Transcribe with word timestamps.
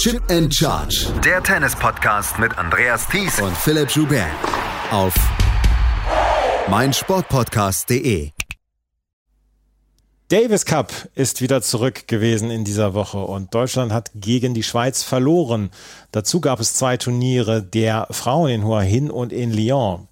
Chip 0.00 0.22
and 0.30 0.50
Charge. 0.50 1.12
Der 1.22 1.42
Tennis-Podcast 1.42 2.38
mit 2.38 2.56
Andreas 2.56 3.06
Thies 3.06 3.38
und 3.38 3.54
Philipp 3.54 3.90
Joubert. 3.90 4.30
Auf 4.90 5.12
meinsportpodcast.de. 6.70 8.30
Davis 10.28 10.64
Cup 10.64 10.90
ist 11.14 11.42
wieder 11.42 11.60
zurück 11.60 12.08
gewesen 12.08 12.50
in 12.50 12.64
dieser 12.64 12.94
Woche 12.94 13.18
und 13.18 13.54
Deutschland 13.54 13.92
hat 13.92 14.10
gegen 14.14 14.54
die 14.54 14.62
Schweiz 14.62 15.02
verloren. 15.02 15.68
Dazu 16.12 16.40
gab 16.40 16.60
es 16.60 16.72
zwei 16.72 16.96
Turniere 16.96 17.62
der 17.62 18.06
Frauen 18.10 18.48
in 18.48 18.64
Hua 18.64 18.80
Hin 18.80 19.10
und 19.10 19.34
in 19.34 19.52
Lyon. 19.52 20.08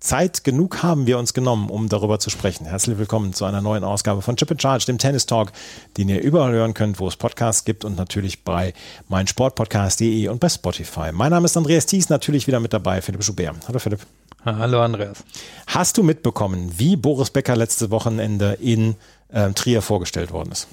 Zeit 0.00 0.44
genug 0.44 0.82
haben 0.82 1.06
wir 1.06 1.18
uns 1.18 1.34
genommen, 1.34 1.68
um 1.68 1.90
darüber 1.90 2.18
zu 2.18 2.30
sprechen. 2.30 2.64
Herzlich 2.64 2.98
willkommen 2.98 3.34
zu 3.34 3.44
einer 3.44 3.60
neuen 3.60 3.84
Ausgabe 3.84 4.22
von 4.22 4.34
Chip 4.34 4.50
and 4.50 4.60
Charge, 4.60 4.86
dem 4.86 4.96
Tennis 4.96 5.26
Talk, 5.26 5.52
den 5.98 6.08
ihr 6.08 6.22
überall 6.22 6.52
hören 6.52 6.72
könnt, 6.72 6.98
wo 6.98 7.06
es 7.06 7.16
Podcasts 7.16 7.66
gibt 7.66 7.84
und 7.84 7.98
natürlich 7.98 8.42
bei 8.42 8.72
meinsportpodcast.de 9.08 10.28
und 10.28 10.40
bei 10.40 10.48
Spotify. 10.48 11.12
Mein 11.12 11.30
Name 11.30 11.44
ist 11.44 11.56
Andreas 11.56 11.84
Thies, 11.84 12.08
natürlich 12.08 12.46
wieder 12.46 12.60
mit 12.60 12.72
dabei, 12.72 13.02
Philipp 13.02 13.22
Schubert. 13.22 13.56
Hallo 13.68 13.78
Philipp. 13.78 14.00
Hallo 14.42 14.80
Andreas. 14.80 15.22
Hast 15.66 15.98
du 15.98 16.02
mitbekommen, 16.02 16.72
wie 16.78 16.96
Boris 16.96 17.28
Becker 17.28 17.54
letzte 17.54 17.90
Wochenende 17.90 18.54
in 18.54 18.96
äh, 19.28 19.50
Trier 19.52 19.82
vorgestellt 19.82 20.32
worden 20.32 20.52
ist? 20.52 20.66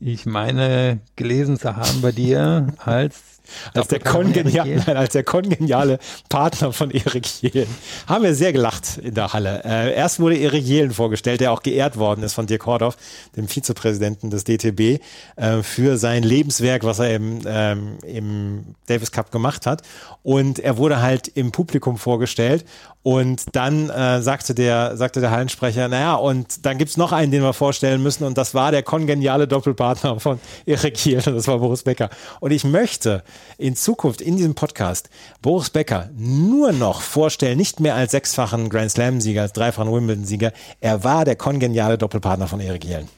Ich 0.00 0.24
meine, 0.24 1.00
gelesen 1.14 1.58
zu 1.58 1.76
haben 1.76 2.00
bei 2.00 2.10
dir 2.10 2.68
als 2.78 3.31
als 3.74 3.88
der, 3.88 4.00
kongeniale, 4.00 4.82
nein, 4.86 4.96
als 4.96 5.12
der 5.12 5.24
kongeniale 5.24 5.98
Partner 6.28 6.72
von 6.72 6.90
Erik 6.90 7.26
Jelen. 7.42 7.68
Haben 8.06 8.24
wir 8.24 8.34
sehr 8.34 8.52
gelacht 8.52 8.98
in 8.98 9.14
der 9.14 9.32
Halle. 9.32 9.62
Äh, 9.64 9.94
erst 9.94 10.20
wurde 10.20 10.36
Erik 10.36 10.64
Jelen 10.64 10.92
vorgestellt, 10.92 11.40
der 11.40 11.52
auch 11.52 11.62
geehrt 11.62 11.96
worden 11.96 12.22
ist 12.22 12.34
von 12.34 12.46
Dirk 12.46 12.66
Hordorf, 12.66 12.96
dem 13.36 13.48
Vizepräsidenten 13.48 14.30
des 14.30 14.44
DTB, 14.44 15.00
äh, 15.36 15.62
für 15.62 15.96
sein 15.98 16.22
Lebenswerk, 16.22 16.84
was 16.84 16.98
er 16.98 17.16
im, 17.16 17.40
ähm, 17.46 17.98
im 18.04 18.74
Davis 18.86 19.12
Cup 19.12 19.30
gemacht 19.30 19.66
hat. 19.66 19.82
Und 20.22 20.58
er 20.58 20.76
wurde 20.76 21.00
halt 21.00 21.28
im 21.28 21.52
Publikum 21.52 21.98
vorgestellt 21.98 22.64
und 23.02 23.56
dann 23.56 23.90
äh, 23.90 24.22
sagte 24.22 24.54
der, 24.54 24.96
sagte 24.96 25.20
der 25.20 25.32
Hallensprecher, 25.32 25.88
naja, 25.88 26.14
und 26.14 26.64
dann 26.64 26.78
gibt's 26.78 26.96
noch 26.96 27.10
einen, 27.10 27.32
den 27.32 27.42
wir 27.42 27.52
vorstellen 27.52 28.00
müssen. 28.02 28.22
Und 28.24 28.38
das 28.38 28.54
war 28.54 28.70
der 28.70 28.84
kongeniale 28.84 29.48
Doppelpartner 29.48 30.20
von 30.20 30.38
Erik 30.66 30.92
und 31.26 31.34
das 31.34 31.48
war 31.48 31.58
Boris 31.58 31.82
Becker. 31.82 32.10
Und 32.38 32.52
ich 32.52 32.62
möchte 32.64 33.24
in 33.58 33.76
Zukunft 33.76 34.20
in 34.20 34.36
diesem 34.36 34.54
Podcast 34.54 35.10
Boris 35.40 35.70
Becker 35.70 36.10
nur 36.16 36.72
noch 36.72 37.00
vorstellen, 37.00 37.58
nicht 37.58 37.80
mehr 37.80 37.94
als 37.94 38.12
sechsfachen 38.12 38.68
Grand 38.68 38.90
Slam-Sieger, 38.90 39.42
als 39.42 39.52
dreifachen 39.52 39.92
Wimbledon-Sieger. 39.92 40.52
Er 40.80 41.04
war 41.04 41.24
der 41.24 41.36
kongeniale 41.36 41.98
Doppelpartner 41.98 42.48
von 42.48 42.60
Erik 42.60 42.84
Jelen. 42.84 43.08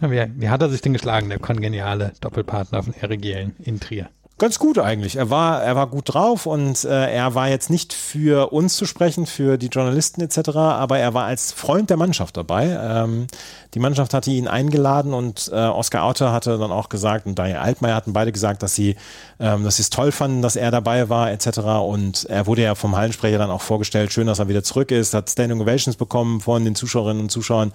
wie, 0.00 0.48
hat 0.48 0.62
er 0.62 0.68
sich 0.68 0.80
denn 0.80 0.92
geschlagen, 0.92 1.28
der 1.28 1.38
kongeniale 1.38 2.12
Doppelpartner 2.20 2.82
von 2.82 2.94
Erik 3.00 3.24
Jelen 3.24 3.56
in 3.62 3.80
Trier? 3.80 4.08
Ganz 4.44 4.58
gut 4.58 4.78
eigentlich. 4.78 5.16
Er 5.16 5.30
war, 5.30 5.62
er 5.62 5.74
war 5.74 5.86
gut 5.86 6.12
drauf 6.12 6.44
und 6.44 6.84
äh, 6.84 7.10
er 7.10 7.34
war 7.34 7.48
jetzt 7.48 7.70
nicht 7.70 7.94
für 7.94 8.52
uns 8.52 8.76
zu 8.76 8.84
sprechen, 8.84 9.24
für 9.24 9.56
die 9.56 9.68
Journalisten 9.68 10.20
etc., 10.20 10.50
aber 10.54 10.98
er 10.98 11.14
war 11.14 11.24
als 11.24 11.50
Freund 11.50 11.88
der 11.88 11.96
Mannschaft 11.96 12.36
dabei. 12.36 12.78
Ähm, 12.78 13.26
die 13.72 13.78
Mannschaft 13.78 14.12
hatte 14.12 14.30
ihn 14.30 14.46
eingeladen 14.46 15.14
und 15.14 15.50
äh, 15.50 15.54
Oskar 15.54 16.04
Auter 16.04 16.30
hatte 16.30 16.58
dann 16.58 16.72
auch 16.72 16.90
gesagt 16.90 17.24
und 17.24 17.38
Daniel 17.38 17.56
Altmaier 17.56 17.94
hatten 17.94 18.12
beide 18.12 18.32
gesagt, 18.32 18.62
dass 18.62 18.74
sie, 18.74 18.96
ähm, 19.40 19.64
es 19.64 19.88
toll 19.88 20.12
fanden, 20.12 20.42
dass 20.42 20.56
er 20.56 20.70
dabei 20.70 21.08
war 21.08 21.32
etc. 21.32 21.60
Und 21.82 22.24
er 22.24 22.46
wurde 22.46 22.64
ja 22.64 22.74
vom 22.74 22.94
Hallensprecher 22.96 23.38
dann 23.38 23.50
auch 23.50 23.62
vorgestellt. 23.62 24.12
Schön, 24.12 24.26
dass 24.26 24.40
er 24.40 24.48
wieder 24.48 24.62
zurück 24.62 24.90
ist, 24.90 25.14
hat 25.14 25.30
Standing 25.30 25.62
Ovations 25.62 25.96
bekommen 25.96 26.42
von 26.42 26.66
den 26.66 26.74
Zuschauerinnen 26.74 27.22
und 27.22 27.30
Zuschauern, 27.30 27.72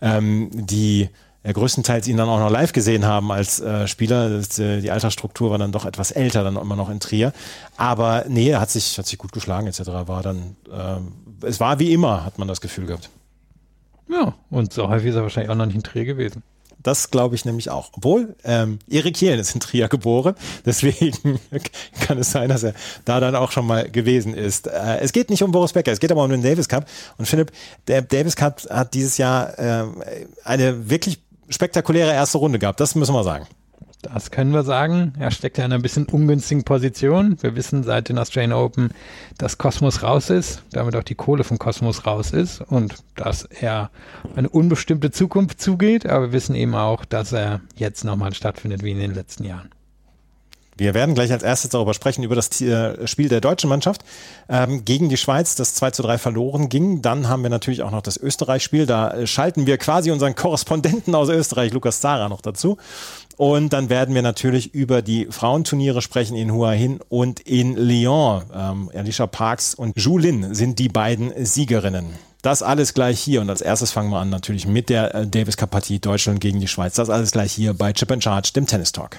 ähm, 0.00 0.50
die 0.52 1.08
ja, 1.44 1.52
größtenteils 1.52 2.06
ihn 2.06 2.16
dann 2.16 2.28
auch 2.28 2.38
noch 2.38 2.50
live 2.50 2.72
gesehen 2.72 3.04
haben 3.04 3.32
als 3.32 3.60
äh, 3.60 3.88
Spieler. 3.88 4.30
Das, 4.30 4.58
äh, 4.58 4.80
die 4.80 4.90
Altersstruktur 4.90 5.50
war 5.50 5.58
dann 5.58 5.72
doch 5.72 5.84
etwas 5.84 6.12
älter, 6.12 6.44
dann 6.44 6.56
immer 6.56 6.76
noch 6.76 6.88
in 6.88 7.00
Trier. 7.00 7.32
Aber 7.76 8.24
nee, 8.28 8.50
er 8.50 8.60
hat 8.60 8.70
sich, 8.70 8.98
hat 8.98 9.06
sich 9.06 9.18
gut 9.18 9.32
geschlagen 9.32 9.66
etc. 9.66 9.80
War 10.06 10.22
dann, 10.22 10.56
äh, 10.70 11.46
es 11.46 11.58
war 11.58 11.78
wie 11.78 11.92
immer, 11.92 12.24
hat 12.24 12.38
man 12.38 12.46
das 12.46 12.60
Gefühl 12.60 12.86
gehabt. 12.86 13.10
Ja, 14.08 14.34
und 14.50 14.72
so 14.72 14.88
häufig 14.88 15.10
ist 15.10 15.16
er 15.16 15.22
wahrscheinlich 15.22 15.50
auch 15.50 15.56
noch 15.56 15.66
nicht 15.66 15.74
in 15.74 15.82
Trier 15.82 16.04
gewesen. 16.04 16.42
Das 16.82 17.10
glaube 17.10 17.34
ich 17.34 17.44
nämlich 17.44 17.70
auch. 17.70 17.90
Obwohl, 17.92 18.34
ähm, 18.44 18.78
Erik 18.88 19.20
Jehlen 19.20 19.38
ist 19.38 19.54
in 19.54 19.60
Trier 19.60 19.88
geboren, 19.88 20.34
deswegen 20.66 21.40
kann 22.00 22.18
es 22.18 22.30
sein, 22.30 22.48
dass 22.48 22.62
er 22.62 22.74
da 23.04 23.20
dann 23.20 23.34
auch 23.34 23.52
schon 23.52 23.66
mal 23.66 23.90
gewesen 23.90 24.34
ist. 24.34 24.66
Äh, 24.66 24.98
es 25.00 25.12
geht 25.12 25.30
nicht 25.30 25.42
um 25.42 25.50
Boris 25.50 25.72
Becker, 25.72 25.92
es 25.92 26.00
geht 26.00 26.12
aber 26.12 26.22
um 26.22 26.30
den 26.30 26.42
Davis 26.42 26.68
Cup. 26.68 26.86
Und 27.18 27.26
Philipp, 27.26 27.52
der 27.88 28.02
Davis 28.02 28.36
Cup 28.36 28.62
hat 28.70 28.94
dieses 28.94 29.18
Jahr 29.18 29.58
äh, 29.58 29.84
eine 30.44 30.90
wirklich 30.90 31.20
spektakuläre 31.48 32.12
erste 32.12 32.38
Runde 32.38 32.58
gehabt, 32.58 32.80
das 32.80 32.94
müssen 32.94 33.14
wir 33.14 33.24
sagen. 33.24 33.46
Das 34.02 34.32
können 34.32 34.52
wir 34.52 34.64
sagen. 34.64 35.12
Er 35.20 35.30
steckt 35.30 35.58
ja 35.58 35.64
in 35.64 35.72
einer 35.72 35.80
bisschen 35.80 36.06
ungünstigen 36.06 36.64
Position. 36.64 37.40
Wir 37.40 37.54
wissen 37.54 37.84
seit 37.84 38.08
den 38.08 38.18
Australian 38.18 38.52
Open, 38.52 38.90
dass 39.38 39.58
Kosmos 39.58 40.02
raus 40.02 40.28
ist, 40.28 40.64
damit 40.72 40.96
auch 40.96 41.04
die 41.04 41.14
Kohle 41.14 41.44
von 41.44 41.58
Kosmos 41.58 42.04
raus 42.04 42.32
ist 42.32 42.62
und 42.62 42.96
dass 43.14 43.44
er 43.44 43.90
eine 44.34 44.48
unbestimmte 44.48 45.12
Zukunft 45.12 45.60
zugeht. 45.60 46.04
Aber 46.06 46.26
wir 46.26 46.32
wissen 46.32 46.56
eben 46.56 46.74
auch, 46.74 47.04
dass 47.04 47.32
er 47.32 47.60
jetzt 47.76 48.04
nochmal 48.04 48.34
stattfindet 48.34 48.82
wie 48.82 48.90
in 48.90 48.98
den 48.98 49.14
letzten 49.14 49.44
Jahren. 49.44 49.70
Wir 50.76 50.94
werden 50.94 51.14
gleich 51.14 51.30
als 51.30 51.42
erstes 51.42 51.70
darüber 51.70 51.92
sprechen, 51.92 52.22
über 52.22 52.34
das 52.34 52.60
äh, 52.60 53.06
Spiel 53.06 53.28
der 53.28 53.40
deutschen 53.42 53.68
Mannschaft 53.68 54.02
ähm, 54.48 54.84
gegen 54.84 55.10
die 55.10 55.18
Schweiz, 55.18 55.54
das 55.54 55.74
2 55.74 55.90
zu 55.90 56.02
3 56.02 56.16
verloren 56.16 56.68
ging. 56.70 57.02
Dann 57.02 57.28
haben 57.28 57.42
wir 57.42 57.50
natürlich 57.50 57.82
auch 57.82 57.90
noch 57.90 58.00
das 58.00 58.16
Österreich-Spiel. 58.16 58.86
Da 58.86 59.10
äh, 59.10 59.26
schalten 59.26 59.66
wir 59.66 59.76
quasi 59.76 60.10
unseren 60.10 60.34
Korrespondenten 60.34 61.14
aus 61.14 61.28
Österreich, 61.28 61.72
Lukas 61.72 62.00
Zara, 62.00 62.28
noch 62.28 62.40
dazu. 62.40 62.78
Und 63.36 63.72
dann 63.72 63.90
werden 63.90 64.14
wir 64.14 64.22
natürlich 64.22 64.74
über 64.74 65.02
die 65.02 65.26
Frauenturniere 65.30 66.00
sprechen 66.00 66.36
in 66.36 66.52
Hua 66.52 66.72
Hin 66.72 67.00
und 67.08 67.40
in 67.40 67.76
Lyon. 67.76 68.44
Ähm, 68.54 68.90
Alicia 68.94 69.26
Parks 69.26 69.74
und 69.74 69.98
Julin 69.98 70.54
sind 70.54 70.78
die 70.78 70.88
beiden 70.88 71.32
Siegerinnen. 71.44 72.06
Das 72.40 72.62
alles 72.62 72.94
gleich 72.94 73.20
hier. 73.20 73.40
Und 73.40 73.50
als 73.50 73.60
erstes 73.60 73.92
fangen 73.92 74.10
wir 74.10 74.18
an 74.18 74.30
natürlich 74.30 74.66
mit 74.66 74.88
der 74.88 75.14
äh, 75.14 75.26
Davis 75.26 75.56
Cup 75.56 75.70
Partie 75.70 76.00
Deutschland 76.00 76.40
gegen 76.40 76.60
die 76.60 76.68
Schweiz. 76.68 76.94
Das 76.94 77.10
alles 77.10 77.30
gleich 77.30 77.52
hier 77.52 77.74
bei 77.74 77.92
Chip 77.92 78.10
and 78.10 78.24
Charge, 78.24 78.52
dem 78.54 78.66
Tennis 78.66 78.92
Talk. 78.92 79.18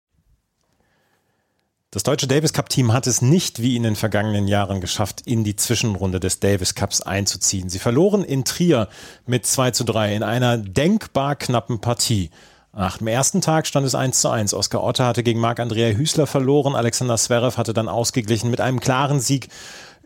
Das 1.93 2.03
deutsche 2.03 2.25
Davis 2.25 2.53
Cup 2.53 2.69
Team 2.69 2.93
hat 2.93 3.05
es 3.05 3.21
nicht 3.21 3.61
wie 3.61 3.75
in 3.75 3.83
den 3.83 3.97
vergangenen 3.97 4.47
Jahren 4.47 4.79
geschafft, 4.79 5.23
in 5.25 5.43
die 5.43 5.57
Zwischenrunde 5.57 6.21
des 6.21 6.39
Davis 6.39 6.73
Cups 6.73 7.01
einzuziehen. 7.01 7.67
Sie 7.67 7.79
verloren 7.79 8.23
in 8.23 8.45
Trier 8.45 8.87
mit 9.25 9.45
2 9.45 9.71
zu 9.71 9.83
3 9.83 10.15
in 10.15 10.23
einer 10.23 10.57
denkbar 10.57 11.35
knappen 11.35 11.81
Partie. 11.81 12.29
Nach 12.71 12.99
dem 12.99 13.07
ersten 13.07 13.41
Tag 13.41 13.67
stand 13.67 13.85
es 13.85 13.93
1 13.93 14.21
zu 14.21 14.29
1. 14.29 14.53
Oskar 14.53 14.81
Otte 14.81 15.03
hatte 15.03 15.21
gegen 15.21 15.41
Marc-Andrea 15.41 15.89
Hüßler 15.89 16.27
verloren. 16.27 16.75
Alexander 16.75 17.17
Zverev 17.17 17.57
hatte 17.57 17.73
dann 17.73 17.89
ausgeglichen 17.89 18.49
mit 18.49 18.61
einem 18.61 18.79
klaren 18.79 19.19
Sieg 19.19 19.49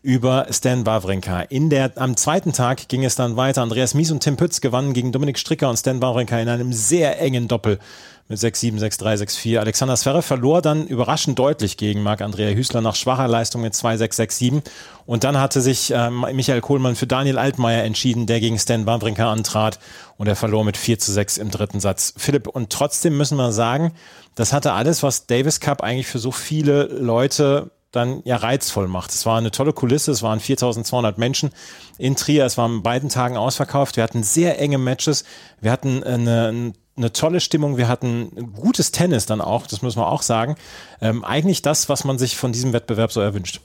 über 0.01 0.47
Stan 0.49 0.87
Wawrinka. 0.87 1.41
In 1.41 1.69
der, 1.69 1.91
am 1.97 2.17
zweiten 2.17 2.51
Tag 2.51 2.89
ging 2.89 3.03
es 3.03 3.15
dann 3.15 3.37
weiter. 3.37 3.61
Andreas 3.61 3.93
Mies 3.93 4.09
und 4.09 4.21
Tim 4.21 4.37
Pütz 4.37 4.59
gewannen 4.59 4.93
gegen 4.93 5.11
Dominik 5.11 5.37
Stricker 5.37 5.69
und 5.69 5.77
Stan 5.77 6.01
Wawrinka 6.01 6.39
in 6.39 6.49
einem 6.49 6.73
sehr 6.73 7.21
engen 7.21 7.47
Doppel 7.47 7.77
mit 8.27 8.39
6-7, 8.39 8.79
6-3, 8.79 9.23
6-4. 9.23 9.59
Alexander 9.59 9.95
Zverev 9.95 10.25
verlor 10.25 10.61
dann 10.63 10.87
überraschend 10.87 11.37
deutlich 11.37 11.77
gegen 11.77 12.01
Marc-Andrea 12.01 12.55
Hüßler 12.55 12.81
nach 12.81 12.95
schwacher 12.95 13.27
Leistung 13.27 13.61
mit 13.61 13.73
2-6, 13.73 14.19
6-7. 14.19 14.61
Und 15.05 15.23
dann 15.23 15.39
hatte 15.39 15.61
sich 15.61 15.91
äh, 15.91 16.09
Michael 16.09 16.61
Kohlmann 16.61 16.95
für 16.95 17.05
Daniel 17.05 17.37
Altmaier 17.37 17.83
entschieden, 17.83 18.25
der 18.25 18.39
gegen 18.39 18.57
Stan 18.57 18.87
Wawrinka 18.87 19.31
antrat. 19.31 19.79
Und 20.17 20.27
er 20.27 20.35
verlor 20.35 20.63
mit 20.63 20.75
4 20.75 20.97
zu 20.97 21.11
6 21.11 21.37
im 21.37 21.51
dritten 21.51 21.79
Satz. 21.79 22.15
Philipp, 22.17 22.47
und 22.47 22.71
trotzdem 22.71 23.15
müssen 23.15 23.37
wir 23.37 23.51
sagen, 23.51 23.93
das 24.33 24.53
hatte 24.53 24.73
alles, 24.73 25.03
was 25.03 25.27
Davis 25.27 25.59
Cup 25.59 25.83
eigentlich 25.83 26.07
für 26.07 26.19
so 26.19 26.31
viele 26.31 26.85
Leute 26.85 27.71
dann 27.91 28.21
ja 28.25 28.35
reizvoll 28.35 28.87
macht. 28.87 29.11
Es 29.11 29.25
war 29.25 29.37
eine 29.37 29.51
tolle 29.51 29.73
Kulisse, 29.73 30.11
es 30.11 30.21
waren 30.21 30.39
4200 30.39 31.17
Menschen 31.17 31.51
in 31.97 32.15
Trier, 32.15 32.45
es 32.45 32.57
war 32.57 32.65
an 32.65 32.83
beiden 32.83 33.09
Tagen 33.09 33.37
ausverkauft, 33.37 33.95
wir 33.95 34.03
hatten 34.03 34.23
sehr 34.23 34.59
enge 34.59 34.77
Matches, 34.77 35.23
wir 35.61 35.71
hatten 35.71 36.03
eine, 36.03 36.73
eine 36.97 37.11
tolle 37.11 37.39
Stimmung, 37.41 37.77
wir 37.77 37.87
hatten 37.87 38.53
gutes 38.53 38.91
Tennis 38.91 39.25
dann 39.25 39.41
auch, 39.41 39.67
das 39.67 39.81
müssen 39.81 39.99
wir 39.99 40.07
auch 40.07 40.21
sagen. 40.21 40.55
Ähm, 41.01 41.23
eigentlich 41.23 41.61
das, 41.61 41.89
was 41.89 42.03
man 42.05 42.17
sich 42.17 42.37
von 42.37 42.51
diesem 42.51 42.73
Wettbewerb 42.73 43.11
so 43.11 43.21
erwünscht. 43.21 43.59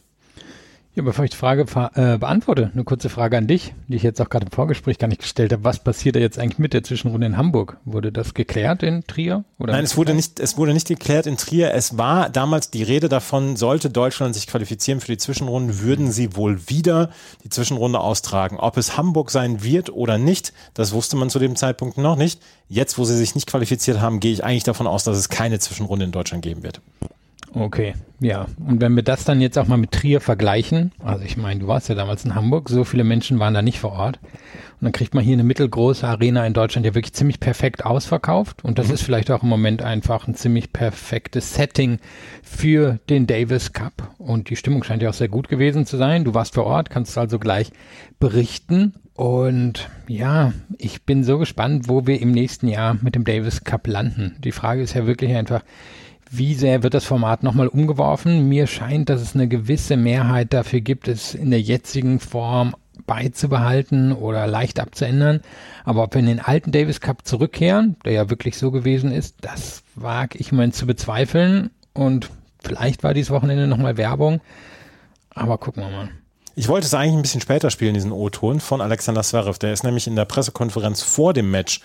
Ja, 0.97 1.05
bevor 1.05 1.25
ich 1.25 1.31
die 1.31 1.37
Frage 1.37 1.67
äh, 1.95 2.19
beantworte, 2.19 2.73
eine 2.75 2.83
kurze 2.83 3.09
Frage 3.11 3.39
an 3.39 3.47
dich, 3.47 3.75
die 3.87 3.95
ich 3.95 4.03
jetzt 4.03 4.21
auch 4.21 4.29
gerade 4.29 4.47
im 4.47 4.51
Vorgespräch 4.51 4.99
gar 4.99 5.07
nicht 5.07 5.21
gestellt 5.21 5.53
habe. 5.53 5.63
Was 5.63 5.79
passiert 5.79 6.17
da 6.17 6.21
jetzt 6.21 6.37
eigentlich 6.37 6.59
mit 6.59 6.73
der 6.73 6.83
Zwischenrunde 6.83 7.29
in 7.29 7.37
Hamburg? 7.37 7.77
Wurde 7.85 8.11
das 8.11 8.35
geklärt 8.35 8.83
in 8.83 9.07
Trier? 9.07 9.45
Oder 9.61 9.75
Nein, 9.75 9.85
es 9.85 9.97
wurde 9.97 10.15
nicht, 10.15 10.41
es 10.41 10.57
wurde 10.57 10.73
nicht 10.73 10.89
geklärt 10.89 11.27
in 11.27 11.37
Trier. 11.37 11.73
Es 11.75 11.97
war 11.97 12.29
damals 12.29 12.73
die 12.73 12.83
Rede 12.83 13.09
davon, 13.09 13.55
sollte 13.55 13.89
Deutschland 13.89 14.35
sich 14.35 14.49
qualifizieren 14.49 15.01
für 15.01 15.07
die 15.07 15.19
Zwischenrunde, 15.19 15.79
würden 15.79 16.11
sie 16.11 16.35
wohl 16.35 16.69
wieder 16.69 17.11
die 17.45 17.51
Zwischenrunde 17.51 18.01
austragen. 18.01 18.57
Ob 18.59 18.77
es 18.77 18.97
Hamburg 18.97 19.31
sein 19.31 19.63
wird 19.63 19.91
oder 19.91 20.19
nicht, 20.19 20.53
das 20.75 20.91
wusste 20.93 21.15
man 21.15 21.31
zu 21.31 21.39
dem 21.39 21.55
Zeitpunkt 21.55 21.99
noch 21.99 22.17
nicht. 22.17 22.43
Jetzt, 22.69 22.99
wo 22.99 23.05
sie 23.05 23.17
sich 23.17 23.37
nicht 23.37 23.47
qualifiziert 23.47 24.01
haben, 24.01 24.19
gehe 24.19 24.33
ich 24.33 24.43
eigentlich 24.43 24.65
davon 24.65 24.89
aus, 24.89 25.05
dass 25.05 25.17
es 25.17 25.29
keine 25.29 25.61
Zwischenrunde 25.61 26.07
in 26.07 26.13
Deutschland 26.13 26.43
geben 26.43 26.65
wird. 26.65 26.81
Okay, 27.53 27.95
ja. 28.21 28.47
Und 28.65 28.81
wenn 28.81 28.95
wir 28.95 29.03
das 29.03 29.25
dann 29.25 29.41
jetzt 29.41 29.59
auch 29.59 29.67
mal 29.67 29.77
mit 29.77 29.93
Trier 29.93 30.21
vergleichen, 30.21 30.93
also 31.03 31.25
ich 31.25 31.37
meine, 31.37 31.61
du 31.61 31.67
warst 31.67 31.89
ja 31.89 31.95
damals 31.95 32.25
in 32.25 32.35
Hamburg, 32.35 32.69
so 32.69 32.85
viele 32.85 33.03
Menschen 33.03 33.39
waren 33.39 33.55
da 33.55 33.63
nicht 33.63 33.81
vor 33.81 33.93
Ort. 33.93 34.21
Und 34.81 34.87
dann 34.87 34.93
kriegt 34.93 35.15
man 35.15 35.23
hier 35.23 35.35
eine 35.35 35.45
mittelgroße 35.45 36.07
Arena 36.07 36.47
in 36.47 36.55
Deutschland 36.55 36.87
ja 36.87 36.95
wirklich 36.95 37.13
ziemlich 37.13 37.39
perfekt 37.39 37.85
ausverkauft. 37.85 38.65
Und 38.65 38.79
das 38.79 38.89
mhm. 38.89 38.95
ist 38.95 39.03
vielleicht 39.03 39.31
auch 39.31 39.43
im 39.43 39.49
Moment 39.49 39.83
einfach 39.83 40.27
ein 40.27 40.35
ziemlich 40.35 40.73
perfektes 40.73 41.55
Setting 41.55 41.99
für 42.43 42.99
den 43.11 43.27
Davis 43.27 43.75
Cup. 43.75 44.15
Und 44.17 44.49
die 44.49 44.57
Stimmung 44.57 44.83
scheint 44.83 45.03
ja 45.03 45.11
auch 45.11 45.15
sehr 45.15 45.29
gut 45.29 45.49
gewesen 45.49 45.85
zu 45.85 45.99
sein. 45.99 46.25
Du 46.25 46.33
warst 46.33 46.55
vor 46.55 46.65
Ort, 46.65 46.89
kannst 46.89 47.19
also 47.19 47.39
gleich 47.39 47.73
berichten. 48.21 48.95
Und 49.13 49.91
ja, 50.09 50.55
ich 50.79 51.03
bin 51.03 51.25
so 51.25 51.37
gespannt, 51.37 51.89
wo 51.89 52.07
wir 52.07 52.19
im 52.19 52.31
nächsten 52.31 52.67
Jahr 52.67 52.97
mit 53.03 53.15
dem 53.15 53.25
Davis 53.25 53.65
Cup 53.65 53.87
landen. 53.87 54.37
Die 54.39 54.53
Frage 54.53 54.81
ist 54.81 54.95
ja 54.95 55.07
wirklich 55.07 55.35
einfach, 55.35 55.63
wie 56.31 56.55
sehr 56.55 56.83
wird 56.83 56.95
das 56.95 57.05
Format 57.05 57.43
nochmal 57.43 57.67
umgeworfen? 57.67 58.49
Mir 58.49 58.69
scheint, 58.69 59.09
dass 59.09 59.21
es 59.21 59.35
eine 59.35 59.49
gewisse 59.49 59.97
Mehrheit 59.97 60.53
dafür 60.53 60.81
gibt, 60.81 61.09
es 61.09 61.35
in 61.35 61.51
der 61.51 61.61
jetzigen 61.61 62.21
Form 62.21 62.75
beizubehalten 63.07 64.13
oder 64.13 64.47
leicht 64.47 64.79
abzuändern. 64.79 65.41
Aber 65.85 66.05
ob 66.05 66.15
wir 66.15 66.21
in 66.21 66.27
den 66.27 66.41
alten 66.41 66.71
Davis 66.71 67.01
Cup 67.01 67.27
zurückkehren, 67.27 67.97
der 68.05 68.13
ja 68.13 68.31
wirklich 68.31 68.57
so 68.57 68.71
gewesen 68.71 69.11
ist, 69.11 69.37
das 69.41 69.83
wage 69.97 70.39
ich 70.39 70.53
mal 70.53 70.71
zu 70.71 70.87
bezweifeln. 70.87 71.71
Und 71.95 72.31
vielleicht 72.63 73.03
war 73.03 73.13
dieses 73.13 73.31
Wochenende 73.31 73.67
nochmal 73.67 73.97
Werbung. 73.97 74.41
Aber 75.31 75.59
gucken 75.59 75.83
wir 75.83 75.91
mal. 75.91 76.11
Ich 76.55 76.69
wollte 76.69 76.87
es 76.87 76.95
eigentlich 76.95 77.15
ein 77.15 77.23
bisschen 77.23 77.41
später 77.41 77.71
spielen, 77.71 77.95
diesen 77.95 78.13
O-Ton 78.13 78.61
von 78.61 78.81
Alexander 78.81 79.23
Zverev. 79.23 79.59
Der 79.59 79.73
ist 79.73 79.83
nämlich 79.83 80.07
in 80.07 80.15
der 80.15 80.25
Pressekonferenz 80.25 81.03
vor 81.03 81.33
dem 81.33 81.51
Match 81.51 81.81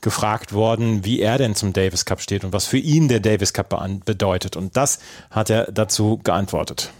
gefragt 0.00 0.52
worden, 0.52 1.04
wie 1.04 1.20
er 1.20 1.38
denn 1.38 1.54
zum 1.54 1.72
Davis 1.72 2.04
Cup 2.04 2.20
steht 2.20 2.44
und 2.44 2.52
was 2.52 2.66
für 2.66 2.78
ihn 2.78 3.08
der 3.08 3.20
Davis 3.20 3.52
Cup 3.52 3.74
bedeutet. 4.04 4.56
Und 4.56 4.76
das 4.76 4.98
hat 5.30 5.50
er 5.50 5.70
dazu 5.70 6.20
geantwortet. 6.22 6.90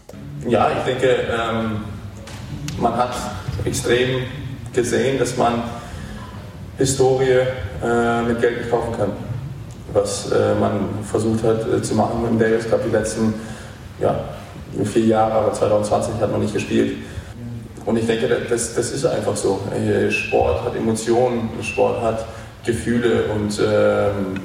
Ja, 0.47 0.71
ich 0.77 0.83
denke, 0.83 1.07
ähm, 1.07 1.81
man 2.79 2.95
hat 2.95 3.13
extrem 3.65 4.23
gesehen, 4.73 5.19
dass 5.19 5.37
man 5.37 5.63
Historie 6.77 7.45
äh, 7.83 8.21
mit 8.23 8.41
Geld 8.41 8.59
nicht 8.59 8.71
kaufen 8.71 8.93
kann. 8.97 9.11
Was 9.93 10.31
äh, 10.31 10.55
man 10.55 10.89
versucht 11.03 11.43
hat 11.43 11.67
äh, 11.67 11.81
zu 11.81 11.95
machen 11.95 12.25
im 12.27 12.39
Davis 12.39 12.69
Cup 12.69 12.81
die 12.85 12.91
letzten 12.91 13.33
ja, 13.99 14.23
vier 14.85 15.05
Jahre, 15.05 15.33
aber 15.33 15.53
2020 15.53 16.13
hat 16.21 16.31
man 16.31 16.41
nicht 16.41 16.53
gespielt. 16.53 16.97
Und 17.85 17.97
ich 17.97 18.05
denke, 18.05 18.27
das, 18.27 18.75
das 18.75 18.91
ist 18.91 19.05
einfach 19.05 19.35
so. 19.35 19.59
Sport 20.09 20.63
hat 20.63 20.75
Emotionen, 20.75 21.49
Sport 21.63 22.01
hat 22.01 22.25
Gefühle 22.65 23.23
und 23.33 23.59
ähm, 23.59 24.39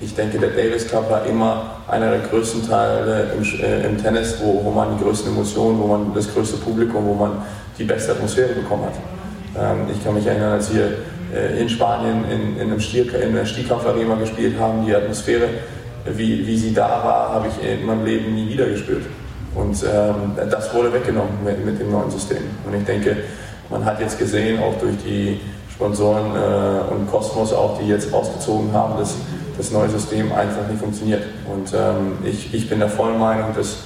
ich 0.00 0.14
denke, 0.14 0.38
der 0.38 0.50
Davis 0.50 0.88
Cup 0.88 1.10
war 1.10 1.24
immer 1.26 1.80
einer 1.88 2.10
der 2.10 2.20
größten 2.20 2.68
Teile 2.68 3.28
im, 3.36 3.42
äh, 3.60 3.86
im, 3.86 3.96
Tennis, 4.00 4.36
wo, 4.40 4.64
wo 4.64 4.70
man 4.70 4.96
die 4.96 5.02
größten 5.02 5.32
Emotionen, 5.32 5.80
wo 5.80 5.86
man 5.86 6.14
das 6.14 6.32
größte 6.32 6.58
Publikum, 6.58 7.06
wo 7.06 7.14
man 7.14 7.42
die 7.78 7.84
beste 7.84 8.12
Atmosphäre 8.12 8.52
bekommen 8.52 8.84
hat. 8.84 8.94
Ähm, 9.58 9.86
ich 9.92 10.04
kann 10.04 10.14
mich 10.14 10.26
erinnern, 10.26 10.52
als 10.52 10.72
wir 10.74 10.84
äh, 11.34 11.60
in 11.60 11.68
Spanien 11.68 12.24
in, 12.30 12.56
in, 12.56 12.70
einem 12.70 12.80
Stier, 12.80 13.12
in 13.20 13.34
der 13.34 13.46
Stierkampfarena 13.46 14.14
gespielt 14.16 14.58
haben, 14.58 14.84
die 14.86 14.94
Atmosphäre, 14.94 15.48
wie, 16.04 16.46
wie 16.46 16.56
sie 16.56 16.74
da 16.74 16.88
war, 17.02 17.30
habe 17.30 17.48
ich 17.48 17.66
in 17.66 17.86
meinem 17.86 18.04
Leben 18.04 18.34
nie 18.34 18.48
wieder 18.48 18.66
gespürt. 18.66 19.04
Und 19.54 19.82
ähm, 19.84 20.32
das 20.50 20.74
wurde 20.74 20.92
weggenommen 20.92 21.44
mit, 21.44 21.64
mit, 21.64 21.80
dem 21.80 21.90
neuen 21.90 22.10
System. 22.10 22.42
Und 22.66 22.74
ich 22.74 22.84
denke, 22.84 23.16
man 23.70 23.84
hat 23.84 24.00
jetzt 24.00 24.18
gesehen, 24.18 24.60
auch 24.60 24.78
durch 24.78 24.96
die 25.04 25.40
Sponsoren 25.84 26.34
äh, 26.34 26.94
und 26.94 27.10
Kosmos 27.10 27.52
auch, 27.52 27.78
die 27.78 27.86
jetzt 27.86 28.12
ausgezogen 28.14 28.72
haben, 28.72 28.98
dass 28.98 29.16
das 29.58 29.70
neue 29.70 29.90
System 29.90 30.32
einfach 30.32 30.66
nicht 30.66 30.80
funktioniert. 30.80 31.22
Und 31.52 31.74
ähm, 31.74 32.24
ich, 32.24 32.54
ich 32.54 32.70
bin 32.70 32.78
der 32.78 32.88
vollen 32.88 33.18
Meinung, 33.18 33.54
dass 33.54 33.80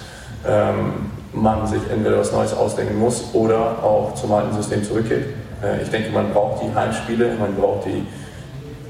ähm, 0.47 1.11
man 1.33 1.67
sich 1.67 1.81
entweder 1.93 2.21
was 2.21 2.31
Neues 2.31 2.55
ausdenken 2.55 3.01
muss 3.01 3.35
oder 3.35 3.83
auch 3.83 4.15
zum 4.15 4.33
alten 4.33 4.55
System 4.55 4.85
zurückgeht. 4.85 5.27
Äh, 5.61 5.83
ich 5.83 5.91
denke, 5.91 6.11
man 6.13 6.33
braucht 6.33 6.63
die 6.63 6.73
Heimspiele, 6.73 7.33
man 7.37 7.57
braucht 7.57 7.87
die, 7.87 8.07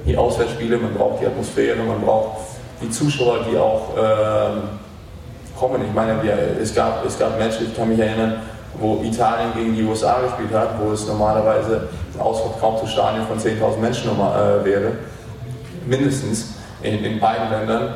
die 0.07 0.15
Auswärtsspiele, 0.15 0.77
man 0.77 0.93
braucht 0.93 1.23
die 1.23 1.27
Atmosphäre, 1.27 1.79
man 1.83 2.03
braucht 2.03 2.37
die 2.83 2.91
Zuschauer, 2.91 3.39
die 3.51 3.57
auch 3.57 3.97
äh, 3.97 5.59
kommen. 5.59 5.83
Ich 5.83 5.95
meine, 5.95 6.23
wir, 6.23 6.37
es, 6.61 6.75
gab, 6.75 7.07
es 7.07 7.19
gab 7.19 7.39
Matches, 7.39 7.63
ich 7.63 7.75
kann 7.75 7.89
mich 7.89 7.99
erinnern, 7.99 8.35
wo 8.79 9.03
Italien 9.03 9.53
gegen 9.57 9.75
die 9.75 9.83
USA 9.83 10.21
gespielt 10.21 10.53
hat, 10.53 10.79
wo 10.79 10.93
es 10.93 11.07
normalerweise 11.07 11.89
ausverkauftes 12.21 12.93
Stadion 12.93 13.27
von 13.27 13.39
10.000 13.39 13.79
Menschen 13.79 14.11
äh, 14.11 14.65
wäre, 14.65 14.93
mindestens 15.87 16.55
in, 16.83 17.05
in, 17.05 17.21
beiden 17.21 17.51
Ländern. 17.51 17.95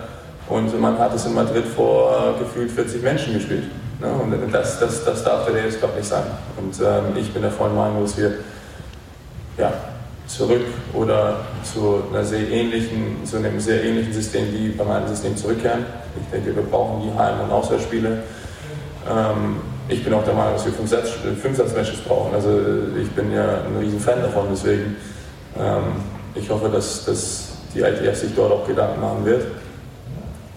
Und 0.48 0.78
man 0.80 0.98
hat 0.98 1.14
es 1.14 1.26
in 1.26 1.34
Madrid 1.34 1.64
vor 1.64 2.34
äh, 2.36 2.38
gefühlt 2.38 2.70
40 2.70 3.02
Menschen 3.02 3.34
gespielt. 3.34 3.64
Ne? 4.00 4.08
Und 4.08 4.52
das, 4.52 4.80
das, 4.80 5.04
das 5.04 5.24
darf 5.24 5.46
der 5.46 5.54
Davis 5.54 5.80
Cup 5.80 5.96
nicht 5.96 6.08
sein. 6.08 6.24
Und 6.56 6.74
ähm, 6.80 7.16
ich 7.16 7.32
bin 7.32 7.42
der 7.42 7.50
vollen 7.50 7.74
Meinung, 7.74 8.02
dass 8.02 8.16
wir 8.16 8.32
ja, 9.58 9.72
zurück 10.26 10.64
oder 10.94 11.40
zu, 11.62 12.02
einer 12.10 12.24
sehr 12.24 12.48
ähnlichen, 12.50 13.24
zu 13.24 13.36
einem 13.36 13.60
sehr 13.60 13.84
ähnlichen 13.84 14.12
System 14.12 14.52
wie 14.52 14.68
beim 14.70 14.90
alten 14.90 15.08
System 15.08 15.36
zurückkehren. 15.36 15.84
Ich 16.20 16.30
denke, 16.30 16.54
wir 16.56 16.62
brauchen 16.62 17.02
die 17.02 17.18
Heim- 17.18 17.40
und 17.40 17.50
Auswärtsspiele. 17.50 18.22
Ähm, 19.08 19.56
ich 19.88 20.04
bin 20.04 20.14
auch 20.14 20.24
der 20.24 20.34
Meinung, 20.34 20.54
dass 20.54 20.66
wir 20.66 20.72
Fünfsatz-Matches 20.72 22.00
brauchen. 22.00 22.34
Also 22.34 22.50
ich 23.00 23.10
bin 23.10 23.32
ja 23.32 23.62
ein 23.66 23.76
riesen 23.80 24.00
Fan 24.00 24.20
davon, 24.22 24.46
deswegen 24.50 24.96
ähm, 25.58 26.02
ich 26.34 26.48
hoffe, 26.48 26.68
dass, 26.68 27.04
dass 27.04 27.48
die 27.74 27.80
ITF 27.80 28.16
sich 28.16 28.34
dort 28.34 28.52
auch 28.52 28.66
Gedanken 28.66 29.00
machen 29.00 29.24
wird 29.24 29.46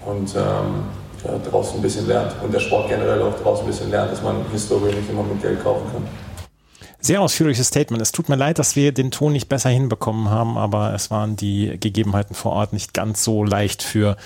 und 0.04 0.34
ähm, 0.34 0.84
ja, 1.24 1.50
draußen 1.50 1.78
ein 1.78 1.82
bisschen 1.82 2.06
lernt 2.06 2.34
und 2.42 2.52
der 2.52 2.60
Sport 2.60 2.88
generell 2.88 3.22
auch 3.22 3.38
draußen 3.42 3.64
ein 3.64 3.70
bisschen 3.70 3.90
lernt, 3.90 4.12
dass 4.12 4.22
man 4.22 4.44
Historie 4.52 4.94
nicht 4.94 5.10
immer 5.10 5.22
mit 5.22 5.42
Geld 5.42 5.62
kaufen 5.62 5.84
kann. 5.92 6.02
Sehr 7.06 7.22
ausführliches 7.22 7.68
Statement. 7.68 8.02
Es 8.02 8.10
tut 8.10 8.28
mir 8.28 8.34
leid, 8.34 8.58
dass 8.58 8.74
wir 8.74 8.90
den 8.90 9.12
Ton 9.12 9.32
nicht 9.32 9.48
besser 9.48 9.70
hinbekommen 9.70 10.28
haben, 10.28 10.58
aber 10.58 10.92
es 10.92 11.08
waren 11.08 11.36
die 11.36 11.78
Gegebenheiten 11.78 12.34
vor 12.34 12.50
Ort 12.50 12.72
nicht 12.72 12.94
ganz 12.94 13.22
so 13.22 13.44
leicht 13.44 13.84
für 13.84 14.16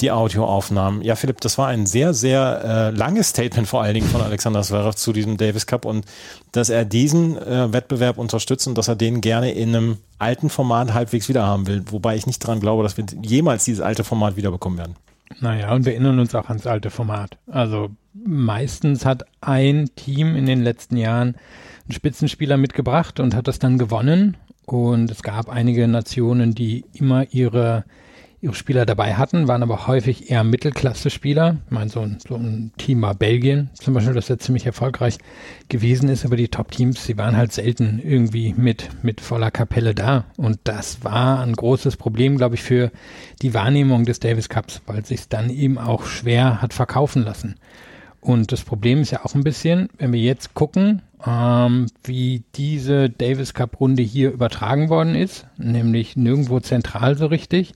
die 0.00 0.10
Audioaufnahmen. 0.10 1.02
Ja, 1.02 1.16
Philipp, 1.16 1.42
das 1.42 1.58
war 1.58 1.68
ein 1.68 1.84
sehr, 1.84 2.14
sehr 2.14 2.62
äh, 2.64 2.96
langes 2.96 3.28
Statement 3.28 3.68
vor 3.68 3.82
allen 3.82 3.92
Dingen 3.92 4.08
von 4.08 4.22
Alexander 4.22 4.62
Zverev 4.62 4.96
zu 4.96 5.12
diesem 5.12 5.36
Davis 5.36 5.66
Cup 5.66 5.84
und 5.84 6.06
dass 6.52 6.70
er 6.70 6.86
diesen 6.86 7.36
äh, 7.36 7.74
Wettbewerb 7.74 8.16
unterstützt 8.16 8.66
und 8.66 8.78
dass 8.78 8.88
er 8.88 8.96
den 8.96 9.20
gerne 9.20 9.52
in 9.52 9.76
einem 9.76 9.98
alten 10.18 10.48
Format 10.48 10.94
halbwegs 10.94 11.28
wieder 11.28 11.44
haben 11.44 11.66
will. 11.66 11.84
Wobei 11.90 12.16
ich 12.16 12.26
nicht 12.26 12.38
dran 12.38 12.58
glaube, 12.58 12.84
dass 12.84 12.96
wir 12.96 13.04
jemals 13.20 13.66
dieses 13.66 13.82
alte 13.82 14.02
Format 14.02 14.36
wiederbekommen 14.36 14.78
werden. 14.78 14.96
Naja, 15.40 15.74
und 15.74 15.84
wir 15.84 15.92
erinnern 15.92 16.18
uns 16.18 16.34
auch 16.34 16.48
ans 16.48 16.66
alte 16.66 16.88
Format. 16.88 17.36
Also 17.50 17.90
meistens 18.14 19.04
hat 19.04 19.24
ein 19.42 19.90
Team 19.94 20.36
in 20.36 20.46
den 20.46 20.62
letzten 20.62 20.96
Jahren 20.96 21.36
einen 21.90 21.96
Spitzenspieler 21.96 22.56
mitgebracht 22.56 23.18
und 23.18 23.34
hat 23.34 23.48
das 23.48 23.58
dann 23.58 23.76
gewonnen. 23.76 24.36
Und 24.64 25.10
es 25.10 25.24
gab 25.24 25.48
einige 25.48 25.88
Nationen, 25.88 26.54
die 26.54 26.84
immer 26.92 27.26
ihre, 27.32 27.84
ihre 28.40 28.54
Spieler 28.54 28.86
dabei 28.86 29.14
hatten, 29.14 29.48
waren 29.48 29.64
aber 29.64 29.88
häufig 29.88 30.30
eher 30.30 30.44
Mittelklasse-Spieler. 30.44 31.56
Ich 31.66 31.72
meine, 31.72 31.90
so 31.90 32.02
ein, 32.02 32.18
so 32.24 32.36
ein 32.36 32.70
Team 32.78 33.02
war 33.02 33.16
Belgien 33.16 33.70
zum 33.74 33.94
Beispiel, 33.94 34.14
das 34.14 34.28
ja 34.28 34.38
ziemlich 34.38 34.66
erfolgreich 34.66 35.18
gewesen 35.68 36.08
ist, 36.08 36.24
aber 36.24 36.36
die 36.36 36.46
Top-Teams, 36.46 37.04
sie 37.04 37.18
waren 37.18 37.36
halt 37.36 37.52
selten 37.52 38.00
irgendwie 38.04 38.54
mit, 38.56 38.88
mit 39.02 39.20
voller 39.20 39.50
Kapelle 39.50 39.92
da. 39.92 40.26
Und 40.36 40.60
das 40.62 41.02
war 41.02 41.40
ein 41.40 41.54
großes 41.54 41.96
Problem, 41.96 42.36
glaube 42.36 42.54
ich, 42.54 42.62
für 42.62 42.92
die 43.42 43.52
Wahrnehmung 43.52 44.04
des 44.04 44.20
Davis 44.20 44.48
Cups, 44.48 44.80
weil 44.86 45.00
es 45.00 45.08
sich 45.08 45.28
dann 45.28 45.50
eben 45.50 45.76
auch 45.76 46.04
schwer 46.06 46.62
hat 46.62 46.72
verkaufen 46.72 47.24
lassen. 47.24 47.56
Und 48.20 48.52
das 48.52 48.62
Problem 48.62 49.00
ist 49.00 49.10
ja 49.10 49.24
auch 49.24 49.34
ein 49.34 49.42
bisschen, 49.42 49.88
wenn 49.98 50.12
wir 50.12 50.20
jetzt 50.20 50.54
gucken, 50.54 51.02
ähm, 51.26 51.86
wie 52.04 52.42
diese 52.54 53.10
Davis 53.10 53.54
Cup 53.54 53.80
Runde 53.80 54.02
hier 54.02 54.30
übertragen 54.30 54.88
worden 54.88 55.14
ist, 55.14 55.46
nämlich 55.58 56.16
nirgendwo 56.16 56.60
zentral 56.60 57.16
so 57.16 57.26
richtig. 57.26 57.74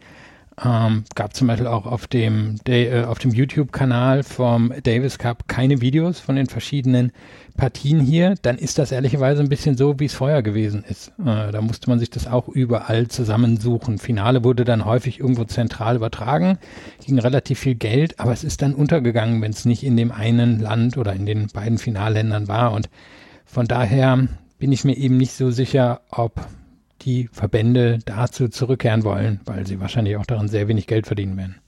Ähm, 0.63 1.03
gab 1.17 1.35
zum 1.35 1.49
Beispiel 1.49 1.67
auch 1.67 1.85
auf 1.85 2.07
dem, 2.07 2.57
äh, 2.69 3.03
auf 3.03 3.19
dem 3.19 3.33
YouTube-Kanal 3.33 4.23
vom 4.23 4.73
Davis 4.85 5.19
Cup 5.19 5.49
keine 5.49 5.81
Videos 5.81 6.21
von 6.21 6.37
den 6.37 6.47
verschiedenen 6.47 7.11
Partien 7.57 7.99
hier. 7.99 8.37
Dann 8.43 8.57
ist 8.59 8.79
das 8.79 8.93
ehrlicherweise 8.93 9.43
ein 9.43 9.49
bisschen 9.49 9.77
so, 9.77 9.99
wie 9.99 10.05
es 10.05 10.15
vorher 10.15 10.45
gewesen 10.45 10.85
ist. 10.89 11.09
Äh, 11.19 11.51
da 11.51 11.61
musste 11.61 11.91
man 11.91 11.99
sich 11.99 12.09
das 12.09 12.29
auch 12.29 12.49
überall 12.49 13.09
zusammensuchen. 13.09 13.99
Finale 13.99 14.45
wurde 14.45 14.65
dann 14.65 14.85
häufig 14.85 15.19
irgendwo 15.19 15.43
zentral 15.43 15.97
übertragen, 15.97 16.59
ging 17.05 17.19
relativ 17.19 17.59
viel 17.59 17.75
Geld, 17.75 18.21
aber 18.21 18.33
es 18.33 18.45
ist 18.45 18.63
dann 18.63 18.75
untergegangen, 18.75 19.43
wenn 19.43 19.51
es 19.51 19.65
nicht 19.65 19.83
in 19.83 19.97
dem 19.97 20.13
einen 20.13 20.61
Land 20.61 20.97
oder 20.97 21.15
in 21.15 21.27
den 21.27 21.49
beiden 21.49 21.79
Finalländern 21.79 22.47
war. 22.47 22.73
Und 22.73 22.89
von 23.55 23.67
daher 23.67 24.27
bin 24.59 24.73
ich 24.73 24.85
mir 24.85 24.97
eben 24.97 25.17
nicht 25.17 25.33
so 25.33 25.53
sicher, 25.53 26.01
ob 26.11 26.45
die 27.03 27.29
Verbände 27.31 28.01
dazu 28.05 28.49
zurückkehren 28.49 29.05
wollen, 29.05 29.41
weil 29.45 29.65
sie 29.65 29.79
wahrscheinlich 29.79 30.17
auch 30.17 30.27
daran 30.27 30.49
sehr 30.49 30.67
wenig 30.67 30.89
Geld 30.89 31.07
verdienen 31.07 31.37
werden. 31.37 31.61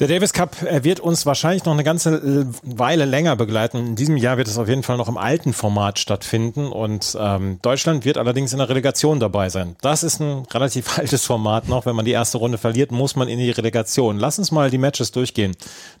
Der 0.00 0.08
Davis 0.08 0.32
Cup 0.32 0.56
wird 0.82 0.98
uns 0.98 1.26
wahrscheinlich 1.26 1.66
noch 1.66 1.74
eine 1.74 1.84
ganze 1.84 2.14
äh, 2.14 2.46
Weile 2.62 3.04
länger 3.04 3.36
begleiten. 3.36 3.76
In 3.76 3.96
diesem 3.96 4.16
Jahr 4.16 4.38
wird 4.38 4.48
es 4.48 4.56
auf 4.56 4.66
jeden 4.66 4.82
Fall 4.82 4.96
noch 4.96 5.08
im 5.08 5.18
alten 5.18 5.52
Format 5.52 5.98
stattfinden 5.98 6.72
und 6.72 7.18
ähm, 7.20 7.58
Deutschland 7.60 8.06
wird 8.06 8.16
allerdings 8.16 8.52
in 8.52 8.60
der 8.60 8.70
Relegation 8.70 9.20
dabei 9.20 9.50
sein. 9.50 9.76
Das 9.82 10.02
ist 10.02 10.18
ein 10.18 10.46
relativ 10.54 10.98
altes 10.98 11.26
Format 11.26 11.68
noch. 11.68 11.84
Wenn 11.84 11.96
man 11.96 12.06
die 12.06 12.12
erste 12.12 12.38
Runde 12.38 12.56
verliert, 12.56 12.92
muss 12.92 13.14
man 13.14 13.28
in 13.28 13.38
die 13.38 13.50
Relegation. 13.50 14.18
Lass 14.18 14.38
uns 14.38 14.50
mal 14.50 14.70
die 14.70 14.78
Matches 14.78 15.12
durchgehen 15.12 15.54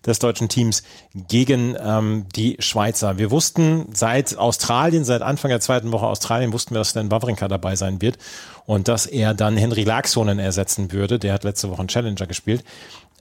des 0.06 0.18
deutschen 0.18 0.48
Teams 0.48 0.82
gegen 1.28 1.76
ähm, 1.78 2.24
die 2.34 2.56
Schweizer. 2.58 3.18
Wir 3.18 3.30
wussten 3.30 3.90
seit 3.92 4.38
Australien, 4.38 5.04
seit 5.04 5.20
Anfang 5.20 5.50
der 5.50 5.60
zweiten 5.60 5.92
Woche 5.92 6.06
Australien, 6.06 6.54
wussten 6.54 6.74
wir, 6.74 6.78
dass 6.78 6.88
Stan 6.88 7.10
Wawrinka 7.10 7.48
dabei 7.48 7.76
sein 7.76 8.00
wird 8.00 8.16
und 8.64 8.88
dass 8.88 9.04
er 9.04 9.34
dann 9.34 9.58
Henry 9.58 9.84
Laaksonen 9.84 10.38
ersetzen 10.38 10.90
würde. 10.90 11.18
Der 11.18 11.34
hat 11.34 11.44
letzte 11.44 11.68
Woche 11.68 11.80
einen 11.80 11.88
Challenger 11.88 12.26
gespielt. 12.26 12.64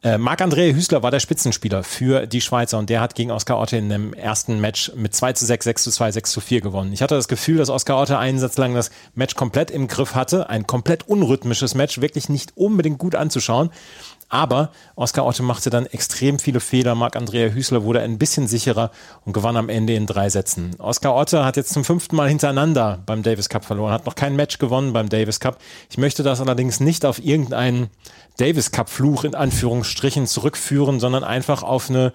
Äh, 0.02 0.18
Marc-André 0.18 0.74
Hüßler 0.74 1.04
war 1.04 1.12
der 1.12 1.20
Spitzenspieler 1.20 1.84
für 1.84 2.26
die 2.26 2.40
Schweizer 2.40 2.78
und 2.78 2.90
der 2.90 3.02
hat 3.02 3.16
gegen 3.16 3.32
Oskar 3.32 3.60
Otte 3.60 3.76
in 3.76 3.90
dem 3.90 4.14
ersten 4.14 4.62
Match 4.62 4.94
mit 4.96 5.14
2 5.14 5.34
zu 5.34 5.46
6, 5.46 5.66
6 5.66 5.84
zu 5.84 5.92
2, 5.92 6.12
6 6.14 6.32
zu 6.32 6.42
4 6.42 6.62
gewonnen. 6.62 6.94
Ich 6.94 7.02
hatte 7.02 7.16
das 7.16 7.28
Gefühl, 7.28 7.58
dass 7.58 7.70
Oskar 7.70 8.00
Otte 8.00 8.18
einen 8.18 8.40
Satz 8.40 8.58
lang 8.58 8.74
das 8.74 8.92
Match 9.14 9.36
komplett 9.36 9.72
im 9.72 9.88
Griff 9.88 10.16
hatte. 10.16 10.50
Ein 10.50 10.66
komplett 10.66 11.08
unrhythmisches 11.10 11.76
Match, 11.76 12.00
wirklich 12.00 12.30
nicht 12.30 12.56
unbedingt 12.56 12.98
gut 12.98 13.16
anzuschauen. 13.16 13.72
Aber 14.30 14.70
Oskar 14.96 15.26
Otte 15.26 15.42
machte 15.42 15.72
dann 15.72 15.88
extrem 15.88 16.38
viele 16.38 16.60
Fehler. 16.60 16.94
Marc-Andrea 16.94 17.50
Hüßler 17.50 17.84
wurde 17.84 18.02
ein 18.02 18.20
bisschen 18.20 18.48
sicherer 18.48 18.92
und 19.26 19.34
gewann 19.34 19.58
am 19.58 19.70
Ende 19.70 19.96
in 19.96 20.06
drei 20.06 20.30
Sätzen. 20.30 20.76
Oskar 20.78 21.16
Otte 21.16 21.44
hat 21.44 21.58
jetzt 21.58 21.74
zum 21.74 21.84
fünften 21.84 22.16
Mal 22.16 22.30
hintereinander 22.30 23.00
beim 23.06 23.24
Davis 23.24 23.50
Cup 23.50 23.66
verloren, 23.66 23.92
hat 23.92 24.06
noch 24.06 24.16
kein 24.16 24.36
Match 24.36 24.60
gewonnen 24.60 24.94
beim 24.94 25.10
Davis 25.10 25.40
Cup. 25.40 25.58
Ich 25.90 25.98
möchte 25.98 26.22
das 26.22 26.40
allerdings 26.40 26.80
nicht 26.80 27.06
auf 27.06 27.18
irgendeinen 27.24 27.90
Davis 28.38 28.72
Cup 28.72 28.90
Fluch 28.90 29.24
in 29.24 29.34
Anführungsstrichen 29.34 30.28
zurückführen, 30.28 31.00
sondern 31.00 31.24
einfach 31.24 31.64
auf 31.64 31.90
eine 31.90 32.14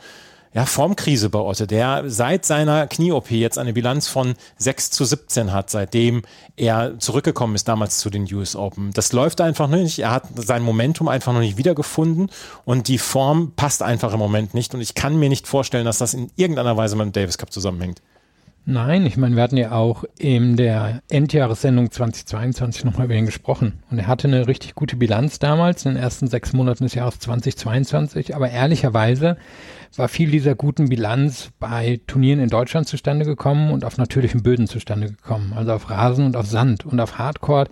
ja, 0.55 0.67
Formkrise 0.67 1.31
bei 1.31 1.41
Otte, 1.41 1.67
der 1.67 2.05
seit 2.07 2.45
seiner 2.45 2.87
Knie-OP 2.87 3.33
jetzt 3.33 3.59
eine 3.59 3.73
Bilanz 3.73 4.07
von 4.07 4.35
6 4.59 4.93
zu 4.93 5.05
17 5.05 5.53
hat, 5.53 5.69
seitdem 5.69 6.23
er 6.57 6.97
zurückgekommen 7.01 7.57
ist 7.57 7.67
damals 7.67 7.99
zu 7.99 8.09
den 8.09 8.33
US 8.33 8.55
Open. 8.55 8.93
Das 8.95 9.13
läuft 9.13 9.41
einfach 9.41 9.67
nicht. 9.69 9.99
Er 9.99 10.13
hat 10.13 10.27
sein 10.37 10.63
Momentum 10.63 11.09
einfach 11.09 11.33
noch 11.33 11.41
nicht 11.41 11.57
wiedergefunden 11.57 12.31
und 12.65 12.87
die 12.87 12.99
Form 12.99 13.53
passt 13.57 13.83
einfach 13.83 14.13
im 14.13 14.21
Moment 14.21 14.55
nicht. 14.55 14.75
Und 14.75 14.81
ich 14.81 14.95
kann 14.95 15.19
mir 15.19 15.29
nicht 15.29 15.49
vorstellen, 15.49 15.85
dass 15.85 15.99
das 15.99 16.15
in 16.15 16.31
irgendeiner 16.37 16.77
Weise 16.77 16.95
mit 16.95 17.07
dem 17.07 17.13
Davis 17.13 17.37
Cup 17.37 17.53
zusammenhängt. 17.53 18.01
Nein, 18.67 19.05
ich 19.05 19.19
meine, 19.19 19.37
wir 19.37 19.43
hatten 19.43 19.59
ja 19.59 19.73
auch 19.73 20.05
in 20.19 20.57
der 20.57 21.03
Endjahressendung 21.11 21.91
2022 21.91 22.87
nochmal 22.87 23.07
über 23.07 23.15
ihn 23.15 23.27
gesprochen. 23.27 23.83
Und 23.91 23.99
er 23.99 24.07
hatte 24.07 24.27
eine 24.27 24.47
richtig 24.47 24.75
gute 24.75 24.97
Bilanz 24.97 25.39
damals 25.39 25.85
in 25.85 25.95
den 25.95 26.03
ersten 26.03 26.29
sechs 26.29 26.55
Monaten 26.55 26.85
des 26.85 26.95
Jahres 26.95 27.19
2022. 27.19 28.35
Aber 28.35 28.49
ehrlicherweise 28.49 29.37
war 29.99 30.09
viel 30.09 30.31
dieser 30.31 30.55
guten 30.55 30.89
Bilanz 30.89 31.51
bei 31.59 32.01
Turnieren 32.07 32.41
in 32.41 32.49
Deutschland 32.49 32.89
zustande 32.89 33.25
gekommen 33.25 33.71
und 33.71 33.85
auf 33.85 33.99
natürlichen 33.99 34.43
Böden 34.43 34.67
zustande 34.67 35.09
gekommen. 35.09 35.53
Also 35.55 35.73
auf 35.73 35.91
Rasen 35.91 36.27
und 36.27 36.37
auf 36.37 36.47
Sand. 36.47 36.85
Und 36.85 37.01
auf 37.01 37.19
Hardcore 37.19 37.67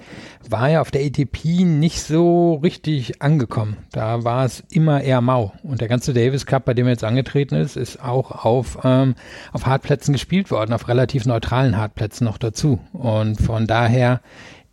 war 0.49 0.69
er 0.71 0.83
auf 0.83 0.91
der 0.91 1.05
ATP 1.05 1.64
nicht 1.64 2.02
so 2.02 2.55
richtig 2.55 3.23
angekommen. 3.23 3.76
Da 3.93 4.25
war 4.25 4.45
es 4.45 4.62
immer 4.71 5.02
eher 5.02 5.21
mau. 5.21 5.52
Und 5.62 5.81
der 5.81 5.88
ganze 5.88 6.12
Davis 6.12 6.47
Cup, 6.47 6.64
bei 6.64 6.75
dem 6.75 6.87
er 6.87 6.93
jetzt 6.93 7.05
angetreten 7.05 7.55
ist, 7.57 7.76
ist 7.76 8.02
auch 8.02 8.45
auf, 8.45 8.79
ähm, 8.85 9.14
auf 9.52 9.67
Hartplätzen 9.67 10.12
gespielt 10.12 10.50
worden, 10.50 10.73
auf 10.73 10.88
relativ 10.88 11.26
neutralen 11.26 11.76
Hartplätzen 11.76 12.25
noch 12.25 12.38
dazu. 12.38 12.79
Und 12.93 13.41
von 13.41 13.67
daher 13.67 14.21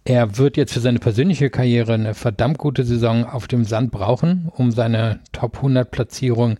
er 0.06 0.38
wird 0.38 0.58
jetzt 0.58 0.74
für 0.74 0.80
seine 0.80 0.98
persönliche 0.98 1.52
Karriere 1.52 1.94
eine 1.94 2.16
verdammt 2.16 2.58
gute 2.58 2.84
Saison 2.84 3.26
auf 3.26 3.48
dem 3.48 3.64
Sand 3.64 3.92
brauchen, 3.92 4.50
um 4.56 4.72
seine 4.72 5.20
Top 5.34 5.58
100 5.58 5.92
Platzierung 5.92 6.58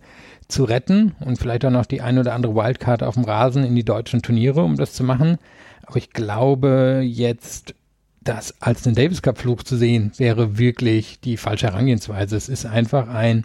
zu 0.50 0.64
retten 0.64 1.14
und 1.20 1.38
vielleicht 1.38 1.64
auch 1.64 1.70
noch 1.70 1.86
die 1.86 2.00
ein 2.00 2.18
oder 2.18 2.34
andere 2.34 2.54
Wildcard 2.54 3.02
auf 3.02 3.14
dem 3.14 3.24
Rasen 3.24 3.64
in 3.64 3.74
die 3.74 3.84
deutschen 3.84 4.22
Turniere, 4.22 4.62
um 4.62 4.76
das 4.76 4.92
zu 4.92 5.04
machen. 5.04 5.38
Aber 5.82 5.96
ich 5.96 6.10
glaube 6.10 7.02
jetzt, 7.04 7.74
das 8.22 8.60
als 8.60 8.82
den 8.82 8.94
Davis 8.94 9.22
Cup 9.22 9.38
Flug 9.38 9.66
zu 9.66 9.76
sehen, 9.76 10.12
wäre 10.16 10.58
wirklich 10.58 11.20
die 11.20 11.36
falsche 11.36 11.68
Herangehensweise. 11.68 12.36
Es 12.36 12.48
ist 12.48 12.66
einfach 12.66 13.08
ein, 13.08 13.44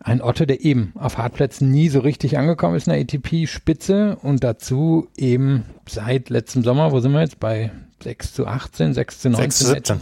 ein 0.00 0.22
Otto, 0.22 0.44
der 0.44 0.64
eben 0.64 0.92
auf 0.94 1.18
Hartplätzen 1.18 1.70
nie 1.70 1.88
so 1.88 2.00
richtig 2.00 2.38
angekommen 2.38 2.76
ist 2.76 2.86
in 2.86 2.92
der 2.92 3.00
ATP-Spitze 3.00 4.16
und 4.22 4.44
dazu 4.44 5.08
eben 5.16 5.64
seit 5.88 6.30
letztem 6.30 6.62
Sommer, 6.62 6.92
wo 6.92 7.00
sind 7.00 7.12
wir 7.12 7.20
jetzt? 7.20 7.40
Bei 7.40 7.72
6 8.02 8.34
zu 8.34 8.46
18, 8.46 8.94
6 8.94 9.18
zu 9.20 9.30
19. 9.30 9.50
6 9.50 9.58
zu 9.58 9.66
17. 9.66 10.00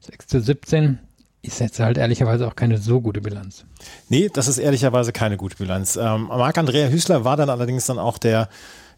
6 0.00 0.26
zu 0.26 0.40
17 0.40 0.98
ist 1.42 1.58
jetzt 1.58 1.80
halt 1.80 1.98
ehrlicherweise 1.98 2.46
auch 2.46 2.54
keine 2.54 2.78
so 2.78 3.00
gute 3.00 3.20
Bilanz. 3.20 3.64
Nee, 4.08 4.30
das 4.32 4.46
ist 4.46 4.58
ehrlicherweise 4.58 5.12
keine 5.12 5.36
gute 5.36 5.56
Bilanz. 5.56 5.96
Ähm, 5.96 6.28
Marc-Andrea 6.28 6.88
Hüßler 6.88 7.24
war 7.24 7.36
dann 7.36 7.50
allerdings 7.50 7.86
dann 7.86 7.98
auch 7.98 8.18
der 8.18 8.48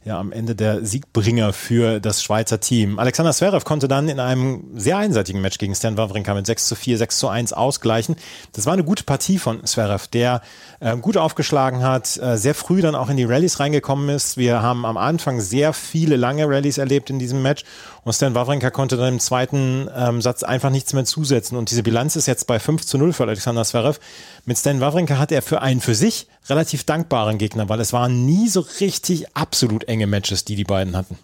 ja 0.04 0.18
am 0.18 0.32
Ende 0.32 0.54
der 0.54 0.84
Siegbringer 0.84 1.52
für 1.52 1.98
das 2.00 2.22
Schweizer 2.22 2.60
Team. 2.60 2.98
Alexander 2.98 3.32
Zverev 3.32 3.64
konnte 3.64 3.88
dann 3.88 4.08
in 4.08 4.20
einem 4.20 4.64
sehr 4.74 4.98
einseitigen 4.98 5.40
Match 5.40 5.58
gegen 5.58 5.74
Stan 5.74 5.96
Wawrinka 5.96 6.34
mit 6.34 6.46
6 6.46 6.68
zu 6.68 6.74
4, 6.74 6.98
6 6.98 7.18
zu 7.18 7.28
1 7.28 7.52
ausgleichen. 7.52 8.16
Das 8.52 8.66
war 8.66 8.74
eine 8.74 8.84
gute 8.84 9.04
Partie 9.04 9.38
von 9.38 9.64
Zverev, 9.64 10.06
der 10.08 10.42
äh, 10.80 10.96
gut 10.96 11.16
aufgeschlagen 11.16 11.82
hat, 11.82 12.18
äh, 12.18 12.36
sehr 12.36 12.54
früh 12.54 12.82
dann 12.82 12.94
auch 12.94 13.08
in 13.08 13.16
die 13.16 13.24
Rallyes 13.24 13.60
reingekommen 13.60 14.10
ist. 14.10 14.36
Wir 14.36 14.60
haben 14.62 14.84
am 14.84 14.96
Anfang 14.96 15.40
sehr 15.40 15.72
viele 15.72 16.16
lange 16.16 16.46
Rallyes 16.46 16.78
erlebt 16.78 17.08
in 17.08 17.18
diesem 17.18 17.42
Match 17.42 17.64
und 18.04 18.12
Stan 18.12 18.34
Wawrinka 18.34 18.70
konnte 18.70 18.96
dann 18.96 19.14
im 19.14 19.20
zweiten 19.20 19.88
ähm, 19.96 20.20
Satz 20.20 20.42
einfach 20.42 20.70
nichts 20.70 20.92
mehr 20.92 21.04
zusetzen 21.04 21.56
und 21.56 21.70
diese 21.70 21.82
Bilanz 21.82 22.16
ist 22.16 22.26
jetzt 22.26 22.46
bei 22.46 22.58
5 22.58 22.84
zu 22.84 22.98
0 22.98 23.12
für 23.12 23.24
Alexander 23.24 23.64
Zverev. 23.64 23.98
Mit 24.44 24.58
Stan 24.58 24.80
Wawrinka 24.80 25.18
hat 25.18 25.32
er 25.32 25.42
für 25.42 25.62
einen 25.62 25.80
für 25.80 25.94
sich 25.94 26.28
relativ 26.48 26.84
dankbaren 26.84 27.38
Gegner, 27.38 27.68
weil 27.68 27.80
es 27.80 27.92
waren 27.92 28.24
nie 28.26 28.48
so 28.48 28.60
richtig 28.80 29.36
absolut 29.36 29.84
enge 29.84 30.06
Matches, 30.06 30.44
die 30.44 30.56
die 30.56 30.64
beiden 30.64 30.96
hatten. 30.96 31.18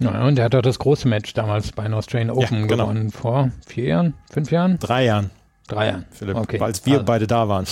Ja, 0.00 0.26
und 0.26 0.38
er 0.38 0.46
hat 0.46 0.54
auch 0.54 0.62
das 0.62 0.78
große 0.78 1.06
Match 1.06 1.34
damals 1.34 1.72
bei 1.72 1.84
den 1.84 1.94
Australian 1.94 2.30
Open 2.30 2.62
ja, 2.62 2.66
genau. 2.66 2.84
gewonnen, 2.86 3.10
vor 3.12 3.50
vier 3.66 3.84
Jahren, 3.84 4.14
fünf 4.30 4.50
Jahren? 4.50 4.78
Drei 4.80 5.04
Jahren. 5.04 5.30
Drei 5.66 5.86
Jahren. 5.86 6.04
Philipp, 6.10 6.36
okay. 6.36 6.60
als 6.60 6.84
wir 6.84 6.94
also. 6.94 7.04
beide 7.06 7.26
da 7.26 7.48
waren. 7.48 7.64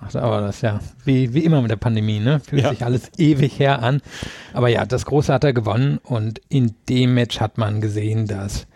Ach, 0.00 0.14
aber 0.14 0.40
das 0.42 0.56
ist 0.56 0.62
ja 0.62 0.78
wie, 1.04 1.34
wie 1.34 1.44
immer 1.44 1.62
mit 1.62 1.70
der 1.70 1.76
Pandemie, 1.76 2.20
ne? 2.20 2.40
Fühlt 2.40 2.62
ja. 2.62 2.70
sich 2.70 2.84
alles 2.84 3.10
ewig 3.18 3.58
her 3.58 3.82
an. 3.82 4.00
Aber 4.52 4.68
ja, 4.68 4.86
das 4.86 5.04
Große 5.04 5.32
hat 5.32 5.42
er 5.42 5.52
gewonnen 5.52 5.98
und 5.98 6.40
in 6.48 6.74
dem 6.88 7.14
Match 7.14 7.40
hat 7.40 7.58
man 7.58 7.80
gesehen, 7.80 8.26
dass 8.28 8.66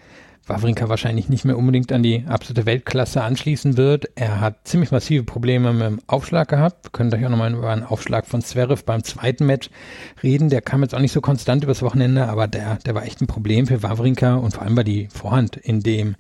Wawrinka 0.49 0.89
wahrscheinlich 0.89 1.29
nicht 1.29 1.45
mehr 1.45 1.59
unbedingt 1.59 1.93
an 1.93 2.03
die 2.03 2.25
absolute 2.27 2.67
Weltklasse 2.67 3.23
anschließen 3.23 3.77
wird. 3.77 4.07
Er 4.15 4.41
hat 4.41 4.67
ziemlich 4.67 4.91
massive 4.91 5.23
Probleme 5.23 5.73
mit 5.73 5.87
dem 5.87 6.01
Aufschlag 6.07 6.49
gehabt. 6.49 6.87
Wir 6.87 6.91
können 6.91 7.11
gleich 7.11 7.25
auch 7.27 7.31
nochmal 7.31 7.53
über 7.53 7.71
einen 7.71 7.85
Aufschlag 7.85 8.27
von 8.27 8.43
Zverev 8.43 8.83
beim 8.85 9.05
zweiten 9.05 9.47
Match 9.47 9.71
reden. 10.23 10.49
Der 10.49 10.63
kam 10.63 10.83
jetzt 10.83 10.95
auch 10.95 11.01
nicht 11.01 11.13
so 11.13 11.21
konstant 11.21 11.65
übers 11.65 11.83
Wochenende, 11.83 12.27
aber 12.29 12.49
der, 12.49 12.77
der 12.77 12.95
war 12.95 13.05
echt 13.05 13.21
ein 13.21 13.27
Problem 13.27 13.67
für 13.67 13.83
Wawrinka 13.83 14.35
und 14.37 14.55
vor 14.55 14.63
allem 14.63 14.77
war 14.77 14.85
die 14.85 15.09
Vorhand 15.13 15.57
in 15.57 15.81
dem 15.81 16.17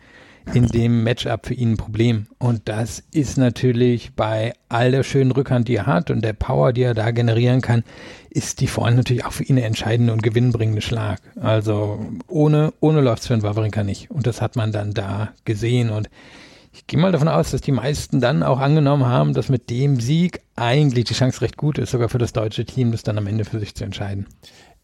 in 0.54 0.66
dem 0.66 1.04
Matchup 1.04 1.46
für 1.46 1.54
ihn 1.54 1.72
ein 1.72 1.76
Problem. 1.76 2.26
Und 2.38 2.62
das 2.68 3.02
ist 3.12 3.36
natürlich 3.38 4.12
bei 4.14 4.54
all 4.68 4.90
der 4.90 5.02
schönen 5.02 5.30
Rückhand, 5.30 5.68
die 5.68 5.76
er 5.76 5.86
hat 5.86 6.10
und 6.10 6.24
der 6.24 6.32
Power, 6.32 6.72
die 6.72 6.82
er 6.82 6.94
da 6.94 7.10
generieren 7.10 7.60
kann, 7.60 7.84
ist 8.30 8.60
die 8.60 8.66
Vorhand 8.66 8.96
natürlich 8.96 9.24
auch 9.24 9.32
für 9.32 9.44
ihn 9.44 9.56
eine 9.56 9.66
entscheidende 9.66 10.12
und 10.12 10.22
gewinnbringende 10.22 10.80
Schlag. 10.80 11.20
Also 11.40 12.00
ohne, 12.28 12.72
ohne 12.80 13.00
läuft 13.00 13.22
es 13.22 13.28
für 13.28 13.34
einen 13.34 13.42
Wawrinka 13.42 13.82
nicht. 13.84 14.10
Und 14.10 14.26
das 14.26 14.40
hat 14.40 14.56
man 14.56 14.72
dann 14.72 14.94
da 14.94 15.30
gesehen. 15.44 15.90
Und 15.90 16.08
ich 16.72 16.86
gehe 16.86 16.98
mal 16.98 17.12
davon 17.12 17.28
aus, 17.28 17.50
dass 17.50 17.60
die 17.60 17.72
meisten 17.72 18.20
dann 18.20 18.42
auch 18.42 18.60
angenommen 18.60 19.06
haben, 19.06 19.34
dass 19.34 19.48
mit 19.48 19.70
dem 19.70 20.00
Sieg 20.00 20.40
eigentlich 20.56 21.04
die 21.04 21.14
Chance 21.14 21.40
recht 21.42 21.56
gut 21.56 21.78
ist, 21.78 21.90
sogar 21.90 22.08
für 22.08 22.18
das 22.18 22.32
deutsche 22.32 22.64
Team, 22.64 22.92
das 22.92 23.02
dann 23.02 23.18
am 23.18 23.26
Ende 23.26 23.44
für 23.44 23.60
sich 23.60 23.74
zu 23.74 23.84
entscheiden. 23.84 24.26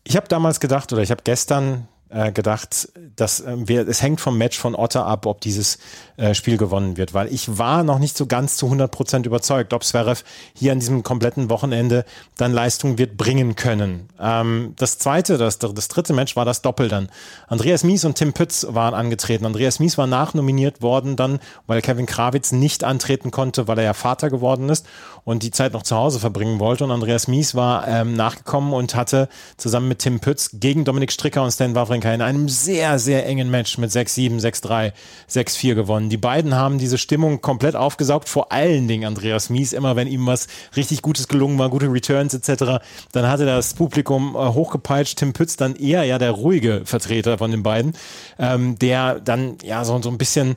Ich 0.02 0.16
habe 0.16 0.28
damals 0.28 0.60
gedacht, 0.60 0.92
oder 0.92 1.02
ich 1.02 1.10
habe 1.10 1.22
gestern 1.24 1.88
äh, 2.14 2.30
gedacht, 2.30 2.88
dass 3.16 3.40
äh, 3.40 3.56
wir, 3.56 3.88
es 3.88 4.00
hängt 4.00 4.20
vom 4.20 4.38
Match 4.38 4.56
von 4.56 4.76
Otter 4.76 5.04
ab, 5.04 5.26
ob 5.26 5.40
dieses 5.40 5.78
äh, 6.16 6.32
Spiel 6.34 6.56
gewonnen 6.56 6.96
wird, 6.96 7.12
weil 7.12 7.32
ich 7.32 7.58
war 7.58 7.82
noch 7.82 7.98
nicht 7.98 8.16
so 8.16 8.26
ganz 8.26 8.56
zu 8.56 8.66
100 8.66 8.88
Prozent 8.90 9.26
überzeugt, 9.26 9.72
ob 9.72 9.82
Zverev 9.82 10.22
hier 10.54 10.70
an 10.70 10.78
diesem 10.78 11.02
kompletten 11.02 11.50
Wochenende 11.50 12.04
dann 12.36 12.52
Leistung 12.52 12.98
wird 12.98 13.16
bringen 13.16 13.56
können. 13.56 14.08
Ähm, 14.20 14.74
das 14.76 14.98
zweite, 14.98 15.38
das, 15.38 15.58
das 15.58 15.88
dritte 15.88 16.12
Match 16.12 16.36
war 16.36 16.44
das 16.44 16.62
Doppel 16.62 16.88
dann. 16.88 17.08
Andreas 17.48 17.82
Mies 17.82 18.04
und 18.04 18.14
Tim 18.14 18.32
Pütz 18.32 18.64
waren 18.68 18.94
angetreten. 18.94 19.44
Andreas 19.44 19.80
Mies 19.80 19.98
war 19.98 20.06
nachnominiert 20.06 20.82
worden 20.82 21.16
dann, 21.16 21.40
weil 21.66 21.82
Kevin 21.82 22.06
Krawitz 22.06 22.52
nicht 22.52 22.84
antreten 22.84 23.32
konnte, 23.32 23.66
weil 23.66 23.78
er 23.78 23.84
ja 23.84 23.92
Vater 23.92 24.30
geworden 24.30 24.68
ist 24.68 24.86
und 25.24 25.42
die 25.42 25.50
Zeit 25.50 25.72
noch 25.72 25.82
zu 25.82 25.96
Hause 25.96 26.20
verbringen 26.20 26.60
wollte. 26.60 26.84
Und 26.84 26.92
Andreas 26.92 27.26
Mies 27.26 27.56
war 27.56 27.88
ähm, 27.88 28.14
nachgekommen 28.14 28.72
und 28.72 28.94
hatte 28.94 29.28
zusammen 29.56 29.88
mit 29.88 29.98
Tim 29.98 30.20
Pütz 30.20 30.50
gegen 30.52 30.84
Dominik 30.84 31.10
Stricker 31.10 31.42
und 31.42 31.50
Stan 31.50 31.74
Wawrinka 31.74 31.93
in 32.02 32.22
einem 32.22 32.48
sehr, 32.48 32.98
sehr 32.98 33.26
engen 33.26 33.50
Match 33.50 33.78
mit 33.78 33.90
6-7, 33.90 34.40
6-3, 34.40 34.92
6-4 35.30 35.74
gewonnen. 35.74 36.10
Die 36.10 36.16
beiden 36.16 36.54
haben 36.54 36.78
diese 36.78 36.98
Stimmung 36.98 37.40
komplett 37.40 37.76
aufgesaugt, 37.76 38.28
vor 38.28 38.52
allen 38.52 38.88
Dingen 38.88 39.04
Andreas 39.04 39.50
Mies. 39.50 39.72
Immer 39.72 39.96
wenn 39.96 40.08
ihm 40.08 40.26
was 40.26 40.46
richtig 40.76 41.02
Gutes 41.02 41.28
gelungen 41.28 41.58
war, 41.58 41.70
gute 41.70 41.90
Returns 41.90 42.34
etc., 42.34 42.84
dann 43.12 43.28
hatte 43.28 43.46
das 43.46 43.74
Publikum 43.74 44.34
äh, 44.34 44.38
hochgepeitscht. 44.38 45.18
Tim 45.18 45.32
Pütz 45.32 45.56
dann 45.56 45.76
eher 45.76 46.04
ja 46.04 46.18
der 46.18 46.32
ruhige 46.32 46.82
Vertreter 46.84 47.38
von 47.38 47.50
den 47.50 47.62
beiden, 47.62 47.94
ähm, 48.38 48.78
der 48.78 49.20
dann 49.20 49.56
ja 49.62 49.84
so, 49.84 50.00
so 50.02 50.10
ein 50.10 50.18
bisschen 50.18 50.56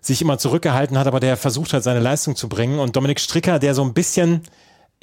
sich 0.00 0.20
immer 0.20 0.38
zurückgehalten 0.38 0.98
hat, 0.98 1.06
aber 1.06 1.20
der 1.20 1.36
versucht 1.36 1.72
hat, 1.72 1.82
seine 1.82 2.00
Leistung 2.00 2.36
zu 2.36 2.48
bringen. 2.48 2.78
Und 2.78 2.94
Dominik 2.94 3.20
Stricker, 3.20 3.58
der 3.58 3.74
so 3.74 3.82
ein 3.82 3.94
bisschen 3.94 4.42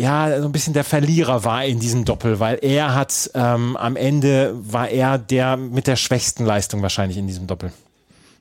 ja, 0.02 0.42
so 0.42 0.48
ein 0.48 0.52
bisschen 0.52 0.74
der 0.74 0.84
Verlierer 0.84 1.44
war 1.46 1.64
in 1.64 1.80
diesem 1.80 2.06
Doppel, 2.06 2.40
weil 2.40 2.58
er 2.62 2.96
hat 2.96 3.30
ähm, 3.36 3.78
am 3.78 3.96
Ende 3.96 4.54
war 4.56 4.90
er 4.90 5.20
der 5.20 5.58
mit 5.58 5.86
der 5.86 5.96
schwächsten 5.96 6.44
Leistung 6.44 6.82
wahrscheinlich 6.82 7.18
in 7.18 7.28
diesem 7.28 7.46
Doppel. 7.46 7.72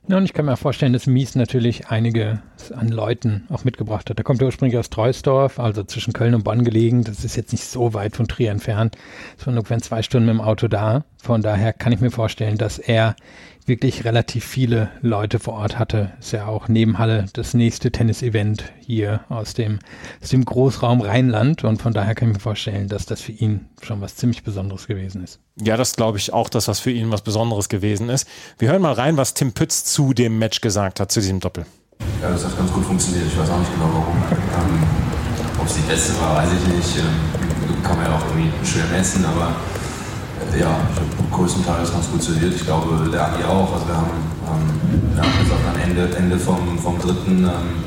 Ja, 0.07 0.17
und 0.17 0.25
ich 0.25 0.33
kann 0.33 0.45
mir 0.45 0.57
vorstellen, 0.57 0.93
dass 0.93 1.05
Mies 1.05 1.35
natürlich 1.35 1.89
einige 1.89 2.41
an 2.75 2.89
Leuten 2.89 3.45
auch 3.49 3.63
mitgebracht 3.63 4.09
hat. 4.09 4.17
Er 4.17 4.23
kommt 4.23 4.41
ursprünglich 4.41 4.79
aus 4.79 4.89
Treusdorf, 4.89 5.59
also 5.59 5.83
zwischen 5.83 6.13
Köln 6.13 6.33
und 6.33 6.43
Bonn 6.43 6.63
gelegen. 6.63 7.03
Das 7.03 7.23
ist 7.23 7.35
jetzt 7.35 7.51
nicht 7.51 7.65
so 7.65 7.93
weit 7.93 8.15
von 8.15 8.27
Trier 8.27 8.49
entfernt. 8.49 8.97
Es 9.37 9.45
waren 9.45 9.55
ungefähr 9.55 9.77
zwei 9.79 10.01
Stunden 10.01 10.25
mit 10.25 10.33
dem 10.33 10.41
Auto 10.41 10.67
da. 10.67 11.05
Von 11.21 11.43
daher 11.43 11.71
kann 11.73 11.93
ich 11.93 12.01
mir 12.01 12.09
vorstellen, 12.09 12.57
dass 12.57 12.79
er 12.79 13.15
wirklich 13.67 14.05
relativ 14.05 14.45
viele 14.45 14.89
Leute 15.01 15.39
vor 15.39 15.53
Ort 15.55 15.79
hatte. 15.79 16.11
Ist 16.19 16.31
ja 16.31 16.47
auch 16.47 16.67
neben 16.67 16.97
Halle 16.97 17.25
das 17.33 17.53
nächste 17.53 17.91
Tennis-Event 17.91 18.63
hier 18.79 19.21
aus 19.29 19.53
dem, 19.53 19.79
aus 20.21 20.29
dem 20.29 20.45
Großraum 20.45 21.01
Rheinland 21.01 21.63
und 21.63 21.81
von 21.81 21.93
daher 21.93 22.15
kann 22.15 22.29
ich 22.29 22.35
mir 22.35 22.41
vorstellen, 22.41 22.87
dass 22.87 23.05
das 23.05 23.21
für 23.21 23.31
ihn 23.31 23.67
schon 23.81 24.01
was 24.01 24.15
ziemlich 24.15 24.43
Besonderes 24.43 24.87
gewesen 24.87 25.23
ist. 25.23 25.39
Ja, 25.61 25.77
das 25.77 25.95
glaube 25.95 26.17
ich 26.17 26.33
auch, 26.33 26.49
dass 26.49 26.65
das 26.65 26.79
für 26.79 26.91
ihn 26.91 27.11
was 27.11 27.21
Besonderes 27.21 27.69
gewesen 27.69 28.09
ist. 28.09 28.27
Wir 28.57 28.69
hören 28.69 28.81
mal 28.81 28.93
rein, 28.93 29.17
was 29.17 29.33
Tim 29.33 29.53
Pütz 29.53 29.83
zu 29.83 30.13
dem 30.13 30.39
Match 30.39 30.61
gesagt 30.61 30.99
hat, 30.99 31.11
zu 31.11 31.19
diesem 31.19 31.39
Doppel. 31.39 31.65
Ja, 32.21 32.29
das 32.29 32.45
hat 32.45 32.57
ganz 32.57 32.71
gut 32.71 32.85
funktioniert. 32.85 33.25
Ich 33.27 33.37
weiß 33.37 33.49
auch 33.49 33.59
nicht 33.59 33.73
genau 33.73 33.89
warum. 33.93 34.17
Ähm, 34.31 34.83
Ob 35.59 35.67
es 35.67 35.75
die 35.75 35.81
beste 35.81 36.19
war, 36.19 36.37
weiß 36.37 36.49
ich 36.51 36.75
nicht. 36.75 36.97
Ähm, 36.97 37.83
kann 37.83 37.95
man 37.95 38.05
ja 38.05 38.17
auch 38.17 38.25
irgendwie 38.27 38.51
schwer 38.65 38.85
messen, 38.91 39.25
aber 39.25 39.55
ja, 40.59 40.75
ich 40.91 40.99
habe 40.99 41.31
größtenteils 41.31 41.91
ganz 41.91 42.09
gut 42.11 42.21
serviert. 42.23 42.53
Ich 42.55 42.65
glaube, 42.65 43.09
der 43.09 43.25
Agi 43.25 43.43
auch. 43.43 43.71
Also 43.73 43.87
wir 43.87 43.95
haben, 43.95 44.09
jetzt 45.39 45.51
auch 45.51 45.73
am 45.73 45.79
Ende, 45.79 46.15
Ende 46.15 46.37
vom, 46.37 46.77
vom 46.79 46.99
dritten, 46.99 47.43
ähm, 47.43 47.83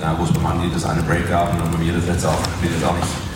ja, 0.00 0.14
wo 0.18 0.24
es 0.24 0.32
beim 0.32 0.46
Andi 0.46 0.70
das 0.72 0.84
eine 0.84 1.02
Break 1.02 1.28
gab 1.28 1.52
und 1.52 1.60
dann 1.60 1.70
bei 1.70 1.78
mir 1.78 1.92
das 1.92 2.06
letzte 2.06 2.28
Aufspiel 2.28 2.70
jetzt 2.70 2.84
auch 2.84 2.96
nicht 2.96 3.28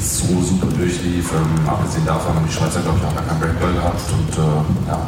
so 0.00 0.40
super 0.42 0.66
durchlief. 0.66 1.32
Ähm, 1.32 1.68
abgesehen 1.68 2.04
davon 2.04 2.34
haben 2.34 2.46
die 2.46 2.52
Schweizer, 2.52 2.80
glaube 2.80 2.98
ich, 2.98 3.04
auch 3.06 3.14
gar 3.14 3.24
keinen 3.24 3.40
Breakball 3.40 3.72
gehabt. 3.72 4.02
Und 4.12 4.32
äh, 4.36 4.60
ja, 4.88 4.98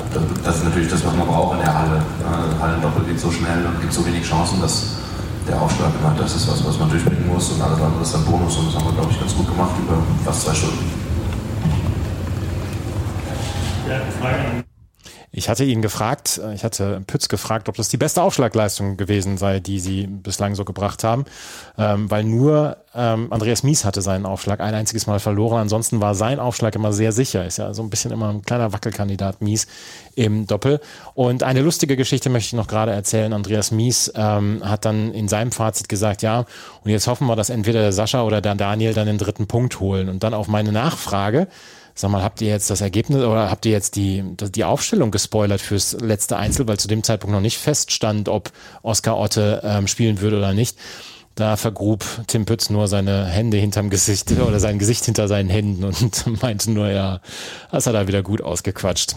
das 0.44 0.56
ist 0.56 0.64
natürlich 0.64 0.88
das, 0.88 1.04
was 1.04 1.14
man 1.16 1.26
braucht 1.26 1.58
in 1.58 1.64
der 1.64 1.74
Halle. 1.74 1.98
Äh, 1.98 2.62
Hallendoppel 2.62 3.04
geht 3.04 3.20
so 3.20 3.30
schnell 3.30 3.66
und 3.66 3.80
gibt 3.80 3.92
so 3.92 4.04
wenig 4.06 4.24
Chancen, 4.24 4.60
dass 4.60 5.02
der 5.48 5.60
Aufschlag 5.60 5.90
immer 5.98 6.14
das 6.16 6.36
ist, 6.36 6.46
was, 6.48 6.64
was 6.64 6.78
man 6.78 6.88
durchbringen 6.88 7.26
muss 7.26 7.50
und 7.50 7.60
alles 7.60 7.80
andere 7.80 8.02
ist 8.02 8.14
dann 8.14 8.24
Bonus 8.24 8.56
und 8.56 8.68
das 8.68 8.76
haben 8.76 8.86
wir, 8.86 8.92
glaube 8.92 9.10
ich, 9.10 9.18
ganz 9.18 9.34
gut 9.34 9.48
gemacht 9.48 9.74
über 9.82 9.98
fast 10.24 10.42
zwei 10.42 10.54
Stunden. 10.54 11.11
Ich 15.34 15.48
hatte 15.48 15.64
ihn 15.64 15.80
gefragt, 15.80 16.38
äh, 16.44 16.54
ich 16.54 16.62
hatte 16.62 17.02
Pütz 17.06 17.28
gefragt, 17.28 17.70
ob 17.70 17.76
das 17.76 17.88
die 17.88 17.96
beste 17.96 18.22
Aufschlagleistung 18.22 18.98
gewesen 18.98 19.38
sei, 19.38 19.60
die 19.60 19.80
sie 19.80 20.06
bislang 20.06 20.54
so 20.54 20.66
gebracht 20.66 21.04
haben, 21.04 21.24
ähm, 21.78 22.10
weil 22.10 22.22
nur 22.22 22.76
ähm, 22.94 23.32
Andreas 23.32 23.62
Mies 23.62 23.86
hatte 23.86 24.02
seinen 24.02 24.26
Aufschlag 24.26 24.60
ein 24.60 24.74
einziges 24.74 25.06
Mal 25.06 25.20
verloren. 25.20 25.62
Ansonsten 25.62 26.02
war 26.02 26.14
sein 26.14 26.38
Aufschlag 26.38 26.74
immer 26.74 26.92
sehr 26.92 27.12
sicher. 27.12 27.46
Ist 27.46 27.56
ja 27.56 27.72
so 27.72 27.82
ein 27.82 27.88
bisschen 27.88 28.10
immer 28.10 28.28
ein 28.28 28.42
kleiner 28.42 28.74
Wackelkandidat 28.74 29.40
Mies 29.40 29.66
im 30.14 30.46
Doppel. 30.46 30.80
Und 31.14 31.42
eine 31.42 31.62
lustige 31.62 31.96
Geschichte 31.96 32.28
möchte 32.28 32.48
ich 32.48 32.52
noch 32.52 32.68
gerade 32.68 32.92
erzählen. 32.92 33.32
Andreas 33.32 33.70
Mies 33.70 34.12
ähm, 34.14 34.60
hat 34.62 34.84
dann 34.84 35.14
in 35.14 35.28
seinem 35.28 35.50
Fazit 35.50 35.88
gesagt, 35.88 36.20
ja, 36.20 36.40
und 36.84 36.90
jetzt 36.90 37.06
hoffen 37.06 37.26
wir, 37.26 37.36
dass 37.36 37.48
entweder 37.48 37.80
der 37.80 37.92
Sascha 37.92 38.22
oder 38.22 38.42
der 38.42 38.54
Daniel 38.54 38.92
dann 38.92 39.06
den 39.06 39.16
dritten 39.18 39.46
Punkt 39.46 39.80
holen. 39.80 40.10
Und 40.10 40.22
dann 40.22 40.34
auf 40.34 40.46
meine 40.46 40.72
Nachfrage, 40.72 41.48
Sag 41.94 42.10
mal, 42.10 42.22
habt 42.22 42.40
ihr 42.40 42.48
jetzt 42.48 42.70
das 42.70 42.80
Ergebnis 42.80 43.22
oder 43.22 43.50
habt 43.50 43.66
ihr 43.66 43.72
jetzt 43.72 43.96
die, 43.96 44.24
die 44.36 44.64
Aufstellung 44.64 45.10
gespoilert 45.10 45.60
fürs 45.60 45.92
letzte 46.00 46.36
Einzel, 46.36 46.66
weil 46.66 46.78
zu 46.78 46.88
dem 46.88 47.02
Zeitpunkt 47.02 47.34
noch 47.34 47.40
nicht 47.40 47.58
feststand, 47.58 48.28
ob 48.28 48.50
Oskar 48.82 49.18
Otte 49.18 49.60
ähm, 49.64 49.86
spielen 49.86 50.20
würde 50.20 50.38
oder 50.38 50.54
nicht. 50.54 50.78
Da 51.34 51.56
vergrub 51.56 52.04
Tim 52.26 52.44
Pütz 52.44 52.68
nur 52.68 52.88
seine 52.88 53.26
Hände 53.26 53.56
hinterm 53.56 53.90
Gesicht 53.90 54.30
oder 54.46 54.60
sein 54.60 54.78
Gesicht 54.78 55.04
hinter 55.04 55.28
seinen 55.28 55.50
Händen 55.50 55.84
und 55.84 56.42
meinte 56.42 56.70
nur, 56.70 56.88
ja, 56.90 57.20
das 57.70 57.86
hat 57.86 57.94
er 57.94 58.08
wieder 58.08 58.22
gut 58.22 58.42
ausgequatscht 58.42 59.14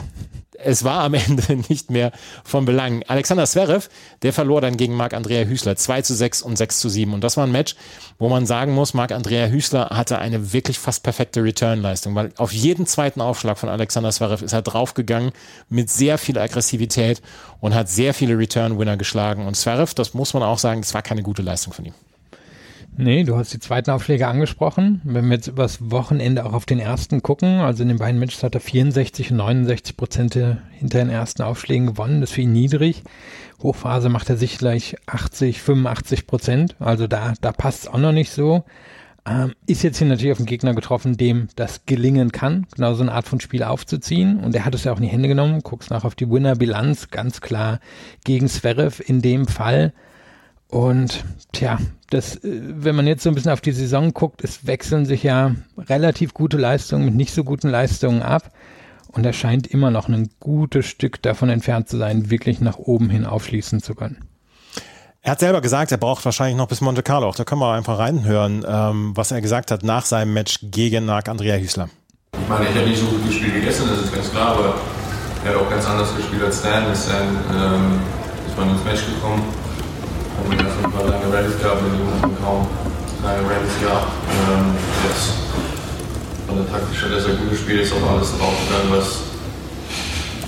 es 0.59 0.83
war 0.83 1.03
am 1.03 1.13
Ende 1.13 1.57
nicht 1.69 1.91
mehr 1.91 2.11
von 2.43 2.65
Belang. 2.65 3.03
Alexander 3.07 3.45
Zverev, 3.45 3.89
der 4.21 4.33
verlor 4.33 4.61
dann 4.61 4.77
gegen 4.77 4.95
Marc-Andrea 4.95 5.45
Hüßler 5.45 5.75
2 5.75 6.01
zu 6.01 6.15
6 6.15 6.41
und 6.41 6.57
6 6.57 6.79
zu 6.79 6.89
7. 6.89 7.13
Und 7.13 7.23
das 7.23 7.37
war 7.37 7.45
ein 7.45 7.51
Match, 7.51 7.75
wo 8.17 8.29
man 8.29 8.45
sagen 8.45 8.73
muss, 8.73 8.93
Marc-Andrea 8.93 9.47
Hüßler 9.47 9.89
hatte 9.91 10.19
eine 10.19 10.53
wirklich 10.53 10.79
fast 10.79 11.03
perfekte 11.03 11.43
Return-Leistung, 11.43 12.15
weil 12.15 12.31
auf 12.37 12.51
jeden 12.51 12.85
zweiten 12.85 13.21
Aufschlag 13.21 13.57
von 13.57 13.69
Alexander 13.69 14.11
Zverev 14.11 14.43
ist 14.43 14.53
er 14.53 14.61
draufgegangen 14.61 15.31
mit 15.69 15.89
sehr 15.89 16.17
viel 16.17 16.37
Aggressivität 16.37 17.21
und 17.59 17.73
hat 17.73 17.89
sehr 17.89 18.13
viele 18.13 18.37
Return-Winner 18.37 18.97
geschlagen. 18.97 19.45
Und 19.45 19.55
Zverev, 19.55 19.93
das 19.93 20.13
muss 20.13 20.33
man 20.33 20.43
auch 20.43 20.59
sagen, 20.59 20.81
das 20.81 20.93
war 20.93 21.01
keine 21.01 21.23
gute 21.23 21.41
Leistung 21.41 21.73
von 21.73 21.85
ihm. 21.85 21.93
Nee, 22.97 23.23
du 23.23 23.35
hast 23.35 23.53
die 23.53 23.59
zweiten 23.59 23.91
Aufschläge 23.91 24.27
angesprochen. 24.27 25.01
Wenn 25.03 25.25
wir 25.25 25.35
jetzt 25.35 25.47
übers 25.47 25.91
Wochenende 25.91 26.45
auch 26.45 26.53
auf 26.53 26.65
den 26.65 26.79
ersten 26.79 27.21
gucken, 27.21 27.59
also 27.59 27.83
in 27.83 27.89
den 27.89 27.97
beiden 27.97 28.19
Matches 28.19 28.41
hat 28.41 28.55
er 28.55 28.61
64 28.61 29.31
und 29.31 29.37
69 29.37 29.97
Prozent 29.97 30.33
hinter 30.33 30.99
den 30.99 31.09
ersten 31.09 31.41
Aufschlägen 31.41 31.87
gewonnen. 31.87 32.21
Das 32.21 32.29
ist 32.29 32.35
für 32.35 32.41
ihn 32.41 32.53
niedrig. 32.53 33.03
Hochphase 33.61 34.07
macht 34.07 34.29
er 34.29 34.37
sich 34.37 34.57
gleich 34.57 34.95
80, 35.07 35.61
85 35.61 36.25
Prozent. 36.25 36.75
Also 36.79 37.07
da, 37.07 37.33
da 37.41 37.51
passt 37.51 37.83
es 37.83 37.87
auch 37.89 37.97
noch 37.97 38.13
nicht 38.13 38.31
so. 38.31 38.63
Ähm, 39.27 39.53
ist 39.65 39.83
jetzt 39.83 39.97
hier 39.97 40.07
natürlich 40.07 40.31
auf 40.31 40.39
einen 40.39 40.45
Gegner 40.45 40.73
getroffen, 40.73 41.17
dem 41.17 41.49
das 41.57 41.85
gelingen 41.85 42.31
kann, 42.31 42.67
genau 42.75 42.93
so 42.93 43.01
eine 43.01 43.11
Art 43.11 43.27
von 43.27 43.41
Spiel 43.41 43.63
aufzuziehen. 43.63 44.39
Und 44.39 44.55
er 44.55 44.63
hat 44.63 44.75
es 44.75 44.85
ja 44.85 44.93
auch 44.93 44.97
in 44.97 45.03
die 45.03 45.09
Hände 45.09 45.27
genommen. 45.27 45.61
Guckst 45.63 45.89
nach 45.89 46.05
auf 46.05 46.15
die 46.15 46.29
Winner-Bilanz, 46.29 47.09
ganz 47.09 47.41
klar 47.41 47.79
gegen 48.23 48.47
Zverev 48.47 49.03
in 49.05 49.21
dem 49.21 49.47
Fall. 49.47 49.93
Und 50.69 51.23
tja, 51.51 51.79
das, 52.09 52.35
äh, 52.37 52.61
wenn 52.61 52.95
man 52.95 53.07
jetzt 53.07 53.23
so 53.23 53.29
ein 53.29 53.35
bisschen 53.35 53.51
auf 53.51 53.61
die 53.61 53.71
Saison 53.71 54.13
guckt, 54.13 54.43
es 54.43 54.65
wechseln 54.65 55.05
sich 55.05 55.23
ja 55.23 55.55
relativ 55.77 56.33
gute 56.33 56.57
Leistungen 56.57 57.05
mit 57.05 57.15
nicht 57.15 57.33
so 57.33 57.43
guten 57.43 57.69
Leistungen 57.69 58.21
ab. 58.21 58.51
Und 59.11 59.25
er 59.25 59.33
scheint 59.33 59.67
immer 59.67 59.91
noch 59.91 60.09
ein 60.09 60.29
gutes 60.41 60.87
Stück 60.87 61.21
davon 61.21 61.49
entfernt 61.49 61.87
zu 61.87 61.97
sein, 61.97 62.29
wirklich 62.29 62.59
nach 62.59 62.77
oben 62.77 63.09
hin 63.09 63.25
aufschließen 63.25 63.81
zu 63.81 63.95
können. 63.95 64.25
Er 65.21 65.31
hat 65.31 65.39
selber 65.39 65.61
gesagt, 65.61 65.91
er 65.91 65.97
braucht 65.97 66.25
wahrscheinlich 66.25 66.57
noch 66.57 66.67
bis 66.67 66.81
Monte 66.81 67.01
Carlo. 67.01 67.31
Da 67.35 67.45
können 67.45 67.61
wir 67.61 67.71
einfach 67.71 67.97
reinhören, 67.97 68.65
ähm, 68.67 69.13
was 69.15 69.31
er 69.31 69.41
gesagt 69.41 69.71
hat 69.71 69.83
nach 69.83 70.05
seinem 70.05 70.33
Match 70.33 70.59
gegen 70.61 71.05
Marc 71.05 71.29
Andrea 71.29 71.55
Hüßler. 71.55 71.89
Ich 72.33 72.49
meine, 72.49 72.69
ich 72.69 72.75
habe 72.75 72.89
nicht 72.89 72.99
so 72.99 73.05
gut 73.05 73.25
gespielt 73.25 73.53
gegessen, 73.53 73.87
das 73.89 74.03
ist 74.03 74.13
ganz 74.13 74.29
klar, 74.29 74.49
aber 74.49 74.75
er 75.45 75.51
hat 75.51 75.57
auch 75.57 75.69
ganz 75.69 75.87
anders 75.87 76.13
gespielt 76.15 76.43
als 76.43 76.59
Stan. 76.59 76.83
Stan 76.93 77.27
ähm, 77.55 77.99
ist 78.45 78.57
man 78.57 78.69
ins 78.69 78.83
Match 78.83 79.05
gekommen 79.05 79.41
wir 80.49 80.59
erst 80.59 80.77
ein 80.83 80.91
paar 80.91 81.05
lange 81.05 81.27
Rallys 81.31 81.57
gehabt, 81.59 81.81
in 81.81 81.91
den 81.97 82.21
hatten 82.21 82.37
kaum 82.43 82.67
lange 83.23 83.43
Rallys 83.47 83.75
gehabt. 83.81 84.11
Ähm, 84.29 84.75
jetzt 85.07 85.33
von 86.47 86.57
der 86.57 86.67
Taktik 86.69 87.01
hat 87.01 87.11
er 87.11 87.21
sehr 87.21 87.35
gut 87.35 87.49
gespielt, 87.49 87.81
ist 87.81 87.93
auch 87.93 88.15
alles 88.15 88.31
draufgegangen, 88.37 88.91
was, 88.91 89.25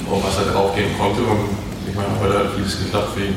was 0.07 0.35
er 0.45 0.53
draufgehen 0.53 0.97
konnte. 0.97 1.21
Und 1.23 1.49
ich 1.87 1.95
meine, 1.95 2.13
heute 2.19 2.39
hat 2.39 2.53
vieles 2.55 2.79
geklappt. 2.79 3.17
Ähm, 3.17 3.35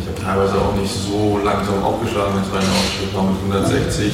ich 0.00 0.06
habe 0.06 0.18
teilweise 0.18 0.56
auch 0.58 0.74
nicht 0.74 0.92
so 0.92 1.40
langsam 1.44 1.82
aufgeschlagen, 1.82 2.34
wenn 2.34 2.42
es 2.42 2.48
bei 2.48 2.58
einem 2.58 2.74
Aufschritt 2.74 3.14
war 3.14 3.24
mit 3.24 3.38
160, 3.52 4.12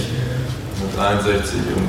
mit 0.82 0.96
63 0.96 1.60
und 1.74 1.88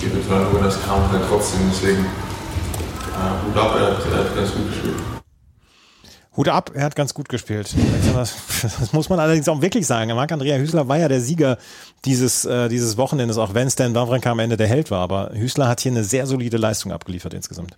die 0.00 0.06
Return, 0.06 0.46
das 0.62 0.78
kam 0.84 1.10
halt 1.10 1.22
trotzdem. 1.28 1.60
Deswegen, 1.72 2.04
äh, 2.04 3.46
gut 3.46 3.56
ab, 3.56 3.76
er 3.78 3.96
hat 3.96 4.36
ganz 4.36 4.52
gut 4.52 4.68
gespielt. 4.68 5.13
Hut 6.36 6.48
ab, 6.48 6.72
er 6.74 6.84
hat 6.84 6.96
ganz 6.96 7.14
gut 7.14 7.28
gespielt. 7.28 7.74
Das, 8.12 8.92
muss 8.92 9.08
man 9.08 9.20
allerdings 9.20 9.48
auch 9.48 9.60
wirklich 9.60 9.86
sagen. 9.86 10.14
Marc-Andrea 10.14 10.56
Hüßler 10.58 10.88
war 10.88 10.98
ja 10.98 11.08
der 11.08 11.20
Sieger 11.20 11.58
dieses, 12.04 12.44
äh, 12.44 12.68
dieses 12.68 12.96
Wochenendes, 12.96 13.38
auch 13.38 13.54
wenn 13.54 13.70
Stan 13.70 13.94
Wawrinka 13.94 14.30
am 14.30 14.40
Ende 14.40 14.56
der 14.56 14.66
Held 14.66 14.90
war. 14.90 15.00
Aber 15.00 15.30
Hüßler 15.34 15.68
hat 15.68 15.80
hier 15.80 15.92
eine 15.92 16.04
sehr 16.04 16.26
solide 16.26 16.56
Leistung 16.56 16.92
abgeliefert 16.92 17.34
insgesamt. 17.34 17.76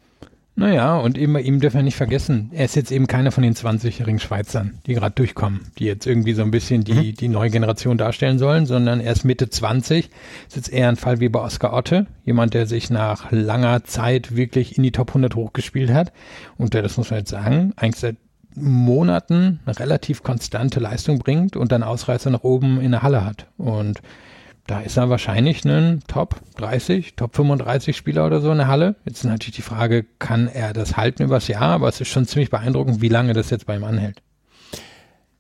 Naja, 0.59 0.97
und 0.97 1.19
eben, 1.19 1.37
ihm 1.37 1.61
dürfen 1.61 1.77
wir 1.77 1.83
nicht 1.83 1.97
vergessen, 1.97 2.51
er 2.55 2.65
ist 2.65 2.77
jetzt 2.77 2.91
eben 2.91 3.07
keiner 3.07 3.31
von 3.31 3.43
den 3.43 3.53
20-jährigen 3.53 4.19
Schweizern, 4.19 4.79
die 4.87 4.95
gerade 4.95 5.15
durchkommen, 5.15 5.71
die 5.79 5.85
jetzt 5.85 6.07
irgendwie 6.07 6.33
so 6.33 6.41
ein 6.41 6.51
bisschen 6.51 6.83
die, 6.83 6.95
mhm. 6.95 7.15
die 7.15 7.29
neue 7.29 7.51
Generation 7.51 7.99
darstellen 7.99 8.39
sollen, 8.39 8.65
sondern 8.65 9.01
er 9.01 9.13
ist 9.13 9.25
Mitte 9.25 9.51
20. 9.51 10.09
Ist 10.49 10.57
jetzt 10.57 10.73
eher 10.73 10.89
ein 10.89 10.97
Fall 10.97 11.21
wie 11.21 11.29
bei 11.29 11.41
Oscar 11.41 11.75
Otte, 11.75 12.07
jemand, 12.25 12.55
der 12.55 12.67
sich 12.67 12.89
nach 12.89 13.31
langer 13.33 13.85
Zeit 13.85 14.35
wirklich 14.35 14.79
in 14.79 14.83
die 14.83 14.93
Top 14.93 15.11
100 15.11 15.35
hochgespielt 15.35 15.91
hat 15.91 16.11
und 16.57 16.73
der, 16.73 16.81
das 16.81 16.97
muss 16.97 17.11
man 17.11 17.19
jetzt 17.19 17.31
sagen, 17.31 17.75
eigentlich 17.77 18.01
seit 18.01 18.17
Monaten 18.57 19.61
eine 19.65 19.79
relativ 19.79 20.23
konstante 20.23 20.81
Leistung 20.81 21.19
bringt 21.19 21.57
und 21.57 21.73
dann 21.73 21.83
Ausreißer 21.83 22.31
nach 22.31 22.43
oben 22.43 22.81
in 22.81 22.91
der 22.91 23.03
Halle 23.03 23.25
hat. 23.25 23.47
Und 23.57 24.01
da 24.67 24.81
ist 24.81 24.97
er 24.97 25.11
wahrscheinlich 25.11 25.65
ein 25.65 26.01
Top 26.09 26.41
30, 26.57 27.15
Top 27.15 27.37
35 27.37 27.97
Spieler 27.97 28.27
oder 28.27 28.41
so 28.41 28.51
in 28.51 28.59
der 28.59 28.67
Halle. 28.67 28.97
Jetzt 29.05 29.19
ist 29.19 29.25
natürlich 29.25 29.57
die 29.57 29.63
Frage, 29.63 30.05
kann 30.19 30.49
er 30.49 30.73
das 30.73 30.97
halten 30.97 31.23
übers 31.23 31.47
Jahr? 31.47 31.73
Aber 31.73 31.89
es 31.89 32.01
ist 32.01 32.09
schon 32.09 32.27
ziemlich 32.27 32.51
beeindruckend, 32.51 33.01
wie 33.01 33.09
lange 33.09 33.33
das 33.33 33.51
jetzt 33.51 33.67
bei 33.67 33.77
ihm 33.77 33.85
anhält. 33.85 34.23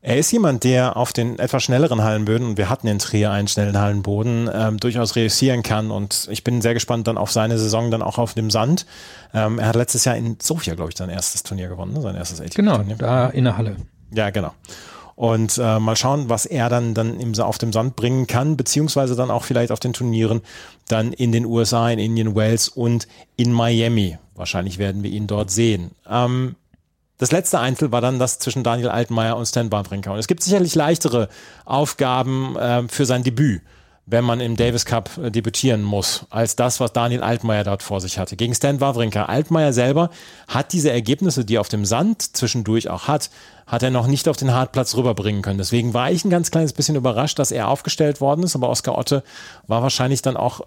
Er 0.06 0.18
ist 0.18 0.30
jemand, 0.30 0.62
der 0.62 0.96
auf 0.96 1.12
den 1.12 1.40
etwas 1.40 1.64
schnelleren 1.64 2.04
Hallenböden, 2.04 2.46
und 2.46 2.58
wir 2.58 2.70
hatten 2.70 2.86
in 2.86 3.00
Trier 3.00 3.32
einen 3.32 3.48
schnellen 3.48 3.76
Hallenboden, 3.76 4.48
ähm, 4.54 4.78
durchaus 4.78 5.16
reüssieren 5.16 5.64
kann. 5.64 5.90
Und 5.90 6.28
ich 6.30 6.44
bin 6.44 6.62
sehr 6.62 6.74
gespannt 6.74 7.08
dann 7.08 7.18
auf 7.18 7.32
seine 7.32 7.58
Saison 7.58 7.90
dann 7.90 8.02
auch 8.02 8.16
auf 8.16 8.34
dem 8.34 8.48
Sand. 8.48 8.86
Ähm, 9.34 9.58
er 9.58 9.66
hat 9.66 9.74
letztes 9.74 10.04
Jahr 10.04 10.16
in 10.16 10.36
Sofia, 10.40 10.76
glaube 10.76 10.92
ich, 10.92 10.96
sein 10.96 11.08
erstes 11.08 11.42
Turnier 11.42 11.66
gewonnen, 11.66 11.92
ne? 11.92 12.02
sein 12.02 12.14
erstes 12.14 12.40
ATP-Turnier. 12.40 12.94
Genau, 12.94 12.94
da 12.98 13.30
in 13.30 13.42
der 13.42 13.56
Halle. 13.56 13.78
Ja, 14.14 14.30
genau. 14.30 14.52
Und 15.16 15.58
äh, 15.58 15.80
mal 15.80 15.96
schauen, 15.96 16.28
was 16.28 16.46
er 16.46 16.68
dann, 16.68 16.94
dann 16.94 17.18
im, 17.18 17.34
auf 17.40 17.58
dem 17.58 17.72
Sand 17.72 17.96
bringen 17.96 18.28
kann, 18.28 18.56
beziehungsweise 18.56 19.16
dann 19.16 19.32
auch 19.32 19.42
vielleicht 19.42 19.72
auf 19.72 19.80
den 19.80 19.92
Turnieren 19.92 20.42
dann 20.86 21.12
in 21.12 21.32
den 21.32 21.44
USA, 21.44 21.90
in 21.90 21.98
Indian 21.98 22.36
Wales 22.36 22.68
und 22.68 23.08
in 23.34 23.50
Miami. 23.50 24.18
Wahrscheinlich 24.36 24.78
werden 24.78 25.02
wir 25.02 25.10
ihn 25.10 25.26
dort 25.26 25.50
sehen. 25.50 25.90
Ähm, 26.08 26.54
das 27.18 27.32
letzte 27.32 27.58
Einzel 27.58 27.92
war 27.92 28.00
dann 28.00 28.18
das 28.18 28.38
zwischen 28.38 28.62
Daniel 28.62 28.88
Altmaier 28.88 29.36
und 29.36 29.46
Stan 29.46 29.70
Wawrinka. 29.72 30.10
Und 30.10 30.18
es 30.18 30.26
gibt 30.26 30.42
sicherlich 30.42 30.74
leichtere 30.74 31.28
Aufgaben 31.64 32.56
äh, 32.56 32.88
für 32.88 33.06
sein 33.06 33.22
Debüt, 33.22 33.62
wenn 34.04 34.24
man 34.24 34.40
im 34.40 34.56
Davis 34.56 34.84
Cup 34.84 35.10
äh, 35.18 35.30
debütieren 35.30 35.82
muss, 35.82 36.26
als 36.30 36.56
das, 36.56 36.78
was 36.78 36.92
Daniel 36.92 37.22
Altmaier 37.22 37.64
dort 37.64 37.82
vor 37.82 38.00
sich 38.00 38.18
hatte. 38.18 38.36
Gegen 38.36 38.54
Stan 38.54 38.80
Wawrinka. 38.80 39.24
Altmaier 39.24 39.72
selber 39.72 40.10
hat 40.46 40.72
diese 40.72 40.90
Ergebnisse, 40.90 41.44
die 41.44 41.56
er 41.56 41.62
auf 41.62 41.68
dem 41.68 41.84
Sand 41.84 42.36
zwischendurch 42.36 42.90
auch 42.90 43.08
hat, 43.08 43.30
hat 43.66 43.82
er 43.82 43.90
noch 43.90 44.06
nicht 44.06 44.28
auf 44.28 44.36
den 44.36 44.54
Hartplatz 44.54 44.94
rüberbringen 44.94 45.42
können. 45.42 45.58
Deswegen 45.58 45.92
war 45.92 46.10
ich 46.10 46.24
ein 46.24 46.30
ganz 46.30 46.50
kleines 46.50 46.72
bisschen 46.72 46.94
überrascht, 46.94 47.38
dass 47.38 47.50
er 47.50 47.68
aufgestellt 47.68 48.20
worden 48.20 48.44
ist, 48.44 48.54
aber 48.54 48.68
Oskar 48.68 48.96
Otte 48.96 49.24
war 49.66 49.82
wahrscheinlich 49.82 50.22
dann 50.22 50.36
auch, 50.36 50.60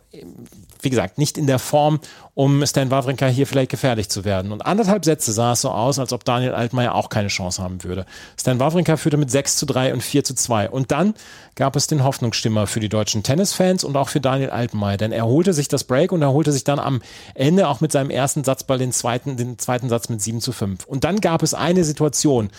wie 0.81 0.89
gesagt, 0.89 1.17
nicht 1.17 1.37
in 1.37 1.47
der 1.47 1.59
Form, 1.59 1.99
um 2.33 2.65
Stan 2.65 2.91
Wawrinka 2.91 3.27
hier 3.27 3.47
vielleicht 3.47 3.71
gefährlich 3.71 4.09
zu 4.09 4.25
werden. 4.25 4.51
Und 4.51 4.65
anderthalb 4.65 5.05
Sätze 5.05 5.31
sah 5.31 5.53
es 5.53 5.61
so 5.61 5.71
aus, 5.71 5.97
als 5.97 6.11
ob 6.11 6.25
Daniel 6.25 6.53
Altmaier 6.53 6.93
auch 6.93 7.09
keine 7.09 7.29
Chance 7.29 7.63
haben 7.63 7.83
würde. 7.83 8.05
Stan 8.37 8.59
Wawrinka 8.59 8.97
führte 8.97 9.17
mit 9.17 9.31
6 9.31 9.57
zu 9.57 9.65
3 9.65 9.93
und 9.93 10.03
4 10.03 10.23
zu 10.25 10.35
2. 10.35 10.69
Und 10.69 10.91
dann 10.91 11.13
gab 11.55 11.75
es 11.75 11.87
den 11.87 12.03
Hoffnungsstimmer 12.03 12.67
für 12.67 12.79
die 12.79 12.89
deutschen 12.89 13.23
Tennisfans 13.23 13.83
und 13.83 13.97
auch 13.97 14.09
für 14.09 14.21
Daniel 14.21 14.49
Altmaier, 14.49 14.97
denn 14.97 15.11
er 15.11 15.25
holte 15.25 15.53
sich 15.53 15.67
das 15.67 15.83
Break 15.83 16.11
und 16.11 16.21
er 16.21 16.31
holte 16.31 16.51
sich 16.51 16.63
dann 16.63 16.79
am 16.79 17.01
Ende 17.33 17.67
auch 17.67 17.81
mit 17.81 17.91
seinem 17.91 18.09
ersten 18.09 18.43
Satzball 18.43 18.77
den 18.77 18.91
zweiten, 18.91 19.35
den 19.35 19.57
zweiten 19.57 19.89
Satz 19.89 20.09
mit 20.09 20.21
7 20.21 20.39
zu 20.39 20.51
5. 20.53 20.85
Und 20.85 21.03
dann 21.03 21.19
gab 21.19 21.43
es 21.43 21.53
eine 21.53 21.83
Situation, 21.83 22.49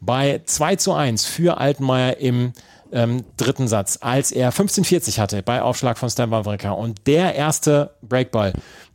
bei 0.00 0.40
2 0.44 0.76
zu 0.76 0.92
1 0.92 1.26
für 1.26 1.58
Altmaier 1.58 2.18
im 2.18 2.52
ähm, 2.92 3.24
dritten 3.36 3.68
Satz, 3.68 3.98
als 4.00 4.32
er 4.32 4.52
15:40 4.52 5.18
hatte 5.18 5.42
bei 5.42 5.62
Aufschlag 5.62 5.98
von 5.98 6.10
Stan 6.10 6.30
Wawrinka. 6.30 6.72
Und 6.72 7.06
der 7.06 7.34
erste 7.34 7.94
Breakball, 8.02 8.52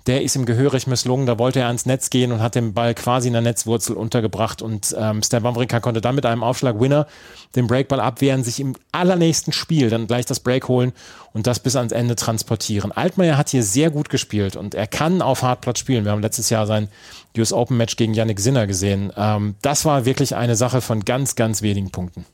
der 0.07 0.21
ist 0.21 0.35
ihm 0.35 0.45
gehörig 0.45 0.85
misslungen. 0.87 1.25
Da 1.25 1.39
wollte 1.39 1.59
er 1.59 1.67
ans 1.67 1.85
Netz 1.85 2.09
gehen 2.09 2.31
und 2.31 2.41
hat 2.41 2.55
den 2.55 2.73
Ball 2.73 2.93
quasi 2.93 3.27
in 3.27 3.33
der 3.33 3.41
Netzwurzel 3.41 3.95
untergebracht. 3.95 4.61
Und 4.61 4.95
ähm, 4.97 5.23
Stan 5.23 5.43
Wawrinka 5.43 5.79
konnte 5.79 6.01
dann 6.01 6.15
mit 6.15 6.25
einem 6.25 6.43
Aufschlag 6.43 6.79
Winner 6.79 7.07
den 7.55 7.67
Breakball 7.67 7.99
abwehren, 7.99 8.43
sich 8.43 8.59
im 8.59 8.75
allernächsten 8.91 9.51
Spiel 9.51 9.89
dann 9.89 10.07
gleich 10.07 10.25
das 10.25 10.39
Break 10.39 10.67
holen 10.67 10.93
und 11.33 11.47
das 11.47 11.59
bis 11.59 11.75
ans 11.75 11.91
Ende 11.91 12.15
transportieren. 12.15 12.91
Altmaier 12.91 13.37
hat 13.37 13.49
hier 13.49 13.63
sehr 13.63 13.89
gut 13.89 14.09
gespielt 14.09 14.55
und 14.55 14.75
er 14.75 14.87
kann 14.87 15.21
auf 15.21 15.41
Hartplatz 15.41 15.79
spielen. 15.79 16.05
Wir 16.05 16.11
haben 16.11 16.21
letztes 16.21 16.49
Jahr 16.49 16.67
sein 16.67 16.89
US 17.37 17.51
Open 17.51 17.77
Match 17.77 17.95
gegen 17.95 18.13
Yannick 18.13 18.39
Sinner 18.39 18.67
gesehen. 18.67 19.11
Ähm, 19.17 19.55
das 19.61 19.85
war 19.85 20.05
wirklich 20.05 20.35
eine 20.35 20.55
Sache 20.55 20.81
von 20.81 21.03
ganz, 21.03 21.35
ganz 21.35 21.61
wenigen 21.61 21.89
Punkten. 21.89 22.25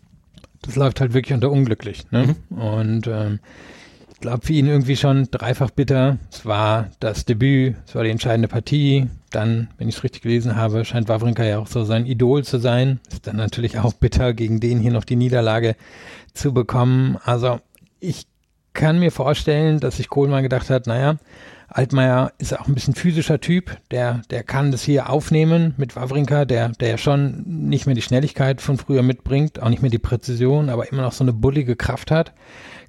Das 0.62 0.75
läuft 0.75 0.99
halt 1.01 1.13
wirklich 1.13 1.34
unter 1.34 1.49
unglücklich. 1.49 2.05
Ne? 2.12 2.36
Mhm. 2.49 2.57
Und 2.57 3.07
ähm, 3.07 3.39
glaube, 4.21 4.45
für 4.45 4.53
ihn 4.53 4.67
irgendwie 4.67 4.95
schon 4.95 5.27
dreifach 5.29 5.71
bitter. 5.71 6.17
Es 6.31 6.45
war 6.45 6.89
das 6.99 7.25
Debüt, 7.25 7.75
es 7.86 7.95
war 7.95 8.03
die 8.03 8.10
entscheidende 8.10 8.47
Partie. 8.47 9.07
Dann, 9.31 9.69
wenn 9.77 9.89
ich 9.89 9.97
es 9.97 10.03
richtig 10.03 10.21
gelesen 10.21 10.55
habe, 10.55 10.86
scheint 10.86 11.10
Wawrinka 11.10 11.43
ja 11.43 11.60
auch 11.60 11.67
so 11.67 11.84
sein 11.84 12.05
Idol 12.05 12.43
zu 12.43 12.60
sein. 12.60 12.99
Ist 13.12 13.27
dann 13.27 13.36
natürlich 13.36 13.79
auch 13.79 13.93
bitter, 13.93 14.34
gegen 14.34 14.60
den 14.60 14.79
hier 14.79 14.91
noch 14.91 15.05
die 15.05 15.15
Niederlage 15.15 15.75
zu 16.34 16.53
bekommen. 16.53 17.17
Also 17.23 17.60
ich 17.99 18.27
kann 18.73 18.99
mir 18.99 19.12
vorstellen, 19.12 19.79
dass 19.79 19.97
sich 19.97 20.07
Kohlmann 20.07 20.43
gedacht 20.43 20.69
hat, 20.69 20.88
naja, 20.88 21.17
Altmaier 21.67 22.34
ist 22.38 22.57
auch 22.57 22.67
ein 22.67 22.73
bisschen 22.73 22.95
physischer 22.95 23.39
Typ, 23.39 23.77
der, 23.91 24.21
der 24.29 24.43
kann 24.43 24.71
das 24.71 24.84
hier 24.84 25.10
aufnehmen 25.10 25.73
mit 25.77 25.95
Wawrinka, 25.95 26.43
der, 26.43 26.69
der 26.69 26.89
ja 26.89 26.97
schon 26.97 27.43
nicht 27.45 27.86
mehr 27.86 27.95
die 27.95 28.01
Schnelligkeit 28.01 28.60
von 28.60 28.77
früher 28.77 29.03
mitbringt, 29.03 29.62
auch 29.62 29.69
nicht 29.69 29.81
mehr 29.81 29.91
die 29.91 29.97
Präzision, 29.97 30.69
aber 30.69 30.91
immer 30.91 31.01
noch 31.01 31.13
so 31.13 31.23
eine 31.23 31.31
bullige 31.31 31.77
Kraft 31.77 32.12
hat 32.12 32.34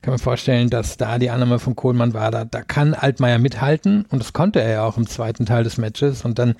kann 0.03 0.13
mir 0.13 0.19
vorstellen, 0.19 0.69
dass 0.69 0.97
da 0.97 1.19
die 1.19 1.31
Annahme 1.31 1.59
von 1.59 1.77
Kohlmann 1.77 2.13
war, 2.13 2.31
da, 2.31 2.45
da 2.45 2.63
kann 2.63 2.95
Altmaier 2.95 3.39
mithalten 3.39 4.05
und 4.11 4.19
das 4.19 4.33
konnte 4.33 4.61
er 4.61 4.71
ja 4.71 4.85
auch 4.85 4.99
im 4.99 5.07
zweiten 5.07 5.47
Teil 5.47 5.65
des 5.65 5.79
Matches 5.79 6.25
und 6.25 6.39
dann 6.39 6.57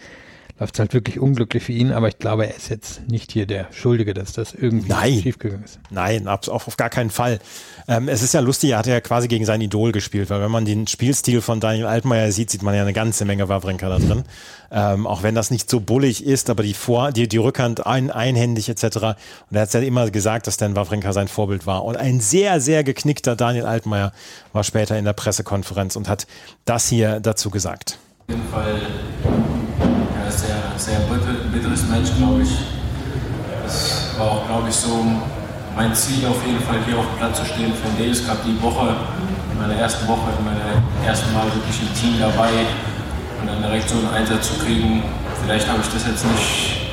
läuft 0.59 0.75
es 0.75 0.81
halt 0.81 0.95
wirklich 0.95 1.19
unglücklich 1.19 1.63
für 1.63 1.73
ihn, 1.73 1.93
aber 1.93 2.09
ich 2.09 2.19
glaube, 2.19 2.47
er 2.47 2.55
ist 2.55 2.69
jetzt 2.69 3.09
nicht 3.09 3.33
hier 3.33 3.47
der 3.47 3.67
Schuldige, 3.73 4.15
dass 4.15 4.33
das 4.33 4.55
irgendwie 4.55 4.89
Nein. 4.89 5.21
schiefgegangen 5.21 5.65
ist. 5.65 5.81
Nein, 5.91 6.29
auf, 6.29 6.49
auf 6.49 6.77
gar 6.77 6.91
keinen 6.91 7.11
Fall. 7.11 7.41
Ähm, 7.89 8.09
es 8.09 8.23
ist 8.23 8.35
ja 8.35 8.41
lustig, 8.41 8.71
er 8.71 8.79
hat 8.79 8.87
ja 8.87 9.01
quasi 9.01 9.29
gegen 9.29 9.45
sein 9.45 9.61
Idol 9.61 9.93
gespielt, 9.93 10.31
weil 10.31 10.41
wenn 10.41 10.51
man 10.51 10.65
den 10.65 10.87
Spielstil 10.87 11.41
von 11.41 11.59
Daniel 11.59 11.87
Altmaier 11.87 12.31
sieht, 12.33 12.51
sieht 12.51 12.63
man 12.63 12.75
ja 12.75 12.83
eine 12.83 12.93
ganze 12.93 13.25
Menge 13.25 13.49
Wawrinka 13.49 13.89
da 13.89 13.99
drin. 13.99 14.25
Ähm, 14.71 15.07
auch 15.07 15.23
wenn 15.23 15.35
das 15.35 15.51
nicht 15.51 15.69
so 15.69 15.81
bullig 15.81 16.25
ist, 16.25 16.49
aber 16.49 16.63
die 16.63 16.75
Vor-, 16.75 17.13
die, 17.13 17.29
die 17.29 17.37
Rückhand 17.39 17.87
ein, 17.87 18.11
einhändig 18.11 18.69
etc. 18.69 18.85
Und 18.85 19.57
er 19.57 19.63
hat 19.63 19.75
ja 19.75 19.81
immer 19.81 20.11
gesagt, 20.11 20.47
dass 20.47 20.57
Dan 20.57 20.77
Wawrinka 20.77 21.13
sein 21.13 21.29
Vorbild 21.29 21.67
war. 21.67 21.85
Und 21.85 21.97
ein 21.97 22.21
sehr, 22.21 22.61
sehr 22.61 22.85
geknickter 22.85 23.37
Daniel 23.37 23.67
Altmaier 23.67 24.13
war 24.53 24.65
später 24.65 24.97
in 24.97 25.05
der 25.05 25.13
Pressekonferenz 25.13 25.97
und 25.97 26.09
hat 26.09 26.27
das 26.65 26.89
hier 26.89 27.21
dazu 27.21 27.51
gesagt. 27.51 27.99
Auf 28.21 28.29
jeden 28.29 28.49
Fall 28.49 28.81
sehr, 30.77 31.01
bitteres 31.53 31.83
Match, 31.89 32.11
glaube 32.17 32.43
ich. 32.43 32.51
Es 33.67 34.19
war 34.19 34.27
auch, 34.27 34.47
glaube 34.47 34.69
ich, 34.69 34.75
so 34.75 35.05
mein 35.77 35.95
Ziel, 35.95 36.27
auf 36.27 36.45
jeden 36.45 36.61
Fall 36.61 36.79
hier 36.87 36.99
auf 36.99 37.07
dem 37.07 37.19
Platz 37.19 37.39
zu 37.39 37.45
stehen 37.47 37.73
für 37.73 37.89
den 37.89 37.99
Davis 37.99 38.27
Cup 38.27 38.39
die 38.45 38.61
Woche, 38.63 38.97
in 39.53 39.59
meiner 39.59 39.75
ersten 39.75 40.07
Woche, 40.09 40.29
in 40.39 40.45
meiner 40.45 40.83
ersten 41.07 41.33
Mal 41.33 41.45
wirklich 41.47 41.81
im 41.81 41.95
Team 41.95 42.21
dabei 42.21 42.67
und 43.41 43.47
dann 43.49 43.63
direkt 43.63 43.89
so 43.89 43.97
einen 43.97 44.13
Einsatz 44.13 44.49
zu 44.49 44.55
kriegen. 44.65 45.03
Vielleicht 45.43 45.69
habe 45.69 45.81
ich 45.81 45.89
das 45.89 46.07
jetzt 46.07 46.25
nicht, 46.27 46.93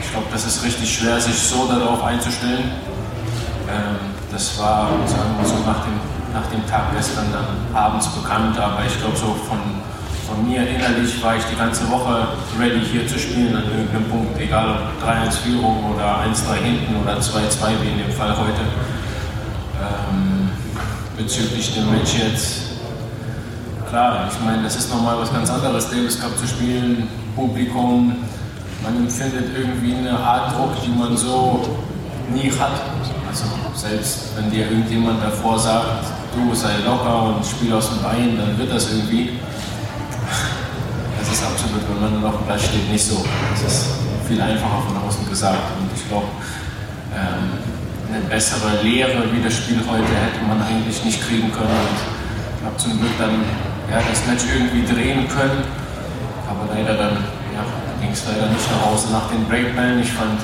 ich 0.00 0.10
glaube, 0.10 0.26
das 0.32 0.44
ist 0.44 0.64
richtig 0.64 0.98
schwer, 0.98 1.20
sich 1.20 1.38
so 1.38 1.66
darauf 1.66 2.02
einzustellen. 2.04 2.70
Ähm, 3.68 4.16
das 4.32 4.58
war, 4.58 4.90
sagen 5.06 5.34
wir 5.38 5.46
so, 5.46 5.56
nach 5.64 5.84
dem, 5.84 5.96
nach 6.34 6.46
dem 6.50 6.66
Tag 6.68 6.94
gestern 6.94 7.26
dann 7.32 7.46
abends 7.74 8.08
bekannt, 8.08 8.58
aber 8.58 8.84
ich 8.86 8.98
glaube, 8.98 9.16
so 9.16 9.34
von 9.48 9.58
von 10.36 10.48
mir 10.48 10.68
innerlich 10.68 11.22
war 11.22 11.36
ich 11.36 11.44
die 11.44 11.56
ganze 11.56 11.88
Woche 11.90 12.28
ready 12.60 12.84
hier 12.84 13.08
zu 13.08 13.18
spielen 13.18 13.56
an 13.56 13.64
irgendeinem 13.64 14.04
Punkt, 14.04 14.38
egal 14.38 14.68
ob 14.68 15.08
3-1 15.08 15.32
Führung 15.38 15.94
oder 15.94 16.20
1-3 16.28 16.54
hinten 16.62 16.96
oder 17.02 17.16
2-2 17.16 17.80
wie 17.82 17.88
in 17.88 17.98
dem 17.98 18.12
Fall 18.12 18.36
heute. 18.36 18.60
Ähm, 19.80 20.50
bezüglich 21.16 21.74
dem 21.74 21.90
Match 21.90 22.18
jetzt, 22.18 22.60
klar, 23.88 24.28
ich 24.30 24.44
meine, 24.44 24.62
das 24.62 24.76
ist 24.76 24.90
nochmal 24.90 25.18
was 25.18 25.32
ganz 25.32 25.48
anderes, 25.50 25.88
Davis 25.88 26.20
Cup 26.20 26.36
zu 26.36 26.46
spielen, 26.46 27.08
Publikum, 27.34 28.16
man 28.82 28.96
empfindet 28.96 29.56
irgendwie 29.56 29.94
eine 29.94 30.18
Art 30.18 30.54
Druck, 30.54 30.72
die 30.84 30.90
man 30.90 31.16
so 31.16 31.64
nie 32.30 32.50
hat. 32.50 32.82
Also 33.26 33.44
selbst 33.74 34.36
wenn 34.36 34.50
dir 34.50 34.70
irgendjemand 34.70 35.22
davor 35.22 35.58
sagt, 35.58 36.04
du 36.34 36.54
sei 36.54 36.72
locker 36.84 37.22
und 37.22 37.46
spiel 37.46 37.72
aus 37.72 37.88
dem 37.88 38.02
Bein, 38.02 38.36
dann 38.36 38.58
wird 38.58 38.70
das 38.70 38.92
irgendwie 38.92 39.30
nur 42.10 42.28
auf 42.28 42.36
dem 42.38 42.46
Platz 42.46 42.64
steht, 42.64 42.90
nicht 42.90 43.04
so. 43.04 43.24
Das 43.52 43.62
ist 43.62 43.86
viel 44.26 44.40
einfacher 44.40 44.82
von 44.86 44.96
außen 45.06 45.28
gesagt. 45.28 45.78
Und 45.78 45.90
ich 45.94 46.08
glaube, 46.08 46.26
ähm, 47.14 47.58
eine 48.10 48.24
bessere 48.26 48.82
Lehre 48.82 49.24
wie 49.32 49.42
das 49.42 49.54
Spiel 49.54 49.78
heute 49.86 50.12
hätte 50.14 50.42
man 50.46 50.62
eigentlich 50.62 51.04
nicht 51.04 51.20
kriegen 51.26 51.50
können. 51.52 51.74
Und 51.74 51.98
ich 52.58 52.64
habe 52.64 52.76
zum 52.76 52.98
Glück 52.98 53.14
dann 53.18 53.42
ja, 53.90 54.02
das 54.02 54.26
Match 54.26 54.44
irgendwie 54.50 54.86
drehen 54.86 55.28
können. 55.28 55.62
Aber 56.46 56.70
leider 56.74 56.94
dann 56.94 57.24
ja, 57.54 57.62
ging 58.00 58.10
es 58.12 58.22
leider 58.26 58.50
nicht 58.50 58.66
nach 58.70 58.90
Hause 58.90 59.12
nach 59.12 59.30
den 59.30 59.44
Breakballen. 59.46 60.00
Ich 60.00 60.12
fand, 60.12 60.40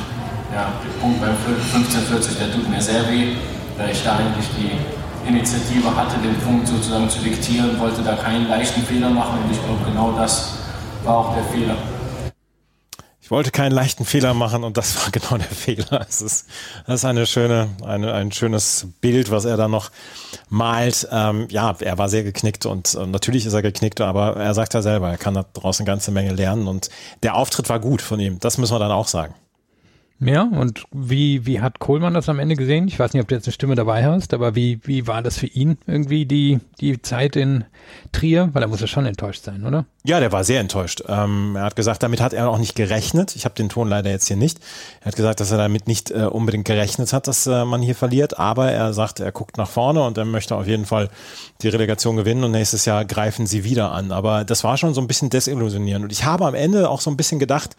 ja, 0.55 0.71
der 0.83 0.95
Punkt 1.01 1.21
beim 1.21 1.35
1540, 1.35 2.39
der 2.39 2.53
tut 2.53 2.69
mir 2.69 2.83
sehr 2.83 3.09
weh, 3.11 3.39
weil 3.79 3.91
ich 3.91 4.03
da 4.03 4.19
eigentlich 4.19 4.49
die 4.59 4.75
Initiative 5.27 5.95
hatte, 5.95 6.19
den 6.19 6.35
Punkt 6.43 6.67
sozusagen 6.67 7.09
zu 7.09 7.21
diktieren, 7.21 7.79
wollte 7.79 8.03
da 8.03 8.15
keinen 8.17 8.49
leichten 8.49 8.83
Fehler 8.83 9.11
machen 9.11 9.39
und 9.45 9.53
ich 9.53 9.63
glaube, 9.63 9.79
genau 9.87 10.13
das 10.19 10.62
war 11.05 11.19
auch 11.19 11.35
der 11.35 11.45
Fehler. 11.45 11.77
Ich 13.21 13.31
wollte 13.31 13.51
keinen 13.51 13.73
leichten 13.73 14.05
Fehler 14.05 14.35
machen 14.35 14.65
und 14.65 14.77
das 14.77 14.97
war 14.97 15.11
genau 15.13 15.37
der 15.37 15.47
Fehler. 15.47 16.05
Es 16.09 16.21
ist, 16.21 16.47
das 16.87 16.97
ist 16.97 17.05
eine 17.05 17.27
schöne, 17.27 17.69
eine, 17.85 18.13
ein 18.13 18.33
schönes 18.33 18.89
Bild, 19.01 19.31
was 19.31 19.45
er 19.45 19.57
da 19.57 19.69
noch 19.69 19.91
malt. 20.49 21.09
Ähm, 21.11 21.47
ja, 21.51 21.75
er 21.81 21.99
war 21.99 22.09
sehr 22.09 22.25
geknickt 22.25 22.67
und 22.67 22.95
äh, 22.95 23.07
natürlich 23.07 23.47
ist 23.47 23.53
er 23.53 23.63
geknickt, 23.63 24.01
aber 24.01 24.37
er 24.37 24.55
sagt 24.55 24.75
ja 24.75 24.83
selber, 24.83 25.11
er 25.11 25.19
kann 25.19 25.35
da 25.35 25.45
draußen 25.53 25.85
eine 25.85 25.93
ganze 25.93 26.11
Menge 26.11 26.33
lernen 26.33 26.67
und 26.67 26.91
der 27.23 27.37
Auftritt 27.37 27.69
war 27.69 27.81
gut 27.81 28.03
von 28.03 28.21
ihm. 28.21 28.39
Das 28.41 28.59
müssen 28.59 28.75
wir 28.75 28.81
dann 28.81 28.91
auch 28.91 29.09
sagen. 29.09 29.35
Ja, 30.25 30.43
und 30.45 30.85
wie, 30.93 31.47
wie 31.47 31.61
hat 31.61 31.81
Kohlmann 31.81 32.15
das 32.15 32.29
am 32.29 32.39
Ende 32.39 32.55
gesehen? 32.55 32.87
Ich 32.87 32.97
weiß 32.97 33.13
nicht, 33.13 33.23
ob 33.23 33.29
du 33.29 33.35
jetzt 33.35 33.47
eine 33.49 33.53
Stimme 33.53 33.75
dabei 33.75 34.05
hast, 34.05 34.35
aber 34.35 34.55
wie, 34.55 34.79
wie 34.85 35.09
war 35.09 35.21
das 35.21 35.37
für 35.37 35.49
ihn 35.49 35.79
irgendwie 35.89 36.27
die, 36.27 36.61
die 36.81 37.03
Zeit 37.03 37.35
in 37.35 37.65
Trier? 38.13 38.51
Weil 38.53 38.63
er 38.63 38.69
muss 38.69 38.81
ja 38.81 38.87
schon 38.87 39.05
enttäuscht 39.05 39.43
sein, 39.43 39.67
oder? 39.67 39.85
Ja, 40.05 40.21
der 40.21 40.31
war 40.31 40.45
sehr 40.45 40.61
enttäuscht. 40.61 41.03
Ähm, 41.09 41.57
er 41.57 41.65
hat 41.65 41.75
gesagt, 41.75 42.05
damit 42.05 42.21
hat 42.21 42.35
er 42.35 42.49
auch 42.51 42.59
nicht 42.59 42.77
gerechnet. 42.77 43.35
Ich 43.35 43.45
habe 43.45 43.57
den 43.57 43.69
Ton 43.69 43.89
leider 43.89 44.11
jetzt 44.11 44.29
hier 44.29 44.37
nicht. 44.37 44.61
Er 45.01 45.07
hat 45.07 45.17
gesagt, 45.17 45.41
dass 45.41 45.51
er 45.51 45.59
damit 45.59 45.89
nicht 45.89 46.13
äh, 46.13 46.27
unbedingt 46.27 46.67
gerechnet 46.67 47.13
hat, 47.13 47.27
dass 47.27 47.49
äh, 47.49 47.65
man 47.65 47.83
hier 47.83 47.97
verliert. 47.97 48.39
Aber 48.39 48.71
er 48.71 48.93
sagt, 48.93 49.19
er 49.19 49.33
guckt 49.33 49.57
nach 49.59 49.69
vorne 49.69 50.05
und 50.05 50.19
er 50.19 50.25
möchte 50.25 50.55
auf 50.55 50.69
jeden 50.69 50.87
Fall 50.87 51.09
die 51.63 51.69
Relegation 51.69 52.17
gewinnen 52.17 52.45
und 52.45 52.53
nächstes 52.53 52.85
Jahr 52.85 53.05
greifen 53.05 53.47
sie 53.47 53.65
wieder 53.65 53.91
an. 53.91 54.13
Aber 54.13 54.45
das 54.45 54.63
war 54.63 54.77
schon 54.77 54.95
so 54.95 55.01
ein 55.01 55.09
bisschen 55.09 55.31
desillusionierend. 55.31 56.05
Und 56.05 56.13
ich 56.13 56.25
habe 56.25 56.47
am 56.47 56.55
Ende 56.55 56.89
auch 56.89 57.01
so 57.01 57.11
ein 57.11 57.17
bisschen 57.17 57.41
gedacht, 57.41 57.77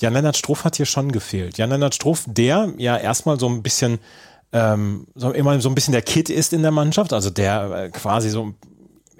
Jan-Lennart 0.00 0.36
Struff 0.36 0.64
hat 0.64 0.76
hier 0.76 0.86
schon 0.86 1.12
gefehlt. 1.12 1.58
Jan-Lennart 1.58 1.94
Struff, 1.94 2.24
der 2.26 2.72
ja 2.78 2.96
erstmal 2.96 3.38
so 3.38 3.48
ein 3.48 3.62
bisschen, 3.62 3.98
ähm, 4.52 5.06
so 5.14 5.30
immer 5.30 5.60
so 5.60 5.68
ein 5.68 5.74
bisschen 5.74 5.92
der 5.92 6.02
Kid 6.02 6.30
ist 6.30 6.52
in 6.52 6.62
der 6.62 6.70
Mannschaft, 6.70 7.12
also 7.12 7.30
der 7.30 7.70
äh, 7.70 7.88
quasi 7.90 8.30
so, 8.30 8.54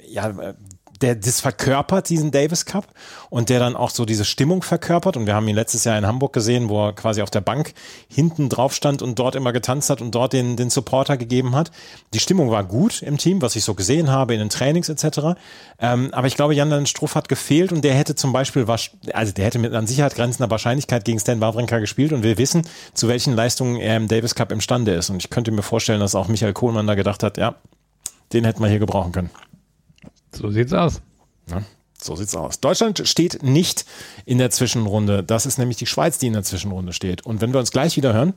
ja, 0.08 0.54
der 1.00 1.14
das 1.14 1.40
verkörpert, 1.40 2.08
diesen 2.08 2.30
Davis 2.30 2.64
Cup, 2.64 2.86
und 3.30 3.48
der 3.48 3.60
dann 3.60 3.76
auch 3.76 3.90
so 3.90 4.04
diese 4.04 4.24
Stimmung 4.24 4.62
verkörpert. 4.62 5.16
Und 5.16 5.26
wir 5.26 5.34
haben 5.34 5.48
ihn 5.48 5.54
letztes 5.54 5.84
Jahr 5.84 5.96
in 5.96 6.06
Hamburg 6.06 6.32
gesehen, 6.32 6.68
wo 6.68 6.86
er 6.86 6.92
quasi 6.92 7.22
auf 7.22 7.30
der 7.30 7.40
Bank 7.40 7.72
hinten 8.08 8.48
drauf 8.48 8.74
stand 8.74 9.02
und 9.02 9.18
dort 9.18 9.34
immer 9.34 9.52
getanzt 9.52 9.90
hat 9.90 10.00
und 10.00 10.14
dort 10.14 10.32
den, 10.32 10.56
den 10.56 10.70
Supporter 10.70 11.16
gegeben 11.16 11.54
hat. 11.54 11.70
Die 12.12 12.20
Stimmung 12.20 12.50
war 12.50 12.64
gut 12.64 13.02
im 13.02 13.18
Team, 13.18 13.42
was 13.42 13.56
ich 13.56 13.64
so 13.64 13.74
gesehen 13.74 14.10
habe 14.10 14.34
in 14.34 14.40
den 14.40 14.50
Trainings 14.50 14.88
etc. 14.88 15.38
Ähm, 15.78 16.10
aber 16.12 16.26
ich 16.26 16.36
glaube, 16.36 16.54
Jan 16.54 16.86
Struff 16.86 17.14
hat 17.14 17.28
gefehlt 17.28 17.72
und 17.72 17.82
der 17.82 17.94
hätte 17.94 18.14
zum 18.14 18.32
Beispiel, 18.32 18.66
also 19.12 19.32
der 19.32 19.44
hätte 19.44 19.58
mit 19.58 19.72
an 19.72 19.86
Sicherheit 19.86 20.14
grenzender 20.14 20.50
Wahrscheinlichkeit 20.50 21.04
gegen 21.04 21.18
Stan 21.18 21.40
Wawrinka 21.40 21.78
gespielt 21.78 22.12
und 22.12 22.22
wir 22.22 22.38
wissen, 22.38 22.62
zu 22.94 23.08
welchen 23.08 23.34
Leistungen 23.34 23.76
er 23.76 23.96
im 23.96 24.08
Davis 24.08 24.34
Cup 24.34 24.52
imstande 24.52 24.92
ist. 24.92 25.10
Und 25.10 25.22
ich 25.22 25.30
könnte 25.30 25.50
mir 25.50 25.62
vorstellen, 25.62 26.00
dass 26.00 26.14
auch 26.14 26.28
Michael 26.28 26.52
Kohlmann 26.52 26.86
da 26.86 26.94
gedacht 26.94 27.22
hat, 27.22 27.38
ja, 27.38 27.56
den 28.32 28.44
hätten 28.44 28.62
wir 28.62 28.68
hier 28.68 28.78
gebrauchen 28.78 29.12
können. 29.12 29.30
So 30.32 30.50
sieht's 30.50 30.72
aus. 30.72 31.00
Ja, 31.48 31.62
so 32.00 32.16
sieht's 32.16 32.34
aus. 32.34 32.60
Deutschland 32.60 33.06
steht 33.06 33.42
nicht 33.42 33.84
in 34.24 34.38
der 34.38 34.50
Zwischenrunde. 34.50 35.22
Das 35.22 35.46
ist 35.46 35.58
nämlich 35.58 35.76
die 35.76 35.86
Schweiz, 35.86 36.18
die 36.18 36.28
in 36.28 36.32
der 36.32 36.42
Zwischenrunde 36.42 36.92
steht. 36.92 37.26
Und 37.26 37.40
wenn 37.40 37.52
wir 37.52 37.60
uns 37.60 37.70
gleich 37.70 37.96
wieder 37.96 38.12
hören, 38.12 38.34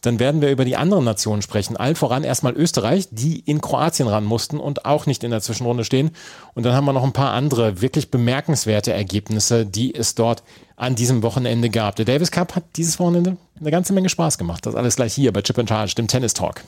dann 0.00 0.20
werden 0.20 0.40
wir 0.40 0.50
über 0.50 0.64
die 0.64 0.76
anderen 0.76 1.04
Nationen 1.04 1.42
sprechen. 1.42 1.76
Allen 1.76 1.96
voran 1.96 2.22
erstmal 2.22 2.54
Österreich, 2.54 3.08
die 3.10 3.40
in 3.40 3.60
Kroatien 3.60 4.08
ran 4.08 4.24
mussten 4.24 4.60
und 4.60 4.84
auch 4.84 5.06
nicht 5.06 5.24
in 5.24 5.30
der 5.30 5.40
Zwischenrunde 5.40 5.84
stehen. 5.84 6.10
Und 6.54 6.64
dann 6.64 6.74
haben 6.74 6.84
wir 6.84 6.92
noch 6.92 7.02
ein 7.02 7.12
paar 7.12 7.32
andere 7.32 7.80
wirklich 7.80 8.10
bemerkenswerte 8.10 8.92
Ergebnisse, 8.92 9.66
die 9.66 9.94
es 9.94 10.14
dort 10.14 10.42
an 10.76 10.94
diesem 10.94 11.22
Wochenende 11.22 11.70
gab. 11.70 11.96
Der 11.96 12.04
Davis 12.04 12.30
Cup 12.30 12.54
hat 12.54 12.64
dieses 12.76 13.00
Wochenende 13.00 13.36
eine 13.58 13.70
ganze 13.70 13.92
Menge 13.92 14.08
Spaß 14.08 14.38
gemacht. 14.38 14.66
Das 14.66 14.76
alles 14.76 14.96
gleich 14.96 15.14
hier 15.14 15.32
bei 15.32 15.42
Chip 15.42 15.58
and 15.58 15.68
Charge, 15.68 15.94
dem 15.96 16.06
Tennis 16.06 16.34
Talk. 16.34 16.62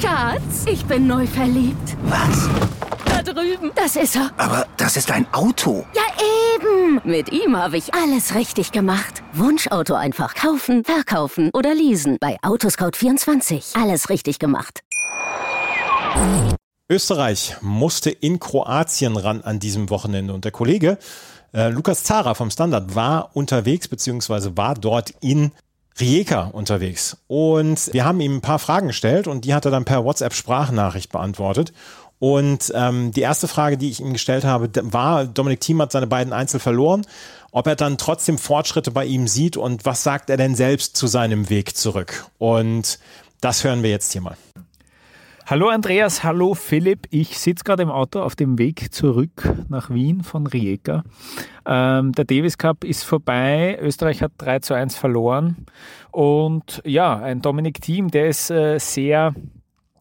Schatz, 0.00 0.64
ich 0.66 0.84
bin 0.84 1.06
neu 1.06 1.26
verliebt. 1.26 1.96
Was? 2.04 2.48
Da 3.04 3.22
drüben. 3.22 3.72
Das 3.74 3.96
ist 3.96 4.16
er. 4.16 4.30
Aber 4.36 4.66
das 4.76 4.96
ist 4.96 5.10
ein 5.10 5.26
Auto. 5.32 5.84
Ja, 5.94 6.02
eben. 6.54 7.00
Mit 7.04 7.32
ihm 7.32 7.56
habe 7.56 7.76
ich 7.76 7.94
alles 7.94 8.34
richtig 8.34 8.72
gemacht. 8.72 9.22
Wunschauto 9.32 9.94
einfach 9.94 10.34
kaufen, 10.34 10.84
verkaufen 10.84 11.50
oder 11.52 11.74
leasen. 11.74 12.18
Bei 12.20 12.36
Autoscout24. 12.42 13.80
Alles 13.80 14.08
richtig 14.08 14.38
gemacht. 14.38 14.80
Österreich 16.88 17.56
musste 17.60 18.10
in 18.10 18.38
Kroatien 18.38 19.16
ran 19.16 19.42
an 19.42 19.58
diesem 19.58 19.90
Wochenende 19.90 20.34
und 20.34 20.44
der 20.44 20.52
Kollege 20.52 20.98
äh, 21.54 21.68
Lukas 21.68 22.04
Zara 22.04 22.34
vom 22.34 22.50
Standard 22.50 22.94
war 22.94 23.30
unterwegs 23.34 23.88
beziehungsweise 23.88 24.56
war 24.56 24.74
dort 24.74 25.14
in 25.20 25.52
Rijeka 25.98 26.50
unterwegs. 26.52 27.16
Und 27.26 27.92
wir 27.92 28.04
haben 28.04 28.20
ihm 28.20 28.36
ein 28.36 28.40
paar 28.40 28.58
Fragen 28.58 28.88
gestellt 28.88 29.26
und 29.26 29.44
die 29.44 29.54
hat 29.54 29.64
er 29.64 29.70
dann 29.70 29.84
per 29.84 30.04
WhatsApp-Sprachnachricht 30.04 31.12
beantwortet. 31.12 31.72
Und 32.18 32.72
ähm, 32.74 33.12
die 33.12 33.20
erste 33.20 33.48
Frage, 33.48 33.76
die 33.76 33.90
ich 33.90 34.00
ihm 34.00 34.12
gestellt 34.12 34.44
habe, 34.44 34.70
war, 34.92 35.26
Dominik 35.26 35.60
Thiem 35.60 35.82
hat 35.82 35.92
seine 35.92 36.06
beiden 36.06 36.32
Einzel 36.32 36.60
verloren, 36.60 37.06
ob 37.52 37.66
er 37.66 37.76
dann 37.76 37.98
trotzdem 37.98 38.38
Fortschritte 38.38 38.90
bei 38.90 39.04
ihm 39.04 39.28
sieht 39.28 39.56
und 39.56 39.84
was 39.84 40.02
sagt 40.02 40.30
er 40.30 40.36
denn 40.36 40.54
selbst 40.54 40.96
zu 40.96 41.06
seinem 41.06 41.50
Weg 41.50 41.76
zurück? 41.76 42.26
Und 42.38 42.98
das 43.40 43.62
hören 43.62 43.82
wir 43.82 43.90
jetzt 43.90 44.12
hier 44.12 44.22
mal. 44.22 44.36
Hallo 45.46 45.68
Andreas, 45.68 46.24
hallo 46.24 46.54
Philipp. 46.54 47.06
Ich 47.10 47.38
sitze 47.38 47.64
gerade 47.64 47.82
im 47.82 47.90
Auto 47.90 48.22
auf 48.22 48.34
dem 48.34 48.56
Weg 48.56 48.94
zurück 48.94 49.46
nach 49.68 49.90
Wien 49.90 50.22
von 50.22 50.46
Rijeka. 50.46 51.04
Ähm, 51.66 52.12
der 52.12 52.24
Davis 52.24 52.56
Cup 52.56 52.82
ist 52.82 53.04
vorbei. 53.04 53.78
Österreich 53.78 54.22
hat 54.22 54.32
3 54.38 54.60
zu 54.60 54.72
1 54.72 54.96
verloren. 54.96 55.66
Und 56.10 56.80
ja, 56.86 57.18
ein 57.18 57.42
Dominik 57.42 57.82
Team, 57.82 58.10
der 58.10 58.28
ist 58.28 58.50
äh, 58.50 58.78
sehr 58.78 59.34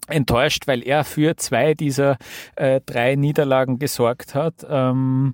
enttäuscht, 0.07 0.65
weil 0.67 0.81
er 0.81 1.03
für 1.03 1.35
zwei 1.35 1.73
dieser 1.73 2.17
äh, 2.55 2.79
drei 2.85 3.15
Niederlagen 3.15 3.79
gesorgt 3.79 4.35
hat. 4.35 4.65
Ähm, 4.69 5.33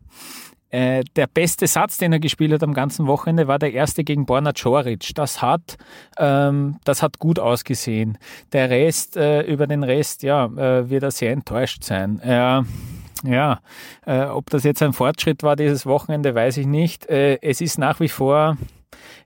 äh, 0.71 1.03
der 1.15 1.27
beste 1.27 1.65
Satz, 1.65 1.97
den 1.97 2.13
er 2.13 2.19
gespielt 2.19 2.51
hat 2.53 2.63
am 2.63 2.73
ganzen 2.73 3.08
Wochenende, 3.08 3.47
war 3.47 3.58
der 3.58 3.73
erste 3.73 4.03
gegen 4.03 4.25
Borna 4.25 4.51
Coric. 4.53 5.15
Das 5.15 5.41
hat, 5.41 5.77
ähm, 6.17 6.77
das 6.84 7.01
hat 7.01 7.17
gut 7.17 7.39
ausgesehen. 7.39 8.17
Der 8.53 8.69
Rest, 8.69 9.17
äh, 9.17 9.41
über 9.41 9.65
den 9.65 9.84
Rest, 9.84 10.21
ja, 10.21 10.45
äh, 10.45 10.89
wird 10.89 11.03
er 11.03 11.12
sehr 11.12 11.32
enttäuscht 11.32 11.84
sein. 11.84 12.19
Äh, 12.19 12.62
ja, 13.23 13.60
äh, 14.05 14.25
ob 14.25 14.49
das 14.51 14.63
jetzt 14.63 14.84
ein 14.84 14.93
Fortschritt 14.93 15.41
war 15.43 15.55
dieses 15.55 15.86
Wochenende, 15.86 16.36
weiß 16.36 16.58
ich 16.58 16.67
nicht. 16.67 17.05
Es 17.08 17.60
ist 17.60 17.77
nach 17.77 17.99
wie 17.99 18.08
vor, 18.08 18.55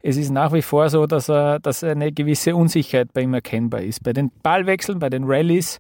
es 0.02 0.18
ist 0.18 0.32
nach 0.32 0.54
wie 0.54 0.62
vor 0.62 0.90
so, 0.90 1.06
dass 1.06 1.30
er, 1.30 1.60
dass 1.60 1.84
eine 1.84 2.12
gewisse 2.12 2.56
Unsicherheit 2.56 3.14
bei 3.14 3.22
ihm 3.22 3.34
erkennbar 3.34 3.82
ist. 3.82 4.02
Bei 4.02 4.14
den 4.14 4.32
Ballwechseln, 4.42 4.98
bei 5.00 5.10
den 5.10 5.26
Rallyes 5.26 5.80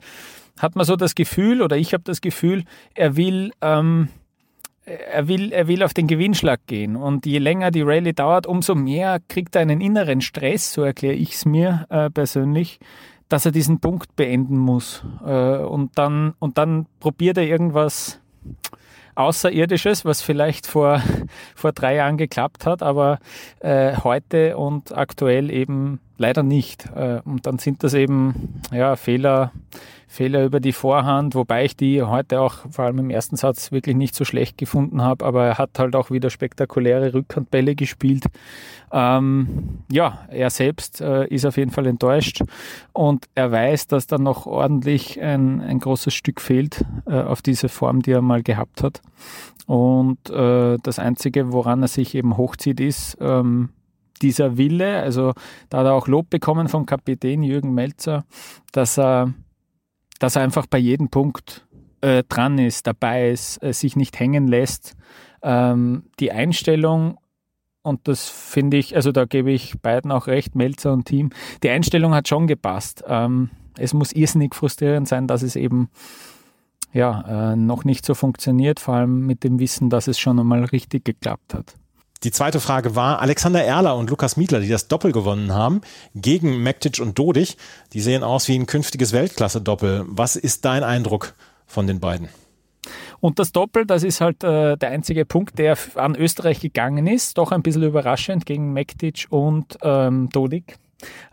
hat 0.60 0.76
man 0.76 0.86
so 0.86 0.96
das 0.96 1.16
Gefühl, 1.16 1.62
oder 1.62 1.78
ich 1.78 1.94
habe 1.94 2.04
das 2.04 2.22
Gefühl, 2.22 2.66
er 2.94 3.16
will 3.16 3.52
ähm, 3.62 4.10
er 4.86 5.28
will, 5.28 5.52
er 5.54 5.68
will 5.68 5.84
auf 5.84 5.94
den 5.94 6.08
Gewinnschlag 6.08 6.62
gehen. 6.68 6.96
Und 6.96 7.26
je 7.26 7.40
länger 7.40 7.72
die 7.72 7.82
Rallye 7.82 8.14
dauert, 8.14 8.46
umso 8.48 8.76
mehr 8.76 9.20
kriegt 9.28 9.56
er 9.56 9.62
einen 9.62 9.82
inneren 9.82 10.22
Stress, 10.22 10.74
so 10.74 10.84
erkläre 10.84 11.16
ich 11.16 11.34
es 11.34 11.46
mir 11.46 11.86
äh, 11.90 12.10
persönlich, 12.10 12.80
dass 13.30 13.46
er 13.46 13.52
diesen 13.52 13.80
Punkt 13.80 14.16
beenden 14.16 14.58
muss. 14.58 15.04
Äh, 15.26 15.58
und, 15.58 15.98
dann, 15.98 16.34
und 16.40 16.58
dann 16.58 16.88
probiert 17.00 17.38
er 17.38 17.46
irgendwas 17.46 18.20
Außerirdisches, 19.16 20.06
was 20.06 20.22
vielleicht 20.22 20.68
vor, 20.68 21.02
vor 21.56 21.72
drei 21.72 21.96
Jahren 21.96 22.18
geklappt 22.18 22.66
hat, 22.66 22.82
aber 22.84 23.20
äh, 23.60 23.96
heute 23.98 24.58
und 24.58 24.96
aktuell 24.96 25.52
eben 25.52 26.00
leider 26.18 26.44
nicht. 26.44 26.88
Äh, 26.96 27.22
und 27.26 27.46
dann 27.46 27.60
sind 27.60 27.84
das 27.84 27.94
eben 27.94 28.62
ja, 28.72 28.96
Fehler, 28.96 29.52
Fehler 30.08 30.46
über 30.46 30.60
die 30.60 30.74
Vorhand, 30.74 31.34
wobei 31.34 31.66
ich 31.66 31.76
die 31.76 32.04
heute 32.04 32.40
auch 32.40 32.70
vor 32.70 32.86
allem 32.86 33.00
im 33.00 33.10
ersten 33.10 33.36
Satz 33.36 33.72
wirklich 33.72 33.96
nicht 33.96 34.14
so 34.14 34.26
schlecht 34.26 34.58
gefunden 34.58 35.02
habe, 35.02 35.26
aber 35.26 35.46
er 35.46 35.58
hat 35.58 35.80
halt 35.80 35.96
auch 35.96 36.12
wieder 36.12 36.30
spektakuläre 36.30 37.14
Rückhandbälle 37.14 37.74
gespielt. 37.76 38.26
Ähm, 38.92 39.80
ja, 39.92 40.20
er 40.30 40.52
selbst 40.52 41.02
äh, 41.02 41.26
ist 41.28 41.46
auf 41.46 41.58
jeden 41.58 41.72
Fall 41.72 41.88
enttäuscht 41.88 42.44
und 42.92 43.26
er 43.34 43.52
weiß, 43.52 43.88
dass 43.88 44.06
da 44.06 44.20
noch 44.20 44.46
ordentlich 44.46 45.20
ein, 45.20 45.62
ein 45.62 45.80
großes 45.80 46.14
Stück 46.14 46.42
fehlt 46.42 46.86
äh, 47.08 47.20
auf 47.20 47.42
diese 47.42 47.70
Form, 47.70 48.04
die 48.04 48.12
er 48.12 48.22
mal 48.22 48.44
gehabt 48.44 48.84
hat. 48.84 49.02
Und 49.66 50.30
äh, 50.30 50.78
das 50.84 51.00
Einzige, 51.00 51.54
woran 51.54 51.82
er 51.82 51.88
sich 51.88 52.14
eben 52.14 52.38
hochzieht, 52.38 52.80
ist, 52.80 53.18
ähm, 53.20 53.70
dieser 54.22 54.58
Wille, 54.58 55.02
also 55.02 55.34
da 55.70 55.80
hat 55.80 55.86
er 55.86 55.94
auch 55.94 56.08
Lob 56.08 56.30
bekommen 56.30 56.68
vom 56.68 56.86
Kapitän 56.86 57.44
Jürgen 57.44 57.74
Melzer, 57.74 58.26
dass 58.72 58.98
er 58.98 59.34
dass 60.20 60.38
er 60.38 60.44
einfach 60.44 60.68
bei 60.68 60.78
jedem 60.78 61.10
Punkt 61.10 61.66
äh, 62.00 62.24
dran 62.24 62.58
ist, 62.58 62.88
dabei 62.88 63.32
ist, 63.32 63.62
äh, 63.62 63.74
sich 63.74 63.98
nicht 63.98 64.20
hängen 64.20 64.48
lässt. 64.48 64.96
Ähm, 65.42 66.04
die 66.20 66.32
Einstellung, 66.32 67.18
und 67.82 68.08
das 68.08 68.30
finde 68.30 68.78
ich, 68.78 68.96
also 68.96 69.12
da 69.12 69.26
gebe 69.26 69.52
ich 69.52 69.82
beiden 69.82 70.12
auch 70.12 70.28
recht, 70.28 70.56
Melzer 70.56 70.94
und 70.94 71.06
Team, 71.06 71.32
die 71.62 71.70
Einstellung 71.70 72.14
hat 72.14 72.30
schon 72.30 72.48
gepasst. 72.48 73.04
Ähm, 73.08 73.50
es 73.78 73.94
muss 73.94 74.14
irrsinnig 74.14 74.56
frustrierend 74.56 75.08
sein, 75.08 75.28
dass 75.28 75.42
es 75.42 75.58
eben 75.58 75.90
ja, 76.94 77.52
äh, 77.52 77.56
noch 77.56 77.84
nicht 77.84 78.06
so 78.06 78.14
funktioniert, 78.14 78.80
vor 78.80 78.96
allem 78.96 79.26
mit 79.26 79.44
dem 79.44 79.60
Wissen, 79.60 79.90
dass 79.90 80.08
es 80.08 80.20
schon 80.20 80.40
einmal 80.40 80.64
richtig 80.64 81.04
geklappt 81.04 81.54
hat. 81.54 81.76
Die 82.24 82.32
zweite 82.32 82.60
Frage 82.60 82.96
war, 82.96 83.22
Alexander 83.22 83.64
Erler 83.64 83.98
und 83.98 84.10
Lukas 84.10 84.38
Mietler, 84.38 84.62
die 84.62 84.70
das 84.70 84.88
Doppel 84.88 85.12
gewonnen 85.12 85.54
haben, 85.54 85.82
gegen 86.16 86.64
Mektic 86.64 87.00
und 87.00 87.20
Dodig, 87.20 87.58
die 87.92 88.02
sehen 88.02 88.24
aus 88.24 88.48
wie 88.48 88.58
ein 88.58 88.66
künftiges 88.66 89.12
Weltklasse-Doppel. 89.14 90.06
Was 90.08 90.36
ist 90.36 90.66
dein 90.66 90.84
Eindruck 90.84 91.34
von 91.66 91.88
den 91.88 92.00
beiden? 92.00 92.30
Und 93.20 93.40
das 93.40 93.52
Doppel, 93.52 93.86
das 93.86 94.04
ist 94.04 94.20
halt 94.20 94.44
äh, 94.44 94.78
der 94.78 94.90
einzige 94.90 95.26
Punkt, 95.26 95.58
der 95.58 95.78
an 95.96 96.16
Österreich 96.16 96.60
gegangen 96.60 97.08
ist. 97.08 97.38
Doch 97.38 97.52
ein 97.52 97.64
bisschen 97.64 97.84
überraschend 97.84 98.46
gegen 98.46 98.74
Mektic 98.74 99.28
und 99.30 99.78
ähm, 99.82 100.30
Dodik. 100.30 100.78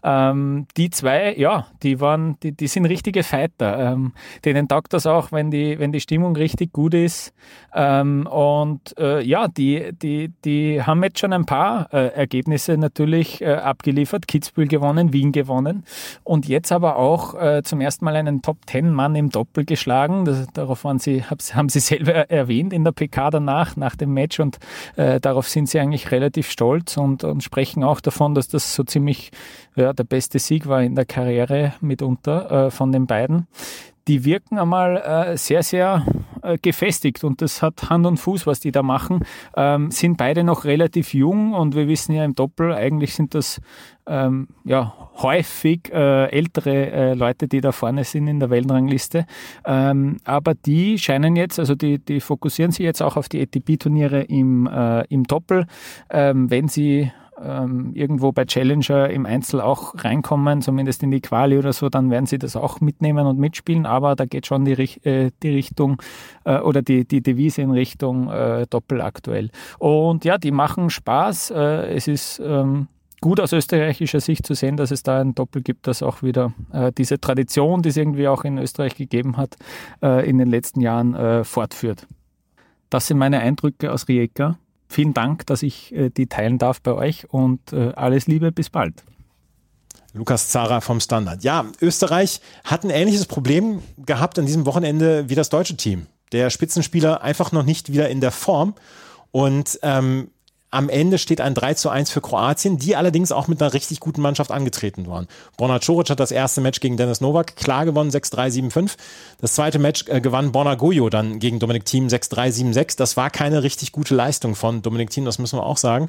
Ähm, 0.02 0.66
die 0.76 0.90
zwei, 0.90 1.34
ja, 1.36 1.66
die 1.82 2.00
waren, 2.00 2.36
die, 2.42 2.52
die 2.52 2.66
sind 2.66 2.86
richtige 2.86 3.22
Fighter. 3.22 3.92
Ähm, 3.92 4.12
denen 4.44 4.68
taugt 4.68 4.92
das 4.92 5.06
auch, 5.06 5.32
wenn 5.32 5.50
die, 5.50 5.78
wenn 5.78 5.92
die 5.92 6.00
Stimmung 6.00 6.36
richtig 6.36 6.72
gut 6.72 6.94
ist. 6.94 7.32
Ähm, 7.74 8.26
und 8.26 8.98
äh, 8.98 9.22
ja, 9.22 9.48
die, 9.48 9.92
die, 9.92 10.32
die 10.44 10.82
haben 10.82 11.02
jetzt 11.02 11.18
schon 11.18 11.32
ein 11.32 11.46
paar 11.46 11.92
äh, 11.92 12.08
Ergebnisse 12.08 12.76
natürlich 12.76 13.40
äh, 13.42 13.54
abgeliefert. 13.54 14.26
Kitzbühel 14.26 14.68
gewonnen, 14.68 15.12
Wien 15.12 15.32
gewonnen 15.32 15.84
und 16.24 16.48
jetzt 16.48 16.72
aber 16.72 16.96
auch 16.96 17.34
äh, 17.34 17.62
zum 17.62 17.80
ersten 17.80 18.04
Mal 18.04 18.16
einen 18.16 18.42
Top 18.42 18.66
Ten 18.66 18.92
Mann 18.92 19.14
im 19.14 19.30
Doppel 19.30 19.64
geschlagen. 19.64 20.24
Das, 20.24 20.46
darauf 20.52 20.84
waren 20.84 20.98
sie, 20.98 21.24
haben 21.24 21.68
sie 21.68 21.80
selber 21.80 22.30
erwähnt 22.30 22.72
in 22.72 22.84
der 22.84 22.92
PK 22.92 23.30
danach, 23.30 23.76
nach 23.76 23.96
dem 23.96 24.12
Match 24.14 24.40
und 24.40 24.58
äh, 24.96 25.20
darauf 25.20 25.48
sind 25.48 25.68
sie 25.68 25.80
eigentlich 25.80 26.10
relativ 26.10 26.50
stolz 26.50 26.96
und, 26.96 27.24
und 27.24 27.42
sprechen 27.42 27.84
auch 27.84 28.00
davon, 28.00 28.34
dass 28.34 28.48
das 28.48 28.74
so 28.74 28.84
ziemlich 28.84 29.30
ja, 29.76 29.92
der 29.92 30.04
beste 30.04 30.38
Sieg 30.38 30.66
war 30.66 30.82
in 30.82 30.94
der 30.94 31.04
Karriere 31.04 31.74
mitunter 31.80 32.66
äh, 32.66 32.70
von 32.70 32.92
den 32.92 33.06
beiden. 33.06 33.46
Die 34.08 34.24
wirken 34.24 34.58
einmal 34.58 34.96
äh, 34.96 35.36
sehr, 35.36 35.62
sehr 35.62 36.04
äh, 36.42 36.58
gefestigt 36.60 37.22
und 37.22 37.42
das 37.42 37.62
hat 37.62 37.90
Hand 37.90 38.06
und 38.06 38.16
Fuß, 38.16 38.46
was 38.46 38.58
die 38.58 38.72
da 38.72 38.82
machen. 38.82 39.20
Ähm, 39.56 39.90
sind 39.90 40.16
beide 40.16 40.42
noch 40.42 40.64
relativ 40.64 41.14
jung 41.14 41.52
und 41.52 41.74
wir 41.74 41.86
wissen 41.86 42.14
ja 42.14 42.24
im 42.24 42.34
Doppel, 42.34 42.72
eigentlich 42.72 43.14
sind 43.14 43.34
das 43.34 43.60
ähm, 44.06 44.48
ja, 44.64 44.94
häufig 45.18 45.92
äh, 45.92 46.30
ältere 46.30 46.90
äh, 46.90 47.14
Leute, 47.14 47.46
die 47.46 47.60
da 47.60 47.72
vorne 47.72 48.04
sind 48.04 48.26
in 48.26 48.40
der 48.40 48.50
Weltrangliste. 48.50 49.26
Ähm, 49.64 50.16
aber 50.24 50.54
die 50.54 50.98
scheinen 50.98 51.36
jetzt, 51.36 51.58
also 51.58 51.74
die, 51.74 51.98
die 51.98 52.20
fokussieren 52.20 52.72
sich 52.72 52.84
jetzt 52.84 53.02
auch 53.02 53.16
auf 53.16 53.28
die 53.28 53.40
ATP-Turniere 53.40 54.22
im, 54.22 54.66
äh, 54.66 55.04
im 55.08 55.24
Doppel. 55.24 55.66
Ähm, 56.10 56.50
wenn 56.50 56.68
sie 56.68 57.12
ähm, 57.42 57.92
irgendwo 57.94 58.32
bei 58.32 58.44
Challenger 58.44 59.10
im 59.10 59.26
Einzel 59.26 59.60
auch 59.60 59.94
reinkommen, 59.96 60.62
zumindest 60.62 61.02
in 61.02 61.10
die 61.10 61.20
Quali 61.20 61.58
oder 61.58 61.72
so, 61.72 61.88
dann 61.88 62.10
werden 62.10 62.26
sie 62.26 62.38
das 62.38 62.56
auch 62.56 62.80
mitnehmen 62.80 63.26
und 63.26 63.38
mitspielen. 63.38 63.86
Aber 63.86 64.16
da 64.16 64.24
geht 64.24 64.46
schon 64.46 64.64
die, 64.64 64.72
äh, 64.72 65.30
die 65.42 65.50
Richtung 65.50 66.00
äh, 66.44 66.58
oder 66.58 66.82
die, 66.82 67.06
die 67.06 67.22
Devise 67.22 67.62
in 67.62 67.70
Richtung 67.70 68.30
äh, 68.30 68.66
Doppel 68.68 69.00
aktuell. 69.00 69.50
Und 69.78 70.24
ja, 70.24 70.38
die 70.38 70.50
machen 70.50 70.90
Spaß. 70.90 71.50
Äh, 71.50 71.94
es 71.94 72.08
ist 72.08 72.40
ähm, 72.44 72.88
gut 73.20 73.40
aus 73.40 73.52
österreichischer 73.52 74.20
Sicht 74.20 74.46
zu 74.46 74.54
sehen, 74.54 74.76
dass 74.76 74.90
es 74.90 75.02
da 75.02 75.20
ein 75.20 75.34
Doppel 75.34 75.62
gibt, 75.62 75.86
das 75.86 76.02
auch 76.02 76.22
wieder 76.22 76.52
äh, 76.72 76.92
diese 76.92 77.20
Tradition, 77.20 77.82
die 77.82 77.90
es 77.90 77.96
irgendwie 77.96 78.28
auch 78.28 78.44
in 78.44 78.58
Österreich 78.58 78.96
gegeben 78.96 79.36
hat, 79.36 79.56
äh, 80.02 80.28
in 80.28 80.38
den 80.38 80.48
letzten 80.48 80.80
Jahren 80.80 81.14
äh, 81.14 81.44
fortführt. 81.44 82.06
Das 82.88 83.06
sind 83.06 83.18
meine 83.18 83.40
Eindrücke 83.40 83.92
aus 83.92 84.08
Rijeka. 84.08 84.58
Vielen 84.90 85.14
Dank, 85.14 85.46
dass 85.46 85.62
ich 85.62 85.94
äh, 85.94 86.10
die 86.10 86.26
teilen 86.26 86.58
darf 86.58 86.80
bei 86.82 86.92
euch 86.92 87.32
und 87.32 87.72
äh, 87.72 87.92
alles 87.94 88.26
Liebe, 88.26 88.50
bis 88.50 88.70
bald. 88.70 89.04
Lukas 90.14 90.48
Zara 90.48 90.80
vom 90.80 90.98
Standard. 90.98 91.44
Ja, 91.44 91.66
Österreich 91.80 92.40
hat 92.64 92.82
ein 92.82 92.90
ähnliches 92.90 93.26
Problem 93.26 93.82
gehabt 93.98 94.36
an 94.40 94.46
diesem 94.46 94.66
Wochenende 94.66 95.28
wie 95.28 95.36
das 95.36 95.48
deutsche 95.48 95.76
Team. 95.76 96.08
Der 96.32 96.50
Spitzenspieler 96.50 97.22
einfach 97.22 97.52
noch 97.52 97.62
nicht 97.62 97.92
wieder 97.92 98.08
in 98.08 98.20
der 98.20 98.32
Form. 98.32 98.74
Und 99.30 99.78
ähm, 99.82 100.32
am 100.70 100.88
Ende 100.88 101.18
steht 101.18 101.40
ein 101.40 101.54
3 101.54 101.74
zu 101.74 101.88
1 101.90 102.10
für 102.10 102.20
Kroatien, 102.20 102.78
die 102.78 102.94
allerdings 102.94 103.32
auch 103.32 103.48
mit 103.48 103.60
einer 103.60 103.72
richtig 103.72 103.98
guten 103.98 104.20
Mannschaft 104.20 104.52
angetreten 104.52 105.08
waren. 105.08 105.26
Borna 105.56 105.80
Coric 105.80 106.10
hat 106.10 106.20
das 106.20 106.30
erste 106.30 106.60
Match 106.60 106.80
gegen 106.80 106.96
Dennis 106.96 107.20
Novak 107.20 107.56
klar 107.56 107.84
gewonnen, 107.84 108.10
6-3, 108.10 108.70
7-5. 108.70 108.92
Das 109.40 109.54
zweite 109.54 109.78
Match 109.80 110.04
äh, 110.06 110.20
gewann 110.20 110.52
Borna 110.52 110.76
Goyo 110.76 111.10
dann 111.10 111.40
gegen 111.40 111.58
Dominik 111.58 111.84
Thiem 111.86 112.06
6-3, 112.06 112.72
7-6. 112.72 112.96
Das 112.96 113.16
war 113.16 113.30
keine 113.30 113.62
richtig 113.64 113.90
gute 113.90 114.14
Leistung 114.14 114.54
von 114.54 114.82
Dominik 114.82 115.10
Thiem, 115.10 115.24
das 115.24 115.38
müssen 115.38 115.58
wir 115.58 115.66
auch 115.66 115.76
sagen. 115.76 116.08